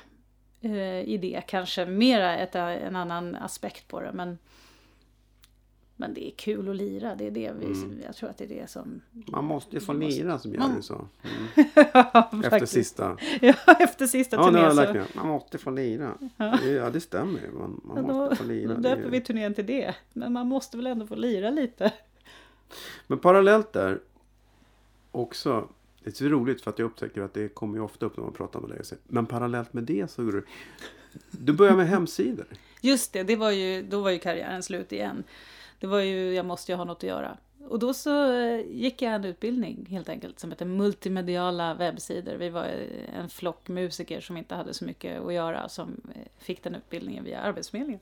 eh, 0.65 1.01
i 1.09 1.19
det, 1.19 1.43
kanske 1.47 1.87
mera 1.87 2.37
ett, 2.37 2.55
en 2.55 2.97
annan 2.97 3.35
aspekt 3.35 3.89
på 3.89 4.01
det. 4.01 4.13
Men, 4.13 4.39
men 5.97 6.15
det 6.15 6.27
är 6.29 6.31
kul 6.37 6.69
att 6.71 6.77
lira, 6.77 7.15
det 7.15 7.27
är 7.27 7.31
det 7.31 7.53
vi, 7.59 7.67
Mm. 7.67 8.01
jag 8.07 8.17
tror 8.17 8.31
att 8.31 8.39
det 8.39 8.45
är 8.45 8.49
det 8.49 8.71
som... 8.71 9.01
Man 9.13 9.45
måste 9.45 9.77
ju 9.77 9.81
få 9.81 9.93
måste- 9.93 10.07
lira 10.23 10.39
som 10.39 10.53
Jerry 10.55 10.83
sa. 10.83 10.95
Mm. 10.95 11.09
Efter 12.41 12.51
Faktiskt. 12.51 12.73
sista. 12.73 13.17
Ja, 13.41 13.55
efter 13.81 14.07
sista 14.07 14.37
Ja, 14.37 14.45
turnén 14.45 14.75
så... 14.77 15.19
Man 15.19 15.29
måste 15.29 15.59
få 15.59 15.71
lira. 15.71 16.19
Ja. 16.37 16.59
Det- 16.63 16.71
Ja, 16.71 16.91
det 16.91 17.01
stämmer 17.01 17.41
ju. 17.41 17.51
Man, 17.53 17.81
man 17.85 17.97
Ja, 17.97 18.03
måste 18.03 18.35
då, 18.35 18.37
få 18.37 18.45
lira. 18.45 18.75
då 18.75 18.81
döper 18.81 19.11
vi 19.11 19.21
turnén 19.21 19.55
till 19.55 19.67
det. 19.67 19.95
Men 20.13 20.33
man 20.33 20.47
måste 20.49 20.77
väl 20.77 20.87
ändå 20.87 21.07
få 21.07 21.15
lira 21.15 21.51
lite. 21.51 21.93
Men 23.07 23.19
parallellt 23.19 23.73
där 23.73 24.01
också. 25.11 25.69
Det 26.05 26.11
är 26.11 26.15
så 26.15 26.25
roligt 26.25 26.61
för 26.61 26.71
att 26.71 26.79
jag 26.79 26.87
upptäcker 26.87 27.23
att 27.23 27.35
det 27.35 27.49
kommer 27.49 27.79
ju 27.79 27.85
ofta 27.85 28.07
upp 28.07 28.17
när 28.17 28.25
man 28.25 28.33
pratar 28.33 28.61
med 28.61 28.71
dig. 28.71 28.79
och 28.79 28.87
säger, 28.87 29.03
Men 29.07 29.27
parallellt 29.27 29.73
med 29.73 29.85
det 29.85 30.11
så 30.11 30.23
du... 30.23 30.45
Du 31.31 31.53
börjar 31.53 31.77
med 31.77 31.89
hemsidor. 31.89 32.47
Just 32.81 33.13
det, 33.13 33.23
det 33.23 33.37
var 33.37 33.51
ju, 33.51 33.83
då 33.83 34.01
var 34.01 34.11
ju 34.11 34.19
karriären 34.19 34.63
slut 34.63 34.93
igen. 34.93 35.25
Det 35.81 35.87
var 35.87 36.01
ju, 36.01 36.35
jag 36.35 36.47
måste 36.47 36.73
ju 36.73 36.77
ha 36.77 36.85
något 36.85 36.97
att 36.97 37.03
göra. 37.03 37.39
Och 37.69 37.79
då 37.79 37.95
så 37.95 38.33
eh, 38.33 38.61
gick 38.71 39.03
jag 39.03 39.13
en 39.13 39.25
utbildning 39.25 39.87
helt 39.91 40.09
enkelt 40.09 40.41
som 40.41 40.51
heter 40.51 40.67
multimediala 40.67 41.75
webbsidor. 41.75 42.35
Vi 42.35 42.51
var 42.51 42.65
eh, 42.65 43.19
en 43.19 43.29
flock 43.29 43.69
musiker 43.69 44.21
som 44.21 44.37
inte 44.37 44.55
hade 44.55 44.75
så 44.75 44.85
mycket 44.85 45.21
att 45.21 45.35
göra 45.35 45.69
som 45.69 46.01
eh, 46.15 46.21
fick 46.39 46.63
den 46.63 46.75
utbildningen 46.75 47.25
via 47.25 47.41
Arbetsförmedlingen. 47.41 48.01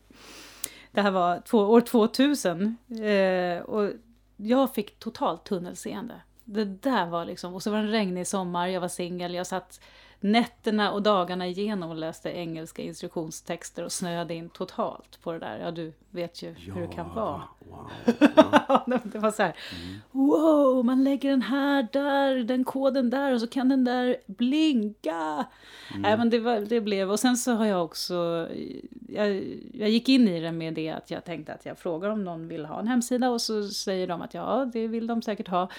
Det 0.91 1.01
här 1.01 1.11
var 1.11 1.41
två, 1.45 1.59
år 1.59 1.81
2000 1.81 2.77
eh, 2.89 3.63
och 3.63 3.91
jag 4.37 4.73
fick 4.73 4.99
totalt 4.99 5.43
tunnelseende. 5.43 6.21
Det 6.45 6.65
där 6.65 7.05
var 7.05 7.25
liksom, 7.25 7.53
och 7.53 7.63
så 7.63 7.71
var 7.71 7.77
det 7.77 7.83
en 7.83 7.91
regnig 7.91 8.27
sommar, 8.27 8.67
jag 8.67 8.81
var 8.81 8.87
singel, 8.87 9.33
jag 9.33 9.47
satt 9.47 9.79
nätterna 10.23 10.91
och 10.91 11.01
dagarna 11.01 11.47
igenom 11.47 11.89
och 11.89 11.95
läste 11.95 12.29
engelska 12.29 12.81
instruktionstexter 12.81 13.83
och 13.83 13.91
snöade 13.91 14.33
in 14.33 14.49
totalt 14.49 15.19
på 15.23 15.31
det 15.31 15.39
där. 15.39 15.59
Ja, 15.59 15.71
du 15.71 15.93
vet 16.09 16.43
ju 16.43 16.53
hur 16.53 16.81
det 16.81 16.87
kan 16.87 17.15
vara. 17.15 17.41
Wow. 17.59 17.91
Ja. 18.35 18.65
Ja, 18.87 18.99
det 19.03 19.19
var 19.19 19.31
så 19.31 19.43
här, 19.43 19.53
wow, 20.11 20.85
man 20.85 21.03
lägger 21.03 21.29
den 21.29 21.41
här 21.41 21.87
där, 21.91 22.35
den 22.35 22.63
koden 22.63 23.09
där 23.09 23.33
och 23.33 23.41
så 23.41 23.47
kan 23.47 23.69
den 23.69 23.83
där 23.83 24.17
blinka. 24.25 25.45
Nej, 25.95 26.17
men 26.17 26.29
det, 26.29 26.39
var, 26.39 26.59
det 26.59 26.81
blev, 26.81 27.11
och 27.11 27.19
sen 27.19 27.37
så 27.37 27.51
har 27.51 27.65
jag 27.65 27.85
också, 27.85 28.47
jag, 29.09 29.43
jag 29.73 29.89
gick 29.89 30.09
in 30.09 30.27
i 30.27 30.39
det 30.39 30.51
med 30.51 30.73
det 30.73 30.89
att 30.89 31.11
jag 31.11 31.25
tänkte 31.25 31.53
att 31.53 31.65
jag 31.65 31.77
frågar 31.77 32.09
om 32.09 32.23
någon 32.23 32.47
vill 32.47 32.65
ha 32.65 32.79
en 32.79 32.87
hemsida 32.87 33.29
och 33.29 33.41
så 33.41 33.67
säger 33.67 34.07
de 34.07 34.21
att 34.21 34.33
ja, 34.33 34.69
det 34.73 34.87
vill 34.87 35.07
de 35.07 35.21
säkert 35.21 35.47
ha. 35.47 35.69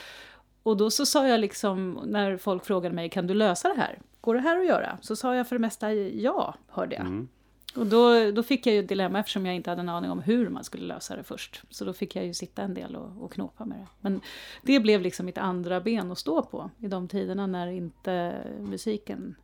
Och 0.65 0.77
då 0.77 0.91
så 0.91 1.07
sa 1.07 1.29
jag 1.29 1.41
liksom, 1.41 2.01
när 2.07 2.37
folk 2.37 2.65
frågade 2.65 2.95
mig, 2.95 3.11
kan 3.11 3.27
du 3.27 3.35
lösa 3.35 3.69
det 3.69 3.75
här? 3.75 3.99
Går 4.21 4.35
det 4.35 4.41
här 4.41 4.61
att 4.61 4.67
göra? 4.67 4.99
Så 5.01 5.17
sa 5.17 5.37
jag 5.37 5.49
för 5.49 5.57
det 5.57 5.61
mesta 5.61 5.93
ja, 5.95 6.55
hörde 6.69 6.95
jag. 6.95 7.07
Mm. 7.07 7.29
Och 7.77 7.87
då, 7.87 8.31
då 8.31 8.43
fick 8.43 8.67
jag 8.67 8.75
ju 8.75 8.81
ett 8.81 8.89
dilemma 8.89 9.19
eftersom 9.19 9.47
jag 9.47 9.55
inte 9.55 9.71
hade 9.71 9.81
en 9.81 9.89
aning 9.89 10.11
om 10.11 10.23
hur 10.23 10.49
man 10.49 10.65
skulle 10.65 10.87
lösa 10.87 11.17
det 11.17 11.23
först. 11.23 11.63
Så 11.71 11.85
då 11.85 11.93
fick 11.93 12.17
jag 12.17 12.27
ju 12.27 12.35
sitta 12.35 12.63
en 12.63 12.75
del 12.75 12.97
och, 12.97 13.25
och 13.25 13.33
knåpa 13.33 13.65
med 13.65 13.79
det. 13.79 13.87
Men 14.01 14.21
det 14.63 14.81
blev 14.81 15.01
liksom 15.01 15.27
mitt 15.27 15.39
andra 15.39 15.81
ben 15.81 16.13
att 16.13 16.19
stå 16.19 16.43
på 16.43 16.71
i 16.79 16.89
de 16.89 17.09
tiderna 17.09 17.47
när 17.47 17.67
inte 17.67 18.35
musiken 18.61 19.35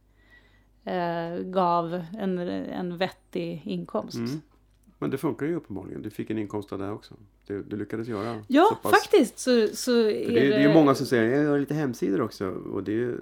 eh, 0.85 1.35
gav 1.39 2.05
en, 2.19 2.39
en 2.39 2.97
vettig 2.97 3.63
inkomst. 3.65 4.17
Mm. 4.17 4.41
Men 4.99 5.11
det 5.11 5.19
funkar 5.19 5.47
ju 5.47 5.55
uppenbarligen. 5.55 6.03
Du 6.03 6.11
fick 6.11 6.31
en 6.31 6.39
inkomst 6.39 6.73
av 6.73 6.79
det 6.79 6.91
också. 6.91 7.15
Du, 7.51 7.63
du 7.63 7.77
lyckades 7.77 8.09
göra 8.09 8.43
Ja, 8.49 8.79
faktiskt 8.83 9.39
så, 9.39 9.69
så 9.73 9.93
är 10.01 10.05
det, 10.05 10.47
är- 10.47 10.49
det 10.51 10.55
är 10.55 10.61
ju 10.69 10.75
många 10.75 10.95
som 10.95 11.07
säger 11.07 11.25
jag 11.37 11.45
gör 11.45 11.59
lite 11.59 11.75
hemsidor 11.75 12.21
också. 12.21 12.47
Och 12.49 12.83
det 12.85 13.03
är. 13.03 13.15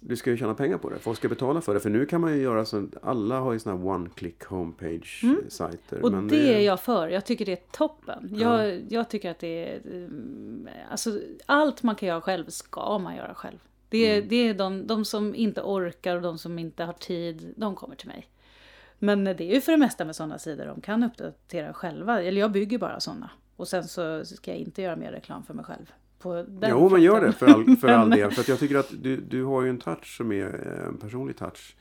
Du 0.00 0.16
ska 0.16 0.30
ju 0.30 0.36
tjäna 0.36 0.54
pengar 0.54 0.78
på 0.78 0.90
det. 0.90 0.98
Folk 0.98 1.18
ska 1.18 1.28
betala 1.28 1.60
för 1.60 1.74
det. 1.74 1.80
För 1.80 1.90
nu 1.90 2.06
kan 2.06 2.20
man 2.20 2.36
ju 2.36 2.42
göra 2.42 2.64
så. 2.64 2.86
Alla 3.02 3.40
har 3.40 3.52
ju 3.52 3.58
såna 3.58 3.76
här 3.76 3.84
one-click 3.84 4.44
homepage-sajter. 4.48 5.96
Mm. 5.96 6.04
Och 6.04 6.12
men 6.12 6.28
det 6.28 6.54
är 6.54 6.60
jag 6.60 6.80
för. 6.80 7.08
Jag 7.08 7.26
tycker 7.26 7.46
det 7.46 7.52
är 7.52 7.62
toppen. 7.72 8.30
Ja. 8.34 8.64
Jag, 8.66 8.82
jag 8.88 9.10
tycker 9.10 9.30
att 9.30 9.38
det 9.38 9.68
är... 9.68 9.80
mm, 9.86 10.68
Alltså, 10.90 11.20
allt 11.46 11.82
man 11.82 11.94
kan 11.94 12.08
göra 12.08 12.20
själv 12.20 12.44
ska 12.48 12.98
man 12.98 13.16
göra 13.16 13.34
själv. 13.34 13.58
Det 13.88 13.98
är, 14.10 14.16
Mm. 14.16 14.28
det 14.28 14.36
är 14.36 14.54
de, 14.54 14.86
de 14.86 15.04
som 15.04 15.34
inte 15.34 15.60
orkar 15.62 16.16
och 16.16 16.22
de 16.22 16.38
som 16.38 16.58
inte 16.58 16.84
har 16.84 16.92
tid, 16.92 17.54
de 17.56 17.74
kommer 17.74 17.96
till 17.96 18.08
mig. 18.08 18.26
Men 18.98 19.24
det 19.24 19.40
är 19.40 19.54
ju 19.54 19.60
för 19.60 19.72
det 19.72 19.78
mesta 19.78 20.04
med 20.04 20.16
sådana 20.16 20.38
sidor 20.38 20.66
de 20.66 20.80
kan 20.80 21.02
uppdatera 21.02 21.72
själva. 21.72 22.22
Eller 22.22 22.40
jag 22.40 22.52
bygger 22.52 22.78
bara 22.78 23.00
sådana. 23.00 23.30
Och 23.56 23.68
sen 23.68 23.88
så 23.88 24.24
ska 24.24 24.50
jag 24.50 24.60
inte 24.60 24.82
göra 24.82 24.96
mer 24.96 25.12
reklam 25.12 25.44
för 25.44 25.54
mig 25.54 25.64
själv. 25.64 25.92
På 26.18 26.34
den 26.48 26.70
Jo, 26.70 26.88
men 26.88 27.02
gör 27.02 27.20
det 27.20 27.32
för 27.32 27.46
all, 27.46 27.76
för 27.76 27.88
all 27.88 28.10
del. 28.18 28.30
För 28.30 28.40
att 28.40 28.48
jag 28.48 28.58
tycker 28.58 28.76
att 28.76 28.92
du, 29.02 29.16
du 29.16 29.44
har 29.44 29.62
ju 29.62 29.70
en 29.70 29.78
touch 29.78 30.16
som 30.16 30.32
är 30.32 30.78
eh, 30.78 30.86
en 30.86 30.96
personlig 30.96 31.36
touch. 31.36 31.76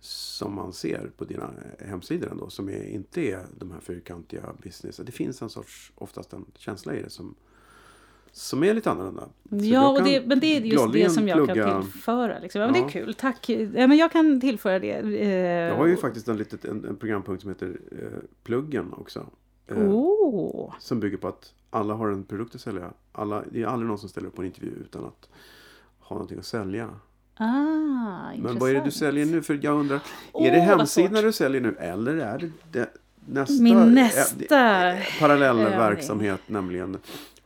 Som 0.00 0.54
man 0.54 0.72
ser 0.72 1.10
på 1.16 1.24
dina 1.24 1.50
hemsidor 1.78 2.30
ändå. 2.30 2.50
Som 2.50 2.68
är, 2.68 2.82
inte 2.82 3.20
är 3.20 3.46
de 3.58 3.70
här 3.70 3.80
fyrkantiga 3.80 4.42
business. 4.62 4.96
Det 4.96 5.12
finns 5.12 5.42
en 5.42 5.50
sorts, 5.50 5.92
oftast 5.94 6.32
en 6.32 6.44
känsla 6.54 6.94
i 6.94 7.02
det 7.02 7.10
som, 7.10 7.34
som 8.38 8.64
är 8.64 8.74
lite 8.74 8.90
annorlunda. 8.90 9.22
Så 9.50 9.56
Ja, 9.56 9.88
och 9.88 10.02
det, 10.04 10.26
men 10.26 10.40
det 10.40 10.46
är 10.56 10.60
just 10.60 10.92
det 10.92 11.10
som 11.10 11.28
jag 11.28 11.38
plugga- 11.38 11.64
kan 11.70 11.82
tillföra. 11.82 12.38
Liksom. 12.38 12.60
Ja, 12.60 12.66
men 12.66 12.74
Det 12.82 12.88
är 12.88 12.88
kul, 12.88 13.14
tack. 13.14 13.48
Ja, 13.48 13.86
men 13.86 13.96
jag 13.96 14.12
kan 14.12 14.40
tillföra 14.40 14.78
det. 14.78 14.92
Eh, 14.92 15.28
Jag 15.30 15.76
har 15.76 15.86
ju 15.86 15.96
faktiskt 15.96 16.28
en, 16.28 16.36
litet, 16.36 16.64
en, 16.64 16.84
en 16.84 16.96
programpunkt 16.96 17.42
som 17.42 17.50
heter 17.50 17.76
eh, 17.92 18.18
Pluggen 18.44 18.92
också. 18.92 19.26
Eh, 19.66 19.88
Åh! 19.94 20.72
Som 20.78 21.00
bygger 21.00 21.16
på 21.16 21.28
att 21.28 21.52
alla 21.70 21.94
har 21.94 22.08
en 22.08 22.24
produkt 22.24 22.54
att 22.54 22.60
sälja. 22.60 22.90
Alla, 23.12 23.42
det 23.52 23.62
är 23.62 23.66
aldrig 23.66 23.88
någon 23.88 23.98
som 23.98 24.08
ställer 24.08 24.28
upp 24.28 24.34
på 24.36 24.42
en 24.42 24.46
intervju 24.46 24.70
utan 24.80 25.04
att 25.04 25.28
ha 25.98 26.14
någonting 26.14 26.38
att 26.38 26.46
sälja. 26.46 26.88
Ah, 27.36 28.32
intressant. 28.32 28.42
Men 28.44 28.58
vad 28.58 28.70
är 28.70 28.74
det 28.74 28.84
du 28.84 28.90
säljer 28.90 29.26
nu? 29.26 29.42
För 29.42 29.58
jag 29.62 29.74
undrar, 29.80 30.00
Åh, 30.32 30.46
är 30.46 30.52
det 30.52 30.60
hemsidorna 30.60 31.20
du 31.22 31.32
säljer 31.32 31.60
nu 31.60 31.76
eller 31.80 32.16
är 32.16 32.38
det, 32.38 32.50
det 32.72 32.88
nästa, 33.26 33.62
Min 33.62 33.94
nästa 33.94 34.90
eh, 34.92 34.98
parallell 35.20 35.58
övning. 35.58 35.78
verksamhet, 35.78 36.40
nämligen 36.46 36.98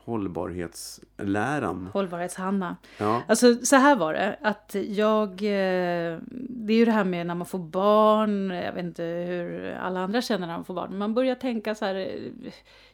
hållbarhetsläran. 0.04 1.88
Hållbarhets-Hanna. 1.92 2.76
Ja. 2.98 3.22
Alltså 3.28 3.54
så 3.54 3.76
här 3.76 3.96
var 3.96 4.14
det, 4.14 4.38
att 4.42 4.76
jag... 4.88 5.30
eh, 5.30 6.18
Det 6.48 6.72
är 6.72 6.76
ju 6.76 6.84
det 6.84 6.90
här 6.92 7.04
med 7.04 7.26
när 7.26 7.34
man 7.34 7.46
får 7.46 7.58
barn, 7.58 8.50
jag 8.50 8.72
vet 8.72 8.84
inte 8.84 9.02
hur 9.02 9.72
alla 9.74 10.00
andra 10.00 10.22
känner 10.22 10.46
när 10.46 10.54
de 10.54 10.64
får 10.64 10.74
barn, 10.74 10.98
man 10.98 11.14
börjar 11.14 11.34
tänka 11.34 11.74
så 11.74 11.84
här... 11.84 12.18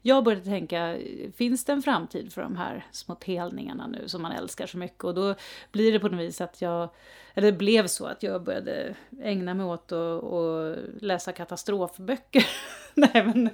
Jag 0.07 0.25
började 0.25 0.45
tänka, 0.45 0.99
finns 1.37 1.65
det 1.65 1.73
en 1.73 1.83
framtid 1.83 2.33
för 2.33 2.43
de 2.43 2.57
här 2.57 2.87
små 2.91 3.15
telningarna 3.15 3.87
nu 3.87 4.09
som 4.09 4.23
man 4.23 4.33
älskar 4.33 4.67
så 4.67 4.79
mycket? 4.79 5.05
Och 5.05 5.15
då 5.15 5.35
blir 5.73 5.93
det 5.93 6.01
på 6.01 6.09
något 6.09 6.21
vis 6.21 6.41
att 6.41 6.63
jag... 6.63 6.89
Eller 7.35 7.53
det 7.53 7.59
blev 7.59 7.87
så 7.87 8.07
att 8.07 8.23
jag 8.23 8.43
började 8.43 8.95
ägna 9.23 9.55
mig 9.55 9.67
åt 9.67 9.93
att, 9.93 11.03
läsa 11.03 11.33
katastrofböcker. 11.33 12.47
nej, 12.95 13.11
men, 13.15 13.51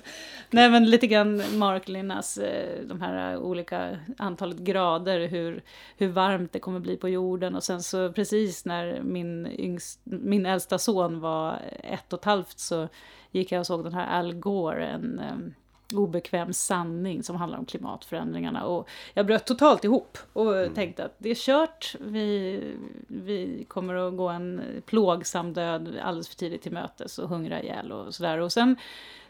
nej 0.50 0.70
men 0.70 0.90
lite 0.90 1.06
grann 1.06 1.42
Mark 1.58 1.88
Linnas, 1.88 2.38
eh, 2.38 2.84
de 2.86 3.00
här 3.00 3.36
olika 3.36 3.98
antalet 4.18 4.58
grader, 4.58 5.28
hur, 5.28 5.62
hur 5.96 6.08
varmt 6.08 6.52
det 6.52 6.58
kommer 6.58 6.80
bli 6.80 6.96
på 6.96 7.08
jorden. 7.08 7.54
Och 7.54 7.64
sen 7.64 7.82
så 7.82 8.12
precis 8.12 8.64
när 8.64 9.02
min, 9.02 9.46
yngst, 9.46 10.00
min 10.04 10.46
äldsta 10.46 10.78
son 10.78 11.20
var 11.20 11.58
ett 11.82 12.12
och 12.12 12.18
ett 12.18 12.24
halvt 12.24 12.58
så 12.58 12.88
gick 13.30 13.52
jag 13.52 13.60
och 13.60 13.66
såg 13.66 13.84
den 13.84 13.94
här 13.94 14.18
Al 14.18 14.34
Gore, 14.34 14.86
en 14.86 15.18
eh, 15.18 15.52
obekväm 15.92 16.52
sanning 16.52 17.22
som 17.22 17.36
handlar 17.36 17.58
om 17.58 17.64
klimatförändringarna. 17.64 18.64
Och 18.64 18.88
jag 19.14 19.26
bröt 19.26 19.46
totalt 19.46 19.84
ihop 19.84 20.18
och 20.32 20.74
tänkte 20.74 21.04
att 21.04 21.14
det 21.18 21.30
är 21.30 21.34
kört. 21.34 21.96
Vi, 22.00 22.60
vi 23.06 23.64
kommer 23.68 23.94
att 23.94 24.16
gå 24.16 24.28
en 24.28 24.62
plågsam 24.86 25.52
död 25.52 25.98
alldeles 26.02 26.28
för 26.28 26.36
tidigt 26.36 26.62
till 26.62 26.72
mötes 26.72 27.18
och 27.18 27.28
hungra 27.28 27.62
ihjäl 27.62 27.92
och 27.92 28.14
sådär. 28.14 28.38
Och 28.38 28.52
sen 28.52 28.76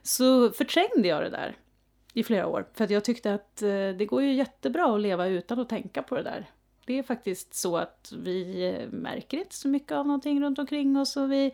så 0.03 0.51
förträngde 0.51 1.09
jag 1.09 1.23
det 1.23 1.31
där 1.31 1.57
i 2.13 2.23
flera 2.23 2.47
år. 2.47 2.67
För 2.75 2.85
att 2.85 2.91
jag 2.91 3.05
tyckte 3.05 3.35
att 3.35 3.63
eh, 3.63 3.69
det 3.69 4.07
går 4.07 4.23
ju 4.23 4.35
jättebra 4.35 4.95
att 4.95 5.01
leva 5.01 5.27
utan 5.27 5.61
att 5.61 5.69
tänka 5.69 6.03
på 6.03 6.15
det 6.15 6.23
där. 6.23 6.51
Det 6.87 6.99
är 6.99 7.03
faktiskt 7.03 7.55
så 7.55 7.77
att 7.77 8.13
vi 8.17 8.89
märker 8.91 9.39
inte 9.39 9.55
så 9.55 9.69
mycket 9.69 9.93
av 9.93 10.07
någonting 10.07 10.43
runt 10.43 10.59
omkring 10.59 10.97
oss. 10.97 11.17
Och, 11.17 11.33
vi, 11.33 11.53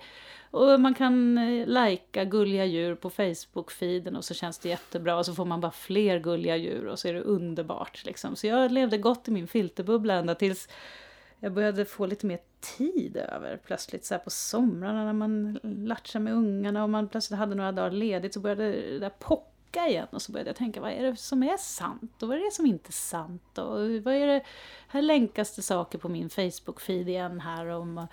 och 0.51 0.81
man 0.81 0.95
kan 0.95 1.39
eh, 1.39 1.67
lajka 1.67 2.25
gulliga 2.25 2.65
djur 2.65 2.95
på 2.95 3.11
Facebook-feeden 3.11 4.17
och 4.17 4.25
så 4.25 4.35
känns 4.35 4.59
det 4.59 4.69
jättebra. 4.69 5.19
Och 5.19 5.27
så 5.27 5.35
får 5.35 5.45
man 5.45 5.61
bara 5.61 5.73
fler 5.73 6.19
gulliga 6.19 6.57
djur 6.57 6.87
och 6.87 6.99
så 6.99 7.09
är 7.09 7.15
det 7.15 7.21
underbart. 7.21 8.05
Liksom. 8.05 8.37
Så 8.37 8.47
jag 8.47 8.73
levde 8.73 8.99
gott 8.99 9.29
i 9.29 9.31
min 9.31 9.49
filterbubbla 9.49 10.15
ända 10.15 10.35
tills 10.35 10.69
jag 11.41 11.53
började 11.53 11.85
få 11.85 12.07
lite 12.07 12.27
mer 12.27 12.39
tid 12.79 13.17
över 13.17 13.57
plötsligt. 13.57 14.05
Så 14.05 14.15
här 14.15 14.19
på 14.19 14.31
somrarna 14.31 15.05
när 15.05 15.13
man 15.13 15.59
latchade 15.63 16.25
med 16.25 16.35
ungarna 16.35 16.83
och 16.83 16.91
man 16.91 17.09
plötsligt 17.09 17.39
hade 17.39 17.55
några 17.55 17.73
dagar 17.73 17.91
ledigt 17.91 18.35
så 18.35 18.41
började 18.41 18.73
det 18.73 18.99
där 18.99 19.13
poppa 19.19 19.58
pocka 19.69 19.89
igen. 19.89 20.07
Och 20.11 20.23
så 20.23 20.32
började 20.32 20.51
jag 20.51 20.57
tänka, 20.57 20.81
vad 20.81 20.93
är 20.93 21.03
det 21.03 21.16
som 21.16 21.43
är 21.43 21.57
sant 21.57 22.23
och 22.23 22.28
vad 22.28 22.36
är 22.36 22.45
det 22.45 22.53
som 22.53 22.66
inte 22.66 22.90
är 22.90 22.93
sant? 22.93 23.59
Och 23.59 23.78
vad 24.05 24.15
är 24.15 24.27
det, 24.27 24.43
här 24.89 25.03
länkas 25.03 25.57
det 25.57 25.62
saker 25.62 25.99
på 25.99 26.09
min 26.09 26.28
Facebook-feed 26.28 27.09
igen 27.09 27.40
här 27.40 27.66
om 27.66 27.95
nej, 27.95 28.09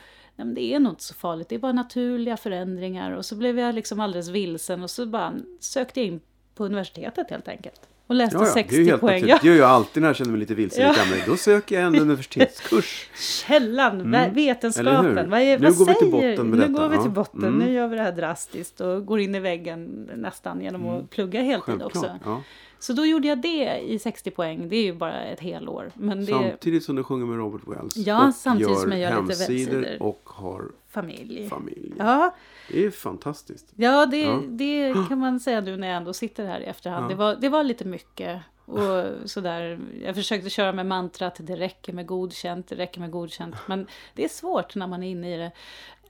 men 0.45 0.53
det 0.53 0.73
är 0.73 0.79
nog 0.79 0.91
inte 0.91 1.03
så 1.03 1.13
farligt, 1.13 1.49
det 1.49 1.55
är 1.55 1.59
bara 1.59 1.71
naturliga 1.71 2.37
förändringar. 2.37 3.11
Och 3.11 3.25
så 3.25 3.35
blev 3.35 3.59
jag 3.59 3.75
liksom 3.75 3.99
alldeles 3.99 4.27
vilsen 4.27 4.83
och 4.83 4.89
så 4.89 5.05
bara 5.05 5.33
sökte 5.59 5.99
jag 5.99 6.07
in 6.07 6.21
på 6.55 6.65
universitetet 6.65 7.29
helt 7.29 7.47
enkelt. 7.47 7.89
Och 8.07 8.15
läste 8.15 8.35
Ja, 8.37 8.39
ja, 8.39 8.45
det 8.53 8.59
är 8.59 8.63
60 8.63 8.75
ju 8.75 8.85
helt 8.85 9.01
poäng. 9.01 9.13
naturligt. 9.21 9.41
Det 9.41 9.47
gör 9.47 9.55
jag 9.55 9.69
alltid 9.69 10.01
när 10.01 10.09
jag 10.09 10.15
känner 10.15 10.31
mig 10.31 10.39
lite 10.39 10.55
vilsen 10.55 10.83
Ja. 10.83 10.93
i. 11.15 11.23
Då 11.27 11.37
söker 11.37 11.75
jag 11.75 11.83
en 11.87 11.95
universitetskurs. 12.01 13.09
Källan, 13.47 14.01
Mm. 14.01 14.33
vetenskapen. 14.33 15.29
Vad, 15.29 15.39
är, 15.41 15.59
Nu 15.59 15.65
vad 15.67 15.77
går 15.77 15.85
vi 15.85 15.93
till 15.93 16.11
säger- 16.11 16.11
botten 16.37 16.49
med 16.49 16.59
Nu 16.59 16.67
detta, 16.67 16.81
går 16.83 16.89
vi 16.89 16.97
till 17.03 17.11
botten. 17.11 17.43
Mm. 17.43 17.59
Nu 17.59 17.73
gör 17.73 17.87
vi 17.87 17.95
det 17.95 18.01
här 18.01 18.11
drastiskt 18.11 18.81
och 18.81 19.05
går 19.05 19.19
in 19.19 19.35
i 19.35 19.39
väggen 19.39 20.09
nästan 20.15 20.61
genom 20.61 20.87
att 20.89 21.09
plugga 21.09 21.41
heltid 21.41 21.73
Mm. 21.75 21.87
Också. 21.87 22.09
Ja. 22.25 22.41
Så 22.79 22.93
då 22.93 23.05
gjorde 23.05 23.27
jag 23.27 23.37
det 23.41 23.79
i 23.87 23.99
60 23.99 24.31
poäng. 24.31 24.69
Det 24.69 24.75
är 24.75 24.83
ju 24.83 24.93
bara 24.93 25.21
ett 25.23 25.39
helår. 25.39 25.91
Men 25.93 26.25
det 26.25 26.31
Samtidigt 26.31 26.83
som 26.83 26.95
du 26.95 27.03
sjunger 27.03 27.25
med 27.25 27.37
Robert 27.37 27.61
Wells. 27.67 27.97
Ja, 27.97 28.27
och 28.27 28.35
samtidigt 28.35 28.69
gör 28.71 28.79
som 28.81 28.91
jag 28.91 28.99
gör 28.99 29.21
lite 29.21 29.25
webbsidor. 29.27 29.85
och 29.99 30.21
har 30.25 30.63
familj. 30.89 31.49
familj. 31.49 31.93
Ja, 31.97 32.35
Det 32.69 32.85
är 32.85 32.91
fantastiskt. 32.91 33.73
ja, 33.75 34.05
det, 34.05 34.21
Ja. 34.21 34.41
det 34.47 34.93
kan 35.09 35.19
man 35.19 35.39
säga 35.39 35.61
nu 35.61 35.77
när 35.77 35.87
jag 35.87 35.97
ändå 35.97 36.13
sitter 36.13 36.45
här 36.45 36.59
i 36.59 36.63
efterhand. 36.65 37.05
Ja. 37.05 37.09
Det, 37.09 37.15
var, 37.15 37.35
det 37.35 37.49
var 37.49 37.63
lite 37.63 37.85
mycket. 37.85 38.41
Och 38.65 39.29
sådär. 39.29 39.79
Jag 40.03 40.15
försökte 40.15 40.49
köra 40.49 40.71
med 40.71 40.85
mantrat, 40.85 41.35
det 41.39 41.55
räcker 41.55 41.93
med 41.93 42.05
godkänt, 42.05 42.67
det 42.67 42.75
räcker 42.75 42.99
med 42.99 43.11
godkänt. 43.11 43.55
Men 43.67 43.87
det 44.13 44.23
är 44.23 44.29
svårt 44.29 44.75
när 44.75 44.87
man 44.87 45.03
är 45.03 45.09
inne 45.09 45.35
i 45.35 45.37
det. 45.37 45.51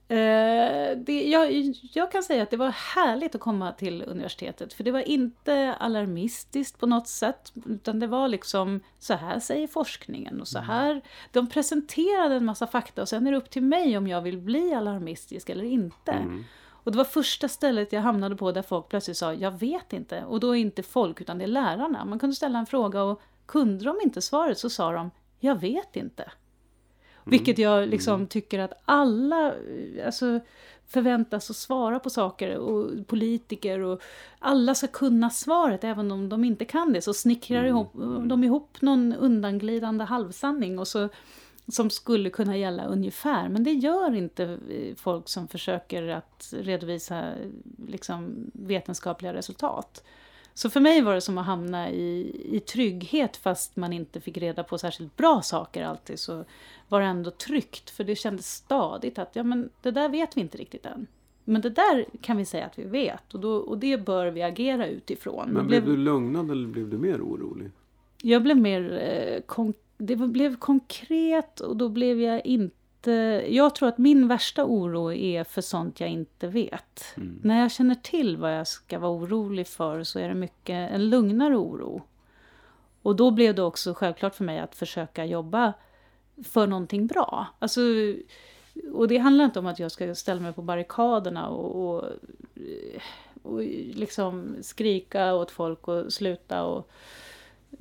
Eh, 0.07 0.97
det 0.97 1.23
jag, 1.29 1.51
jag 1.93 2.11
kan 2.11 2.23
säga 2.23 2.43
att 2.43 2.49
det 2.49 2.57
var 2.57 2.69
härligt 2.69 3.35
att 3.35 3.41
komma 3.41 3.71
till 3.71 4.03
universitetet. 4.07 4.73
För 4.73 4.83
det 4.83 4.91
var 4.91 4.99
inte 4.99 5.75
alarmistiskt 5.79 6.79
på 6.79 6.85
något 6.85 7.07
sätt. 7.07 7.53
Utan 7.65 7.99
det 7.99 8.07
var 8.07 8.27
liksom, 8.27 8.79
så 8.99 9.13
här 9.13 9.39
säger 9.39 9.67
forskningen 9.67 10.41
och 10.41 10.47
så 10.47 10.59
här. 10.59 11.01
De 11.31 11.49
presenterade 11.49 12.35
en 12.35 12.45
massa 12.45 12.67
fakta 12.67 13.01
och 13.01 13.09
sen 13.09 13.27
är 13.27 13.31
det 13.31 13.37
upp 13.37 13.49
till 13.49 13.63
mig 13.63 13.97
om 13.97 14.07
jag 14.07 14.21
vill 14.21 14.37
bli 14.37 14.73
alarmistisk 14.73 15.49
eller 15.49 15.65
inte. 15.65 16.11
Mm. 16.11 16.43
Och 16.67 16.91
det 16.91 16.97
var 16.97 17.05
första 17.05 17.47
stället 17.47 17.93
jag 17.93 18.01
hamnade 18.01 18.35
på 18.35 18.51
där 18.51 18.61
folk 18.61 18.89
plötsligt 18.89 19.17
sa 19.17 19.33
jag 19.33 19.59
vet 19.59 19.93
inte. 19.93 20.23
Och 20.23 20.39
då 20.39 20.55
är 20.55 20.59
inte 20.59 20.83
folk 20.83 21.21
utan 21.21 21.37
det 21.37 21.43
är 21.43 21.47
lärarna. 21.47 22.05
Man 22.05 22.19
kunde 22.19 22.35
ställa 22.35 22.59
en 22.59 22.65
fråga 22.65 23.03
och 23.03 23.21
kunde 23.45 23.85
de 23.85 23.95
inte 24.03 24.21
svaret 24.21 24.59
så 24.59 24.69
sa 24.69 24.91
de 24.91 25.11
jag 25.39 25.59
vet 25.59 25.95
inte. 25.95 26.31
Vilket 27.25 27.57
jag 27.57 27.89
liksom 27.89 28.27
tycker 28.27 28.59
att 28.59 28.81
alla 28.85 29.47
eh, 29.47 30.05
alltså, 30.05 30.39
förväntas 30.87 31.49
att 31.49 31.55
svara 31.55 31.99
på 31.99 32.09
saker 32.09 32.57
och 32.57 33.07
politiker 33.07 33.79
och 33.79 34.01
alla 34.39 34.75
ska 34.75 34.87
kunna 34.87 35.29
svaret 35.29 35.83
även 35.83 36.11
om 36.11 36.29
de 36.29 36.43
inte 36.43 36.65
kan 36.65 36.93
det. 36.93 37.01
Så 37.01 37.13
snickrar 37.13 37.63
ihop, 37.63 37.93
de 38.25 38.43
ihop 38.43 38.81
någon 38.81 39.13
undanglidande 39.13 40.03
halvsanning 40.03 40.79
och 40.79 40.87
så, 40.87 41.09
som 41.67 41.89
skulle 41.89 42.29
kunna 42.29 42.57
gälla 42.57 42.85
ungefär. 42.85 43.49
Men 43.49 43.63
det 43.63 43.71
gör 43.71 44.15
inte 44.15 44.43
eh, 44.43 44.95
folk 44.95 45.29
som 45.29 45.47
försöker 45.47 46.07
att 46.07 46.53
redovisa 46.57 47.19
eh, 47.19 47.49
liksom, 47.87 48.51
vetenskapliga 48.53 49.33
resultat. 49.33 50.03
Så 50.57 50.69
för 50.69 50.79
mig 50.79 51.01
var 51.01 51.13
det 51.15 51.21
som 51.21 51.37
att 51.37 51.45
hamna 51.45 51.89
i, 51.91 52.35
i 52.55 52.59
trygghet 52.59 53.37
fast 53.37 53.75
man 53.75 53.93
inte 53.93 54.21
fick 54.21 54.37
reda 54.37 54.63
på 54.63 54.77
särskilt 54.77 55.17
bra 55.17 55.41
saker 55.41 55.83
alltid. 55.83 56.19
Så 56.19 56.45
var 56.89 57.01
det 57.01 57.07
ändå 57.07 57.31
tryggt 57.31 57.89
för 57.89 58.03
det 58.03 58.15
kändes 58.15 58.51
stadigt 58.55 59.19
att 59.19 59.35
ja 59.35 59.43
men 59.43 59.69
det 59.81 59.91
där 59.91 60.09
vet 60.09 60.37
vi 60.37 60.41
inte 60.41 60.57
riktigt 60.57 60.85
än. 60.85 61.07
Men 61.43 61.61
det 61.61 61.69
där 61.69 62.05
kan 62.21 62.37
vi 62.37 62.45
säga 62.45 62.65
att 62.65 62.79
vi 62.79 62.83
vet 62.83 63.33
och, 63.33 63.39
då, 63.39 63.55
och 63.55 63.77
det 63.77 63.97
bör 64.05 64.27
vi 64.27 64.41
agera 64.43 64.87
utifrån. 64.87 65.49
Men 65.49 65.63
Det 65.63 65.67
blev 65.67 65.85
du 65.85 65.97
lugnad 65.97 66.51
eller 66.51 66.67
blev 66.67 66.89
du 66.89 66.97
mer 66.97 67.21
orolig? 67.21 67.71
jag 68.21 68.43
blev 68.43 68.57
mer 68.57 68.97
eh, 69.01 69.41
kon- 69.41 69.73
det 69.97 70.15
blev 70.15 70.55
konkret 70.55 71.59
och 71.59 71.77
då 71.77 71.89
blev 71.89 72.21
jag 72.21 72.45
inte... 72.45 72.75
Jag 73.47 73.75
tror 73.75 73.89
att 73.89 73.97
min 73.97 74.27
värsta 74.27 74.65
oro 74.65 75.13
är 75.13 75.43
för 75.43 75.61
sånt 75.61 75.99
jag 75.99 76.09
inte 76.09 76.47
vet. 76.47 77.03
Mm. 77.17 77.39
När 77.43 77.61
jag 77.61 77.71
känner 77.71 77.95
till 77.95 78.37
vad 78.37 78.57
jag 78.57 78.67
ska 78.67 78.99
vara 78.99 79.11
orolig 79.11 79.67
för 79.67 80.03
så 80.03 80.19
är 80.19 80.27
det 80.27 80.35
mycket 80.35 80.91
en 80.91 81.09
lugnare 81.09 81.55
oro. 81.55 82.01
Och 83.01 83.15
då 83.15 83.31
blev 83.31 83.55
det 83.55 83.63
också 83.63 83.93
självklart 83.93 84.35
för 84.35 84.43
mig 84.43 84.59
att 84.59 84.75
försöka 84.75 85.25
jobba 85.25 85.73
för 86.43 86.67
någonting 86.67 87.07
bra. 87.07 87.47
Alltså, 87.59 87.81
och 88.93 89.07
det 89.07 89.17
handlar 89.17 89.45
inte 89.45 89.59
om 89.59 89.65
att 89.65 89.79
jag 89.79 89.91
ska 89.91 90.15
ställa 90.15 90.41
mig 90.41 90.53
på 90.53 90.61
barrikaderna 90.61 91.49
och, 91.49 91.95
och, 91.95 92.09
och 93.43 93.61
liksom 93.93 94.55
skrika 94.61 95.33
åt 95.33 95.51
folk 95.51 95.87
och 95.87 96.13
sluta 96.13 96.63
och 96.63 96.89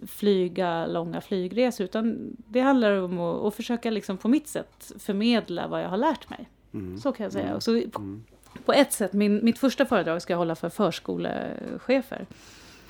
flyga 0.06 0.86
långa 0.86 1.20
flygresor. 1.20 1.84
Utan 1.84 2.36
det 2.48 2.60
handlar 2.60 3.02
om 3.02 3.20
att, 3.20 3.44
att 3.44 3.54
försöka 3.54 3.90
liksom 3.90 4.16
på 4.18 4.28
mitt 4.28 4.48
sätt 4.48 4.92
förmedla 4.98 5.68
vad 5.68 5.82
jag 5.82 5.88
har 5.88 5.96
lärt 5.96 6.30
mig. 6.30 6.48
Mm. 6.74 6.98
Så 6.98 7.12
kan 7.12 7.24
jag 7.24 7.32
säga. 7.32 7.48
Mm. 7.48 7.60
Så 7.60 7.80
på, 7.92 7.98
Mm. 8.00 8.24
på 8.64 8.72
ett 8.72 8.92
sätt, 8.92 9.12
min, 9.12 9.44
mitt 9.44 9.58
första 9.58 9.86
föredrag 9.86 10.22
ska 10.22 10.32
jag 10.32 10.38
hålla 10.38 10.54
för 10.54 10.68
förskolechefer. 10.68 12.26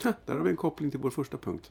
Där 0.03 0.15
har 0.35 0.41
vi 0.41 0.51
en 0.51 0.57
koppling 0.57 0.91
till 0.91 1.01
vår 1.01 1.11
första 1.11 1.37
punkt. 1.37 1.71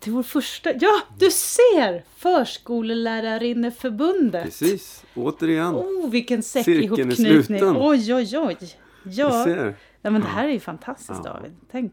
Till 0.00 0.12
vår 0.12 0.22
första... 0.22 0.70
Ja, 0.80 1.00
du 1.18 1.30
ser! 1.30 2.04
Förskollärarinneförbundet. 2.16 4.44
Precis, 4.44 5.04
återigen. 5.14 5.74
Oh, 5.74 6.10
vilken 6.10 6.42
Cirkeln 6.42 7.10
är 7.10 7.14
sluten. 7.14 7.76
Oj, 7.78 8.14
oj, 8.14 8.38
oj. 8.38 8.56
Du 8.60 8.66
Ja, 9.10 9.44
ser. 9.44 9.64
nej, 10.02 10.12
men 10.12 10.20
det 10.20 10.26
här 10.26 10.48
är 10.48 10.52
ju 10.52 10.60
fantastiskt 10.60 11.20
Ja. 11.24 11.32
David. 11.32 11.56
Tänk, 11.70 11.92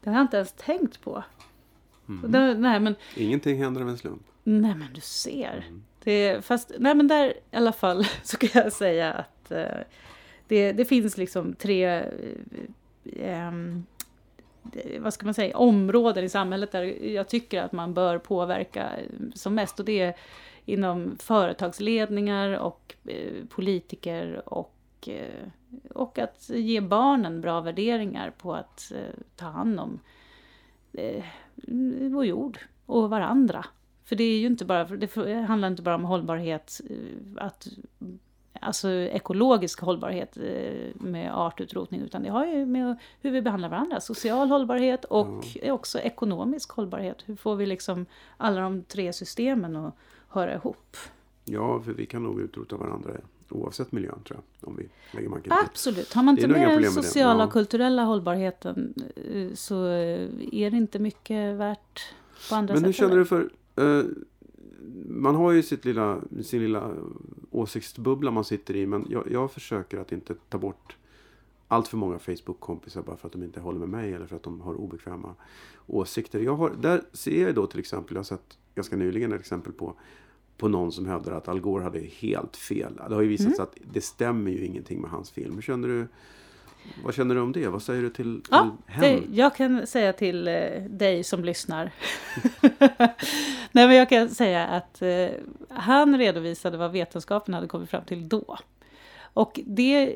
det 0.00 0.10
har 0.10 0.16
jag 0.16 0.24
inte 0.24 0.36
ens 0.36 0.52
tänkt 0.52 1.00
på. 1.00 1.24
Mm. 2.08 2.32
Det, 2.32 2.54
nej, 2.54 2.80
men, 2.80 2.94
Ingenting 3.16 3.58
händer 3.62 3.80
av 3.80 3.88
en 3.88 3.98
slump. 3.98 4.22
nej, 4.44 4.74
men 4.74 4.88
du 4.94 5.00
ser. 5.00 5.64
Mm. 5.68 5.82
Det, 6.04 6.44
fast, 6.44 6.72
nej, 6.78 6.94
men 6.94 7.08
där 7.08 7.34
i 7.50 7.56
alla 7.56 7.72
fall 7.72 8.06
så 8.22 8.36
kan 8.36 8.62
jag 8.62 8.72
säga 8.72 9.12
att 9.12 9.50
eh, 9.50 9.80
det, 10.48 10.72
det 10.72 10.84
finns 10.84 11.16
liksom 11.16 11.54
tre 11.54 11.86
eh, 11.86 12.04
ehm, 13.16 13.86
vad 14.98 15.14
ska 15.14 15.24
man 15.24 15.34
säga, 15.34 15.56
områden 15.56 16.24
i 16.24 16.28
samhället 16.28 16.72
där 16.72 16.82
jag 17.06 17.28
tycker 17.28 17.62
att 17.62 17.72
man 17.72 17.94
bör 17.94 18.18
påverka 18.18 18.90
eh, 18.96 19.06
som 19.34 19.54
mest. 19.54 19.78
Och 19.80 19.84
det 19.86 20.00
är 20.00 20.14
inom 20.64 21.16
företagsledningar 21.18 22.58
och 22.58 22.94
eh, 23.04 23.44
politiker 23.48 24.42
och, 24.46 25.08
eh, 25.08 25.48
och 25.90 26.18
att 26.18 26.48
ge 26.48 26.80
barnen 26.80 27.40
bra 27.40 27.60
värderingar 27.60 28.32
på 28.38 28.54
att 28.54 28.92
eh, 28.94 29.20
ta 29.36 29.46
hand 29.46 29.80
om 29.80 30.00
vår 32.10 32.24
jord 32.24 32.58
och 32.86 33.10
varandra. 33.10 33.64
För 34.04 34.16
det 34.16 34.24
är 34.24 34.38
ju 34.38 34.46
inte 34.46 34.64
bara, 34.64 34.84
det 34.84 35.34
handlar 35.34 35.68
inte 35.68 35.82
bara 35.82 35.94
om 35.94 36.04
hållbarhet, 36.04 36.80
eh, 36.90 37.44
att, 37.44 37.68
alltså 38.60 38.90
ekologisk 38.90 39.80
hållbarhet 39.80 40.36
eh, 40.36 40.94
med 40.94 41.38
artutrotning, 41.38 42.00
utan 42.00 42.22
det 42.22 42.30
har 42.30 42.46
ju 42.46 42.66
med 42.66 42.96
hur 43.20 43.30
vi 43.30 43.42
behandlar 43.42 43.68
varandra, 43.68 44.00
social 44.00 44.48
hållbarhet 44.48 45.04
och 45.04 45.44
också 45.62 45.98
ekonomisk 45.98 46.70
hållbarhet. 46.70 47.22
Hur 47.26 47.36
får 47.36 47.56
vi 47.56 47.66
liksom 47.66 48.06
alla 48.36 48.60
de 48.60 48.82
tre 48.82 49.12
systemen 49.12 49.76
att 49.76 49.94
höra 50.28 50.54
ihop? 50.54 50.96
Ja, 51.44 51.80
för 51.80 51.92
vi 51.92 52.06
kan 52.06 52.22
nog 52.22 52.40
utrota 52.40 52.76
varandra 52.76 53.10
oavsett 53.52 53.92
miljön 53.92 54.18
tror 54.24 54.40
jag. 54.60 54.68
Om 54.68 54.76
vi 54.76 54.88
lägger 55.12 55.28
manken 55.28 55.42
till. 55.58 55.66
Absolut, 55.70 56.12
har 56.12 56.22
man 56.22 56.34
inte 56.38 56.48
med 56.48 56.68
den 56.68 56.80
med 56.80 56.92
sociala 56.92 57.40
Ja. 57.42 57.46
och 57.46 57.52
kulturella 57.52 58.04
hållbarheten 58.04 58.94
eh, 59.16 59.54
så 59.54 59.86
eh, 59.86 60.30
är 60.52 60.70
det 60.70 60.76
inte 60.76 60.98
mycket 60.98 61.56
värt 61.56 62.14
på 62.48 62.54
andra 62.54 62.74
Men 62.74 62.84
hur 62.84 62.92
sätt. 62.92 62.98
känner 62.98 63.16
du 63.16 63.24
för... 63.24 63.50
Eh, 63.76 64.04
man 65.08 65.34
har 65.34 65.52
ju 65.52 65.62
sitt 65.62 65.84
lilla, 65.84 66.20
sin 66.42 66.62
lilla 66.62 66.90
åsiktsbubbla 67.50 68.30
man 68.30 68.44
sitter 68.44 68.76
i. 68.76 68.86
Men 68.86 69.06
jag, 69.10 69.30
jag 69.30 69.52
försöker 69.52 69.98
att 69.98 70.12
inte 70.12 70.34
ta 70.48 70.58
bort 70.58 70.96
allt 71.68 71.88
för 71.88 71.96
många 71.96 72.18
Facebook-kompisar 72.18 73.02
bara 73.02 73.16
för 73.16 73.26
att 73.26 73.32
de 73.32 73.42
inte 73.42 73.60
håller 73.60 73.78
med 73.78 73.88
mig 73.88 74.12
eller 74.12 74.26
för 74.26 74.36
att 74.36 74.42
de 74.42 74.60
har 74.60 74.74
obekväma 74.74 75.34
åsikter. 75.86 76.40
Jag 76.40 76.56
har, 76.56 76.70
där 76.80 77.02
ser 77.12 77.46
jag 77.46 77.54
då 77.54 77.66
till 77.66 77.78
exempel, 77.78 78.14
jag 78.14 78.18
har 78.18 78.24
sett 78.24 78.58
ganska 78.74 78.96
nyligen 78.96 79.32
ett 79.32 79.40
exempel 79.40 79.72
på 79.72 79.94
på 80.64 80.68
någon 80.68 80.92
som 80.92 81.06
hävdar 81.06 81.32
att 81.32 81.48
Al 81.48 81.60
Gore 81.60 81.82
hade 81.82 81.98
helt 82.00 82.56
fel. 82.56 82.92
Det 83.08 83.14
har 83.14 83.22
ju 83.22 83.28
visat 83.28 83.56
sig 83.56 83.62
att 83.62 83.76
det 83.92 84.00
stämmer 84.00 84.50
ju 84.50 84.64
ingenting 84.64 85.00
med 85.00 85.10
hans 85.10 85.30
film. 85.30 85.62
Känner 85.62 85.88
du? 85.88 86.08
Vad 87.04 87.14
känner 87.14 87.34
du 87.34 87.40
om 87.40 87.52
det? 87.52 87.68
Vad 87.68 87.82
säger 87.82 88.02
du 88.02 88.10
till, 88.10 88.40
till 88.42 88.48
Ja, 88.50 88.76
hen? 88.86 89.00
det, 89.00 89.36
jag 89.36 89.56
kan 89.56 89.86
säga 89.86 90.12
till 90.12 90.48
eh, 90.48 90.82
dig 90.88 91.24
som 91.24 91.44
lyssnar. 91.44 91.90
Nej, 93.72 93.86
men 93.86 93.94
jag 93.94 94.08
kan 94.08 94.28
säga 94.28 94.66
att 94.66 95.02
eh, 95.02 95.28
han 95.68 96.18
redovisade 96.18 96.76
vad 96.76 96.92
vetenskapen 96.92 97.54
hade 97.54 97.66
kommit 97.66 97.90
fram 97.90 98.04
till 98.04 98.28
då. 98.28 98.58
Och 99.20 99.60
det, 99.66 100.06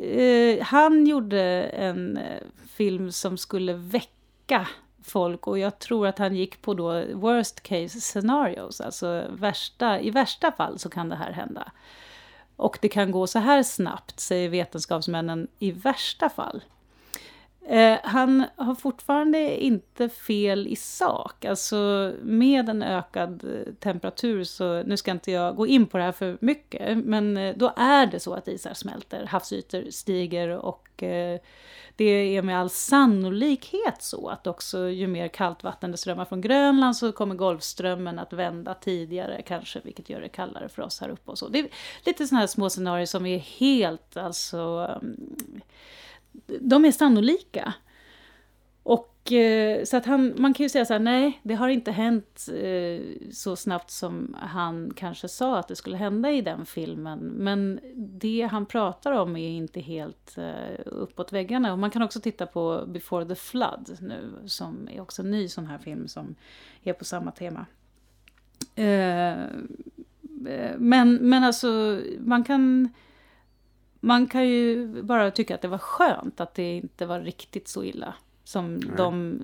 eh, 0.57 0.65
han 0.65 1.07
gjorde 1.07 1.43
en 1.63 2.17
eh, 2.17 2.43
film 2.67 3.13
som 3.13 3.37
skulle 3.39 3.73
väcka 3.73 4.69
folk 5.11 5.47
och 5.47 5.59
jag 5.59 5.79
tror 5.79 6.07
att 6.07 6.19
han 6.19 6.37
gick 6.37 6.63
på 6.63 6.75
då 6.75 7.05
worst 7.15 7.61
case 7.61 8.01
scenarios, 8.01 8.81
alltså 8.81 9.25
värsta, 9.31 10.01
i 10.01 10.11
värsta 10.11 10.53
fall 10.53 10.79
så 10.79 10.89
kan 10.91 11.09
det 11.09 11.17
här 11.17 11.33
hända. 11.33 11.73
Och 12.57 12.79
det 12.81 12.89
kan 12.89 13.11
gå 13.11 13.27
så 13.27 13.39
här 13.39 13.63
snabbt, 13.63 14.21
säger 14.21 14.49
vetenskapsmännen, 14.49 15.49
i 15.59 15.71
värsta 15.71 16.29
fall. 16.29 16.63
Eh, 17.69 17.99
han 18.03 18.45
har 18.57 18.75
fortfarande 18.75 19.65
inte 19.65 20.09
fel 20.09 20.67
i 20.67 20.77
sak. 20.77 21.45
Alltså 21.45 22.13
med 22.23 22.69
en 22.69 22.83
ökad 22.83 23.45
eh, 23.45 23.73
temperatur 23.73 24.45
så, 24.45 24.83
nu 24.83 24.97
ska 24.97 25.11
inte 25.11 25.31
jag 25.31 25.57
gå 25.57 25.67
in 25.67 25.87
på 25.87 25.99
det 25.99 26.05
här 26.05 26.13
för 26.13 26.39
mycket, 26.41 26.99
men 26.99 27.37
eh, 27.37 27.57
då 27.57 27.73
är 27.77 28.07
det 28.07 28.21
så 28.21 28.35
att 28.35 28.49
isar 28.49 28.75
smälter, 28.75 29.27
havsytor 29.27 29.91
stiger 29.91 30.49
och 30.49 31.03
eh, 31.03 31.41
det 31.97 32.37
är 32.37 32.43
med 32.43 32.59
all 32.59 32.71
sannolikhet 32.71 34.03
så 34.03 34.29
att 34.29 34.47
också 34.47 34.89
ju 34.89 35.07
mer 35.07 35.29
kallt 35.29 35.63
vatten 35.63 35.91
det 35.91 35.97
strömmar 35.97 36.25
från 36.25 36.41
Grönland 36.41 36.97
så 36.97 37.13
kommer 37.13 37.35
Golfströmmen 37.35 38.19
att 38.19 38.33
vända 38.33 38.75
tidigare 38.75 39.43
kanske, 39.43 39.81
vilket 39.85 40.11
gör 40.11 40.21
det 40.21 40.29
kallare 40.29 40.69
för 40.69 40.83
oss 40.83 41.01
här 41.01 41.09
uppe 41.09 41.31
och 41.31 41.39
så. 41.39 41.49
Det 41.49 41.59
är 41.59 41.69
lite 42.05 42.27
sådana 42.27 42.41
här 42.41 42.47
små 42.47 42.71
scenarier 42.71 43.07
som 43.07 43.27
är 43.27 43.39
helt, 43.39 44.17
alltså, 44.17 44.59
um, 45.03 45.61
de 46.47 46.85
är 46.85 46.93
sannolika. 46.93 47.75
Och 48.83 49.33
eh, 49.33 49.85
så 49.85 49.97
att 49.97 50.07
han, 50.07 50.35
man 50.37 50.55
kan 50.55 50.65
ju 50.65 50.69
säga 50.69 50.85
så 50.85 50.93
här, 50.93 51.01
nej, 51.01 51.41
det 51.43 51.55
har 51.55 51.69
inte 51.69 51.91
hänt 51.91 52.49
eh, 52.55 53.31
så 53.33 53.57
snabbt 53.57 53.91
som 53.91 54.37
han 54.41 54.93
kanske 54.97 55.29
sa 55.29 55.59
att 55.59 55.69
det 55.69 55.77
skulle 55.77 55.97
hända 55.97 56.31
i 56.31 56.43
den 56.43 56.67
filmen. 56.67 57.19
Men 57.19 57.81
det 57.95 58.49
han 58.51 58.67
pratar 58.67 59.13
om 59.13 59.37
är 59.37 59.49
inte 59.49 59.81
helt 59.81 60.39
eh, 60.39 60.81
uppåt 60.87 61.33
väggarna. 61.33 61.73
Och 61.73 61.79
man 61.79 61.91
kan 61.91 62.03
också 62.03 62.21
titta 62.21 62.47
på 62.47 62.85
Before 62.87 63.25
the 63.25 63.35
Flood 63.35 63.97
nu, 64.01 64.31
som 64.47 64.89
är 64.93 65.01
också 65.01 65.23
en 65.23 65.31
ny 65.31 65.49
sån 65.49 65.67
här 65.67 65.79
film 65.79 66.09
som 66.09 66.35
är 66.83 66.93
på 66.93 67.05
samma 67.05 67.31
tema. 67.31 67.67
Eh, 68.75 69.43
eh, 70.53 70.77
men, 70.79 71.15
men 71.15 71.45
alltså, 71.45 72.01
man 72.21 72.45
kan... 72.45 72.89
Man 74.01 74.27
kan 74.27 74.49
ju 74.49 74.87
bara 75.03 75.31
tycka 75.31 75.55
att 75.55 75.63
det 75.63 75.69
var 75.69 75.79
skönt 75.79 76.41
att 76.41 76.55
det 76.55 76.77
inte 76.77 77.07
var 77.07 77.21
riktigt 77.21 77.69
så 77.69 77.85
illa. 77.85 78.15
Som 78.45 78.81
de, 78.97 79.39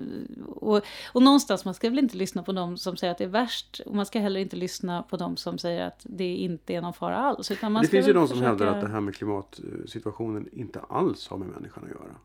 och, 0.47 0.81
och 1.13 1.21
någonstans, 1.23 1.65
man 1.65 1.73
ska 1.73 1.89
väl 1.89 1.99
inte 1.99 2.17
lyssna 2.17 2.43
på 2.43 2.51
dem 2.51 2.77
som 2.77 2.97
säger 2.97 3.11
att 3.11 3.17
det 3.17 3.23
är 3.23 3.27
värst. 3.27 3.81
Och 3.85 3.95
man 3.95 4.05
ska 4.05 4.19
heller 4.19 4.39
inte 4.39 4.55
lyssna 4.55 5.03
på 5.03 5.17
dem 5.17 5.37
som 5.37 5.57
säger 5.57 5.87
att 5.87 5.99
det 6.03 6.35
inte 6.35 6.73
är 6.73 6.81
någon 6.81 6.93
fara 6.93 7.17
alls. 7.17 7.51
Utan 7.51 7.71
man 7.71 7.81
det 7.83 7.87
finns 7.89 8.07
ju 8.07 8.13
de 8.13 8.27
som 8.27 8.37
försöka- 8.37 8.49
hävdar 8.49 8.67
att 8.67 8.81
det 8.81 8.87
här 8.89 8.99
med 9.01 9.15
klimatsituationen 9.15 10.49
inte 10.51 10.79
alls 10.89 11.27
har 11.27 11.37
med 11.37 11.47
människan 11.47 11.83
att 11.83 11.89
göra. 11.89 12.15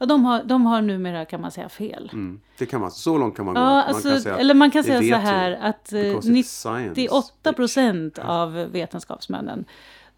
Ja, 0.00 0.06
de, 0.06 0.24
har, 0.24 0.42
de 0.44 0.66
har 0.66 0.82
numera, 0.82 1.24
kan 1.24 1.40
man 1.40 1.50
säga, 1.50 1.68
fel. 1.68 2.10
Mm. 2.12 2.40
Det 2.58 2.66
kan 2.66 2.80
man, 2.80 2.90
så 2.90 3.18
långt 3.18 3.36
kan 3.36 3.44
man 3.44 3.54
gå. 3.54 3.60
Ja, 3.60 3.64
Man 3.64 3.84
alltså, 3.84 4.08
kan 4.10 4.20
säga 4.20 4.34
att 4.34 4.40
eller 4.40 4.54
man 4.54 4.70
kan 4.70 4.84
säga 4.84 5.14
så 5.16 5.20
här 5.20 5.52
att 5.52 5.92
eh, 5.92 6.00
because 6.00 6.28
it's 6.30 6.42
science, 6.42 6.88
98 7.00 7.32
bitch. 7.50 7.56
procent 7.56 8.18
av 8.18 8.52
vetenskapsmännen 8.52 9.64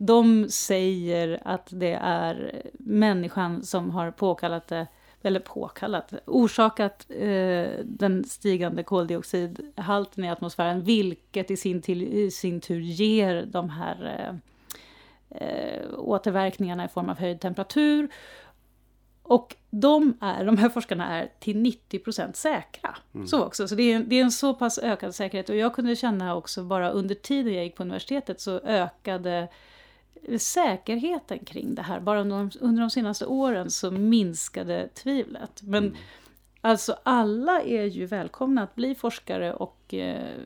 de 0.03 0.49
säger 0.49 1.41
att 1.45 1.69
det 1.71 1.99
är 2.03 2.63
människan 2.79 3.63
som 3.63 3.91
har 3.91 4.11
påkallat 4.11 4.69
det, 4.69 4.87
eller 5.23 5.41
påkallat, 5.41 6.13
orsakat 6.27 7.07
eh, 7.09 7.69
den 7.85 8.25
stigande 8.25 8.83
koldioxidhalten 8.83 10.25
i 10.25 10.31
atmosfären, 10.31 10.83
vilket 10.83 11.51
i 11.51 11.57
sin, 11.57 11.83
till, 11.83 12.03
i 12.03 12.31
sin 12.31 12.61
tur 12.61 12.81
ger 12.81 13.47
de 13.47 13.71
här 13.71 14.17
eh, 14.19 14.35
eh, 15.41 15.83
återverkningarna 15.99 16.85
i 16.85 16.89
form 16.89 17.09
av 17.09 17.19
höjd 17.19 17.41
temperatur. 17.41 18.09
Och 19.23 19.57
de, 19.71 20.19
är, 20.21 20.45
de 20.45 20.57
här 20.57 20.69
forskarna 20.69 21.09
är 21.09 21.31
till 21.41 21.57
90% 21.57 22.33
säkra. 22.33 22.97
Så 23.27 23.45
också. 23.45 23.69
Så 23.69 23.75
det 23.75 23.93
är, 23.93 24.01
det 24.01 24.17
är 24.17 24.23
en 24.23 24.33
så 24.33 24.55
pass 24.55 24.79
ökad 24.79 25.15
säkerhet. 25.15 25.49
Och 25.49 25.57
jag 25.57 25.75
kunde 25.75 25.97
känna 25.97 26.37
också 26.37 26.65
bara 26.65 26.91
under 26.91 27.15
tiden 27.15 27.55
jag 27.55 27.65
gick 27.65 27.77
på 27.77 27.83
universitetet 27.83 28.41
så 28.41 28.61
ökade 28.61 29.49
säkerheten 30.39 31.39
kring 31.39 31.75
det 31.75 31.83
här. 31.83 32.01
Bara 32.01 32.21
under 32.21 32.37
de, 32.37 32.51
under 32.61 32.81
de 32.81 32.91
senaste 32.91 33.27
åren 33.27 33.71
så 33.71 33.91
minskade 33.91 34.89
tvivlet. 34.89 35.63
Men 35.63 35.97
alltså 36.61 36.97
alla 37.03 37.63
är 37.63 37.85
ju 37.85 38.07
välkomna 38.07 38.63
att 38.63 38.75
bli 38.75 38.95
forskare 38.95 39.55
och 39.55 39.95
eh, 39.95 40.41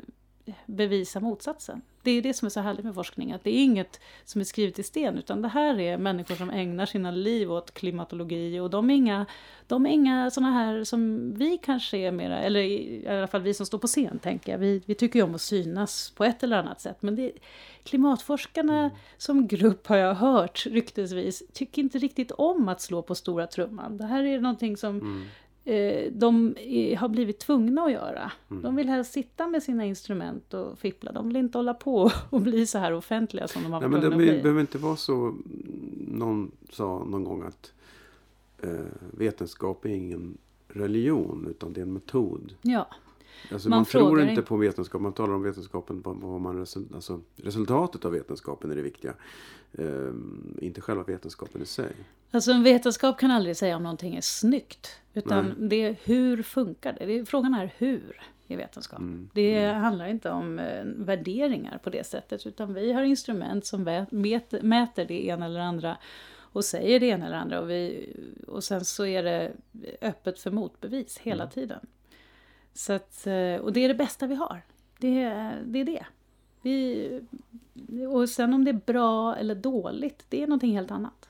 bevisa 0.66 1.20
motsatsen. 1.20 1.82
Det 2.04 2.10
är 2.10 2.22
det 2.22 2.34
som 2.34 2.46
är 2.46 2.50
så 2.50 2.60
härligt 2.60 2.84
med 2.84 2.94
forskning, 2.94 3.32
att 3.32 3.44
det 3.44 3.50
är 3.50 3.64
inget 3.64 4.00
som 4.24 4.40
är 4.40 4.44
skrivet 4.44 4.78
i 4.78 4.82
sten, 4.82 5.18
utan 5.18 5.42
det 5.42 5.48
här 5.48 5.80
är 5.80 5.98
människor 5.98 6.34
som 6.34 6.50
ägnar 6.50 6.86
sina 6.86 7.10
liv 7.10 7.52
åt 7.52 7.74
klimatologi 7.74 8.60
och 8.60 8.70
de 8.70 8.90
är 8.90 8.94
inga, 8.94 9.26
de 9.66 9.86
är 9.86 9.90
inga 9.90 10.30
såna 10.30 10.50
här 10.50 10.84
som 10.84 11.32
vi 11.34 11.58
kanske 11.58 11.98
är 11.98 12.12
mera, 12.12 12.38
eller 12.38 12.60
i 12.60 13.08
alla 13.08 13.26
fall 13.26 13.42
vi 13.42 13.54
som 13.54 13.66
står 13.66 13.78
på 13.78 13.86
scen 13.86 14.18
tänker 14.18 14.52
jag, 14.52 14.58
vi, 14.58 14.82
vi 14.86 14.94
tycker 14.94 15.18
ju 15.18 15.22
om 15.24 15.34
att 15.34 15.40
synas 15.40 16.12
på 16.16 16.24
ett 16.24 16.42
eller 16.42 16.56
annat 16.56 16.80
sätt, 16.80 16.96
men 17.00 17.16
det, 17.16 17.32
klimatforskarna 17.84 18.90
som 19.16 19.46
grupp 19.46 19.86
har 19.86 19.96
jag 19.96 20.14
hört 20.14 20.66
ryktesvis, 20.66 21.42
tycker 21.52 21.82
inte 21.82 21.98
riktigt 21.98 22.30
om 22.30 22.68
att 22.68 22.80
slå 22.80 23.02
på 23.02 23.14
stora 23.14 23.46
trumman. 23.46 23.96
Det 23.96 24.06
här 24.06 24.24
är 24.24 24.40
någonting 24.40 24.76
som 24.76 24.96
eh, 24.96 25.28
de 26.12 26.54
är, 26.60 26.96
har 26.96 27.08
blivit 27.08 27.38
tvungna 27.38 27.82
att 27.82 27.92
göra. 27.92 28.32
De 28.48 28.76
vill 28.76 28.88
helst 28.88 29.12
sitta 29.12 29.46
med 29.46 29.62
sina 29.62 29.84
instrument 29.84 30.54
och 30.54 30.78
fippla. 30.78 31.12
De 31.12 31.28
vill 31.28 31.36
inte 31.36 31.58
hålla 31.58 31.74
på 31.74 32.10
och 32.30 32.40
bli 32.40 32.66
så 32.66 32.78
här 32.78 32.92
offentliga 32.92 33.48
som 33.48 33.62
de 33.62 33.72
har 33.72 33.80
Nej, 33.80 33.88
varit 33.88 34.02
men 34.02 34.10
det 34.10 34.16
bli. 34.16 34.42
behöver 34.42 34.60
inte 34.60 34.78
vara 34.78 34.96
så. 34.96 35.34
Någon 36.08 36.50
sa 36.70 37.04
någon 37.04 37.24
gång 37.24 37.42
att 37.42 37.72
eh, 38.62 38.70
vetenskap 39.10 39.84
är 39.84 39.88
ingen 39.88 40.38
religion 40.68 41.46
utan 41.50 41.72
det 41.72 41.80
är 41.80 41.82
en 41.82 41.92
metod. 41.92 42.54
Ja, 42.62 42.86
Alltså 43.52 43.68
Man 43.68 43.78
man, 43.78 43.84
tror 43.84 44.22
inte 44.22 44.42
på 44.42 44.56
vetenskap, 44.56 45.00
man 45.00 45.12
talar 45.12 45.34
om 45.34 45.42
vetenskapen, 45.42 46.02
vad, 46.02 46.16
vad 46.16 46.40
man, 46.40 46.60
resul- 46.64 46.94
alltså, 46.94 47.20
resultatet 47.36 48.04
av 48.04 48.12
vetenskapen 48.12 48.70
är 48.70 48.76
det 48.76 48.82
viktiga. 48.82 49.14
Ehm, 49.78 50.58
inte 50.60 50.80
själva 50.80 51.02
vetenskapen 51.02 51.62
i 51.62 51.66
sig. 51.66 51.92
alltså 52.30 52.52
en 52.52 52.62
vetenskap 52.62 53.18
kan 53.18 53.30
aldrig 53.30 53.56
säga 53.56 53.76
om 53.76 53.82
någonting 53.82 54.16
är 54.16 54.20
snyggt. 54.20 54.88
Utan 55.14 55.44
Nej. 55.46 55.68
det 55.68 55.76
är 55.76 55.96
hur 56.04 56.42
funkar 56.42 56.92
det? 56.98 57.06
det 57.06 57.18
är, 57.18 57.24
frågan 57.24 57.54
är 57.54 57.72
hur 57.78 58.20
i 58.46 58.56
vetenskap. 58.56 58.98
Mm, 58.98 59.30
Det 59.34 59.64
handlar 59.66 60.06
inte 60.06 60.30
om 60.30 60.58
eh, 60.58 60.84
värderingar 60.84 61.78
på 61.84 61.90
det 61.90 62.06
sättet. 62.06 62.46
Utan 62.46 62.74
vi 62.74 62.92
har 62.92 63.02
instrument 63.02 63.66
som 63.66 63.88
vä- 63.88 64.06
mäter, 64.10 64.62
mäter 64.62 65.04
det 65.04 65.26
ena 65.26 65.46
eller 65.46 65.60
andra. 65.60 65.96
Och 66.36 66.64
säger 66.64 67.00
det 67.00 67.06
ena 67.06 67.26
eller 67.26 67.36
andra. 67.36 67.60
Och, 67.60 67.70
vi, 67.70 68.12
och 68.46 68.64
sen 68.64 68.84
så 68.84 69.06
är 69.06 69.22
det 69.22 69.52
öppet 70.00 70.38
för 70.40 70.50
motbevis 70.50 71.18
hela 71.18 71.46
tiden. 71.46 71.80
Så 72.74 72.92
att, 72.92 73.26
eh, 73.26 73.56
och 73.56 73.72
det 73.72 73.80
är 73.84 73.88
det 73.88 73.94
bästa 73.94 74.26
vi 74.26 74.34
har. 74.34 74.62
Det, 74.98 75.22
är- 75.22 75.62
det 75.66 75.78
är 75.80 75.84
det. 75.84 76.06
Vi, 76.62 77.20
och 78.10 78.28
sen 78.28 78.54
om 78.54 78.64
det 78.64 78.70
är 78.70 78.80
bra 78.86 79.36
eller 79.36 79.54
dåligt, 79.54 80.24
det 80.28 80.42
är 80.42 80.46
någonting 80.46 80.72
helt 80.76 80.90
annat. 80.90 81.28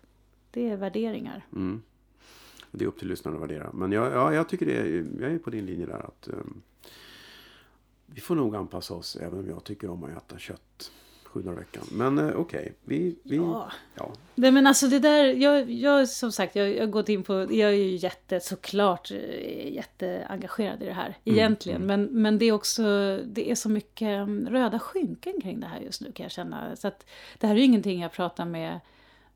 Det 0.51 0.69
är 0.71 0.77
värderingar. 0.77 1.47
Mm. 1.53 1.83
Det 2.71 2.85
är 2.85 2.89
upp 2.89 2.99
till 2.99 3.09
lyssnaren 3.09 3.37
att 3.37 3.43
värdera. 3.43 3.71
Men 3.73 3.93
jag, 3.93 4.12
ja, 4.12 4.35
jag 4.35 4.49
tycker 4.49 4.66
det 4.66 4.77
är, 4.77 5.07
jag 5.21 5.33
är 5.33 5.39
på 5.39 5.51
din 5.51 5.66
linje 5.66 5.87
där. 5.87 6.07
att 6.07 6.29
um, 6.33 6.62
Vi 8.07 8.21
får 8.21 8.35
nog 8.35 8.57
anpassa 8.57 8.95
oss 8.95 9.16
även 9.16 9.39
om 9.39 9.49
jag 9.49 9.65
tycker 9.65 9.91
om 9.91 10.05
att 10.05 10.11
äta 10.11 10.39
kött 10.39 10.93
sju 11.35 11.43
dagar 11.43 11.56
i 11.56 11.61
veckan. 11.61 11.82
Men 11.93 12.19
eh, 12.19 12.36
okej, 12.36 12.73
vi, 12.85 13.16
vi 13.23 13.36
Ja. 13.36 13.73
ja. 13.94 14.12
Nej 14.35 14.51
men 14.51 14.66
alltså 14.66 14.89
det 14.89 14.98
där, 14.98 15.24
jag, 15.24 15.70
jag 15.70 16.09
som 16.09 16.32
sagt, 16.32 16.56
jag 16.56 16.77
jag 16.77 16.90
gått 16.90 17.09
in 17.09 17.23
på, 17.23 17.32
jag 17.35 17.70
är 17.70 17.74
ju 17.74 17.97
jätte, 17.97 18.40
såklart 18.40 19.11
eh, 19.11 19.73
jätteengagerad 19.73 20.82
i 20.82 20.86
det 20.86 20.93
här 20.93 21.16
egentligen. 21.24 21.86
Men, 21.86 22.05
men 22.05 22.39
det 22.39 22.44
är 22.44 22.52
också, 22.52 22.82
det 23.24 23.51
är 23.51 23.55
så 23.55 23.69
mycket 23.69 24.09
mm, 24.09 24.48
röda 24.48 24.78
skynken 24.78 25.40
kring 25.40 25.61
det 25.61 25.66
här 25.66 25.81
just 25.81 26.01
nu 26.01 26.12
kan 26.12 26.24
jag 26.24 26.32
känna. 26.32 26.77
Så 26.77 26.89
att 26.89 27.06
det 27.39 27.47
här 27.47 27.55
är 27.55 27.59
ju 27.59 27.65
ingenting 27.65 28.01
jag 28.01 28.12
pratar 28.12 28.44
med, 28.44 28.81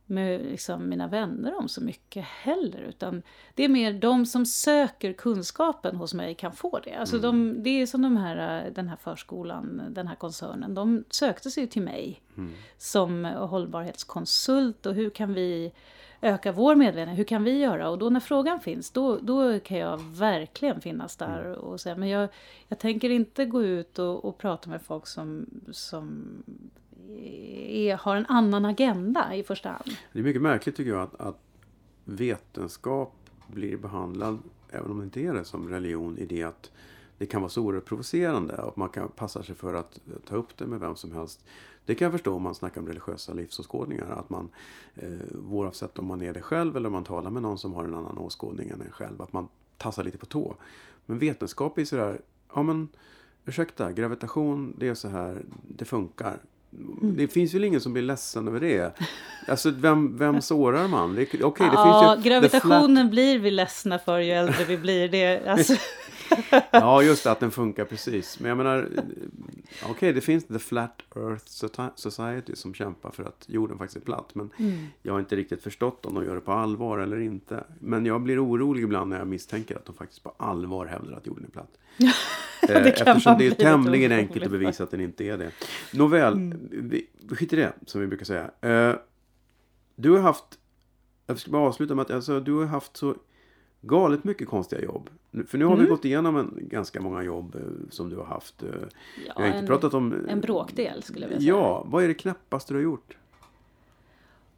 med 0.09 0.41
liksom 0.41 0.89
mina 0.89 1.09
vänner 1.09 1.59
om 1.59 1.69
så 1.69 1.81
mycket 1.81 2.25
heller. 2.25 2.81
Utan 2.81 3.23
det 3.55 3.65
är 3.65 3.69
mer 3.69 3.93
de 3.93 4.27
som 4.27 4.47
söker 4.47 5.13
kunskapen 5.13 5.97
hos 5.97 6.15
mig 6.15 6.35
kan 6.35 6.53
få 6.53 6.81
det. 6.85 6.95
Alltså 6.95 7.19
de, 7.19 7.63
det 7.63 7.71
är 7.71 7.87
som 7.87 8.03
de 8.03 8.17
här, 8.17 8.71
den 8.71 8.89
här 8.89 8.97
förskolan, 8.97 9.83
den 9.91 10.07
här 10.07 10.15
koncernen. 10.15 10.75
De 10.75 11.05
sökte 11.11 11.51
sig 11.51 11.67
till 11.67 11.83
mig 11.83 12.23
som 12.79 13.25
hållbarhetskonsult 13.25 14.87
och 14.87 14.95
hur 14.95 15.11
kan 15.11 15.35
vi 15.35 15.73
öka 16.21 16.53
vår 16.53 16.75
medvetenhet, 16.75 17.19
hur 17.19 17.25
kan 17.25 17.45
vi 17.45 17.59
göra? 17.59 17.91
Och 17.91 17.99
då 17.99 18.11
när 18.11 18.21
frågan 18.21 18.61
finns, 18.61 18.91
då, 18.91 19.19
då 19.19 19.61
kan 19.61 19.79
jag 19.79 19.99
verkligen 19.99 20.81
finnas 20.81 21.17
där 21.17 21.53
och 21.53 21.81
säga, 21.81 21.97
men 21.97 22.09
jag, 22.09 22.29
jag 22.69 22.79
tänker 22.79 23.11
inte 23.11 23.45
gå 23.45 23.63
ut 23.63 23.99
och, 23.99 24.25
och 24.25 24.39
prata 24.39 24.71
med 24.71 24.83
folk 24.83 25.07
som, 25.07 25.47
som 25.73 26.29
är, 27.17 27.97
har 27.97 28.17
en 28.17 28.27
annan 28.27 28.65
agenda 28.65 29.35
i 29.35 29.43
första 29.43 29.69
hand. 29.69 29.97
Det 30.13 30.19
är 30.19 30.23
mycket 30.23 30.43
märkligt 30.43 30.77
tycker 30.77 30.91
jag 30.91 31.03
att, 31.03 31.21
att 31.21 31.41
vetenskap 32.05 33.15
blir 33.47 33.77
behandlad, 33.77 34.39
även 34.71 34.91
om 34.91 34.99
det 34.99 35.05
inte 35.05 35.21
är 35.21 35.35
det, 35.35 35.45
som 35.45 35.69
religion 35.69 36.19
i 36.19 36.27
det 36.27 36.43
att 36.43 36.71
det 37.19 37.27
kan 37.27 37.41
vara 37.41 37.51
så 37.51 37.63
oerhört 37.63 37.85
provocerande 37.85 38.57
och 38.57 38.79
man 38.79 38.89
kan 38.89 39.09
passa 39.09 39.43
sig 39.43 39.55
för 39.55 39.75
att 39.75 40.01
ta 40.25 40.37
upp 40.37 40.57
det 40.57 40.67
med 40.67 40.81
vem 40.81 40.97
som 40.97 41.13
helst. 41.13 41.45
Det 41.85 41.95
kan 41.95 42.05
jag 42.07 42.13
förstå 42.13 42.35
om 42.35 42.43
man 42.43 42.55
snackar 42.55 42.81
om 42.81 42.87
religiösa 42.87 43.35
livsåskådningar. 43.35 44.11
Att 44.11 44.31
man, 44.31 44.49
eh, 44.95 45.39
oavsett 45.51 45.99
om 45.99 46.07
man 46.07 46.23
är 46.23 46.35
det 46.35 46.43
själv 46.43 46.77
eller 46.77 46.87
om 46.87 46.93
man 46.93 47.05
talar 47.05 47.31
med 47.31 47.43
någon 47.43 47.59
som 47.59 47.75
har 47.75 47.85
en 47.85 47.95
annan 47.95 48.19
åskådning 48.19 48.69
än 48.69 48.81
en 48.81 48.91
själv, 48.91 49.23
att 49.23 49.33
man 49.33 49.49
tassar 49.77 50.05
lite 50.05 50.19
på 50.19 50.27
tå. 50.27 50.55
Men 51.07 51.19
vetenskap 51.19 51.79
är 51.79 51.85
sådär, 51.85 52.21
ja 52.55 52.63
men 52.63 52.89
ursäkta, 53.45 53.93
gravitation, 53.93 54.75
det 54.79 54.89
är 54.89 54.95
så 54.95 55.09
här, 55.09 55.45
det 55.69 55.85
funkar. 55.85 56.41
Det 57.01 57.29
finns 57.29 57.55
väl 57.55 57.65
ingen 57.65 57.81
som 57.81 57.93
blir 57.93 58.03
ledsen 58.03 58.49
över 58.49 58.61
det. 58.61 58.93
Alltså 59.49 59.71
vem, 59.71 60.19
vem 60.19 60.43
sårar 60.43 60.89
man? 60.89 61.15
Det, 61.15 61.23
okej, 61.23 61.67
det 61.67 61.73
ja, 61.75 62.15
finns 62.15 62.27
ju 62.27 62.31
gravitationen 62.31 63.11
blir 63.11 63.39
vi 63.39 63.51
ledsna 63.51 63.99
för 63.99 64.19
ju 64.19 64.31
äldre 64.31 64.65
vi 64.65 64.77
blir. 64.79 65.09
Det, 65.09 65.49
alltså, 65.49 65.75
Ja, 66.71 67.03
just 67.03 67.25
det, 67.25 67.31
att 67.31 67.41
den 67.41 67.51
funkar 67.51 67.85
precis. 67.85 68.41
Men 68.41 68.49
jag 68.49 68.59
menar, 68.59 68.89
eh, 68.97 69.91
okej, 69.91 70.13
det 70.13 70.21
finns 70.21 70.45
The 70.47 70.59
Flat 70.59 71.03
Earth 71.17 71.45
Soci- 71.45 71.91
Society 71.95 72.57
som 72.57 72.75
kämpar 72.75 73.11
för 73.11 73.25
att 73.25 73.45
jorden 73.47 73.79
faktiskt 73.79 73.97
är 73.97 74.01
platt. 74.01 74.35
Men 74.35 74.51
jag 75.03 75.13
har 75.13 75.21
inte 75.21 75.37
riktigt 75.37 75.63
förstått 75.63 76.07
om 76.07 76.15
de 76.15 76.25
gör 76.25 76.35
det 76.35 76.41
på 76.41 76.53
allvar 76.53 76.99
eller 76.99 77.21
inte. 77.21 77.65
Men 77.81 78.07
jag 78.07 78.21
blir 78.23 78.45
orolig 78.47 78.83
ibland 78.83 79.11
när 79.11 79.19
jag 79.19 79.27
misstänker 79.29 79.77
att 79.77 79.85
de 79.85 79.95
faktiskt 79.95 80.23
på 80.23 80.35
allvar 80.37 80.87
hävdar 80.87 81.13
att 81.17 81.27
jorden 81.27 81.45
är 81.45 81.51
platt. 81.51 81.79
Eh, 82.63 82.83
det 82.83 82.91
kan 82.91 83.09
Eftersom 83.09 83.39
det 83.39 83.47
är 83.47 83.51
tämligen 83.51 84.13
enkelt 84.13 84.45
att 84.45 84.51
bevisa 84.51 84.85
att 84.85 84.91
den 84.91 85.01
inte 85.01 85.25
är 85.25 85.39
det. 85.39 85.51
Nåväl, 85.93 86.33
Mm. 86.33 86.59
vi, 86.71 87.07
skit 87.31 87.53
i 87.53 87.57
det, 87.57 87.73
som 87.87 88.01
vi 88.01 88.07
brukar 88.07 88.25
säga. 88.25 88.51
Eh, 88.61 88.97
du 89.97 90.11
har 90.11 90.19
haft, 90.19 90.45
jag 91.27 91.39
ska 91.39 91.51
bara 91.51 91.63
avsluta 91.63 91.95
med 91.95 92.03
att 92.03 92.11
alltså, 92.11 92.41
du 92.41 92.53
har 92.55 92.67
haft 92.67 92.97
så 92.97 93.15
galet 93.81 94.25
mycket 94.25 94.49
konstiga 94.49 94.83
jobb. 94.83 95.11
För 95.47 95.59
nu 95.59 95.65
har 95.65 95.77
vi 95.77 95.81
Mm. 95.81 95.91
gått 95.91 96.05
igenom 96.05 96.37
en, 96.37 96.59
ganska 96.61 97.01
många 97.01 97.23
jobb 97.23 97.55
eh, 97.55 97.61
som 97.91 98.11
du 98.11 98.17
har 98.17 98.25
haft. 98.25 98.63
Eh, 98.63 98.69
ja, 99.27 99.33
vi 99.37 99.43
har 99.43 99.47
inte 99.47 99.59
en, 99.59 99.67
pratat 99.67 99.95
om... 99.95 100.27
en 100.29 100.41
bråkdel 100.41 101.03
skulle 101.03 101.21
jag 101.25 101.29
vilja 101.29 101.41
säga. 101.41 101.53
Ja, 101.55 101.85
vad 101.87 102.05
är 102.05 102.09
det 102.09 102.15
knäppaste 102.15 102.73
du 102.73 102.77
har 102.79 102.85
gjort? 102.85 103.17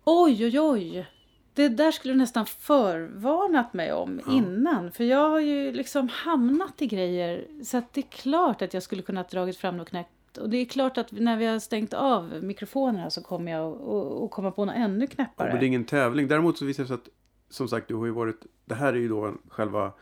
Oj, 0.05 0.45
oj, 0.45 0.61
oj. 0.61 1.07
Det 1.55 1.69
där 1.69 1.91
skulle 1.91 2.15
du 2.15 2.19
nästan 2.19 2.47
förvarnat 2.47 3.75
mig 3.75 3.93
om 3.93 4.21
innan. 4.31 4.93
För 4.93 5.05
jag 5.05 5.31
har 5.31 5.41
ju 5.41 5.73
liksom 5.73 6.09
hamnat 6.09 6.83
i 6.83 6.87
grejer. 6.87 7.47
Så 7.65 7.77
att 7.77 7.93
det 7.93 8.01
är 8.01 8.11
klart 8.11 8.63
att 8.63 8.75
jag 8.75 8.83
skulle 8.83 9.03
kunna 9.03 9.23
dragit 9.23 9.57
fram 9.57 9.77
något 9.77 9.89
knäppt. 9.89 10.39
Och 10.39 10.51
det 10.51 10.57
är 10.57 10.65
klart 10.65 10.99
att 10.99 11.13
när 11.13 11.37
vi 11.37 11.47
har 11.47 11.59
stängt 11.59 11.95
av 11.95 12.31
mikrofonerna 12.43 13.11
så 13.11 13.23
kommer 13.23 13.53
jag 13.53 13.73
att- 13.73 14.31
komma 14.31 14.51
på 14.51 14.65
något 14.65 14.75
ännu 14.77 15.05
Ja, 15.05 15.07
knäppare. 15.15 15.49
men 15.51 15.59
det 15.61 15.65
är 15.65 15.67
ingen 15.67 15.85
tävling. 15.85 16.29
Däremot 16.29 16.59
så 16.59 16.65
visar 16.65 16.83
det 16.83 16.87
sig 16.89 16.95
att, 16.95 17.09
som 17.51 17.69
sagt, 17.69 17.89
du 17.89 17.95
har 17.95 18.07
ju 18.07 18.13
varit... 18.13 18.37
Det 18.65 18.75
här 18.75 18.93
är 18.93 18.97
ju 18.97 19.09
då 19.09 19.35
själva 19.49 19.93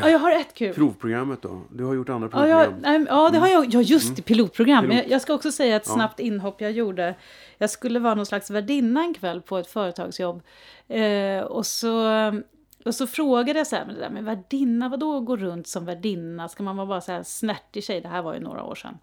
Ja, 0.00 0.08
jag 0.10 0.18
har 0.18 0.30
ett 0.32 0.54
kul. 0.54 0.74
provprogrammet 0.74 1.42
då. 1.42 1.60
Du 1.70 1.84
har 1.84 1.94
gjort 1.94 2.08
andra 2.08 2.28
Ja, 2.32 2.48
jag, 2.48 2.64
provprogram. 2.68 3.06
ja, 3.10 3.30
det 3.32 3.38
har 3.38 3.48
jag. 3.48 3.74
Ja, 3.74 3.80
just 3.80 4.16
det, 4.16 4.22
pilotprogram. 4.22 4.84
Pilot. 4.84 4.96
Jag, 4.96 5.10
jag 5.10 5.22
ska 5.22 5.34
också 5.34 5.52
säga 5.52 5.76
ett 5.76 5.82
Ja. 5.86 5.94
snabbt 5.94 6.20
inhopp 6.20 6.60
jag 6.60 6.72
gjorde. 6.72 7.14
Jag 7.58 7.70
skulle 7.70 7.98
vara 8.00 8.14
någon 8.14 8.26
slags 8.26 8.50
värdinna 8.50 9.00
en 9.02 9.14
kväll 9.14 9.40
på 9.42 9.58
ett 9.58 9.66
företagsjobb. 9.66 10.42
Eh, 10.88 11.40
och, 11.40 11.66
så, 11.66 12.06
och 12.84 12.94
så 12.94 13.06
frågade 13.06 13.58
jag 13.58 13.66
så 13.66 13.76
här, 13.76 13.86
men 13.86 13.94
det 13.94 14.00
där 14.00 14.10
med 14.10 14.24
värdinna, 14.24 14.88
vadå 14.88 15.20
gå 15.20 15.36
runt 15.36 15.66
som 15.66 15.84
värdinna? 15.84 16.48
Ska 16.48 16.62
man 16.62 16.76
vara 16.76 16.86
bara 16.86 17.00
så 17.00 17.12
här 17.12 17.22
snärtig 17.22 17.84
tjej? 17.84 18.00
Det 18.00 18.08
här 18.08 18.22
var 18.22 18.34
ju 18.34 18.40
några 18.40 18.62
år 18.62 18.74
sedan. 18.74 18.98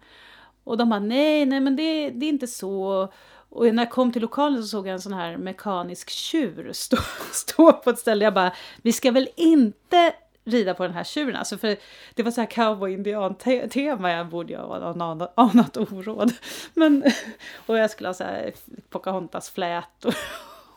Och 0.64 0.76
de 0.78 0.88
bara, 0.88 1.00
nej, 1.00 1.46
nej, 1.46 1.60
men 1.60 1.76
det, 1.76 2.10
det 2.10 2.26
är 2.26 2.30
inte 2.30 2.46
så. 2.46 3.08
Och 3.50 3.74
när 3.74 3.82
jag 3.82 3.90
kom 3.90 4.12
till 4.12 4.22
lokalen 4.22 4.62
så 4.62 4.68
såg 4.68 4.86
jag 4.86 4.92
en 4.92 5.00
sån 5.00 5.12
här 5.12 5.36
mekanisk 5.36 6.10
tjur 6.10 6.72
stå, 6.72 6.96
stå 7.32 7.72
på 7.72 7.90
ett 7.90 7.98
ställe. 7.98 8.24
Jag 8.24 8.34
bara, 8.34 8.52
vi 8.82 8.92
ska 8.92 9.10
väl 9.10 9.28
inte 9.36 10.12
rida 10.44 10.74
på 10.74 10.82
den 10.82 10.92
här 10.92 11.04
tjuren? 11.04 11.36
Alltså 11.36 11.58
för 11.58 11.76
det 12.14 12.22
var 12.22 12.30
så 12.30 12.40
här 12.40 12.50
cowboy-indian-tema. 12.50 14.12
Jag 14.12 14.28
borde 14.28 14.52
ju 14.52 14.58
ha 14.58 14.76
anat, 14.76 15.32
anat 15.34 15.76
oråd. 15.76 16.32
Men, 16.74 17.04
och 17.66 17.78
jag 17.78 17.90
skulle 17.90 18.08
ha 18.08 18.14
så 18.14 18.24
här 18.24 18.52
Pocahontas-flät 18.90 20.04
och, 20.04 20.14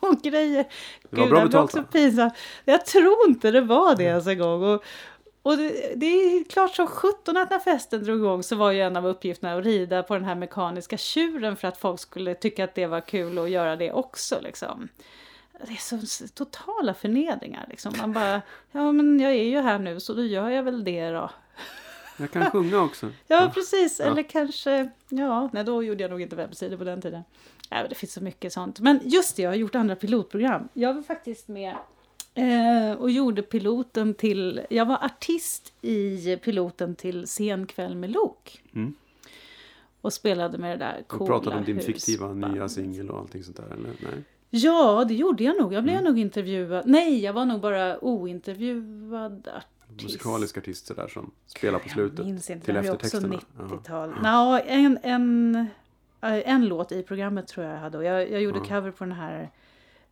och 0.00 0.22
grejer. 0.22 0.64
Det 1.10 1.20
var 1.20 1.26
bra 1.26 1.38
det 1.38 1.42
var 1.42 1.46
betalt, 1.46 1.74
också 1.74 1.82
pinsamt. 1.92 2.34
Jag 2.64 2.86
tror 2.86 3.28
inte 3.28 3.50
det 3.50 3.60
var 3.60 3.96
det 3.96 4.04
ens 4.04 4.26
en 4.26 4.38
gång. 4.38 4.62
Och, 4.62 4.84
och 5.44 5.56
det, 5.56 5.94
det 5.96 6.06
är 6.06 6.44
klart 6.44 6.74
som 6.74 6.86
sjutton 6.86 7.36
att 7.36 7.50
när 7.50 7.58
festen 7.58 8.04
drog 8.04 8.18
igång 8.18 8.42
så 8.42 8.56
var 8.56 8.72
ju 8.72 8.80
en 8.80 8.96
av 8.96 9.06
uppgifterna 9.06 9.56
att 9.56 9.64
rida 9.64 10.02
på 10.02 10.14
den 10.14 10.24
här 10.24 10.34
mekaniska 10.34 10.96
tjuren 10.96 11.56
för 11.56 11.68
att 11.68 11.76
folk 11.76 12.00
skulle 12.00 12.34
tycka 12.34 12.64
att 12.64 12.74
det 12.74 12.86
var 12.86 13.00
kul 13.00 13.38
att 13.38 13.50
göra 13.50 13.76
det 13.76 13.92
också. 13.92 14.40
Liksom. 14.42 14.88
Det 15.66 15.72
är 15.72 16.06
så 16.06 16.28
totala 16.34 16.94
förnedringar. 16.94 17.66
Liksom. 17.70 17.94
Man 17.98 18.12
bara, 18.12 18.42
ja 18.72 18.92
men 18.92 19.20
jag 19.20 19.32
är 19.32 19.44
ju 19.44 19.60
här 19.60 19.78
nu 19.78 20.00
så 20.00 20.14
då 20.14 20.24
gör 20.24 20.50
jag 20.50 20.62
väl 20.62 20.84
det 20.84 21.10
då. 21.10 21.30
Jag 22.16 22.30
kan 22.30 22.50
sjunga 22.50 22.80
också. 22.80 23.10
Ja, 23.26 23.50
precis. 23.54 24.00
Ja. 24.00 24.04
Eller 24.04 24.22
kanske, 24.22 24.90
ja, 25.08 25.48
nej 25.52 25.64
då 25.64 25.82
gjorde 25.82 26.02
jag 26.02 26.10
nog 26.10 26.20
inte 26.20 26.36
webbsidor 26.36 26.76
på 26.76 26.84
den 26.84 27.00
tiden. 27.02 27.22
Ja, 27.70 27.86
det 27.88 27.94
finns 27.94 28.12
så 28.12 28.20
mycket 28.22 28.52
sånt. 28.52 28.80
Men 28.80 29.00
just 29.04 29.36
det, 29.36 29.42
jag 29.42 29.50
har 29.50 29.56
gjort 29.56 29.74
andra 29.74 29.96
pilotprogram. 29.96 30.68
Jag 30.72 30.94
var 30.94 31.02
faktiskt 31.02 31.48
med 31.48 31.74
eh, 32.34 32.92
och 32.98 33.10
gjorde 33.10 33.42
piloten 33.42 34.14
till, 34.14 34.60
jag 34.70 34.86
var 34.86 35.04
artist 35.04 35.72
i 35.82 36.36
piloten 36.36 36.94
till 36.94 37.26
Sen 37.28 37.66
kväll 37.66 37.96
med 37.96 38.10
Lok. 38.10 38.62
Mm. 38.74 38.94
Och 40.00 40.12
spelade 40.12 40.58
med 40.58 40.78
det 40.78 40.84
där 40.84 40.98
Och 41.00 41.08
coola 41.08 41.26
pratat 41.26 41.54
om 41.54 41.64
din 41.64 41.80
fiktiva 41.80 42.32
nya 42.32 42.68
singel 42.68 43.10
och 43.10 43.18
allting 43.18 43.42
sånt 43.42 43.56
där, 43.56 43.64
eller? 43.64 43.90
Nej. 44.00 44.24
Ja, 44.50 45.04
det 45.08 45.14
gjorde 45.14 45.44
jag 45.44 45.56
nog. 45.56 45.72
Jag 45.72 45.78
Mm. 45.78 45.84
blev 45.84 46.02
nog 46.02 46.18
intervjuad. 46.18 46.86
Nej, 46.86 47.20
jag 47.24 47.32
var 47.32 47.44
nog 47.44 47.60
bara 47.60 48.04
ointervjuad 48.04 49.48
artist. 49.88 50.02
Musikalisk 50.02 50.58
artist 50.58 50.86
sådär 50.86 51.08
som 51.08 51.30
spelar 51.46 51.78
på 51.78 51.88
slutet. 51.88 52.18
Jag 52.18 52.26
minns 52.26 52.50
inte, 52.50 52.64
till 52.64 52.74
det 52.74 52.80
var 52.80 52.94
också 52.94 53.06
eftertexterna. 53.06 53.68
90-tal. 53.68 54.14
Nå, 54.22 54.60
en, 54.66 54.98
en, 55.02 55.56
eh, 56.20 56.48
en 56.50 56.66
låt 56.66 56.92
i 56.92 57.02
programmet 57.02 57.46
tror 57.48 57.66
jag 57.66 57.74
jag 57.74 57.80
hade. 57.80 57.98
Och 57.98 58.04
jag, 58.04 58.30
jag 58.30 58.42
gjorde 58.42 58.58
Ja. 58.58 58.64
cover 58.64 58.90
på 58.90 59.04
den 59.04 59.12
här 59.12 59.50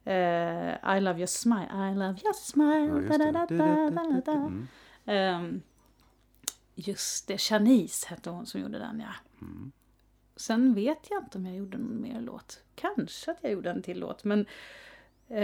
eh, 0.05 0.97
I 0.97 1.01
love 1.01 1.19
your 1.19 1.27
smile, 1.27 1.69
I 1.91 1.95
love 1.95 2.21
your 2.25 2.35
smile. 2.35 2.87
Ja, 2.87 3.01
just 3.01 3.19
det. 3.19 3.33
da, 3.33 3.47
da, 3.91 4.21
da. 4.25 4.33
Mm. 4.33 4.69
Ehm, 5.05 5.63
just 6.75 7.29
det, 7.29 7.39
Shanice 7.39 8.07
hette 8.09 8.31
hon 8.31 8.47
som 8.47 8.61
gjorde 8.61 8.79
den 8.79 9.01
ja. 9.01 9.15
Mm. 9.41 9.73
Sen 10.37 10.75
vet 10.75 11.11
jag 11.11 11.23
inte 11.23 11.39
om 11.39 11.47
jag 11.47 11.57
gjorde 11.57 11.79
någon 11.79 12.03
mer 12.03 12.21
låt. 12.21 12.63
Kanske 12.75 13.31
att 13.31 13.39
jag 13.41 13.53
gjorde 13.53 13.71
en 13.71 13.83
till 13.83 13.99
låt. 13.99 14.25
Men 14.25 14.47
eh, 15.29 15.43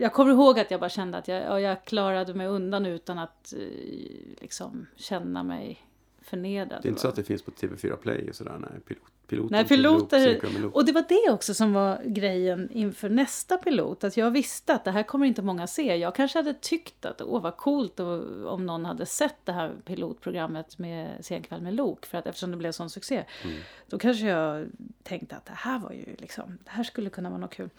jag 0.00 0.12
kommer 0.12 0.32
ihåg 0.32 0.58
att 0.58 0.70
jag 0.70 0.80
bara 0.80 0.90
kände 0.90 1.18
att 1.18 1.28
jag, 1.28 1.42
ja, 1.42 1.60
jag 1.60 1.84
klarade 1.84 2.34
mig 2.34 2.46
undan 2.46 2.86
utan 2.86 3.18
att 3.18 3.52
eh, 3.52 4.40
liksom 4.40 4.86
känna 4.96 5.42
mig 5.42 5.89
förnedrad. 6.30 6.82
Det 6.82 6.88
är 6.88 6.90
inte 6.90 7.00
så 7.02 7.08
att 7.08 7.16
det 7.16 7.24
finns 7.24 7.42
på 7.42 7.50
TV4 7.50 7.96
Play 7.96 8.28
och 8.28 8.34
sådär, 8.34 8.56
nej. 8.58 8.80
Pilot, 8.86 9.02
piloten 9.26 9.48
Nej, 9.56 9.68
piloter... 9.68 10.40
Loop. 10.60 10.74
Och 10.74 10.84
det 10.84 10.92
var 10.92 11.04
det 11.08 11.30
också 11.32 11.54
som 11.54 11.72
var 11.72 12.02
grejen 12.04 12.70
inför 12.72 13.08
nästa 13.08 13.56
pilot. 13.56 14.04
Att 14.04 14.16
jag 14.16 14.30
visste 14.30 14.74
att 14.74 14.84
det 14.84 14.90
här 14.90 15.02
kommer 15.02 15.26
inte 15.26 15.42
många 15.42 15.66
se. 15.66 15.96
Jag 15.96 16.14
kanske 16.14 16.38
hade 16.38 16.54
tyckt 16.54 17.04
att 17.04 17.22
åh 17.22 17.42
vad 17.42 17.56
coolt 17.56 18.00
och- 18.00 18.46
om 18.52 18.66
någon 18.66 18.84
hade 18.84 19.06
sett 19.06 19.36
det 19.44 19.52
här 19.52 19.72
pilotprogrammet 19.84 20.78
med 20.78 21.24
Senkväll 21.24 21.62
med 21.62 21.74
Lok. 21.74 22.06
För 22.06 22.18
att 22.18 22.26
eftersom 22.26 22.50
det 22.50 22.56
blev 22.56 22.72
sån 22.72 22.90
succé. 22.90 23.24
Mm. 23.44 23.56
Då 23.86 23.98
kanske 23.98 24.26
jag 24.26 24.66
tänkte 25.02 25.36
att 25.36 25.46
det 25.46 25.52
här 25.56 25.78
var 25.78 25.92
ju 25.92 26.04
liksom, 26.18 26.58
det 26.64 26.70
här 26.70 26.84
skulle 26.84 27.10
kunna 27.10 27.28
vara 27.30 27.40
något 27.40 27.54
kul. 27.54 27.70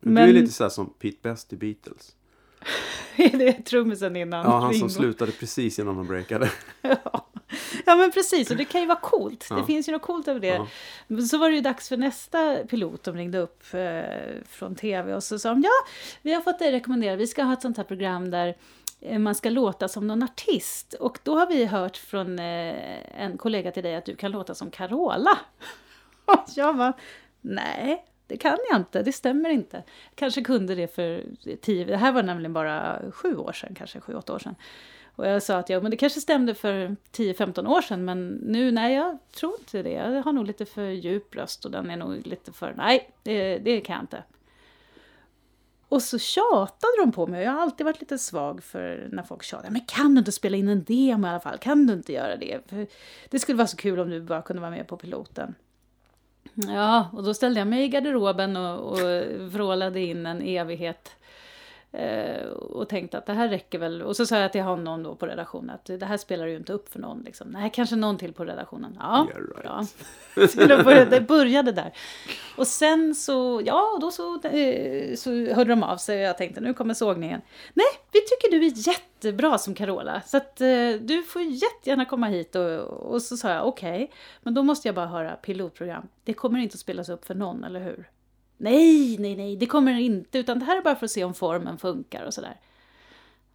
Men 0.00 0.14
Du 0.24 0.30
är 0.30 0.40
lite 0.40 0.52
sådär 0.52 0.70
som 0.70 0.90
Pete 0.90 1.18
Best 1.22 1.52
i 1.52 1.56
Beatles. 1.56 2.16
det 3.16 3.48
är 3.48 3.62
trummisen 3.62 4.16
innan 4.16 4.44
Ja, 4.44 4.50
han 4.58 4.62
som 4.74 4.88
Ringo. 4.88 4.88
slutade 4.88 5.32
precis 5.32 5.78
innan 5.78 5.96
de 5.96 6.06
breakade. 6.06 6.50
Ja. 6.82 7.25
Ja 7.86 7.96
men 7.96 8.10
precis, 8.10 8.50
och 8.50 8.56
det 8.56 8.64
kan 8.64 8.80
ju 8.80 8.86
vara 8.86 9.00
coolt. 9.00 9.46
Ja. 9.50 9.56
Det 9.56 9.64
finns 9.64 9.88
ju 9.88 9.92
något 9.92 10.02
coolt 10.02 10.28
över 10.28 10.40
det. 10.40 10.66
Ja. 11.08 11.22
Så 11.22 11.38
var 11.38 11.50
det 11.50 11.56
ju 11.56 11.60
dags 11.60 11.88
för 11.88 11.96
nästa 11.96 12.56
pilot. 12.56 13.04
De 13.04 13.16
ringde 13.16 13.38
upp 13.38 13.62
eh, 13.74 14.42
från 14.48 14.74
tv 14.74 15.14
och 15.14 15.24
så 15.24 15.38
sa 15.38 15.48
de 15.48 15.62
ja, 15.62 15.70
vi 16.22 16.32
har 16.32 16.40
fått 16.40 16.58
dig 16.58 16.72
rekommendera, 16.72 17.16
vi 17.16 17.26
ska 17.26 17.42
ha 17.42 17.52
ett 17.52 17.62
sånt 17.62 17.76
här 17.76 17.84
program 17.84 18.30
där 18.30 18.56
eh, 19.00 19.18
man 19.18 19.34
ska 19.34 19.50
låta 19.50 19.88
som 19.88 20.06
någon 20.06 20.22
artist. 20.22 20.94
Och 20.94 21.18
då 21.22 21.38
har 21.38 21.46
vi 21.46 21.64
hört 21.64 21.96
från 21.96 22.38
eh, 22.38 23.22
en 23.22 23.38
kollega 23.38 23.70
till 23.70 23.82
dig 23.82 23.96
att 23.96 24.04
du 24.04 24.16
kan 24.16 24.30
låta 24.30 24.54
som 24.54 24.70
Carola. 24.70 25.38
Och 26.24 26.44
jag 26.56 26.76
bara, 26.76 26.92
nej, 27.40 28.04
det 28.26 28.36
kan 28.36 28.58
jag 28.70 28.80
inte, 28.80 29.02
det 29.02 29.12
stämmer 29.12 29.50
inte. 29.50 29.82
Kanske 30.14 30.42
kunde 30.42 30.74
det 30.74 30.94
för 30.94 31.24
tio, 31.62 31.84
det 31.84 31.96
här 31.96 32.12
var 32.12 32.22
nämligen 32.22 32.52
bara 32.52 33.02
sju 33.12 33.36
år 33.36 33.52
sedan, 33.52 33.74
kanske 33.74 34.00
sju, 34.00 34.14
åtta 34.14 34.34
år 34.34 34.38
sedan. 34.38 34.54
Och 35.16 35.26
jag 35.26 35.42
sa 35.42 35.56
att 35.56 35.68
ja, 35.68 35.80
men 35.80 35.90
det 35.90 35.96
kanske 35.96 36.20
stämde 36.20 36.54
för 36.54 36.96
10-15 37.12 37.66
år 37.66 37.80
sedan, 37.82 38.04
men 38.04 38.28
nu, 38.28 38.70
nej, 38.70 38.94
jag 38.94 39.18
tror 39.36 39.52
inte 39.58 39.82
det. 39.82 39.90
Jag 39.90 40.22
har 40.22 40.32
nog 40.32 40.46
lite 40.46 40.66
för 40.66 40.88
djup 40.88 41.36
röst 41.36 41.64
och 41.64 41.70
den 41.70 41.90
är 41.90 41.96
nog 41.96 42.26
lite 42.26 42.52
för, 42.52 42.74
nej, 42.76 43.10
det, 43.22 43.58
det 43.58 43.80
kan 43.80 43.94
jag 43.94 44.02
inte. 44.02 44.22
Och 45.88 46.02
så 46.02 46.18
tjatade 46.18 46.92
de 46.98 47.12
på 47.12 47.26
mig 47.26 47.44
jag 47.44 47.52
har 47.52 47.60
alltid 47.60 47.84
varit 47.84 48.00
lite 48.00 48.18
svag 48.18 48.62
för 48.62 49.08
när 49.12 49.22
folk 49.22 49.42
tjatar. 49.42 49.70
Men 49.70 49.80
kan 49.80 50.14
du 50.14 50.18
inte 50.18 50.32
spela 50.32 50.56
in 50.56 50.68
en 50.68 50.84
demo 50.84 51.26
i 51.26 51.30
alla 51.30 51.40
fall? 51.40 51.58
Kan 51.58 51.86
du 51.86 51.92
inte 51.92 52.12
göra 52.12 52.36
det? 52.36 52.60
För 52.66 52.86
det 53.30 53.38
skulle 53.38 53.58
vara 53.58 53.66
så 53.66 53.76
kul 53.76 53.98
om 53.98 54.10
du 54.10 54.20
bara 54.20 54.42
kunde 54.42 54.60
vara 54.60 54.70
med 54.70 54.86
på 54.86 54.96
piloten. 54.96 55.54
Ja, 56.54 57.10
och 57.12 57.24
då 57.24 57.34
ställde 57.34 57.60
jag 57.60 57.68
mig 57.68 57.84
i 57.84 57.88
garderoben 57.88 58.56
och, 58.56 58.92
och 58.92 59.00
vrålade 59.38 60.00
in 60.00 60.26
en 60.26 60.42
evighet. 60.42 61.16
Eh, 61.98 62.46
och 62.50 62.88
tänkte 62.88 63.18
att 63.18 63.26
det 63.26 63.32
här 63.32 63.48
räcker 63.48 63.78
väl. 63.78 64.02
Och 64.02 64.16
så 64.16 64.26
sa 64.26 64.38
jag 64.38 64.52
till 64.52 64.62
honom 64.62 65.02
då 65.02 65.14
på 65.14 65.26
redaktionen 65.26 65.70
att 65.70 65.84
det 65.84 66.06
här 66.06 66.16
spelar 66.16 66.46
ju 66.46 66.56
inte 66.56 66.72
upp 66.72 66.92
för 66.92 66.98
någon. 66.98 67.22
Liksom. 67.22 67.48
Nej, 67.48 67.70
kanske 67.74 67.96
någon 67.96 68.18
till 68.18 68.32
på 68.32 68.44
redaktionen. 68.44 68.98
Ja, 69.00 69.26
Yeah, 69.28 69.78
right. 69.78 70.50
Så 70.52 70.64
det 71.10 71.20
började, 71.20 71.72
där. 71.72 71.92
Och 72.56 72.66
sen 72.66 73.14
så, 73.14 73.62
ja, 73.64 73.98
då 74.00 74.10
så, 74.10 74.40
eh, 74.42 75.14
så 75.16 75.30
hörde 75.30 75.70
de 75.70 75.82
av 75.82 75.96
sig 75.96 76.16
och 76.16 76.28
jag 76.28 76.38
tänkte 76.38 76.60
nu 76.60 76.74
kommer 76.74 76.94
sågningen. 76.94 77.40
Nej, 77.74 77.86
vi 78.12 78.20
tycker 78.20 78.50
du 78.50 78.66
är 78.66 78.88
jättebra 78.88 79.58
som 79.58 79.74
Carola. 79.74 80.22
Så 80.26 80.36
att 80.36 80.60
eh, 80.60 80.90
du 81.00 81.22
får 81.22 81.42
jättegärna 81.42 82.04
komma 82.04 82.26
hit. 82.26 82.54
Och, 82.54 82.80
och 82.82 83.22
så 83.22 83.36
sa 83.36 83.50
jag 83.50 83.68
okej, 83.68 84.12
men 84.42 84.54
då 84.54 84.62
måste 84.62 84.88
jag 84.88 84.94
bara 84.94 85.06
höra 85.06 85.30
pilotprogram. 85.30 86.08
Det 86.24 86.32
kommer 86.32 86.58
inte 86.58 86.74
att 86.74 86.80
spelas 86.80 87.08
upp 87.08 87.24
för 87.24 87.34
någon, 87.34 87.64
eller 87.64 87.80
hur? 87.80 88.08
Nej, 88.56 89.18
nej, 89.18 89.36
nej, 89.36 89.56
det 89.56 89.66
kommer 89.66 89.92
det 89.94 90.02
inte. 90.02 90.38
Utan 90.38 90.58
det 90.58 90.64
här 90.64 90.76
är 90.76 90.82
bara 90.82 90.96
för 90.96 91.04
att 91.04 91.10
se 91.10 91.24
om 91.24 91.34
formen 91.34 91.78
funkar 91.78 92.24
och 92.24 92.34
sådär. 92.34 92.56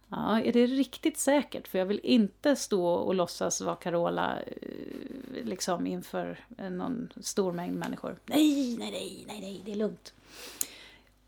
Ja, 0.08 0.40
är 0.40 0.52
det 0.52 0.66
riktigt 0.66 1.18
säkert? 1.18 1.68
För 1.68 1.78
jag 1.78 1.86
vill 1.86 2.00
inte 2.02 2.56
stå 2.56 2.86
och 2.86 3.14
låtsas 3.14 3.60
vara 3.60 3.76
Carola 3.76 4.38
eh, 4.46 5.44
liksom 5.44 5.86
inför 5.86 6.38
någon 6.70 7.12
stor 7.20 7.52
mängd 7.52 7.78
människor. 7.78 8.16
Nej, 8.26 8.76
nej, 8.78 8.90
nej, 8.90 9.24
nej, 9.26 9.40
nej, 9.40 9.62
det 9.64 9.72
är 9.72 9.76
lugnt. 9.76 10.14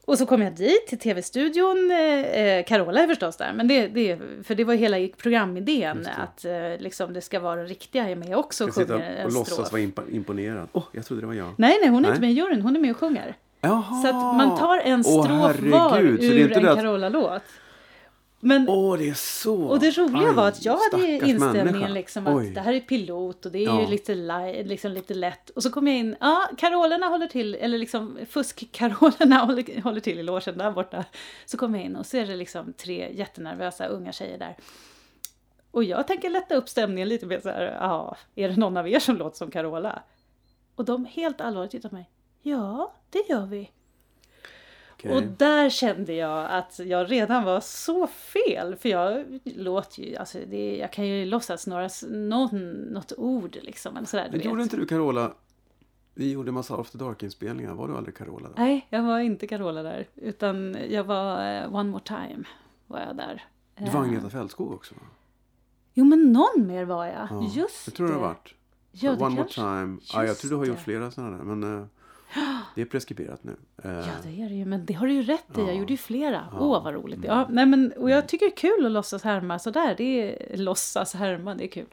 Och 0.07 0.19
så 0.19 0.27
kom 0.27 0.43
jag 0.43 0.53
dit 0.55 0.87
till 0.87 0.99
tv-studion. 0.99 1.91
eh, 1.91 1.99
eh, 1.99 2.65
Carola 2.65 3.01
är 3.03 3.07
förstås 3.07 3.37
där, 3.37 3.53
men 3.53 3.69
det, 3.69 3.89
det, 3.89 4.19
för 4.43 4.55
det 4.55 4.65
var 4.65 4.75
hela 4.75 5.09
programidén 5.17 6.09
att 6.17 6.45
eh, 6.45 6.79
liksom, 6.79 7.13
det 7.13 7.21
ska 7.21 7.41
vara 7.41 7.65
riktiga 7.65 8.09
är 8.09 8.17
med 8.17 8.37
också 8.37 8.65
och 8.65 8.75
sjunger 8.75 8.95
och 8.95 9.01
en 9.01 9.35
låtsas 9.35 9.53
strof. 9.53 9.73
vara 9.73 10.07
imponerad. 10.11 10.69
Åh, 10.73 10.85
jag 10.93 11.05
trodde 11.05 11.23
det 11.23 11.27
var 11.27 11.35
jag. 11.35 11.55
Nej, 11.57 11.79
nej, 11.81 11.89
hon 11.89 11.99
är 11.99 12.01
Nej. 12.03 12.11
inte 12.11 12.21
med 12.21 12.31
i 12.31 12.35
juryn, 12.35 12.63
hon 12.63 12.77
är 12.77 12.81
med 12.81 12.91
och 12.91 12.97
sjunger. 12.97 13.37
Jaha! 13.65 14.03
Så 14.03 14.09
att 14.09 14.15
man 14.37 14.59
tar 14.59 14.79
en 14.79 15.05
strof 15.05 15.29
var 15.61 15.99
det 16.03 16.27
är 16.27 16.33
ur 16.33 16.53
en 16.59 16.69
att- 16.69 16.77
Carola-låt. 16.77 17.43
Men, 18.41 18.69
Åh, 18.69 18.99
det 18.99 19.09
är 19.09 19.15
så! 19.15 19.63
och 19.65 19.81
det 19.81 19.99
roliga 19.99 20.29
Aj, 20.29 20.35
var 20.35 20.49
att 20.49 20.65
jag 20.65 20.79
hade 20.93 21.07
inställningen 21.07 21.65
människa. 21.67 21.89
liksom 21.89 22.27
att 22.27 22.35
Oj. 22.37 22.51
det 22.51 22.61
här 22.61 22.73
är 22.73 22.81
pilot 22.81 23.47
och 23.47 23.53
det 23.53 23.59
är 23.59 23.63
Ja. 23.65 23.81
ju 23.81 23.87
lite, 23.87 24.15
li- 24.15 24.65
liksom 24.65 24.93
lite 24.93 25.15
lätt. 25.15 25.51
Och 25.51 25.63
så 25.63 25.71
kom 25.71 25.87
jag 25.87 25.97
in, 25.97 26.17
ja, 26.21 26.49
Carolerna 26.59 27.07
håller 27.07 27.27
till, 27.27 27.55
eller 27.55 27.79
liksom 27.79 28.19
fusk-Carolerna 28.31 29.37
håller, 29.47 29.83
håller 29.83 30.01
till 30.01 30.19
i 30.19 30.23
logen 30.23 30.59
där 30.59 30.71
borta. 30.71 31.05
Så 31.47 31.57
kom 31.57 31.75
jag 31.75 31.85
in 31.85 31.97
och 31.97 32.07
så 32.07 32.17
är 32.17 32.27
det 32.27 32.37
liksom 32.37 32.73
tre 32.73 33.11
jättenervösa 33.15 33.87
unga 33.87 34.13
tjejer 34.13 34.39
där. 34.39 34.57
Och 35.71 35.85
jag 35.85 36.07
tänker 36.07 36.31
lätta 36.31 36.55
upp 36.55 36.69
stämningen 36.69 37.09
lite 37.09 37.27
med 37.27 37.43
så 37.43 37.49
här, 37.49 37.77
ja, 37.81 38.17
är 38.35 38.49
det 38.49 38.57
någon 38.57 38.77
av 38.77 38.89
er 38.89 38.99
som 38.99 39.17
låter 39.17 39.37
som 39.37 39.51
Carola? 39.51 40.03
Och 40.77 40.85
de 40.85 41.05
helt 41.05 41.41
allvarligt 41.41 41.71
tittar 41.71 41.89
på 41.89 41.95
mig. 41.95 42.11
Ja, 42.47 42.93
det 43.11 43.29
gör 43.29 43.47
vi. 43.47 43.71
Okej. 44.93 45.17
Och 45.17 45.23
där 45.23 45.71
kände 45.71 46.13
jag 46.15 46.51
att 46.51 46.79
jag 46.79 47.11
redan 47.11 47.45
var 47.45 47.61
så 47.61 48.07
fel. 48.07 48.77
För 48.77 48.89
jag 48.89 49.25
låter 49.45 50.03
ju, 50.03 50.17
alltså 50.17 50.39
det, 50.51 50.77
jag 50.77 50.93
kan 50.93 51.07
ju 51.07 51.25
låtsas 51.25 51.67
några, 51.67 51.89
någon, 52.09 52.71
något 52.73 53.13
ord 53.17 53.59
liksom. 53.63 53.97
Eller 53.97 54.07
sådär, 54.07 54.29
Men 54.31 54.41
gjorde 54.41 54.63
inte 54.63 54.77
du 54.77 54.87
Carola? 54.87 55.33
Vi 56.15 56.33
gjorde 56.33 56.53
massa 56.53 56.77
After 56.81 56.99
Dark-inspelningar. 56.99 57.75
Var 57.75 57.89
du 57.89 57.97
aldrig 57.97 58.17
Carola 58.17 58.49
då? 58.49 58.55
Nej, 58.57 58.87
jag 58.91 59.03
var 59.03 59.19
inte 59.19 59.47
Carola 59.47 59.83
där. 59.83 60.07
Utan 60.15 60.77
jag 60.89 61.05
var 61.05 61.55
eh, 61.63 61.75
One 61.75 61.91
More 61.91 62.03
Time. 62.05 62.45
Var 62.87 63.01
jag 63.01 63.17
där. 63.17 63.45
Du 63.79 63.85
var 63.85 63.91
Eh, 63.93 64.01
Agneta 64.01 64.31
Fältskog 64.31 64.73
också? 64.73 64.95
Jo, 65.95 66.05
men 66.05 66.33
någon 66.33 66.67
mer 66.67 66.85
var 66.85 67.07
jag. 67.07 67.27
Ja, 67.31 67.51
Just 67.55 67.87
Jag 67.87 67.95
tror 67.95 68.07
det 68.09 68.15
har 68.15 68.21
varit. 68.21 68.55
Ja, 68.93 69.13
det 69.13 69.25
One 69.25 69.37
kanske- 69.37 69.61
More 69.63 69.77
Time. 69.87 69.99
Ja, 70.13 70.25
jag 70.27 70.39
tror 70.39 70.51
du 70.51 70.57
har 70.57 70.65
gjort 70.67 70.77
det. 70.77 70.83
flera 70.83 71.11
sådana 71.11 71.37
där. 71.37 71.45
Men 71.45 71.79
eh, 71.81 71.87
det 72.75 72.81
är 72.81 72.85
preskriberat 72.85 73.45
nu. 73.45 73.57
Eh, 73.85 73.91
Ja, 73.91 74.03
det 74.23 74.43
är 74.43 74.49
det 74.49 74.55
ju. 74.55 74.65
Men 74.65 74.87
det 74.87 74.95
har 74.95 75.07
du 75.07 75.13
ju 75.13 75.23
rätt 75.23 75.45
i. 75.59 75.61
Jag 75.61 75.69
Ja. 75.69 75.73
gjorde 75.73 75.93
ju 75.93 75.97
flera. 75.97 76.45
Åh, 76.53 76.59
Ja. 76.61 76.81
vad 76.81 76.95
roligt. 76.95 77.21
Ja, 77.25 77.47
nej, 77.51 77.67
men, 77.67 77.93
och 77.93 78.11
jag 78.11 78.29
tycker 78.29 78.47
det 78.47 78.53
är 78.53 78.57
kul 78.57 78.87
att 78.87 78.93
låtsas 78.93 79.23
härma 79.23 79.59
sådär. 79.59 79.95
Det 79.99 80.05
är 80.53 80.57
låtsas 80.57 81.15
härma, 81.15 81.55
det 81.55 81.65
är 81.65 81.69
kul. 81.69 81.87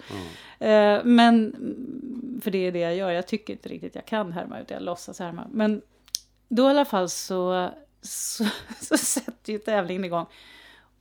ja. 0.59 0.65
Eh, 0.67 1.01
men, 1.03 1.35
mm, 1.55 2.41
för 2.43 2.51
det 2.51 2.57
är 2.67 2.71
det 2.71 2.79
jag 2.79 2.95
gör. 2.95 3.11
Jag 3.11 3.27
tycker 3.27 3.53
inte 3.53 3.69
riktigt 3.69 3.95
jag 3.95 4.05
kan 4.05 4.31
härma, 4.31 4.59
utan 4.59 4.75
jag 4.75 4.83
låtsas 4.83 5.19
härma. 5.19 5.47
Men 5.51 5.81
då 6.49 6.63
i 6.63 6.69
alla 6.69 6.85
fall 6.85 7.09
så, 7.09 7.69
så, 8.01 8.45
så 8.81 8.97
sätter 8.97 9.53
ju 9.53 9.59
tävlingen 9.59 10.05
igång. 10.05 10.25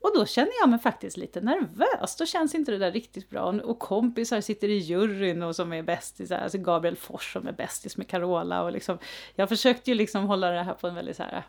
Och 0.01 0.13
då 0.15 0.27
känner 0.27 0.53
jag 0.61 0.69
mig 0.69 0.79
faktiskt 0.79 1.17
lite 1.17 1.41
nervös. 1.41 2.17
Då 2.17 2.27
känns 2.27 2.55
inte 2.55 2.73
det 2.73 2.79
där 2.79 2.93
riktigt 2.93 3.31
bra. 3.31 3.43
Och 3.45 3.79
kompisar 3.79 4.41
sitter 4.41 4.69
i 4.69 4.79
juryn 4.79 5.43
och 5.43 5.57
som 5.57 5.73
är 5.73 5.83
bästisar. 5.83 6.39
Alltså 6.39 6.59
Gabriel 6.59 6.97
Fors 6.97 7.33
som 7.33 7.47
är 7.47 7.53
bästis 7.53 7.97
med 7.97 8.09
Carola. 8.09 8.63
Och 8.63 8.73
liksom, 8.73 8.99
jag 9.35 9.49
försökte 9.49 9.91
ju 9.91 9.95
liksom 9.95 10.25
hålla 10.25 10.51
det 10.51 10.63
här 10.63 10.75
på 10.75 10.89
en 10.89 10.95
väldigt 10.95 11.17
så 11.17 11.23
här 11.23 11.45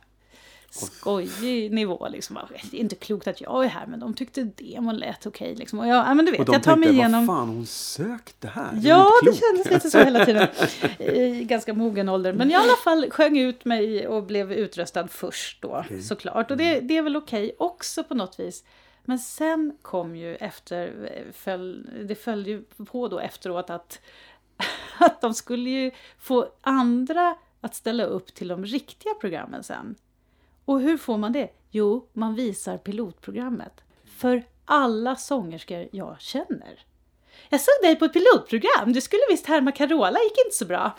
skojig 0.72 1.72
nivå. 1.72 2.08
Liksom. 2.12 2.40
Det 2.72 2.78
är 2.78 2.82
inte 2.82 2.96
klokt 2.96 3.28
att 3.28 3.42
jag 3.42 3.64
är 3.66 3.68
här, 3.68 3.86
men 3.88 4.00
de 4.00 4.14
tyckte 4.14 4.44
demon 4.44 4.98
lät 4.98 5.26
okej. 5.26 5.56
Liksom. 5.56 5.80
Och 5.80 5.88
jag, 5.88 6.08
ja, 6.08 6.14
men 6.14 6.26
du 6.26 6.32
vet, 6.32 6.40
Och 6.40 6.46
de 6.46 6.54
jag 6.54 6.64
tar 6.64 6.76
mig 6.76 6.88
tänkte, 6.88 7.00
igenom... 7.02 7.26
vad 7.26 7.38
fan 7.38 7.50
hon 7.50 7.66
sökte 7.66 8.48
här? 8.48 8.74
är 8.74 8.80
Ja, 8.82 9.12
det 9.24 9.34
kändes 9.34 9.72
lite 9.72 9.90
så 9.90 9.98
hela 9.98 10.26
tiden. 10.26 10.48
I 11.00 11.44
ganska 11.44 11.74
mogen 11.74 12.10
ålder. 12.10 12.34
Men 12.34 12.52
i 12.52 12.56
alla 12.56 12.76
fall 12.84 13.12
sjöng 13.12 13.38
ut 13.38 13.66
mig 13.66 14.08
och 14.08 14.24
blev 14.24 14.52
utröstad 14.52 15.08
först 15.08 15.62
då, 15.62 15.84
Okej. 15.86 16.02
såklart. 16.02 16.52
Och 16.52 16.58
det, 16.58 16.80
det 16.80 16.98
är 16.98 17.02
väl 17.02 17.16
okej 17.18 17.56
också 17.60 18.04
på 18.04 18.14
något 18.14 18.40
vis. 18.40 18.64
Men 19.06 19.20
sen 19.20 19.78
kom 19.82 20.16
ju 20.16 20.36
efter, 20.36 21.10
föll, 21.34 21.90
det 22.08 22.16
följde 22.16 22.50
ju 22.50 22.64
på 22.86 23.08
då 23.08 23.20
efteråt 23.20 23.70
att, 23.70 24.00
att 24.98 25.22
de 25.22 25.34
skulle 25.34 25.70
ju 25.70 25.92
få 26.20 26.48
andra 26.62 27.36
att 27.62 27.76
ställa 27.76 28.04
upp 28.04 28.34
till 28.34 28.48
de 28.48 28.66
riktiga 28.66 29.14
programmen 29.22 29.64
sen. 29.64 29.96
Och 30.66 30.82
hur 30.82 30.98
får 30.98 31.18
man 31.18 31.32
det? 31.34 31.50
Jo, 31.72 32.10
man 32.14 32.36
visar 32.36 32.78
pilotprogrammet. 32.78 33.74
För 34.18 34.44
alla 34.66 35.16
sångerskor 35.16 35.88
jag 35.92 36.22
känner. 36.22 36.86
Jag 37.50 37.62
såg 37.62 37.74
dig 37.82 37.96
på 37.96 38.06
ett 38.06 38.14
pilotprogram. 38.14 38.94
Du 38.94 39.02
skulle 39.02 39.22
visst 39.30 39.46
härma 39.46 39.72
Carola, 39.72 40.20
gick 40.24 40.46
inte 40.46 40.56
så 40.56 40.66
bra. 40.66 40.98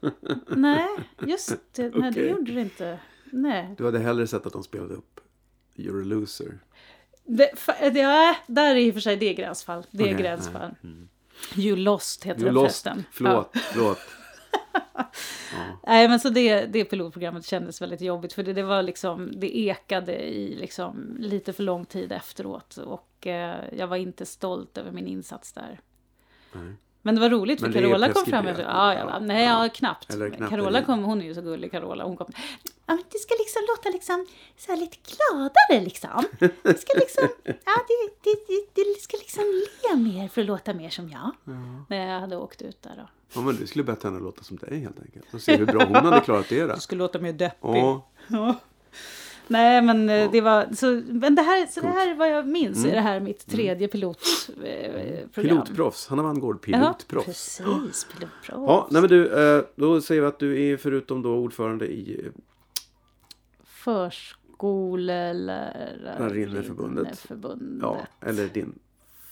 nej, 0.48 0.88
just 1.26 1.48
det. 1.72 1.82
Nej, 1.82 1.90
det 1.90 2.08
Okej. 2.08 2.28
gjorde 2.30 2.52
det 2.52 2.60
inte. 2.60 2.98
Nej. 3.24 3.74
Du 3.78 3.84
hade 3.84 3.98
hellre 3.98 4.26
sett 4.26 4.46
att 4.46 4.52
de 4.52 4.62
spelade 4.62 4.94
upp 4.94 5.20
You're 5.76 6.02
a 6.02 6.04
loser. 6.04 6.58
Det, 7.24 7.50
det, 7.80 8.00
är, 8.00 8.36
där 8.46 8.74
är 8.74 8.76
i 8.76 8.90
och 8.90 8.94
för 8.94 9.00
sig 9.00 9.16
det 9.16 9.28
är 9.28 9.34
gränsfall. 9.34 9.86
Det 9.90 10.02
är 10.02 10.06
Okej, 10.06 10.22
gränsfall. 10.22 10.74
You 11.56 11.76
lost 11.76 12.24
heter 12.24 12.40
You 12.40 12.48
det 12.48 12.54
lost. 12.54 12.82
förresten. 12.82 13.04
Förlåt, 13.12 13.50
förlåt. 13.72 13.98
Nej 15.86 16.08
men 16.08 16.20
så 16.20 16.28
det, 16.28 16.66
det 16.66 16.84
pilotprogrammet 16.84 17.46
kändes 17.46 17.82
väldigt 17.82 18.00
jobbigt 18.00 18.32
för 18.32 18.42
det, 18.42 18.52
det 18.52 18.62
var 18.62 18.82
liksom, 18.82 19.32
det 19.36 19.58
ekade 19.58 20.12
i 20.28 20.54
liksom 20.54 21.16
lite 21.18 21.52
för 21.52 21.62
lång 21.62 21.84
tid 21.84 22.12
efteråt 22.12 22.76
och 22.76 23.26
eh, 23.26 23.56
jag 23.78 23.86
var 23.86 23.96
inte 23.96 24.26
stolt 24.26 24.78
över 24.78 24.90
min 24.90 25.06
insats 25.06 25.52
där. 25.52 25.80
Nej. 26.52 26.72
Men 27.02 27.14
det 27.14 27.20
var 27.20 27.30
roligt 27.30 27.60
för 27.60 27.72
Carola 27.72 28.08
kom 28.08 28.24
fram 28.26 28.46
efter, 28.46 28.62
ja, 28.62 28.94
ja, 28.94 29.06
Ja. 29.08 29.18
nej, 29.18 29.44
ja, 29.46 29.68
knappt. 29.74 30.14
Knappt 30.16 30.50
Carola 30.50 30.82
kom, 30.82 31.04
hon 31.04 31.20
är 31.20 31.24
ju 31.24 31.34
så 31.34 31.42
gullig 31.42 31.70
Carola, 31.70 32.04
hon 32.04 32.16
kom, 32.16 32.26
ja, 32.90 32.94
men 32.96 33.04
det 33.12 33.18
ska 33.18 33.34
liksom 33.38 33.62
låta 33.68 33.88
liksom 33.90 34.26
så 34.56 34.72
här 34.72 34.78
lite 34.80 34.96
gladare 35.10 35.84
liksom. 35.84 36.24
Det 36.62 36.80
ska 36.80 36.98
liksom, 36.98 37.28
ja, 37.44 37.74
det, 37.88 38.10
det, 38.22 38.36
det, 38.48 38.82
det 38.94 39.00
ska 39.00 39.16
liksom 39.16 39.44
le 39.82 39.96
mer 39.96 40.28
för 40.28 40.40
att 40.40 40.46
låta 40.46 40.74
mer 40.74 40.90
som 40.90 41.08
jag. 41.08 41.30
När 41.88 42.12
jag 42.12 42.20
hade 42.20 42.36
åkt 42.36 42.62
ut 42.62 42.82
där 42.82 42.92
då. 42.96 43.08
Ja, 43.34 43.40
men 43.40 43.56
du 43.56 43.66
skulle 43.66 43.84
bett 43.84 44.02
henne 44.02 44.20
låta 44.20 44.42
som 44.42 44.56
dig 44.56 44.78
helt 44.80 45.00
enkelt. 45.00 45.34
Och 45.34 45.40
se 45.40 45.56
hur 45.56 45.66
bra 45.66 45.84
hon 45.84 45.94
hade 45.96 46.20
klarat 46.20 46.48
det 46.48 46.66
då. 46.66 46.74
Du 46.74 46.80
skulle 46.80 46.98
låta 46.98 47.18
mer 47.18 47.32
deppig. 47.32 47.56
Ja, 47.68 48.06
Ja. 48.28 48.54
Nej, 49.46 49.82
men 49.82 50.08
eh, 50.08 50.30
det 50.30 50.40
var 50.40 50.74
så. 50.76 51.02
Men 51.06 51.34
det 51.34 51.42
här, 51.42 51.66
så 51.66 51.80
det 51.80 51.88
här 51.88 52.10
är 52.10 52.14
vad 52.14 52.30
jag 52.30 52.48
minns. 52.48 52.84
Är 52.84 52.92
det 52.94 53.00
här 53.00 53.20
mitt 53.20 53.46
tredje 53.46 53.88
pilotprogram. 53.88 54.64
Eh. 54.96 55.26
Pilotproffs, 55.34 56.06
Hanna 56.08 56.22
Wanngård, 56.22 56.56
Ja, 56.66 56.78
pilotproffs. 56.78 57.26
precis. 57.26 58.06
Pilotproffs. 58.14 58.48
Ja, 58.48 58.88
nej 58.90 59.02
men 59.02 59.10
du, 59.10 59.56
eh, 59.56 59.64
då 59.76 60.00
säger 60.00 60.20
vi 60.20 60.26
att 60.26 60.38
du 60.38 60.62
är 60.62 60.76
förutom 60.76 61.22
då 61.22 61.34
ordförande 61.34 61.86
i 61.86 62.28
Lärarinneförbundet. 66.04 67.26
ja, 67.80 67.98
eller 68.20 68.48
din 68.48 68.78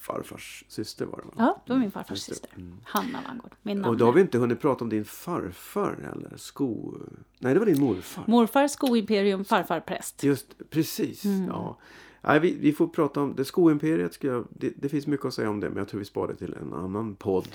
farfars 0.00 0.64
syster 0.68 1.04
var 1.06 1.16
det 1.18 1.24
va? 1.26 1.32
Ja, 1.38 1.62
det 1.66 1.72
var 1.72 1.80
min 1.80 1.90
farfars 1.90 2.26
det. 2.26 2.34
syster. 2.34 2.50
Mm. 2.56 2.76
Hanna 2.84 3.18
Wanngård. 3.28 3.54
Min 3.62 3.78
Och 3.78 3.82
namn. 3.86 3.98
då 3.98 4.04
har 4.04 4.12
vi 4.12 4.20
inte 4.20 4.38
hunnit 4.38 4.60
prata 4.60 4.84
om 4.84 4.90
din 4.90 5.04
farfar 5.04 6.12
eller 6.14 6.36
sko... 6.36 6.94
Nej, 7.38 7.54
det 7.54 7.60
var 7.60 7.66
din 7.66 7.80
morfar. 7.80 8.24
Morfar 8.26 8.68
skoimperium, 8.68 9.44
farfar 9.44 9.80
präst. 9.80 10.24
Just 10.24 10.70
precis, 10.70 11.24
Mm. 11.24 11.46
ja. 11.46 11.76
Nej, 12.28 12.40
vi, 12.40 12.56
vi 12.60 12.72
får 12.72 12.86
prata 12.86 13.20
om 13.20 13.34
det. 13.36 13.44
Skoimperiet, 13.44 14.14
ska 14.14 14.26
jag, 14.26 14.44
det, 14.50 14.72
det 14.76 14.88
finns 14.88 15.06
mycket 15.06 15.26
att 15.26 15.34
säga 15.34 15.50
om 15.50 15.60
det, 15.60 15.68
men 15.68 15.78
jag 15.78 15.88
tror 15.88 15.98
vi 15.98 16.04
sparar 16.04 16.28
det 16.28 16.34
till 16.34 16.54
en 16.62 16.74
annan 16.74 17.14
podd. 17.14 17.48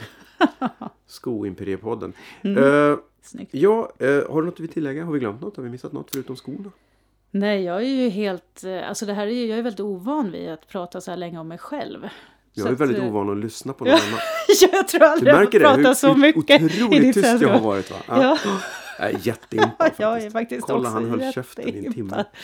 Skoimperiepodden. 1.07 2.13
Mm. 2.41 2.97
Snyggt. 3.21 3.53
ja, 3.53 3.91
eh, 3.99 4.07
har 4.31 4.41
du 4.41 4.45
något 4.45 4.59
vi 4.59 4.67
tillägga? 4.67 5.05
Har 5.05 5.13
vi 5.13 5.19
glömt 5.19 5.41
något? 5.41 5.57
Har 5.57 5.63
vi 5.63 5.69
missat 5.69 5.91
något 5.93 6.09
förutom 6.11 6.35
skorna? 6.35 6.71
Nej, 7.31 7.63
jag 7.63 7.77
är 7.77 7.87
ju 8.03 8.09
helt... 8.09 8.63
eh, 8.63 8.89
Alltså 8.89 9.05
det 9.05 9.13
här 9.13 9.27
är 9.27 9.31
ju, 9.31 9.45
jag 9.45 9.59
är 9.59 9.63
väldigt 9.63 9.79
ovan 9.79 10.31
vid 10.31 10.49
att 10.49 10.67
prata 10.67 11.01
så 11.01 11.11
här 11.11 11.17
länge 11.17 11.39
om 11.39 11.47
mig 11.47 11.57
själv. 11.57 12.09
Jag 12.53 12.67
är 12.67 12.71
väldigt 12.75 13.03
ovan 13.03 13.29
att 13.29 13.37
lyssna 13.37 13.73
på 13.73 13.83
någon 13.85 13.93
annan. 13.93 14.19
Ja, 14.61 14.67
jag 14.73 14.87
tror 14.87 14.99
Du 14.99 15.05
aldrig 15.05 15.29
jag 15.31 15.35
har 15.37 15.43
märker 15.43 15.59
det? 15.59 15.65
pratat 15.65 15.85
Hur, 15.87 15.93
så 15.93 16.13
hur 16.13 16.37
otroligt 16.37 17.13
tyst 17.13 17.41
jag 17.41 17.49
har 17.49 17.59
varit 17.61 17.91
va? 17.91 17.97
Ja. 18.07 18.37
Jag 18.99 19.09
är 19.09 19.27
jätteimpad 19.27 19.71
faktiskt. 19.77 19.99
Jag 19.99 20.23
är 20.23 20.29
faktiskt 20.29 20.67
Kolla, 20.67 20.89
han 20.89 21.09
höll 21.09 21.33
käften 21.33 21.69
i 21.69 21.85
en 21.85 21.93
timme. 21.93 22.13
Mm. 22.15 22.25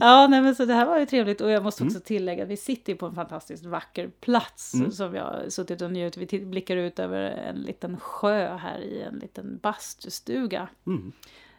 Ja, 0.00 0.26
nej, 0.26 0.40
men 0.42 0.54
så 0.54 0.64
det 0.64 0.74
här 0.74 0.86
var 0.86 0.98
ju 0.98 1.06
trevligt 1.06 1.40
och 1.40 1.50
jag 1.50 1.62
måste 1.62 1.84
också 1.84 2.00
tillägga 2.00 2.42
att 2.42 2.48
vi 2.48 2.56
sitter 2.56 2.94
på 2.94 3.06
en 3.06 3.14
fantastiskt 3.14 3.64
vacker 3.64 4.10
plats 4.20 4.74
Mm. 4.74 4.92
som 4.92 5.14
jag 5.14 5.24
har 5.24 5.48
suttit 5.48 5.82
och 5.82 5.92
njutit. 5.92 6.32
Vi 6.32 6.40
blickar 6.46 6.76
ut 6.76 6.98
över 6.98 7.20
en 7.22 7.56
liten 7.56 8.00
sjö 8.00 8.56
här 8.56 8.78
i 8.80 9.02
en 9.02 9.14
liten 9.18 9.58
bastustuga. 9.62 10.68
Mm. 10.86 11.12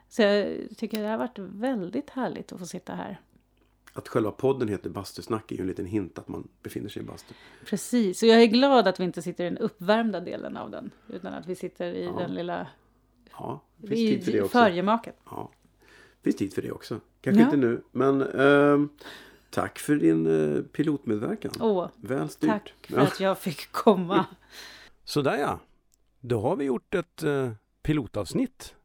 Så 0.09 0.21
jag 0.21 0.47
tycker 0.77 1.01
det 1.03 1.07
har 1.09 1.17
varit 1.17 1.39
väldigt 1.39 2.09
härligt 2.09 2.51
att 2.51 2.59
få 2.59 2.65
sitta 2.65 2.93
här. 2.95 3.19
Att 3.93 4.07
själva 4.07 4.31
podden 4.31 4.67
heter 4.67 4.89
Bastusnack 4.89 5.51
är 5.51 5.55
ju 5.55 5.61
en 5.61 5.67
liten 5.67 5.85
hint 5.85 6.19
att 6.19 6.27
man 6.27 6.47
befinner 6.63 6.89
sig 6.89 7.01
i 7.01 7.05
bastu. 7.05 7.33
Precis, 7.65 8.23
och 8.23 8.27
jag 8.29 8.41
är 8.41 8.45
glad 8.47 8.87
att 8.87 8.99
vi 8.99 9.03
inte 9.03 9.21
sitter 9.21 9.43
i 9.45 9.49
den 9.49 9.57
uppvärmda 9.57 10.19
delen 10.19 10.57
av 10.57 10.71
den. 10.71 10.91
Utan 11.07 11.33
att 11.33 11.47
vi 11.47 11.55
sitter 11.55 11.85
i 11.93 12.05
Ja. 12.05 12.11
den 12.19 12.33
lilla 12.33 12.67
Ja, 13.39 13.61
det 13.77 13.87
finns 13.87 13.99
tid 13.99 14.23
för 14.25 14.31
det 14.31 14.41
också. 14.41 14.51
förgemaket. 14.51 15.15
Ja, 15.25 15.51
finns 16.23 16.35
tid 16.35 16.53
för 16.53 16.61
det 16.61 16.71
också. 16.71 16.99
Kanske 17.21 17.41
Ja. 17.41 17.45
inte 17.45 17.57
nu, 17.57 17.81
men 17.91 18.21
ehm, 18.21 18.89
tack 19.49 19.79
för 19.79 19.95
din 19.95 20.27
eh, 20.55 20.61
pilotmedverkan. 20.63 21.51
Åh, 21.59 21.87
Väl 21.95 22.29
styrt. 22.29 22.49
tack 22.49 22.73
för 22.87 22.95
Ja. 22.95 23.01
att 23.01 23.19
jag 23.19 23.39
fick 23.39 23.71
komma. 23.71 24.25
Sådär 25.03 25.37
ja. 25.37 25.59
Då 26.19 26.41
har 26.41 26.55
vi 26.55 26.65
gjort 26.65 26.95
ett 26.95 27.23
eh, 27.23 27.51
pilotavsnitt 27.83 28.75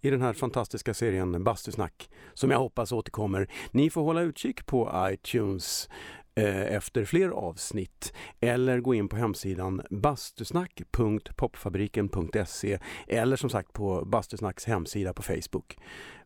i 0.00 0.10
den 0.10 0.20
här 0.22 0.32
fantastiska 0.32 0.94
serien 0.94 1.44
Bastusnack 1.44 2.10
som 2.34 2.50
jag 2.50 2.58
hoppas 2.58 2.92
återkommer. 2.92 3.50
Ni 3.70 3.90
får 3.90 4.02
hålla 4.02 4.20
utkik 4.22 4.66
på 4.66 5.08
iTunes 5.12 5.88
eh, 5.88 6.23
Eh, 6.36 6.74
efter 6.74 7.04
fler 7.04 7.28
avsnitt 7.28 8.12
eller 8.40 8.80
gå 8.80 8.94
in 8.94 9.08
på 9.08 9.16
hemsidan 9.16 9.82
bastusnack.popfabriken.se 9.90 12.78
eller 13.08 13.36
som 13.36 13.50
sagt 13.50 13.72
på 13.72 14.04
Bastusnacks 14.04 14.64
hemsida 14.64 15.12
på 15.12 15.22
Facebook. 15.22 15.78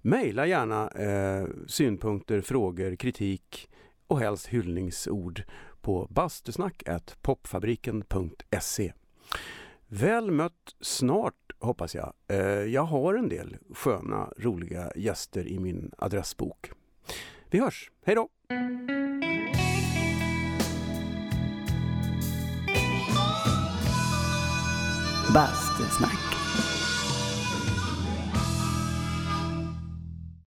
Maila 0.02 0.46
gärna 0.46 0.88
eh, 0.88 1.46
synpunkter, 1.66 2.40
frågor, 2.40 2.96
kritik 2.96 3.68
och 4.06 4.20
helst 4.20 4.46
hyllningsord 4.46 5.42
på 5.80 6.06
bastusnack.popfabriken.se. 6.10 8.92
Väl 9.88 10.30
mött 10.30 10.76
snart 10.80 11.34
hoppas 11.58 11.94
jag. 11.94 12.12
Eh, 12.28 12.38
Jag 12.48 12.82
har 12.82 13.14
en 13.14 13.28
del 13.28 13.56
sköna, 13.74 14.32
roliga 14.38 14.92
gäster 14.96 15.48
i 15.48 15.58
min 15.58 15.90
adressbok. 15.98 16.70
Vi 17.50 17.60
hörs, 17.60 17.90
hej 18.04 18.14
då! 18.14 18.28
Bastusnack. 25.32 26.27